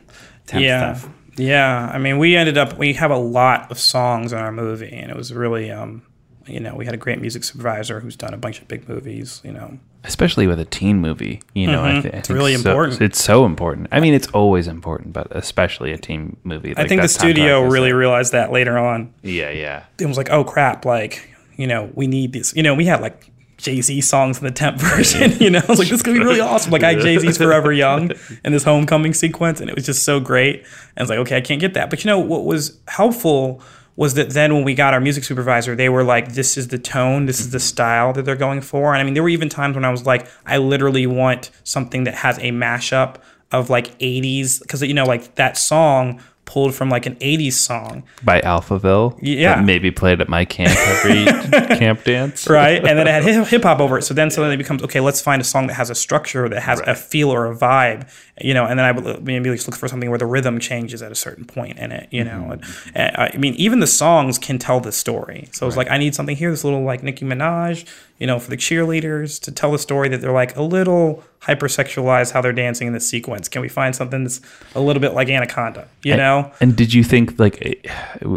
temp 0.48 0.64
yeah. 0.64 0.94
stuff. 0.94 1.12
Yeah, 1.38 1.90
I 1.94 1.98
mean, 1.98 2.18
we 2.18 2.36
ended 2.38 2.58
up 2.58 2.78
we 2.78 2.94
have 2.94 3.12
a 3.12 3.18
lot 3.18 3.70
of 3.72 3.78
songs 3.80 4.32
in 4.32 4.40
our 4.40 4.52
movie, 4.52 4.94
and 4.94 5.12
it 5.12 5.18
was 5.18 5.34
really, 5.34 5.70
um, 5.72 6.04
you 6.46 6.60
know, 6.62 6.76
we 6.76 6.86
had 6.86 6.94
a 6.94 6.98
great 6.98 7.20
music 7.20 7.44
supervisor 7.44 8.00
who's 8.00 8.16
done 8.16 8.34
a 8.34 8.38
bunch 8.38 8.62
of 8.62 8.68
big 8.68 8.88
movies. 8.88 9.42
You 9.44 9.52
know, 9.52 9.80
especially 10.06 10.48
with 10.48 10.60
a 10.60 10.66
teen 10.66 11.00
movie. 11.00 11.42
You 11.54 11.68
know, 11.68 11.84
I, 11.84 11.90
mm-hmm. 11.92 12.02
th- 12.02 12.14
I 12.14 12.22
think 12.22 12.30
really 12.38 12.56
so- 12.56 12.70
important. 12.70 13.02
It's 13.02 13.24
so 13.24 13.46
important. 13.46 13.88
I 13.92 14.00
mean, 14.00 14.14
it's 14.14 14.28
always 14.28 14.68
important, 14.68 15.14
but 15.14 15.28
especially 15.32 15.92
a 15.92 15.98
teen 15.98 16.38
movie. 16.44 16.74
I 16.78 16.88
think 16.88 17.02
the 17.02 17.08
studio 17.08 17.64
really 17.64 17.92
like- 17.92 18.00
realized 18.00 18.32
that 18.34 18.52
later 18.52 18.78
on. 18.78 19.14
yeah, 19.22 19.50
yeah. 19.50 19.84
It 20.00 20.06
was 20.06 20.18
like, 20.18 20.30
oh 20.30 20.44
crap, 20.44 20.86
like 20.86 21.30
you 21.58 21.68
know, 21.68 21.90
we 21.94 22.08
need 22.08 22.34
these. 22.34 22.54
You 22.56 22.64
know, 22.64 22.76
we 22.76 22.86
had 22.86 23.02
like 23.02 23.32
Jay 23.58 23.82
Z 23.82 24.02
songs 24.02 24.38
in 24.38 24.44
the 24.44 24.52
temp 24.52 24.78
version. 24.80 25.32
You 25.40 25.50
know, 25.50 25.60
I 25.60 25.66
was 25.68 25.80
like, 25.80 25.88
this 25.88 26.00
is 26.00 26.04
gonna 26.04 26.20
be 26.20 26.26
really 26.26 26.40
awesome. 26.40 26.72
Like 26.72 26.84
I 26.84 26.94
had 26.94 27.02
Jay 27.02 27.18
Z's 27.18 27.38
Forever 27.38 27.72
Young 27.72 28.12
in 28.46 28.52
this 28.52 28.64
homecoming 28.64 29.14
sequence, 29.14 29.62
and 29.62 29.70
it 29.70 29.76
was 29.76 29.86
just 29.86 30.04
so 30.04 30.20
great. 30.20 30.60
And 30.60 30.98
I 30.98 31.04
was 31.04 31.10
like, 31.10 31.20
okay, 31.20 31.38
I 31.38 31.42
can't 31.42 31.62
get 31.62 31.74
that. 31.74 31.90
But 31.90 32.04
you 32.04 32.10
know, 32.10 32.20
what 32.20 32.46
was 32.46 32.80
helpful 32.88 33.62
was 33.96 34.16
that 34.16 34.32
then 34.32 34.54
when 34.54 34.64
we 34.64 34.74
got 34.74 34.94
our 34.94 35.00
music 35.00 35.24
supervisor, 35.24 35.76
they 35.76 35.90
were 35.90 36.04
like, 36.04 36.34
this 36.34 36.58
is 36.58 36.68
the 36.68 36.78
tone, 36.78 37.26
this 37.26 37.40
is 37.40 37.52
the 37.52 37.58
mm-hmm. 37.58 37.64
style 37.64 38.14
that 38.14 38.24
they're 38.24 38.36
going 38.36 38.62
for. 38.62 38.94
And 38.94 39.02
I 39.02 39.04
mean, 39.04 39.14
there 39.14 39.24
were 39.24 39.30
even 39.30 39.50
times 39.50 39.76
when 39.76 39.86
I 39.86 39.92
was 39.92 40.06
like, 40.06 40.28
I 40.46 40.58
literally 40.58 41.08
want 41.08 41.52
something 41.64 42.04
that 42.04 42.16
has 42.16 42.38
a 42.40 42.52
mashup 42.52 43.18
of 43.52 43.70
like 43.70 43.98
80s, 44.00 44.62
because 44.62 44.82
you 44.82 44.94
know, 44.94 45.06
like 45.06 45.36
that 45.36 45.58
song 45.58 46.20
pulled 46.46 46.74
from 46.76 46.90
like 46.90 47.06
an 47.06 47.16
80s 47.16 47.54
song. 47.54 48.04
By 48.24 48.40
Alphaville. 48.42 49.18
Yeah. 49.22 49.56
that 49.56 49.66
maybe 49.66 49.92
played 49.92 50.22
at 50.22 50.30
my 50.30 50.46
camp 50.46 50.78
every 50.78 51.26
camp 51.78 52.04
dance. 52.04 52.48
right? 52.48 52.78
And 52.78 52.98
then 52.98 53.08
it 53.08 53.24
had 53.24 53.24
hip 53.48 53.64
hop 53.64 53.80
over 53.80 53.98
it. 53.98 54.04
So 54.04 54.14
then 54.14 54.30
suddenly 54.30 54.56
it 54.56 54.58
becomes 54.58 54.84
okay. 54.84 55.00
Let's 55.00 55.22
find 55.22 55.42
a 55.42 55.46
song 55.46 55.68
that 55.68 55.74
has 55.74 55.90
a 55.90 55.96
structure, 55.96 56.48
that 56.48 56.62
has 56.62 56.80
a 56.82 56.96
feel 56.96 57.34
or 57.34 57.48
a 57.48 57.56
vibe, 57.56 58.10
you 58.42 58.54
know. 58.54 58.66
And 58.66 58.78
then 58.78 58.86
I 58.86 58.92
would 58.92 59.24
maybe 59.26 59.50
just 59.52 59.68
look 59.68 59.78
for 59.78 59.88
something 59.88 60.10
where 60.10 60.20
the 60.20 60.26
rhythm 60.26 60.60
changes 60.60 61.02
at 61.02 61.12
a 61.12 61.16
certain 61.16 61.46
point 61.46 61.78
in 61.80 61.92
it, 61.92 62.08
you 62.12 62.24
know. 62.24 62.52
And, 62.52 62.64
and 62.94 63.16
I 63.18 63.38
mean, 63.38 63.54
even 63.56 63.80
the 63.80 63.88
songs 63.88 64.38
can 64.38 64.60
tell 64.60 64.80
the 64.80 64.92
story. 64.92 65.50
So 65.52 65.68
it's 65.68 65.78
like 65.78 65.90
I 65.90 65.98
need 65.98 66.16
something 66.16 66.36
here, 66.36 66.52
this 66.52 66.64
little 66.64 66.84
like 66.84 67.04
Nicki 67.04 67.26
Minaj, 67.26 67.86
you 68.20 68.28
know, 68.28 68.40
for 68.40 68.50
the 68.50 68.58
cheerleaders 68.58 69.42
to 69.42 69.52
tell 69.52 69.72
the 69.72 69.80
story 69.80 70.10
that 70.10 70.22
they're 70.22 70.32
like 70.32 70.56
a 70.56 70.62
little 70.62 71.24
hypersexualized 71.42 72.32
how 72.32 72.42
they're 72.42 72.52
dancing 72.54 72.88
in 72.88 72.94
this 72.94 73.08
sequence. 73.08 73.48
Can 73.48 73.62
we 73.62 73.70
find 73.70 73.96
something 73.96 74.24
that's 74.24 74.42
a 74.74 74.82
little 74.82 75.00
bit 75.00 75.14
like 75.14 75.30
Anaconda, 75.30 75.88
you 76.04 76.18
know? 76.18 76.52
And 76.60 76.76
did 76.76 76.94
you 76.94 77.04
think 77.04 77.40
like 77.40 77.58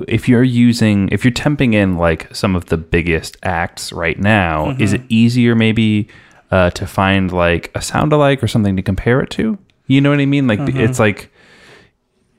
if 0.07 0.29
you're 0.29 0.43
using 0.45 1.09
if 1.11 1.25
you're 1.25 1.33
temping 1.33 1.75
in 1.75 1.97
like 1.97 2.35
some 2.35 2.55
of 2.55 2.67
the 2.67 2.77
biggest 2.77 3.37
acts 3.43 3.93
right 3.93 4.19
now, 4.19 4.71
is 4.79 4.93
Mm-hmm. 4.93 5.05
it 5.05 5.07
easier 5.09 5.55
maybe 5.55 6.09
uh, 6.51 6.71
to 6.71 6.87
find 6.87 7.33
like 7.33 7.71
a 7.75 7.81
sound 7.83 8.13
alike 8.13 8.43
or 8.43 8.49
something 8.49 8.77
to 8.77 8.83
compare 8.83 9.21
it 9.21 9.31
to? 9.31 9.59
You 9.89 10.01
know 10.01 10.11
what 10.11 10.20
I 10.20 10.26
mean? 10.26 10.47
Like 10.47 10.61
Mm-hmm. 10.61 10.78
it's 10.80 10.99
like 11.01 11.32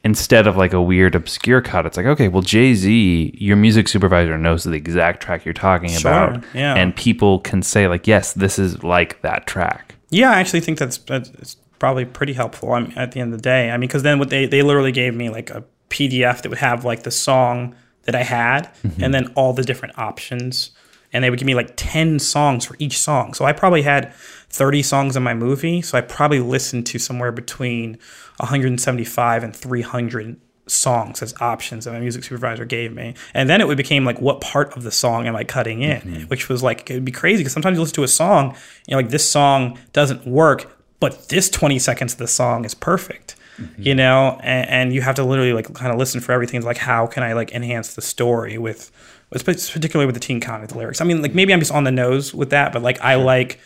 instead 0.03 0.47
of 0.47 0.55
like 0.55 0.71
a 0.71 0.81
weird 0.81 1.13
obscure 1.15 1.61
cut, 1.61 1.85
it's 1.85 1.97
like 1.97 2.05
okay, 2.05 2.27
well 2.29 2.41
Jay 2.41 2.73
Z, 2.73 3.35
your 3.37 3.57
music 3.57 3.87
supervisor 3.87 4.37
knows 4.37 4.63
the 4.63 4.71
exact 4.73 5.21
track 5.21 5.43
you're 5.45 5.53
talking 5.53 5.89
Sure, 5.89 6.11
about, 6.11 6.43
yeah. 6.53 6.75
and 6.75 6.95
people 6.95 7.39
can 7.39 7.61
say 7.61 7.87
like, 7.87 8.07
yes, 8.07 8.33
this 8.33 8.57
is 8.57 8.81
like 8.83 9.21
that 9.23 9.45
track. 9.47 9.95
Yeah, 10.09 10.31
I 10.31 10.39
actually 10.39 10.61
think 10.61 10.77
that's 10.77 10.97
that's 10.99 11.57
probably 11.79 12.05
pretty 12.05 12.33
helpful. 12.33 12.71
I 12.73 12.79
mean, 12.81 12.93
at 12.95 13.11
the 13.11 13.19
end 13.19 13.33
of 13.33 13.39
the 13.39 13.43
day, 13.43 13.69
I 13.71 13.77
mean, 13.77 13.87
because 13.87 14.03
then 14.03 14.19
what 14.19 14.29
they 14.29 14.45
they 14.45 14.61
literally 14.61 14.91
gave 14.91 15.13
me 15.15 15.29
like 15.29 15.49
a 15.49 15.63
PDF 15.89 16.41
that 16.43 16.49
would 16.49 16.59
have 16.59 16.85
like 16.85 17.03
the 17.03 17.11
song 17.11 17.75
that 18.03 18.15
I 18.15 18.23
had, 18.23 18.69
and 19.01 19.13
then 19.13 19.31
all 19.35 19.53
the 19.53 19.63
different 19.63 19.97
options, 19.99 20.71
and 21.11 21.23
they 21.23 21.29
would 21.29 21.39
give 21.39 21.45
me 21.45 21.55
like 21.55 21.73
ten 21.75 22.19
songs 22.19 22.65
for 22.65 22.75
each 22.79 22.97
song. 22.97 23.33
So 23.33 23.43
I 23.45 23.53
probably 23.53 23.81
had 23.81 24.13
thirty 24.49 24.83
songs 24.83 25.15
in 25.15 25.23
my 25.23 25.33
movie. 25.33 25.81
So 25.81 25.97
I 25.97 26.01
probably 26.01 26.39
listened 26.39 26.85
to 26.87 26.99
somewhere 26.99 27.31
between 27.31 27.97
175 28.37 29.43
and 29.43 29.55
300 29.55 30.39
songs 30.67 31.21
as 31.21 31.33
options 31.41 31.85
that 31.85 31.91
my 31.91 31.99
music 31.99 32.23
supervisor 32.23 32.65
gave 32.65 32.93
me. 32.93 33.15
And 33.33 33.49
then 33.49 33.61
it 33.61 33.67
would 33.67 33.77
became 33.77 34.05
like, 34.05 34.21
what 34.21 34.41
part 34.41 34.75
of 34.77 34.83
the 34.83 34.91
song 34.91 35.27
am 35.27 35.35
I 35.35 35.43
cutting 35.43 35.81
in? 35.81 36.01
Mm-hmm. 36.01 36.23
Which 36.23 36.49
was 36.49 36.63
like, 36.63 36.89
it 36.89 36.93
would 36.95 37.05
be 37.05 37.11
crazy 37.11 37.41
because 37.41 37.53
sometimes 37.53 37.75
you 37.75 37.81
listen 37.81 37.95
to 37.95 38.03
a 38.03 38.07
song, 38.07 38.55
you 38.87 38.91
know, 38.91 38.97
like 38.97 39.09
this 39.09 39.27
song 39.27 39.77
doesn't 39.93 40.25
work, 40.25 40.77
but 40.99 41.29
this 41.29 41.49
20 41.49 41.79
seconds 41.79 42.13
of 42.13 42.19
the 42.19 42.27
song 42.27 42.65
is 42.65 42.73
perfect. 42.73 43.35
Mm-hmm. 43.57 43.81
You 43.81 43.95
know, 43.95 44.39
and, 44.41 44.69
and 44.69 44.93
you 44.93 45.01
have 45.01 45.15
to 45.15 45.23
literally 45.23 45.51
like 45.51 45.73
kind 45.73 45.91
of 45.91 45.97
listen 45.97 46.21
for 46.21 46.31
everything. 46.31 46.57
It's 46.57 46.65
like, 46.65 46.77
how 46.77 47.07
can 47.07 47.23
I 47.23 47.33
like 47.33 47.51
enhance 47.51 47.95
the 47.95 48.01
story 48.01 48.57
with, 48.57 48.89
particularly 49.31 50.05
with 50.05 50.15
the 50.15 50.21
teen 50.21 50.39
comedy, 50.39 50.71
the 50.71 50.77
lyrics? 50.77 51.01
I 51.01 51.05
mean, 51.05 51.21
like 51.21 51.35
maybe 51.35 51.51
I'm 51.51 51.59
just 51.59 51.71
on 51.71 51.83
the 51.83 51.91
nose 51.91 52.33
with 52.33 52.51
that, 52.51 52.71
but 52.71 52.81
like 52.81 53.01
I 53.01 53.15
like 53.15 53.59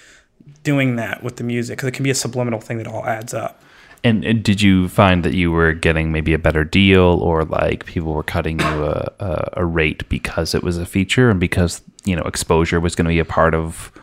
doing 0.64 0.95
that 0.95 1.24
with 1.24 1.36
the 1.38 1.43
music 1.43 1.78
because 1.78 1.88
it 1.88 1.93
can 1.93 2.03
be 2.03 2.09
a 2.09 2.16
subliminal 2.16 2.59
thing 2.59 2.78
that 2.78 2.88
all 2.88 3.05
adds 3.05 3.34
up. 3.34 3.61
And, 4.05 4.26
and 4.26 4.43
did 4.43 4.61
you 4.61 4.89
find 4.89 5.24
that 5.24 5.34
you 5.34 5.49
were 5.51 5.72
getting 5.72 6.11
maybe 6.11 6.34
a 6.34 6.38
better 6.39 6.66
deal, 6.66 7.20
or 7.22 7.45
like 7.45 7.86
people 7.86 8.14
were 8.14 8.24
cutting 8.24 8.59
you 8.59 8.84
a, 8.86 9.11
a, 9.20 9.49
a 9.53 9.66
rate 9.66 10.07
because 10.09 10.53
it 10.53 10.61
was 10.61 10.78
a 10.78 10.86
feature 10.86 11.30
and 11.30 11.39
because 11.39 11.82
you 12.03 12.16
know 12.16 12.24
exposure 12.24 12.82
was 12.82 12.95
going 12.95 13.05
to 13.05 13.09
be 13.09 13.20
a 13.20 13.26
part 13.26 13.55
of 13.55 13.93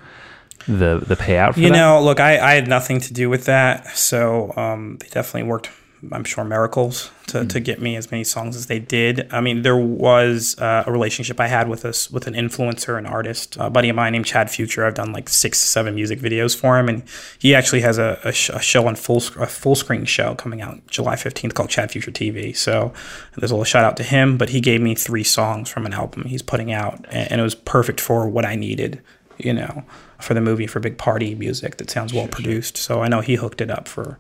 the 0.67 1.03
the 1.07 1.17
payout? 1.17 1.55
For 1.55 1.61
You 1.61 1.69
that? 1.69 1.75
know, 1.75 2.03
look, 2.03 2.19
I, 2.19 2.39
I 2.39 2.55
had 2.55 2.67
nothing 2.67 3.01
to 3.01 3.13
do 3.13 3.29
with 3.29 3.45
that, 3.45 3.89
so 3.89 4.55
um, 4.57 4.97
they 5.01 5.09
definitely 5.09 5.49
worked. 5.51 5.71
I'm 6.13 6.25
sure 6.25 6.45
miracles 6.45 7.11
to, 7.27 7.45
to 7.45 7.61
get 7.61 7.81
me 7.81 7.95
as 7.95 8.11
many 8.11 8.25
songs 8.25 8.57
as 8.57 8.67
they 8.67 8.79
did. 8.79 9.29
I 9.31 9.41
mean, 9.41 9.63
there 9.63 9.77
was 9.77 10.59
uh, 10.59 10.85
a 10.87 10.93
relationship 10.93 11.39
I 11.39 11.49
had 11.49 11.69
with 11.69 11.85
us 11.85 12.11
with 12.11 12.27
an 12.27 12.35
influencer, 12.35 12.99
an 12.99 13.07
artist, 13.07 13.57
a 13.61 13.69
buddy 13.69 13.91
of 13.91 13.97
mine 13.97 14.13
named 14.13 14.25
Chad 14.25 14.51
Future. 14.51 14.87
I've 14.87 14.95
done 14.95 15.13
like 15.13 15.29
six, 15.29 15.59
seven 15.59 15.95
music 15.95 16.19
videos 16.19 16.57
for 16.57 16.79
him, 16.79 16.89
and 16.89 17.03
he 17.39 17.55
actually 17.55 17.83
has 17.83 17.99
a, 17.99 18.19
a, 18.25 18.33
sh- 18.33 18.49
a 18.51 18.61
show 18.61 18.87
on 18.87 18.97
full 18.97 19.21
sc- 19.21 19.37
a 19.37 19.47
full 19.47 19.75
screen 19.75 20.07
show 20.07 20.35
coming 20.35 20.63
out 20.63 20.87
July 20.87 21.17
15th 21.17 21.55
called 21.55 21.69
Chad 21.69 21.91
Future 21.91 22.11
TV. 22.11 22.57
So 22.57 22.93
there's 23.37 23.51
a 23.51 23.55
little 23.55 23.65
shout 23.65 23.85
out 23.85 23.97
to 23.99 24.03
him. 24.03 24.39
But 24.39 24.51
he 24.51 24.61
gave 24.61 24.81
me 24.81 24.95
three 24.95 25.25
songs 25.25 25.69
from 25.69 25.85
an 25.85 25.93
album 25.93 26.25
he's 26.25 26.43
putting 26.43 26.73
out, 26.73 27.05
and, 27.11 27.33
and 27.33 27.41
it 27.41 27.45
was 27.45 27.55
perfect 27.55 28.01
for 28.01 28.29
what 28.29 28.47
I 28.47 28.57
needed. 28.57 29.03
You 29.37 29.55
know, 29.55 29.85
for 30.19 30.35
the 30.35 30.41
movie, 30.41 30.67
for 30.67 30.81
big 30.81 30.99
party 30.99 31.35
music 31.35 31.77
that 31.79 31.91
sounds 31.91 32.13
well 32.13 32.29
produced. 32.29 32.77
So 32.77 33.03
I 33.03 33.09
know 33.09 33.21
he 33.21 33.37
hooked 33.37 33.61
it 33.61 33.71
up 33.71 33.89
for 33.89 34.19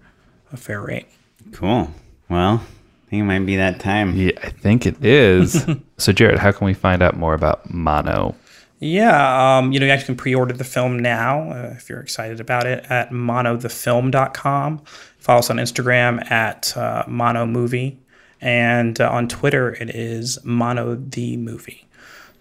a 0.53 0.57
fair 0.57 0.81
rate. 0.81 1.07
Cool. 1.53 1.91
Well, 2.29 2.63
I 2.63 3.11
think 3.11 3.21
it 3.21 3.25
might 3.25 3.47
be 3.47 3.57
that 3.57 3.81
time. 3.81 4.15
Yeah, 4.17 4.33
I 4.43 4.51
think 4.51 4.87
it 4.87 5.05
is. 5.05 5.67
so, 5.99 6.13
Jarrett, 6.13 6.39
how 6.39 6.53
can 6.53 6.65
we 6.67 6.75
find 6.75 7.03
out 7.03 7.17
more 7.17 7.35
about 7.35 7.69
Mono? 7.71 8.35
Yeah, 8.79 9.59
um, 9.59 9.73
you 9.73 9.79
know, 9.79 9.85
you 9.85 9.93
actually 9.93 10.07
can 10.07 10.17
pre-order 10.17 10.55
the 10.55 10.65
film 10.65 10.99
now 10.99 11.51
uh, 11.51 11.75
if 11.77 11.91
you're 11.91 12.01
excited 12.01 12.41
about 12.41 12.67
it 12.67 12.87
at 12.89 13.11
monothefilm.com. 13.11 14.83
Follow 15.19 15.39
us 15.39 15.51
on 15.51 15.57
Instagram 15.59 16.31
at 16.31 16.75
uh, 16.79 17.05
Mono 17.07 17.45
Movie, 17.45 17.99
and 18.41 18.99
uh, 18.99 19.11
on 19.11 19.29
Twitter 19.29 19.75
it 19.75 19.91
is 19.91 20.39
Mono 20.45 20.95
the 20.95 21.37
Movie. 21.37 21.87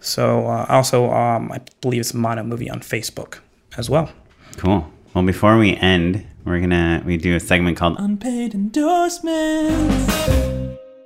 So 0.00 0.46
uh, 0.46 0.64
also, 0.70 1.10
um, 1.10 1.52
I 1.52 1.60
believe 1.82 2.00
it's 2.00 2.14
Mono 2.14 2.42
Movie 2.42 2.70
on 2.70 2.80
Facebook 2.80 3.40
as 3.76 3.90
well. 3.90 4.10
Cool. 4.56 4.90
Well, 5.12 5.24
before 5.24 5.58
we 5.58 5.74
end, 5.76 6.24
we're 6.44 6.60
gonna 6.60 7.02
we 7.04 7.16
do 7.16 7.34
a 7.34 7.40
segment 7.40 7.76
called 7.76 7.96
Unpaid 7.98 8.54
endorsements. 8.54 10.14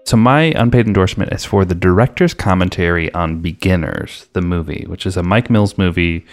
So 0.04 0.18
my 0.18 0.52
unpaid 0.56 0.86
endorsement 0.86 1.32
is 1.32 1.46
for 1.46 1.64
the 1.64 1.74
director's 1.74 2.34
commentary 2.34 3.10
on 3.14 3.40
Beginners, 3.40 4.28
the 4.34 4.42
movie, 4.42 4.84
which 4.86 5.06
is 5.06 5.16
a 5.16 5.22
Mike 5.22 5.48
Mills 5.48 5.78
movie. 5.78 6.26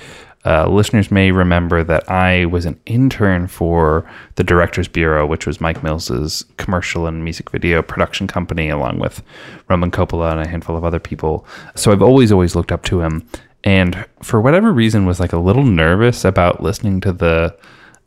Uh, 0.43 0.67
listeners 0.67 1.11
may 1.11 1.32
remember 1.32 1.82
that 1.82 2.11
I 2.11 2.45
was 2.45 2.65
an 2.65 2.78
intern 2.86 3.47
for 3.47 4.05
the 4.36 4.43
Directors 4.43 4.89
Bureau, 4.89 5.26
which 5.26 5.47
was 5.47 5.61
Mike 5.61 5.82
Mills's 5.82 6.43
commercial 6.57 7.07
and 7.07 7.24
music 7.24 7.51
video 7.51 7.82
production 7.82 8.28
company, 8.28 8.67
along 8.67 8.99
with 8.99 9.24
Roman 9.69 9.91
Coppola 9.91 10.32
and 10.32 10.41
a 10.41 10.47
handful 10.47 10.76
of 10.76 10.84
other 10.84 10.99
people. 10.99 11.45
So 11.76 11.93
I've 11.93 12.01
always, 12.01 12.34
always 12.34 12.53
looked 12.53 12.74
up 12.74 12.84
to 12.86 12.99
him, 12.99 13.26
and 13.64 14.05
for 14.22 14.41
whatever 14.41 14.72
reason, 14.72 15.05
was 15.05 15.20
like 15.20 15.34
a 15.34 15.38
little 15.38 15.64
nervous 15.64 16.26
about 16.26 16.64
listening 16.64 17.01
to 17.01 17.12
the 17.12 17.55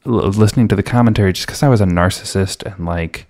listening 0.05 0.69
to 0.69 0.77
the 0.77 0.83
commentary, 0.83 1.33
just 1.33 1.47
because 1.47 1.63
I 1.63 1.69
was 1.69 1.81
a 1.81 1.87
narcissist 1.87 2.63
and 2.71 2.85
like 2.85 3.27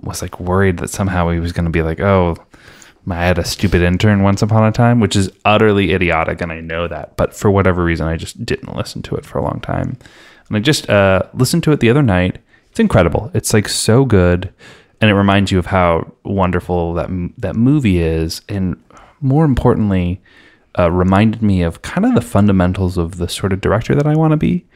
was 0.00 0.22
like 0.22 0.40
worried 0.40 0.78
that 0.78 0.90
somehow 0.90 1.30
he 1.30 1.40
was 1.40 1.52
going 1.52 1.64
to 1.64 1.70
be 1.70 1.82
like, 1.82 2.00
oh, 2.00 2.36
I 3.10 3.16
had 3.16 3.38
a 3.38 3.44
stupid 3.44 3.82
intern 3.82 4.22
once 4.22 4.40
upon 4.40 4.64
a 4.64 4.72
time, 4.72 5.00
which 5.00 5.16
is 5.16 5.30
utterly 5.44 5.92
idiotic, 5.92 6.40
and 6.40 6.50
I 6.50 6.60
know 6.60 6.88
that. 6.88 7.16
But 7.16 7.34
for 7.34 7.50
whatever 7.50 7.84
reason, 7.84 8.06
I 8.06 8.16
just 8.16 8.44
didn't 8.44 8.76
listen 8.76 9.02
to 9.02 9.16
it 9.16 9.26
for 9.26 9.38
a 9.38 9.42
long 9.42 9.60
time. 9.60 9.98
And 10.48 10.56
I 10.56 10.60
just 10.60 10.88
uh, 10.88 11.22
listened 11.34 11.64
to 11.64 11.72
it 11.72 11.80
the 11.80 11.90
other 11.90 12.02
night. 12.02 12.38
It's 12.70 12.80
incredible. 12.80 13.30
It's 13.34 13.52
like 13.52 13.68
so 13.68 14.04
good, 14.04 14.52
and 15.00 15.10
it 15.10 15.14
reminds 15.14 15.52
you 15.52 15.58
of 15.58 15.66
how 15.66 16.12
wonderful 16.24 16.94
that 16.94 17.08
that 17.38 17.56
movie 17.56 17.98
is, 17.98 18.40
and 18.48 18.82
more 19.20 19.44
importantly, 19.44 20.20
uh, 20.78 20.90
reminded 20.90 21.42
me 21.42 21.62
of 21.62 21.82
kind 21.82 22.04
of 22.04 22.14
the 22.14 22.20
fundamentals 22.20 22.96
of 22.96 23.18
the 23.18 23.28
sort 23.28 23.52
of 23.52 23.60
director 23.60 23.94
that 23.94 24.06
I 24.06 24.14
want 24.14 24.32
to 24.32 24.36
be. 24.36 24.66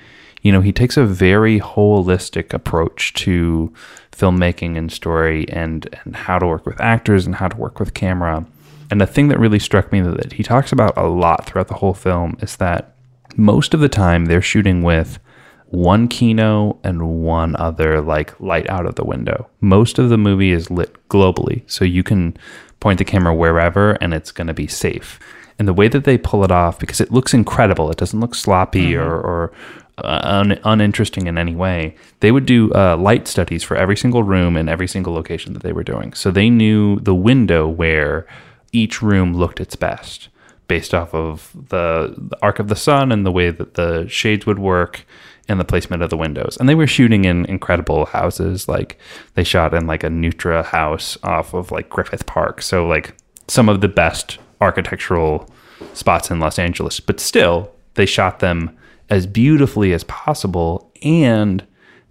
You 0.42 0.53
know, 0.53 0.61
he 0.61 0.72
takes 0.72 0.96
a 0.96 1.05
very 1.05 1.59
holistic 1.59 2.53
approach 2.53 3.12
to 3.14 3.72
filmmaking 4.12 4.76
and 4.76 4.90
story 4.92 5.49
and, 5.49 5.88
and 6.05 6.14
how 6.14 6.38
to 6.38 6.46
work 6.46 6.66
with 6.66 6.80
actors 6.80 7.26
and 7.26 7.36
how 7.36 7.49
to 7.49 7.57
work 7.57 7.80
with 7.80 7.94
camera. 7.94 8.46
And 8.90 9.01
the 9.01 9.07
thing 9.07 9.28
that 9.28 9.38
really 9.38 9.59
struck 9.59 9.92
me 9.92 10.01
that 10.01 10.32
he 10.32 10.42
talks 10.42 10.72
about 10.72 10.96
a 10.96 11.07
lot 11.07 11.46
throughout 11.46 11.68
the 11.68 11.74
whole 11.74 11.94
film 11.94 12.36
is 12.40 12.57
that 12.57 12.94
most 13.36 13.74
of 13.74 13.80
the 13.80 13.88
time 13.88 14.26
they're 14.26 14.40
shooting 14.40 14.82
with 14.82 15.18
one 15.66 16.09
kino 16.09 16.78
and 16.82 17.22
one 17.22 17.55
other 17.57 18.01
like 18.01 18.38
light 18.40 18.68
out 18.70 18.86
of 18.86 18.94
the 18.94 19.05
window. 19.05 19.49
Most 19.61 19.99
of 19.99 20.09
the 20.09 20.16
movie 20.16 20.53
is 20.53 20.70
lit 20.70 20.96
globally, 21.09 21.62
so 21.70 21.84
you 21.84 22.03
can 22.03 22.36
point 22.80 22.99
the 22.99 23.05
camera 23.05 23.34
wherever 23.34 23.92
and 24.01 24.14
it's 24.14 24.32
going 24.32 24.46
to 24.46 24.55
be 24.55 24.66
safe. 24.66 25.20
And 25.59 25.66
the 25.66 25.72
way 25.72 25.88
that 25.88 26.04
they 26.04 26.18
pull 26.18 26.44
it 26.44 26.52
off, 26.52 26.78
because 26.78 27.00
it 27.00 27.11
looks 27.11 27.34
incredible, 27.34 27.90
it 27.90 27.96
doesn't 27.96 28.20
look 28.20 28.34
sloppy 28.34 28.94
or, 28.94 29.12
or 29.12 29.52
uh, 29.98 30.20
un- 30.22 30.61
uninteresting 30.64 31.26
in 31.26 31.36
any 31.36 31.54
way. 31.54 31.96
They 32.20 32.30
would 32.30 32.46
do 32.46 32.72
uh, 32.74 32.96
light 32.96 33.26
studies 33.26 33.64
for 33.64 33.76
every 33.76 33.96
single 33.96 34.22
room 34.22 34.56
and 34.56 34.68
every 34.68 34.86
single 34.86 35.12
location 35.12 35.54
that 35.54 35.62
they 35.62 35.72
were 35.72 35.82
doing. 35.82 36.12
So 36.12 36.30
they 36.30 36.48
knew 36.48 37.00
the 37.00 37.14
window 37.14 37.66
where 37.66 38.26
each 38.72 39.02
room 39.02 39.34
looked 39.34 39.61
its 39.61 39.74
best 39.74 40.28
based 40.68 40.94
off 40.94 41.14
of 41.14 41.50
the, 41.70 42.14
the 42.16 42.38
arc 42.42 42.59
of 42.59 42.68
the 42.68 42.76
sun 42.76 43.11
and 43.11 43.26
the 43.26 43.32
way 43.32 43.50
that 43.50 43.74
the 43.74 44.06
shades 44.09 44.46
would 44.46 44.59
work 44.59 45.04
and 45.48 45.59
the 45.59 45.64
placement 45.64 46.02
of 46.02 46.11
the 46.11 46.16
windows. 46.16 46.59
And 46.61 46.68
they 46.68 46.74
were 46.74 46.86
shooting 46.86 47.24
in 47.24 47.46
incredible 47.46 48.04
houses. 48.04 48.68
Like 48.68 48.98
they 49.34 49.44
shot 49.44 49.74
in 49.74 49.86
like 49.86 50.04
a 50.04 50.09
Neutra 50.09 50.64
house 50.64 51.16
off 51.22 51.54
of 51.54 51.72
like 51.72 51.88
Griffith 51.88 52.26
Park. 52.26 52.61
So 52.61 52.86
like 52.86 53.16
some 53.48 53.68
of 53.68 53.80
the 53.80 53.88
best 53.88 54.38
architectural 54.61 55.48
spots 55.94 56.30
in 56.30 56.40
Los 56.40 56.59
Angeles. 56.59 57.00
But 57.00 57.20
still, 57.20 57.70
they 57.94 58.06
shot 58.06 58.40
them 58.40 58.76
as 59.11 59.26
beautifully 59.26 59.92
as 59.92 60.04
possible 60.04 60.92
and 61.02 61.66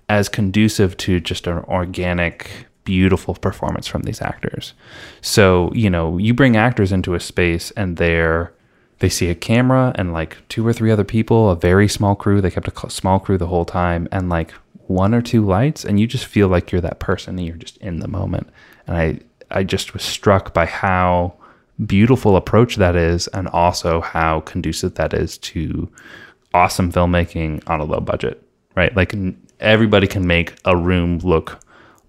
as 0.09 0.29
conducive 0.29 0.95
to 0.97 1.19
just 1.19 1.47
an 1.47 1.59
organic 1.65 2.67
beautiful 2.83 3.35
performance 3.35 3.85
from 3.85 4.03
these 4.03 4.21
actors. 4.21 4.73
So, 5.21 5.71
you 5.73 5.89
know, 5.89 6.17
you 6.17 6.33
bring 6.33 6.55
actors 6.55 6.91
into 6.91 7.15
a 7.15 7.19
space 7.19 7.71
and 7.71 7.97
they're 7.97 8.53
they 8.99 9.09
see 9.09 9.29
a 9.29 9.35
camera 9.35 9.91
and 9.95 10.11
like 10.11 10.37
two 10.49 10.65
or 10.65 10.73
three 10.73 10.89
other 10.89 11.03
people, 11.03 11.51
a 11.51 11.55
very 11.55 11.87
small 11.87 12.15
crew. 12.15 12.41
They 12.41 12.49
kept 12.49 12.67
a 12.67 12.89
small 12.89 13.19
crew 13.19 13.37
the 13.37 13.45
whole 13.45 13.65
time 13.65 14.07
and 14.11 14.29
like 14.29 14.51
one 14.87 15.13
or 15.13 15.21
two 15.21 15.45
lights 15.45 15.83
and 15.85 15.99
you 15.99 16.07
just 16.07 16.25
feel 16.25 16.47
like 16.47 16.71
you're 16.71 16.81
that 16.81 16.99
person 16.99 17.37
and 17.37 17.45
you're 17.45 17.57
just 17.57 17.77
in 17.77 17.99
the 17.99 18.07
moment. 18.07 18.47
And 18.87 18.97
I 18.97 19.19
I 19.51 19.63
just 19.63 19.93
was 19.93 20.03
struck 20.03 20.53
by 20.53 20.65
how 20.65 21.33
beautiful 21.85 22.35
approach 22.35 22.77
that 22.77 22.95
is 22.95 23.27
and 23.29 23.47
also 23.49 24.01
how 24.01 24.41
conducive 24.41 24.95
that 24.95 25.13
is 25.13 25.37
to 25.37 25.89
awesome 26.53 26.91
filmmaking 26.91 27.61
on 27.67 27.79
a 27.79 27.85
low 27.85 27.99
budget, 27.99 28.41
right? 28.75 28.95
Like 28.95 29.13
everybody 29.59 30.07
can 30.07 30.25
make 30.25 30.55
a 30.65 30.75
room 30.75 31.19
look 31.19 31.59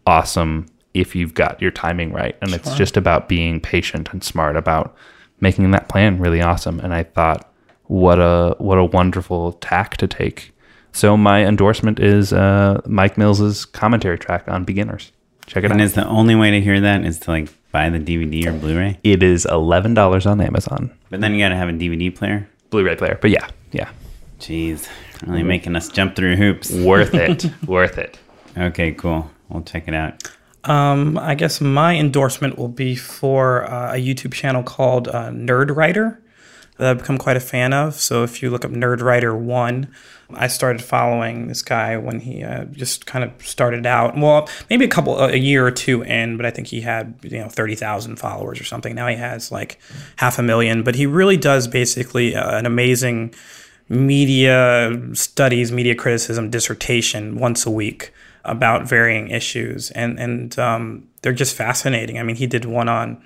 awesome 0.07 0.67
if 0.95 1.15
you've 1.15 1.35
got 1.35 1.61
your 1.61 1.71
timing 1.71 2.13
right. 2.13 2.37
And 2.41 2.55
it's 2.55 2.75
just 2.75 2.97
about 2.97 3.29
being 3.29 3.61
patient 3.61 4.09
and 4.13 4.25
smart 4.25 4.57
about 4.57 4.97
making 5.41 5.71
that 5.73 5.89
plan 5.89 6.19
really 6.19 6.41
awesome. 6.41 6.81
And 6.81 6.95
I 6.95 7.05
thought, 7.05 7.53
what 7.85 8.19
a 8.19 8.55
what 8.59 8.79
a 8.79 8.85
wonderful 8.85 9.53
tack 9.55 9.97
to 9.99 10.07
take. 10.07 10.53
So 10.93 11.17
my 11.17 11.45
endorsement 11.45 12.01
is 12.01 12.33
uh, 12.33 12.81
Mike 12.87 13.17
Mills's 13.17 13.65
commentary 13.65 14.19
track 14.19 14.45
on 14.49 14.65
beginners. 14.65 15.13
Check 15.47 15.65
it 15.65 15.67
out. 15.67 15.73
And 15.73 15.81
out. 15.81 15.85
is 15.85 15.95
the 15.95 16.07
only 16.07 16.35
way 16.35 16.51
to 16.51 16.61
hear 16.61 16.81
that 16.81 17.05
is 17.05 17.21
to 17.21 17.31
like 17.31 17.49
buy 17.73 17.89
the 17.91 17.99
DVD 17.99 18.47
or 18.47 18.53
Blu-ray? 18.53 18.99
It 19.05 19.23
is 19.23 19.45
eleven 19.47 19.95
dollars 19.95 20.27
on 20.27 20.41
Amazon. 20.41 20.91
But 21.11 21.21
then 21.21 21.35
you 21.35 21.41
got 21.41 21.51
to 21.51 21.57
have 21.57 21.69
a 21.69 21.73
DVD 21.73 22.15
player. 22.15 22.49
Blu-ray 22.71 22.97
player. 22.97 23.19
But 23.21 23.31
yeah, 23.31 23.49
yeah. 23.73 23.91
Jeez, 24.41 24.89
really 25.27 25.43
making 25.43 25.75
us 25.75 25.89
jump 25.89 26.15
through 26.15 26.37
hoops. 26.37 26.71
Worth 26.71 27.15
it. 27.15 27.51
Worth 27.67 27.99
it. 27.99 28.19
Okay, 28.57 28.93
cool. 28.93 29.31
We'll 29.49 29.63
check 29.63 29.89
it 29.89 29.95
out. 29.95 30.23
Um, 30.65 31.17
I 31.19 31.35
guess 31.35 31.61
my 31.61 31.97
endorsement 31.97 32.59
will 32.59 32.69
be 32.69 32.95
for 32.95 33.65
uh, 33.71 33.95
a 33.95 33.97
YouTube 33.97 34.33
channel 34.33 34.63
called 34.63 35.09
uh, 35.09 35.31
Nerd 35.31 35.75
Writer 35.75 36.21
that 36.79 36.89
I've 36.89 36.99
become 36.99 37.19
quite 37.19 37.37
a 37.37 37.41
fan 37.41 37.73
of. 37.73 37.95
So 37.95 38.23
if 38.25 38.43
you 38.43 38.51
look 38.51 38.65
up 38.65 38.71
Nerd 38.71 39.03
Writer 39.03 39.37
One, 39.37 39.89
I 40.35 40.47
started 40.49 40.83
following 40.83 41.49
this 41.49 41.63
guy 41.63 41.97
when 41.97 42.21
he 42.21 42.43
uh, 42.43 42.65
just 42.67 43.07
kind 43.07 43.25
of 43.25 43.33
started 43.45 43.87
out. 43.87 44.17
Well, 44.17 44.49
maybe 44.71 44.85
a 44.85 44.89
couple, 44.89 45.19
a 45.19 45.37
year 45.37 45.67
or 45.67 45.71
two 45.71 46.03
in, 46.03 46.37
but 46.37 46.47
I 46.47 46.51
think 46.51 46.69
he 46.69 46.81
had 46.81 47.15
you 47.23 47.39
know 47.39 47.49
thirty 47.49 47.75
thousand 47.75 48.17
followers 48.17 48.61
or 48.61 48.65
something. 48.65 48.95
Now 48.95 49.09
he 49.09 49.17
has 49.17 49.51
like 49.51 49.81
half 50.17 50.39
a 50.39 50.43
million. 50.43 50.83
But 50.83 50.95
he 50.95 51.07
really 51.07 51.37
does 51.37 51.67
basically 51.67 52.35
uh, 52.35 52.59
an 52.59 52.67
amazing 52.67 53.35
media 53.89 55.01
studies, 55.15 55.73
media 55.73 55.95
criticism 55.95 56.51
dissertation 56.51 57.39
once 57.39 57.65
a 57.65 57.71
week 57.71 58.13
about 58.45 58.89
varying 58.89 59.29
issues, 59.31 59.91
and 59.93 60.19
and 60.19 60.59
um, 60.59 61.09
they're 61.23 61.33
just 61.33 61.57
fascinating. 61.57 62.19
I 62.19 62.23
mean, 62.23 62.37
he 62.37 62.47
did 62.47 62.65
one 62.65 62.89
on 62.89 63.23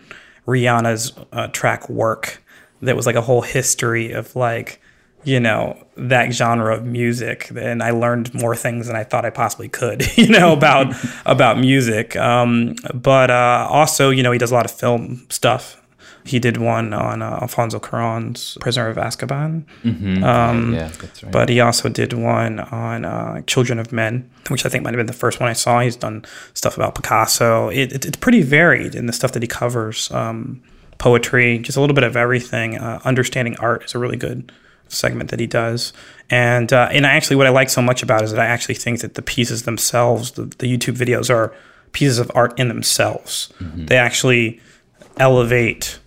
Rihanna's 0.46 1.12
uh, 1.32 1.48
track 1.48 1.88
"Work" 1.88 2.41
that 2.83 2.97
was 2.97 3.07
like 3.07 3.16
a 3.16 3.22
whole 3.22 3.43
history 3.43 4.12
of 4.12 4.35
like 4.37 4.80
you 5.24 5.39
know 5.39 5.76
that 5.97 6.33
genre 6.33 6.74
of 6.74 6.85
music, 6.85 7.51
and 7.51 7.83
I 7.83 7.91
learned 7.91 8.35
more 8.35 8.57
things 8.57 8.87
than 8.87 8.97
I 8.97 9.05
thought 9.05 9.24
I 9.24 9.30
possibly 9.30 9.68
could, 9.68 10.05
you 10.16 10.28
know, 10.28 10.53
about 10.53 10.95
about 11.26 11.59
music. 11.59 12.16
Um, 12.16 12.74
but 12.93 13.30
uh, 13.30 13.66
also, 13.70 14.11
you 14.11 14.22
know, 14.22 14.33
he 14.33 14.39
does 14.39 14.51
a 14.51 14.55
lot 14.55 14.64
of 14.64 14.70
film 14.70 15.26
stuff. 15.30 15.78
He 16.24 16.39
did 16.39 16.57
one 16.57 16.93
on 16.93 17.20
uh, 17.20 17.39
Alfonso 17.43 17.80
Cuarón's 17.80 18.57
Prisoner 18.61 18.89
of 18.89 18.97
Azkaban. 18.97 19.64
Um, 20.22 20.72
yeah, 20.72 20.89
that's 20.89 21.22
right. 21.24 21.33
But 21.33 21.49
he 21.49 21.59
also 21.61 21.89
did 21.89 22.12
one 22.12 22.61
on 22.61 23.05
uh, 23.05 23.43
Children 23.43 23.80
of 23.80 23.91
Men, 23.91 24.30
which 24.49 24.64
I 24.64 24.68
think 24.68 24.85
might 24.85 24.95
have 24.95 24.99
been 24.99 25.07
the 25.07 25.12
first 25.12 25.41
one 25.41 25.49
I 25.49 25.53
saw. 25.53 25.80
He's 25.80 25.97
done 25.97 26.24
stuff 26.55 26.76
about 26.76 26.95
Picasso. 26.95 27.70
It, 27.70 27.93
it, 27.93 28.05
it's 28.07 28.16
pretty 28.16 28.43
varied 28.43 28.95
in 28.95 29.07
the 29.07 29.12
stuff 29.12 29.33
that 29.33 29.43
he 29.43 29.49
covers. 29.49 30.12
Um, 30.12 30.62
poetry, 31.03 31.59
just 31.59 31.76
a 31.76 31.80
little 31.80 31.94
bit 31.94 32.05
of 32.05 32.16
everything. 32.16 32.78
Uh, 32.78 33.00
understanding 33.05 33.57
art 33.59 33.84
is 33.84 33.94
a 33.94 33.98
really 33.98 34.16
good 34.16 34.53
segment 34.86 35.30
that 35.30 35.40
he 35.40 35.48
does. 35.48 35.92
And 36.30 36.72
uh, 36.72 36.88
and 36.92 37.05
actually, 37.05 37.36
what 37.36 37.46
I 37.46 37.50
like 37.50 37.70
so 37.70 37.82
much 37.82 38.05
about 38.05 38.22
it 38.22 38.26
is 38.26 38.30
that 38.30 38.40
I 38.40 38.46
actually 38.46 38.76
think 38.76 39.00
that 39.00 39.14
the 39.14 39.22
pieces 39.22 39.64
themselves, 39.64 40.30
the, 40.32 40.44
the 40.44 40.66
YouTube 40.72 40.96
videos, 40.96 41.28
are 41.28 41.53
pieces 41.90 42.20
of 42.20 42.30
art 42.34 42.59
in 42.59 42.68
themselves. 42.68 43.53
They 43.86 43.98
actually 43.98 44.61
elevate, 45.16 45.98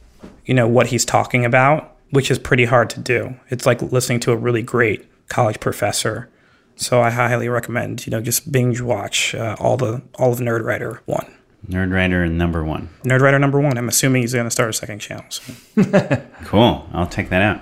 you 0.45 0.53
know, 0.53 0.67
what 0.67 0.87
he's 0.87 1.03
talking 1.03 1.43
about, 1.43 1.97
which 2.11 2.31
is 2.31 2.39
pretty 2.39 2.65
hard 2.65 2.89
to 2.91 2.99
do. 3.01 3.35
It's 3.49 3.65
like 3.65 3.81
listening 3.81 4.21
to 4.21 4.31
a 4.31 4.37
really 4.37 4.61
great 4.61 5.05
college 5.27 5.59
professor. 5.59 6.29
So 6.77 7.01
I 7.01 7.09
highly 7.09 7.49
recommend, 7.49 8.07
you 8.07 8.11
know, 8.11 8.21
just 8.21 8.49
binge 8.49 8.79
watch 8.79 9.35
uh, 9.35 9.57
all 9.59 9.75
the 9.75 10.01
all 10.15 10.31
of 10.31 10.39
Nerd 10.39 10.63
Writer 10.63 11.01
one. 11.05 11.27
Nerd 11.69 11.93
Writer 11.93 12.27
number 12.27 12.63
one. 12.63 12.89
Nerd 13.03 13.21
Writer 13.21 13.39
number 13.39 13.59
one. 13.59 13.77
I'm 13.77 13.87
assuming 13.89 14.21
he's 14.21 14.33
going 14.33 14.45
to 14.45 14.51
start 14.51 14.69
a 14.69 14.73
second 14.73 14.99
channel. 14.99 15.25
So. 15.29 15.53
Cool. 16.45 16.87
I'll 16.93 17.07
check 17.07 17.29
that 17.29 17.41
out. 17.41 17.61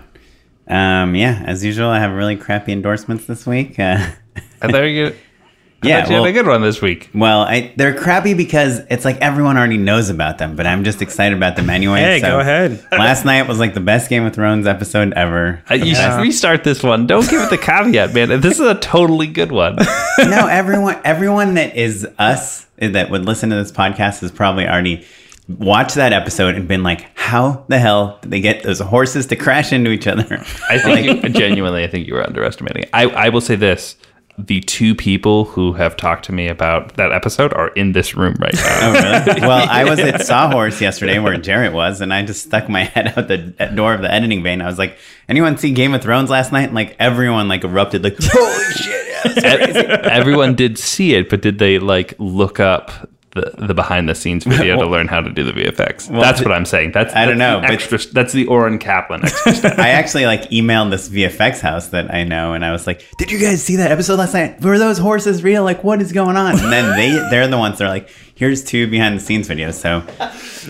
Um, 0.67 1.15
yeah, 1.15 1.41
as 1.45 1.63
usual, 1.63 1.89
I 1.89 1.99
have 1.99 2.11
really 2.13 2.35
crappy 2.35 2.71
endorsements 2.73 3.25
this 3.25 3.45
week. 3.45 3.79
Uh, 3.79 4.09
I 4.61 4.71
thought 4.71 4.81
you. 4.83 5.15
Yeah, 5.86 6.01
thought 6.01 6.09
you 6.09 6.15
well- 6.15 6.23
had 6.25 6.29
a 6.29 6.34
good 6.34 6.47
one 6.47 6.61
this 6.61 6.81
week. 6.81 7.09
Well, 7.13 7.41
I, 7.41 7.73
they're 7.75 7.93
crappy 7.93 8.34
because 8.34 8.79
it's 8.89 9.05
like 9.05 9.17
everyone 9.17 9.57
already 9.57 9.77
knows 9.77 10.09
about 10.09 10.38
them, 10.38 10.55
but 10.55 10.65
I'm 10.65 10.84
just 10.84 11.01
excited 11.01 11.38
about 11.38 11.55
them 11.55 11.69
anyway. 11.69 11.99
Hey, 11.99 12.19
so 12.19 12.27
go 12.27 12.39
ahead. 12.39 12.86
last 12.91 13.25
night 13.25 13.47
was 13.47 13.59
like 13.59 13.73
the 13.73 13.79
best 13.79 14.09
Game 14.09 14.25
of 14.25 14.34
Thrones 14.34 14.67
episode 14.67 15.13
ever. 15.13 15.63
Uh, 15.69 15.75
you 15.75 15.95
should 15.95 16.19
restart 16.19 16.63
this 16.63 16.84
one. 16.84 17.07
Don't 17.07 17.29
give 17.29 17.41
it 17.41 17.49
the 17.49 17.57
caveat, 17.57 18.13
man. 18.13 18.41
This 18.41 18.59
is 18.59 18.67
a 18.67 18.75
totally 18.75 19.27
good 19.27 19.51
one. 19.51 19.75
no, 20.19 20.47
everyone, 20.47 20.99
everyone 21.03 21.55
that 21.55 21.75
is 21.75 22.07
us 22.17 22.67
that 22.77 23.09
would 23.09 23.25
listen 23.25 23.49
to 23.49 23.55
this 23.55 23.71
podcast 23.71 24.21
has 24.21 24.31
probably 24.31 24.67
already 24.67 25.05
watched 25.47 25.95
that 25.95 26.13
episode 26.13 26.55
and 26.55 26.67
been 26.67 26.84
like, 26.84 27.17
"How 27.17 27.65
the 27.67 27.79
hell 27.79 28.19
did 28.21 28.31
they 28.31 28.41
get 28.41 28.63
those 28.63 28.79
horses 28.79 29.25
to 29.27 29.36
crash 29.36 29.73
into 29.73 29.91
each 29.91 30.07
other?" 30.07 30.43
I 30.69 30.79
think 30.79 31.23
you, 31.23 31.29
genuinely, 31.29 31.84
I 31.84 31.88
think 31.88 32.07
you 32.07 32.13
were 32.13 32.25
underestimating. 32.25 32.86
I, 32.93 33.05
I 33.05 33.29
will 33.29 33.41
say 33.41 33.55
this: 33.55 33.95
the 34.38 34.61
two 34.61 34.95
people 34.95 35.45
who 35.45 35.73
have 35.73 35.95
talked 35.95 36.25
to 36.25 36.31
me 36.31 36.47
about 36.47 36.95
that 36.95 37.11
episode 37.11 37.53
are 37.53 37.67
in 37.69 37.91
this 37.91 38.15
room 38.15 38.36
right 38.39 38.53
now. 38.55 38.79
Oh, 38.81 38.93
really? 38.93 39.41
Well, 39.47 39.67
I 39.69 39.84
was 39.84 39.99
at 39.99 40.21
Sawhorse 40.25 40.81
yesterday 40.81 41.19
where 41.19 41.38
Jarrett 41.38 41.71
was, 41.73 42.01
and 42.01 42.11
I 42.13 42.23
just 42.23 42.43
stuck 42.45 42.67
my 42.67 42.84
head 42.95 43.13
out 43.17 43.27
the 43.27 43.38
door 43.75 43.93
of 43.93 44.01
the 44.01 44.11
editing 44.11 44.41
bay, 44.41 44.53
and 44.53 44.63
I 44.63 44.65
was 44.67 44.79
like, 44.79 44.97
"Anyone 45.29 45.57
see 45.57 45.71
Game 45.71 45.93
of 45.93 46.01
Thrones 46.01 46.29
last 46.31 46.51
night?" 46.51 46.63
And 46.65 46.73
like 46.73 46.95
everyone 46.99 47.47
like 47.47 47.63
erupted, 47.63 48.03
like, 48.03 48.17
"Holy 48.21 48.73
shit!" 48.73 49.07
Yeah, 49.07 49.21
it's 49.25 49.73
crazy." 49.73 49.79
E- 49.88 50.09
Everyone 50.09 50.55
did 50.55 50.77
see 50.79 51.13
it, 51.13 51.29
but 51.29 51.41
did 51.41 51.59
they 51.59 51.77
like 51.77 52.15
look 52.17 52.59
up 52.59 53.07
the, 53.36 53.51
the 53.57 53.73
behind 53.73 54.07
the 54.07 54.15
scenes 54.15 54.43
video 54.43 54.77
to 54.77 54.86
learn 54.89 55.07
how 55.07 55.21
to 55.21 55.31
do 55.31 55.43
the 55.43 55.51
VFX? 55.51 56.07
that's 56.07 56.41
what 56.41 56.51
I'm 56.51 56.65
saying. 56.65 56.91
That's 56.91 57.13
I 57.15 57.25
don't 57.25 57.38
know, 57.38 57.61
the 57.61 57.88
but- 57.89 58.07
that's 58.13 58.34
the 58.34 58.47
Oren 58.47 58.79
Kaplan 58.79 59.25
extra. 59.25 59.73
I 59.81 59.89
actually 59.89 60.25
like 60.25 60.43
emailed 60.51 60.91
this 60.91 61.09
VFX 61.09 61.59
house 61.59 61.88
that 61.88 62.13
I 62.13 62.23
know, 62.23 62.53
and 62.53 62.63
I 62.63 62.71
was 62.71 62.88
like, 62.88 63.03
"Did 63.17 63.31
you 63.31 63.39
guys 63.39 63.63
see 63.63 63.75
that 63.77 63.91
episode 63.91 64.19
last 64.19 64.34
night? 64.34 64.61
Were 64.61 64.77
those 64.79 64.97
horses 64.97 65.43
real? 65.43 65.63
Like, 65.63 65.84
what 65.84 66.01
is 66.01 66.11
going 66.11 66.38
on?" 66.38 66.59
And 66.59 66.71
then 66.71 66.95
they 66.97 67.09
they're 67.29 67.47
the 67.47 67.57
ones 67.57 67.77
that 67.79 67.86
are 67.86 67.89
like, 67.89 68.09
"Here's 68.36 68.63
two 68.63 68.88
behind 68.88 69.15
the 69.17 69.21
scenes 69.21 69.47
videos." 69.49 69.73
So, 69.75 70.03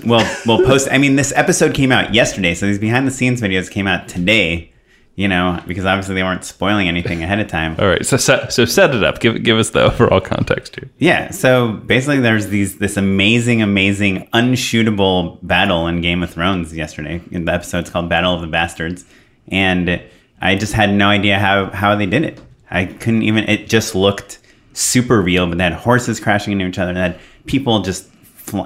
we'll 0.05 0.25
we'll 0.45 0.65
post. 0.65 0.87
I 0.91 0.97
mean, 0.97 1.15
this 1.15 1.33
episode 1.35 1.73
came 1.73 1.91
out 1.91 2.13
yesterday, 2.13 2.55
so 2.55 2.65
these 2.65 2.79
behind 2.79 3.07
the 3.07 3.11
scenes 3.11 3.41
videos 3.41 3.69
came 3.69 3.87
out 3.87 4.07
today. 4.07 4.72
You 5.15 5.27
know, 5.27 5.61
because 5.67 5.85
obviously 5.85 6.15
they 6.15 6.23
weren't 6.23 6.43
spoiling 6.43 6.87
anything 6.87 7.21
ahead 7.21 7.39
of 7.39 7.47
time. 7.47 7.75
All 7.77 7.87
right, 7.87 8.03
so 8.03 8.17
set, 8.17 8.51
so 8.51 8.65
set 8.65 8.95
it 8.95 9.03
up. 9.03 9.19
Give 9.19 9.43
give 9.43 9.59
us 9.59 9.69
the 9.69 9.83
overall 9.83 10.19
context 10.19 10.75
here. 10.75 10.89
Yeah, 10.97 11.29
so 11.29 11.73
basically, 11.73 12.19
there's 12.19 12.47
these 12.47 12.79
this 12.79 12.97
amazing, 12.97 13.61
amazing, 13.61 14.27
unshootable 14.33 15.37
battle 15.43 15.85
in 15.85 16.01
Game 16.01 16.23
of 16.23 16.31
Thrones 16.31 16.75
yesterday. 16.75 17.21
In 17.29 17.45
the 17.45 17.53
episode's 17.53 17.91
called 17.91 18.09
Battle 18.09 18.33
of 18.33 18.41
the 18.41 18.47
Bastards, 18.47 19.05
and 19.49 20.01
I 20.41 20.55
just 20.55 20.73
had 20.73 20.91
no 20.91 21.09
idea 21.09 21.37
how 21.37 21.69
how 21.69 21.95
they 21.95 22.07
did 22.07 22.23
it. 22.23 22.41
I 22.71 22.85
couldn't 22.85 23.21
even. 23.21 23.47
It 23.47 23.69
just 23.69 23.93
looked 23.93 24.39
super 24.73 25.21
real, 25.21 25.45
but 25.45 25.59
they 25.59 25.63
had 25.63 25.73
horses 25.73 26.19
crashing 26.19 26.53
into 26.53 26.65
each 26.65 26.79
other, 26.79 26.89
and 26.89 26.97
they 26.97 27.01
had 27.01 27.19
people 27.45 27.83
just 27.83 28.09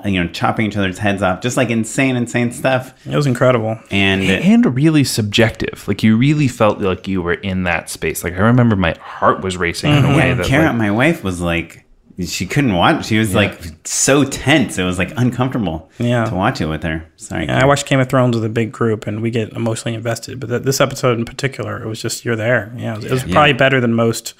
you 0.06 0.24
know 0.24 0.28
chopping 0.30 0.66
each 0.66 0.78
other's 0.78 0.98
heads 0.98 1.22
off, 1.22 1.42
just 1.42 1.58
like 1.58 1.70
insane, 1.70 2.16
insane 2.16 2.52
stuff. 2.52 2.94
It 3.06 3.16
was 3.16 3.28
incredible. 3.28 3.80
And 3.92 4.24
and 4.24 4.76
really 4.76 5.04
subjective. 5.04 5.88
Like 5.88 6.04
you 6.04 6.18
really 6.18 6.48
felt 6.48 6.80
like 6.80 7.08
you 7.08 7.22
were 7.22 7.34
in 7.34 7.64
that 7.64 7.90
space. 7.90 8.24
Like 8.24 8.34
I 8.34 8.40
remember 8.40 8.76
my 8.76 8.96
heart 9.00 9.42
was 9.42 9.58
racing 9.58 9.92
in 9.92 9.98
a 10.00 10.08
mm-hmm. 10.08 10.18
way 10.18 10.28
yeah, 10.30 10.34
that 10.36 10.46
Kara, 10.46 10.68
like, 10.68 10.76
my 10.76 10.92
wife, 10.92 11.24
was 11.24 11.42
like. 11.42 11.84
She 12.20 12.48
couldn't 12.48 12.74
watch. 12.74 13.06
She 13.06 13.20
was 13.20 13.36
like 13.36 13.62
so 13.84 14.24
tense. 14.24 14.80
It 14.80 14.84
was 14.84 14.98
like 14.98 15.14
uncomfortable 15.18 15.88
Yeah. 16.00 16.26
to 16.26 16.34
watch 16.34 16.60
it 16.60 16.66
with 16.66 16.82
her. 16.82 17.06
Sorry. 17.16 17.46
Yeah, 17.46 17.62
I 17.62 17.66
watched 17.66 17.86
Game 17.86 18.00
of 18.00 18.10
Thrones 18.10 18.36
with 18.36 18.44
a 18.44 18.50
big 18.50 18.72
group, 18.72 19.06
and 19.06 19.22
we 19.22 19.30
get 19.30 19.54
emotionally 19.54 19.94
invested. 19.94 20.40
But 20.40 20.48
th- 20.50 20.64
this 20.64 20.82
episode 20.82 21.20
in 21.20 21.26
particular, 21.26 21.80
it 21.80 21.86
was 21.86 22.02
just 22.02 22.26
you're 22.26 22.36
there. 22.36 22.74
Yeah, 22.76 22.94
it 22.94 22.96
was, 22.96 23.06
it 23.06 23.12
was 23.12 23.24
probably 23.24 23.54
better 23.54 23.80
than 23.80 23.94
most 23.94 24.34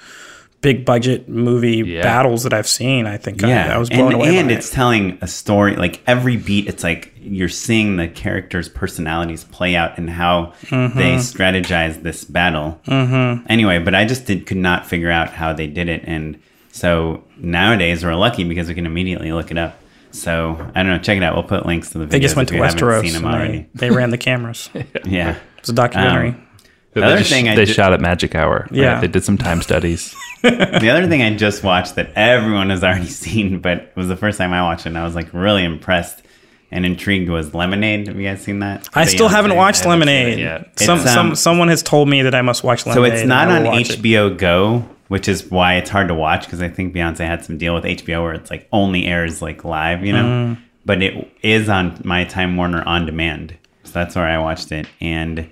big 0.60 0.84
budget 0.84 1.28
movie 1.28 1.76
Yeah. 1.86 2.02
battles 2.02 2.42
that 2.42 2.52
I've 2.52 2.66
seen. 2.66 3.06
I 3.06 3.16
think 3.16 3.40
yeah, 3.42 3.74
I 3.74 3.78
was 3.78 3.88
blown 3.88 4.06
and, 4.12 4.14
away. 4.14 4.36
and 4.38 4.50
it's 4.50 4.70
it. 4.70 4.74
telling 4.74 5.18
a 5.20 5.28
story. 5.28 5.76
Like 5.76 6.02
every 6.06 6.36
beat, 6.36 6.66
it's 6.66 6.82
like 6.82 7.12
you're 7.20 7.48
seeing 7.48 7.96
the 7.96 8.08
characters' 8.08 8.68
personalities 8.68 9.44
play 9.44 9.76
out 9.76 9.98
and 9.98 10.10
how 10.10 10.52
Mm-hmm. 10.66 10.98
they 10.98 11.14
strategize 11.16 12.02
this 12.02 12.24
battle. 12.24 12.80
Mm-hmm. 12.86 13.46
Anyway, 13.48 13.78
but 13.78 13.94
I 13.94 14.04
just 14.04 14.26
did, 14.26 14.46
could 14.46 14.56
not 14.56 14.86
figure 14.86 15.10
out 15.10 15.30
how 15.30 15.52
they 15.52 15.66
did 15.68 15.88
it, 15.88 16.02
and 16.04 16.40
so 16.72 17.22
nowadays 17.36 18.04
we're 18.04 18.14
lucky 18.16 18.44
because 18.44 18.68
we 18.68 18.74
can 18.74 18.86
immediately 18.86 19.32
look 19.32 19.50
it 19.50 19.58
up. 19.58 19.78
So 20.10 20.56
I 20.74 20.82
don't 20.82 20.92
know. 20.92 20.98
Check 20.98 21.18
it 21.18 21.22
out. 21.22 21.34
We'll 21.34 21.42
put 21.44 21.66
links 21.66 21.90
to 21.90 21.98
the 21.98 22.06
videos. 22.06 22.10
they 22.10 22.20
just 22.20 22.34
went 22.36 22.48
to 22.48 22.54
Westeros. 22.56 23.02
Seen 23.02 23.12
them 23.12 23.24
already. 23.26 23.68
They, 23.74 23.88
they 23.88 23.94
ran 23.94 24.10
the 24.10 24.18
cameras. 24.18 24.70
Yeah. 25.04 25.36
it's 25.58 25.68
a 25.68 25.72
documentary. 25.72 26.30
Um, 26.30 26.47
they, 27.00 27.06
other 27.06 27.18
just- 27.18 27.30
thing 27.30 27.48
I 27.48 27.54
they 27.56 27.64
did- 27.64 27.74
shot 27.74 27.92
at 27.92 28.00
Magic 28.00 28.34
Hour. 28.34 28.60
right? 28.70 28.72
Yeah. 28.72 29.00
they 29.00 29.08
did 29.08 29.24
some 29.24 29.38
time 29.38 29.62
studies. 29.62 30.14
the 30.42 30.88
other 30.90 31.08
thing 31.08 31.22
I 31.22 31.34
just 31.36 31.62
watched 31.64 31.96
that 31.96 32.10
everyone 32.14 32.70
has 32.70 32.82
already 32.84 33.06
seen, 33.24 33.58
but 33.60 33.78
it 33.78 33.92
was 33.96 34.08
the 34.08 34.16
first 34.16 34.38
time 34.38 34.52
I 34.52 34.62
watched 34.62 34.86
it, 34.86 34.90
and 34.90 34.98
I 34.98 35.04
was 35.04 35.14
like 35.14 35.32
really 35.32 35.64
impressed 35.64 36.22
and 36.70 36.84
intrigued 36.84 37.30
was 37.30 37.54
Lemonade. 37.54 38.08
Have 38.08 38.16
you 38.20 38.28
guys 38.28 38.42
seen 38.42 38.58
that? 38.58 38.88
I 38.94 39.04
The 39.04 39.10
still 39.10 39.28
haven't 39.28 39.56
watched 39.56 39.86
I 39.86 39.88
Lemonade. 39.90 40.34
it 40.34 40.38
yet. 40.38 40.78
Some, 40.78 41.00
It's, 41.00 41.12
some 41.12 41.28
um, 41.30 41.34
someone 41.34 41.68
has 41.68 41.82
told 41.82 42.08
me 42.10 42.22
that 42.22 42.34
I 42.34 42.42
must 42.42 42.62
watch 42.62 42.84
Lemonade. 42.86 43.10
So 43.10 43.16
it's 43.16 43.26
not 43.26 43.48
on 43.48 43.62
will 43.64 43.70
watch 43.72 43.88
it. 43.90 44.00
HBO 44.02 44.36
Go, 44.36 44.88
which 45.08 45.28
is 45.28 45.50
why 45.50 45.74
it's 45.76 45.88
hard 45.88 46.08
to 46.08 46.14
watch 46.14 46.44
because 46.44 46.60
I 46.60 46.68
think 46.68 46.94
Beyonce 46.94 47.20
had 47.26 47.42
some 47.44 47.56
deal 47.56 47.74
with 47.74 47.84
HBO 47.84 48.22
where 48.22 48.34
it's 48.34 48.50
like 48.50 48.68
only 48.70 49.06
airs 49.06 49.40
like 49.40 49.64
live, 49.64 50.04
you 50.04 50.12
know. 50.12 50.24
Mm. 50.24 50.58
But 50.84 51.02
it 51.02 51.30
is 51.42 51.68
on 51.70 52.00
my 52.04 52.24
Time 52.24 52.56
Warner 52.56 52.82
on 52.82 53.06
demand, 53.06 53.56
so 53.84 53.92
that's 53.92 54.14
where 54.14 54.26
I 54.26 54.38
watched 54.38 54.70
it, 54.70 54.86
and 55.00 55.48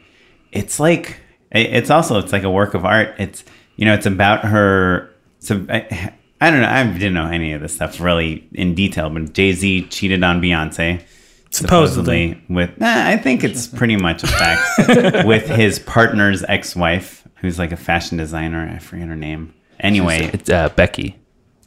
it's 0.53 0.79
like 0.79 1.11
it- 1.11 1.17
it's 1.51 1.91
also 1.91 2.19
it's 2.19 2.33
like 2.33 2.43
a 2.43 2.51
work 2.51 2.75
of 2.75 2.85
art. 2.85 3.15
It's 3.19 3.45
you 3.77 3.85
know 3.85 3.95
it's 3.95 4.07
about 4.07 4.45
her. 4.45 5.13
So 5.39 5.65
I, 5.69 6.13
I 6.41 6.51
don't 6.51 6.61
know. 6.61 6.69
I 6.69 6.85
didn't 6.85 7.15
know 7.15 7.27
any 7.27 7.53
of 7.53 7.61
this 7.63 7.75
stuff 7.75 8.01
really 8.01 8.49
in 8.53 8.75
detail, 8.75 9.11
but 9.11 9.33
Jay 9.33 9.53
Z 9.53 9.89
cheated 9.89 10.23
on 10.23 10.41
Beyonce. 10.41 11.03
Supposedly. 11.51 12.43
with 12.51 12.79
nah, 12.79 13.07
I 13.07 13.17
think 13.17 13.43
it's 13.43 13.67
pretty 13.67 13.97
much 13.97 14.23
a 14.23 14.27
fact 14.27 15.25
with 15.27 15.47
his 15.49 15.79
partner's 15.79 16.43
ex-wife, 16.43 17.27
who's 17.37 17.59
like 17.59 17.73
a 17.73 17.77
fashion 17.77 18.19
designer. 18.19 18.71
I 18.75 18.79
forget 18.79 19.09
her 19.09 19.17
name. 19.17 19.55
Anyway, 19.81 20.31
It's 20.33 20.51
uh, 20.51 20.69
Becky. 20.71 21.17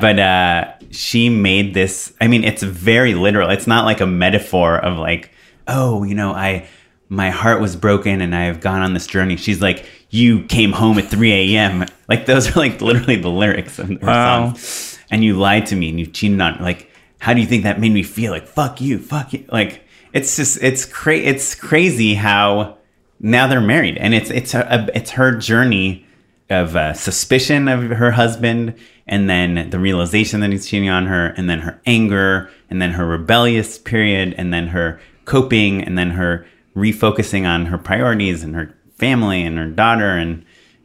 but 0.00 0.18
uh, 0.18 0.72
she 0.90 1.28
made 1.28 1.74
this. 1.74 2.12
I 2.20 2.28
mean, 2.28 2.44
it's 2.44 2.62
very 2.62 3.14
literal. 3.14 3.50
It's 3.50 3.66
not 3.66 3.84
like 3.84 4.00
a 4.00 4.06
metaphor 4.06 4.78
of 4.78 4.98
like, 4.98 5.30
oh, 5.68 6.02
you 6.04 6.14
know, 6.14 6.32
I 6.32 6.68
my 7.08 7.30
heart 7.30 7.60
was 7.60 7.76
broken 7.76 8.20
and 8.20 8.34
I 8.34 8.44
have 8.46 8.60
gone 8.60 8.82
on 8.82 8.92
this 8.94 9.06
journey. 9.06 9.36
She's 9.36 9.62
like, 9.62 9.86
you 10.10 10.42
came 10.44 10.72
home 10.72 10.98
at 10.98 11.08
3 11.08 11.32
a.m. 11.54 11.84
Like 12.08 12.26
those 12.26 12.54
are 12.56 12.58
like 12.58 12.80
literally 12.80 13.16
the 13.16 13.28
lyrics 13.30 13.78
of 13.78 13.88
her 13.88 13.98
Wow. 14.02 14.52
songs. 14.54 14.98
And 15.10 15.22
you 15.22 15.34
lied 15.38 15.66
to 15.66 15.76
me 15.76 15.88
and 15.90 16.00
you 16.00 16.06
cheated 16.06 16.40
on. 16.40 16.60
Like, 16.60 16.90
how 17.20 17.32
do 17.32 17.40
you 17.40 17.46
think 17.46 17.62
that 17.62 17.78
made 17.80 17.92
me 17.92 18.02
feel? 18.02 18.32
Like, 18.32 18.46
fuck 18.48 18.80
you, 18.80 18.98
fuck 18.98 19.32
you. 19.32 19.44
Like, 19.52 19.84
it's 20.12 20.34
just 20.36 20.60
it's 20.62 20.84
cra- 20.84 21.16
It's 21.18 21.54
crazy 21.54 22.14
how 22.14 22.78
now 23.20 23.46
they're 23.46 23.60
married 23.60 23.96
and 23.98 24.12
it's 24.14 24.30
it's 24.30 24.52
a, 24.54 24.88
it's 24.94 25.10
her 25.12 25.34
journey 25.36 26.04
of 26.50 26.74
uh, 26.76 26.92
suspicion 26.92 27.66
of 27.68 27.82
her 27.90 28.10
husband 28.12 28.74
and 29.06 29.28
then 29.30 29.70
the 29.70 29.78
realization 29.78 30.40
that 30.40 30.50
he's 30.50 30.66
cheating 30.66 30.88
on 30.88 31.06
her 31.06 31.28
and 31.36 31.48
then 31.48 31.60
her 31.60 31.80
anger 31.86 32.50
and 32.70 32.80
then 32.82 32.92
her 32.92 33.06
rebellious 33.06 33.78
period 33.78 34.34
and 34.38 34.52
then 34.52 34.68
her 34.68 35.00
coping 35.26 35.82
and 35.82 35.98
then 35.98 36.10
her 36.12 36.46
refocusing 36.74 37.46
on 37.46 37.66
her 37.66 37.78
priorities 37.78 38.42
and 38.42 38.54
her 38.54 38.74
family 38.96 39.42
and 39.42 39.58
her 39.58 39.66
daughter 39.66 40.16
and 40.16 40.44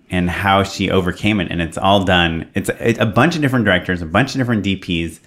and 0.09 0.29
how 0.29 0.61
she 0.63 0.91
overcame 0.91 1.39
it 1.39 1.49
and 1.49 1.61
it's 1.61 1.77
all 1.77 2.03
done 2.03 2.49
it's 2.53 2.69
a, 2.69 2.95
a 2.99 3.05
bunch 3.05 3.35
of 3.35 3.41
different 3.41 3.63
directors 3.63 4.01
a 4.01 4.05
bunch 4.05 4.35
of 4.35 4.39
different 4.39 4.65
dps 4.65 5.19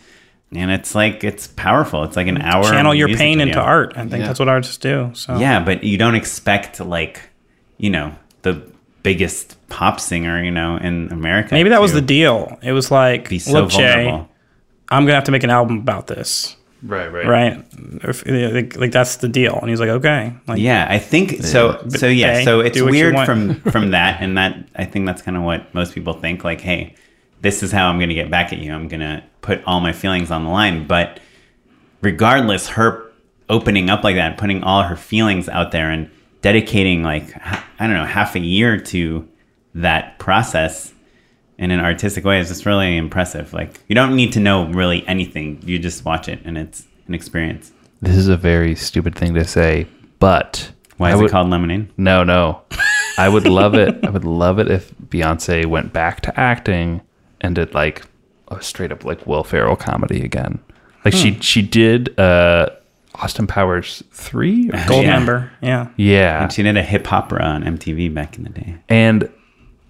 and 0.52 0.70
it's 0.70 0.94
like 0.94 1.24
it's 1.24 1.46
powerful 1.48 2.04
it's 2.04 2.16
like 2.16 2.26
an 2.26 2.40
hour 2.40 2.64
Channel 2.64 2.94
your 2.94 3.08
pain 3.08 3.38
video. 3.38 3.52
into 3.52 3.60
art. 3.60 3.94
I 3.96 4.06
think 4.06 4.24
that's 4.24 4.38
what 4.38 4.48
artists 4.48 4.76
do. 4.76 5.10
So 5.14 5.36
Yeah, 5.38 5.64
but 5.64 5.84
you 5.84 5.98
don't 5.98 6.14
expect 6.14 6.80
like, 6.80 7.22
you 7.78 7.90
know, 7.90 8.14
the 8.42 8.62
biggest 9.02 9.56
pop 9.68 10.00
singer, 10.00 10.42
you 10.42 10.50
know, 10.50 10.76
in 10.76 11.10
America. 11.12 11.54
maybe 11.54 11.70
that 11.70 11.80
was 11.80 11.92
the 11.92 12.00
deal. 12.00 12.58
It 12.62 12.72
was 12.72 12.90
like, 12.90 13.28
Be 13.28 13.38
so 13.38 13.52
look, 13.52 13.70
Jay. 13.70 14.08
I'm 14.08 15.04
gonna 15.04 15.14
have 15.14 15.24
to 15.24 15.32
make 15.32 15.42
an 15.42 15.50
album 15.50 15.78
about 15.78 16.06
this, 16.06 16.56
Right, 16.84 17.10
right, 17.10 17.26
right? 17.26 17.64
If, 18.02 18.26
like, 18.26 18.76
like 18.76 18.92
that's 18.92 19.16
the 19.16 19.28
deal. 19.28 19.58
And 19.58 19.70
he's 19.70 19.80
like, 19.80 19.88
okay, 19.88 20.34
like, 20.46 20.60
Yeah, 20.60 20.86
I 20.88 20.98
think 20.98 21.42
so. 21.42 21.82
So 21.88 22.08
yeah, 22.08 22.32
okay, 22.32 22.44
so 22.44 22.60
it's 22.60 22.76
do 22.76 22.84
what 22.84 22.92
you 22.94 23.00
weird 23.12 23.26
from 23.26 23.60
from 23.72 23.92
that, 23.92 24.20
and 24.20 24.36
that 24.36 24.68
I 24.76 24.84
think 24.84 25.06
that's 25.06 25.22
kind 25.22 25.36
of 25.36 25.44
what 25.44 25.72
most 25.74 25.94
people 25.94 26.12
think. 26.12 26.44
Like, 26.44 26.60
hey, 26.60 26.94
this 27.40 27.62
is 27.62 27.72
how 27.72 27.88
I'm 27.88 27.98
going 27.98 28.10
to 28.10 28.14
get 28.14 28.30
back 28.30 28.52
at 28.52 28.58
you. 28.58 28.72
I'm 28.72 28.88
going 28.88 29.00
to 29.00 29.24
put 29.40 29.64
all 29.64 29.80
my 29.80 29.92
feelings 29.92 30.30
on 30.30 30.44
the 30.44 30.50
line. 30.50 30.86
But 30.86 31.20
regardless, 32.02 32.68
her 32.68 33.10
opening 33.48 33.88
up 33.88 34.04
like 34.04 34.16
that, 34.16 34.36
putting 34.36 34.62
all 34.62 34.82
her 34.82 34.96
feelings 34.96 35.48
out 35.48 35.72
there, 35.72 35.90
and 35.90 36.10
dedicating 36.42 37.02
like 37.02 37.34
I 37.44 37.86
don't 37.86 37.94
know 37.94 38.04
half 38.04 38.34
a 38.34 38.40
year 38.40 38.78
to 38.78 39.26
that 39.74 40.18
process 40.18 40.93
in 41.58 41.70
an 41.70 41.80
artistic 41.80 42.24
way 42.24 42.40
is 42.40 42.48
just 42.48 42.66
really 42.66 42.96
impressive. 42.96 43.52
Like, 43.52 43.78
you 43.88 43.94
don't 43.94 44.16
need 44.16 44.32
to 44.32 44.40
know 44.40 44.66
really 44.68 45.06
anything. 45.06 45.60
You 45.64 45.78
just 45.78 46.04
watch 46.04 46.28
it, 46.28 46.40
and 46.44 46.58
it's 46.58 46.86
an 47.06 47.14
experience. 47.14 47.72
This 48.02 48.16
is 48.16 48.28
a 48.28 48.36
very 48.36 48.74
stupid 48.74 49.14
thing 49.14 49.34
to 49.34 49.44
say, 49.44 49.86
but 50.18 50.70
Why 50.96 51.12
is 51.12 51.16
would- 51.16 51.26
it 51.26 51.30
called 51.30 51.48
lemonade? 51.50 51.88
No, 51.96 52.24
no. 52.24 52.62
I 53.16 53.28
would 53.28 53.46
love 53.46 53.74
it. 53.74 54.04
I 54.04 54.10
would 54.10 54.24
love 54.24 54.58
it 54.58 54.68
if 54.70 54.92
Beyonce 55.08 55.64
went 55.66 55.92
back 55.92 56.20
to 56.22 56.38
acting 56.40 57.00
and 57.40 57.54
did 57.54 57.72
like 57.72 58.02
a 58.48 58.60
straight 58.60 58.90
up 58.90 59.04
like 59.04 59.24
Will 59.26 59.44
Ferrell 59.44 59.76
comedy 59.76 60.22
again. 60.24 60.58
Like 61.04 61.14
she 61.14 61.38
she 61.40 61.62
did 61.62 62.18
uh 62.18 62.70
Austin 63.14 63.46
Powers 63.46 64.02
three. 64.10 64.68
Or- 64.70 64.84
Gold 64.88 65.04
Yeah. 65.04 65.10
member. 65.16 65.52
Yeah. 65.62 65.88
yeah, 65.96 66.42
And 66.42 66.52
She 66.52 66.64
did 66.64 66.76
a 66.76 66.82
hip 66.82 67.04
hopera 67.04 67.42
on 67.44 67.62
MTV 67.62 68.12
back 68.12 68.36
in 68.36 68.42
the 68.42 68.50
day. 68.50 68.74
and 68.88 69.28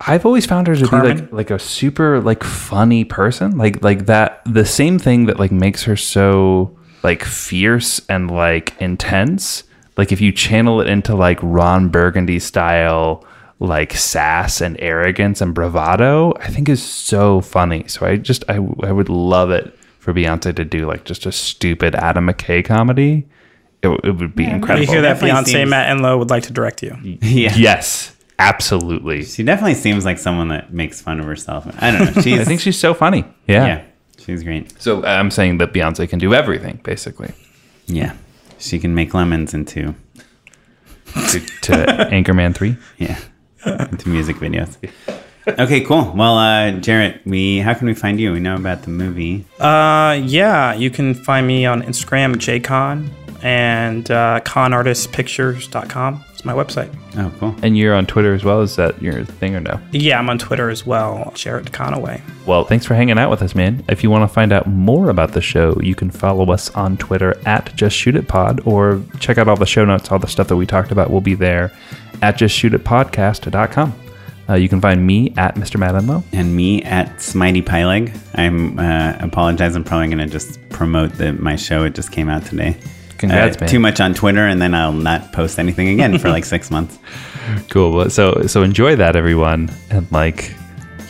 I've 0.01 0.27
always 0.27 0.45
found 0.45 0.67
her 0.67 0.77
to 0.77 0.89
be 0.89 0.97
like 0.97 1.33
like 1.33 1.51
a 1.51 1.59
super 1.59 2.21
like 2.21 2.43
funny 2.45 3.05
person. 3.05 3.57
Like 3.57 3.83
like 3.83 4.07
that 4.07 4.43
the 4.47 4.65
same 4.65 4.99
thing 4.99 5.27
that 5.27 5.39
like 5.39 5.53
makes 5.53 5.85
her 5.85 5.97
so 5.97 6.77
like 7.03 7.23
fierce 7.25 8.01
and 8.09 8.31
like 8.31 8.75
intense. 8.81 9.65
Like 9.97 10.11
if 10.13 10.21
you 10.21 10.33
channel 10.33 10.81
it 10.81 10.89
into 10.89 11.15
like 11.15 11.39
Ron 11.43 11.89
Burgundy 11.89 12.39
style 12.39 13.25
like 13.61 13.95
sass 13.95 14.61
and 14.61 14.77
arrogance 14.81 15.41
and 15.41 15.55
bravado, 15.55 16.35
I 16.41 16.49
think 16.49 16.69
is 16.69 16.83
so 16.83 17.41
funny. 17.41 17.87
So 17.89 18.05
I 18.05 18.17
just 18.17 18.45
I 18.49 18.55
I 18.57 18.93
would 18.93 19.09
love 19.09 19.51
it 19.51 19.79
for 20.01 20.13
Beyonce 20.13 20.55
to 20.57 20.65
do 20.65 20.87
like 20.87 21.05
just 21.05 21.25
a 21.25 21.33
stupid 21.33 21.95
Adam 21.95 22.27
McKay 22.27 22.63
comedy. 22.65 23.27
It, 23.83 23.89
it 24.03 24.17
would 24.17 24.35
be 24.35 24.45
You 24.45 24.51
incredible. 24.51 24.93
hear 24.93 25.03
that 25.03 25.19
Beyonce, 25.21 25.47
seems- 25.47 25.71
Matt 25.71 25.95
Enlow 25.97 26.19
would 26.19 26.31
like 26.31 26.43
to 26.45 26.53
direct 26.53 26.83
you. 26.83 26.97
yeah. 27.23 27.55
Yes, 27.55 28.14
absolutely. 28.39 29.25
She 29.25 29.43
definitely 29.43 29.75
seems 29.75 30.05
like 30.05 30.19
someone 30.19 30.49
that 30.49 30.73
makes 30.73 31.01
fun 31.01 31.21
of 31.21 31.27
herself. 31.27 31.67
I 31.83 31.91
don't 31.91 32.17
know. 32.17 32.23
She's, 32.23 32.41
I 32.41 32.45
think 32.45 32.61
she's 32.61 32.79
so 32.79 32.95
funny. 32.95 33.25
Yeah. 33.47 33.67
yeah, 33.67 33.85
she's 34.19 34.43
great. 34.43 34.81
So 34.81 35.05
I'm 35.05 35.31
saying 35.31 35.59
that 35.59 35.73
Beyonce 35.73 36.09
can 36.09 36.19
do 36.19 36.35
everything, 36.35 36.81
basically, 36.83 37.33
Yeah. 37.87 38.15
She 38.59 38.79
can 38.79 38.95
make 38.95 39.13
lemons 39.15 39.53
into, 39.53 39.95
to, 41.07 41.41
to 41.63 41.73
Anchorman 42.13 42.55
3. 42.55 42.77
yeah, 42.99 43.19
into 43.67 44.09
music 44.09 44.37
videos. 44.37 44.77
Okay, 45.47 45.83
cool. 45.83 46.11
Well, 46.17 46.39
uh, 46.39 46.71
Jarrett, 46.81 47.21
we 47.27 47.59
how 47.59 47.75
can 47.75 47.87
we 47.87 47.93
find 47.95 48.19
you? 48.19 48.33
We 48.33 48.41
know 48.41 48.55
about 48.57 48.83
the 48.85 48.91
movie. 48.91 49.45
Uh, 49.61 50.19
yeah, 50.25 50.73
you 50.73 50.89
can 50.91 51.13
find 51.13 51.47
me 51.47 51.67
on 51.67 51.83
Instagram, 51.83 52.37
jcon, 52.37 53.11
and 53.43 54.11
uh, 54.11 54.41
conartistpictures.com. 54.45 56.25
It's 56.45 56.47
my 56.47 56.53
website. 56.53 56.95
Oh, 57.17 57.33
cool. 57.41 57.55
And 57.63 57.79
you're 57.79 57.95
on 57.95 58.05
Twitter 58.05 58.35
as 58.35 58.45
well. 58.45 58.61
Is 58.61 58.77
that 58.77 59.01
your 59.01 59.25
thing 59.25 59.57
or 59.57 59.61
no? 59.61 59.81
Yeah, 59.93 60.19
I'm 60.19 60.29
on 60.29 60.37
Twitter 60.37 60.69
as 60.69 60.85
well, 60.85 61.33
Jarrett 61.35 61.73
Conway. 61.73 62.23
Well, 62.45 62.65
thanks 62.65 62.85
for 62.85 62.95
hanging 62.95 63.19
out 63.19 63.31
with 63.31 63.41
us, 63.41 63.55
man. 63.55 63.83
If 63.89 64.03
you 64.03 64.11
want 64.11 64.29
to 64.29 64.35
find 64.35 64.53
out 64.53 64.67
more 64.67 65.09
about 65.09 65.33
the 65.33 65.41
show, 65.41 65.81
you 65.81 65.95
can 65.95 66.11
follow 66.11 66.53
us 66.53 66.69
on 66.75 66.99
Twitter 66.99 67.35
at 67.47 67.75
Just 67.75 67.97
Shoot 67.97 68.15
It 68.15 68.29
Pod 68.29 68.61
or 68.67 69.03
check 69.21 69.39
out 69.39 69.49
all 69.49 69.57
the 69.57 69.65
show 69.65 69.87
notes. 69.87 70.13
All 70.13 70.19
the 70.19 70.27
stuff 70.27 70.49
that 70.49 70.57
we 70.57 70.67
talked 70.67 70.93
about 70.93 71.11
will 71.11 71.23
be 71.23 71.35
there 71.35 71.73
at 72.21 72.37
just 72.37 72.55
shoot 72.55 72.75
justshootitpodcast.com. 72.75 73.95
Uh, 74.47 74.55
you 74.55 74.69
can 74.69 74.83
find 74.83 75.07
me 75.07 75.33
at 75.39 75.55
Mr. 75.55 75.79
Matt 75.79 75.95
Enlow. 75.95 76.23
And 76.35 76.55
me 76.55 76.83
at 76.83 77.09
Smitey 77.17 77.65
Pyleg. 77.65 78.15
I'm 78.35 78.79
uh, 78.79 79.17
apologize. 79.21 79.75
I'm 79.77 79.85
probably 79.85 80.09
gonna 80.09 80.27
just 80.27 80.61
promote 80.69 81.13
the 81.15 81.33
my 81.33 81.57
show. 81.57 81.85
It 81.85 81.95
just 81.95 82.13
came 82.13 82.29
out 82.29 82.45
today. 82.45 82.77
Congrats, 83.19 83.57
Uh. 83.61 83.67
Too 83.67 83.79
much 83.79 84.01
on 84.01 84.15
Twitter, 84.15 84.47
and 84.47 84.61
then 84.61 84.75
I'll 84.75 84.93
not 84.93 85.33
post 85.33 85.59
anything 85.59 85.89
again 85.89 86.19
for 86.19 86.29
like 86.31 86.45
six 86.55 86.71
months. 86.71 86.99
Cool. 87.71 87.93
Well, 87.93 88.11
So 88.11 88.43
so 88.47 88.63
enjoy 88.63 88.97
that, 88.97 89.17
everyone, 89.17 89.71
and 89.91 90.11
like 90.13 90.55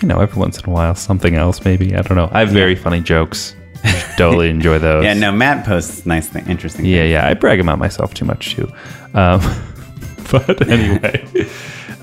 you 0.02 0.08
know, 0.08 0.20
every 0.20 0.38
once 0.38 0.58
in 0.58 0.68
a 0.68 0.72
while, 0.72 0.94
something 0.94 1.34
else 1.34 1.64
maybe. 1.64 1.94
I 1.96 2.02
don't 2.02 2.16
know. 2.16 2.28
I 2.32 2.40
have 2.40 2.50
very 2.50 2.74
funny 2.74 3.00
jokes. 3.00 3.54
Totally 4.16 4.48
enjoy 4.50 4.78
those. 4.88 5.04
Yeah, 5.04 5.14
no, 5.14 5.30
Matt 5.32 5.64
posts 5.64 6.04
nice, 6.06 6.28
thing, 6.28 6.46
interesting. 6.48 6.84
Yeah, 6.84 6.98
things. 7.02 7.12
yeah. 7.12 7.26
I 7.28 7.34
brag 7.34 7.60
about 7.60 7.78
myself 7.78 8.12
too 8.14 8.24
much 8.24 8.54
too. 8.54 8.70
Um, 9.14 9.40
but 10.30 10.68
anyway, 10.68 11.24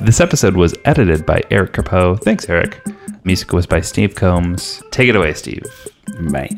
this 0.02 0.20
episode 0.20 0.56
was 0.56 0.74
edited 0.86 1.26
by 1.26 1.42
Eric 1.52 1.74
Capo. 1.74 2.16
Thanks, 2.16 2.48
Eric. 2.50 2.82
Music 3.24 3.52
was 3.54 3.68
by 3.68 3.82
Steve 3.82 4.16
Combs. 4.16 4.82
Take 4.92 5.10
it 5.10 5.16
away, 5.16 5.34
Steve. 5.34 5.64
Bye. 6.32 6.50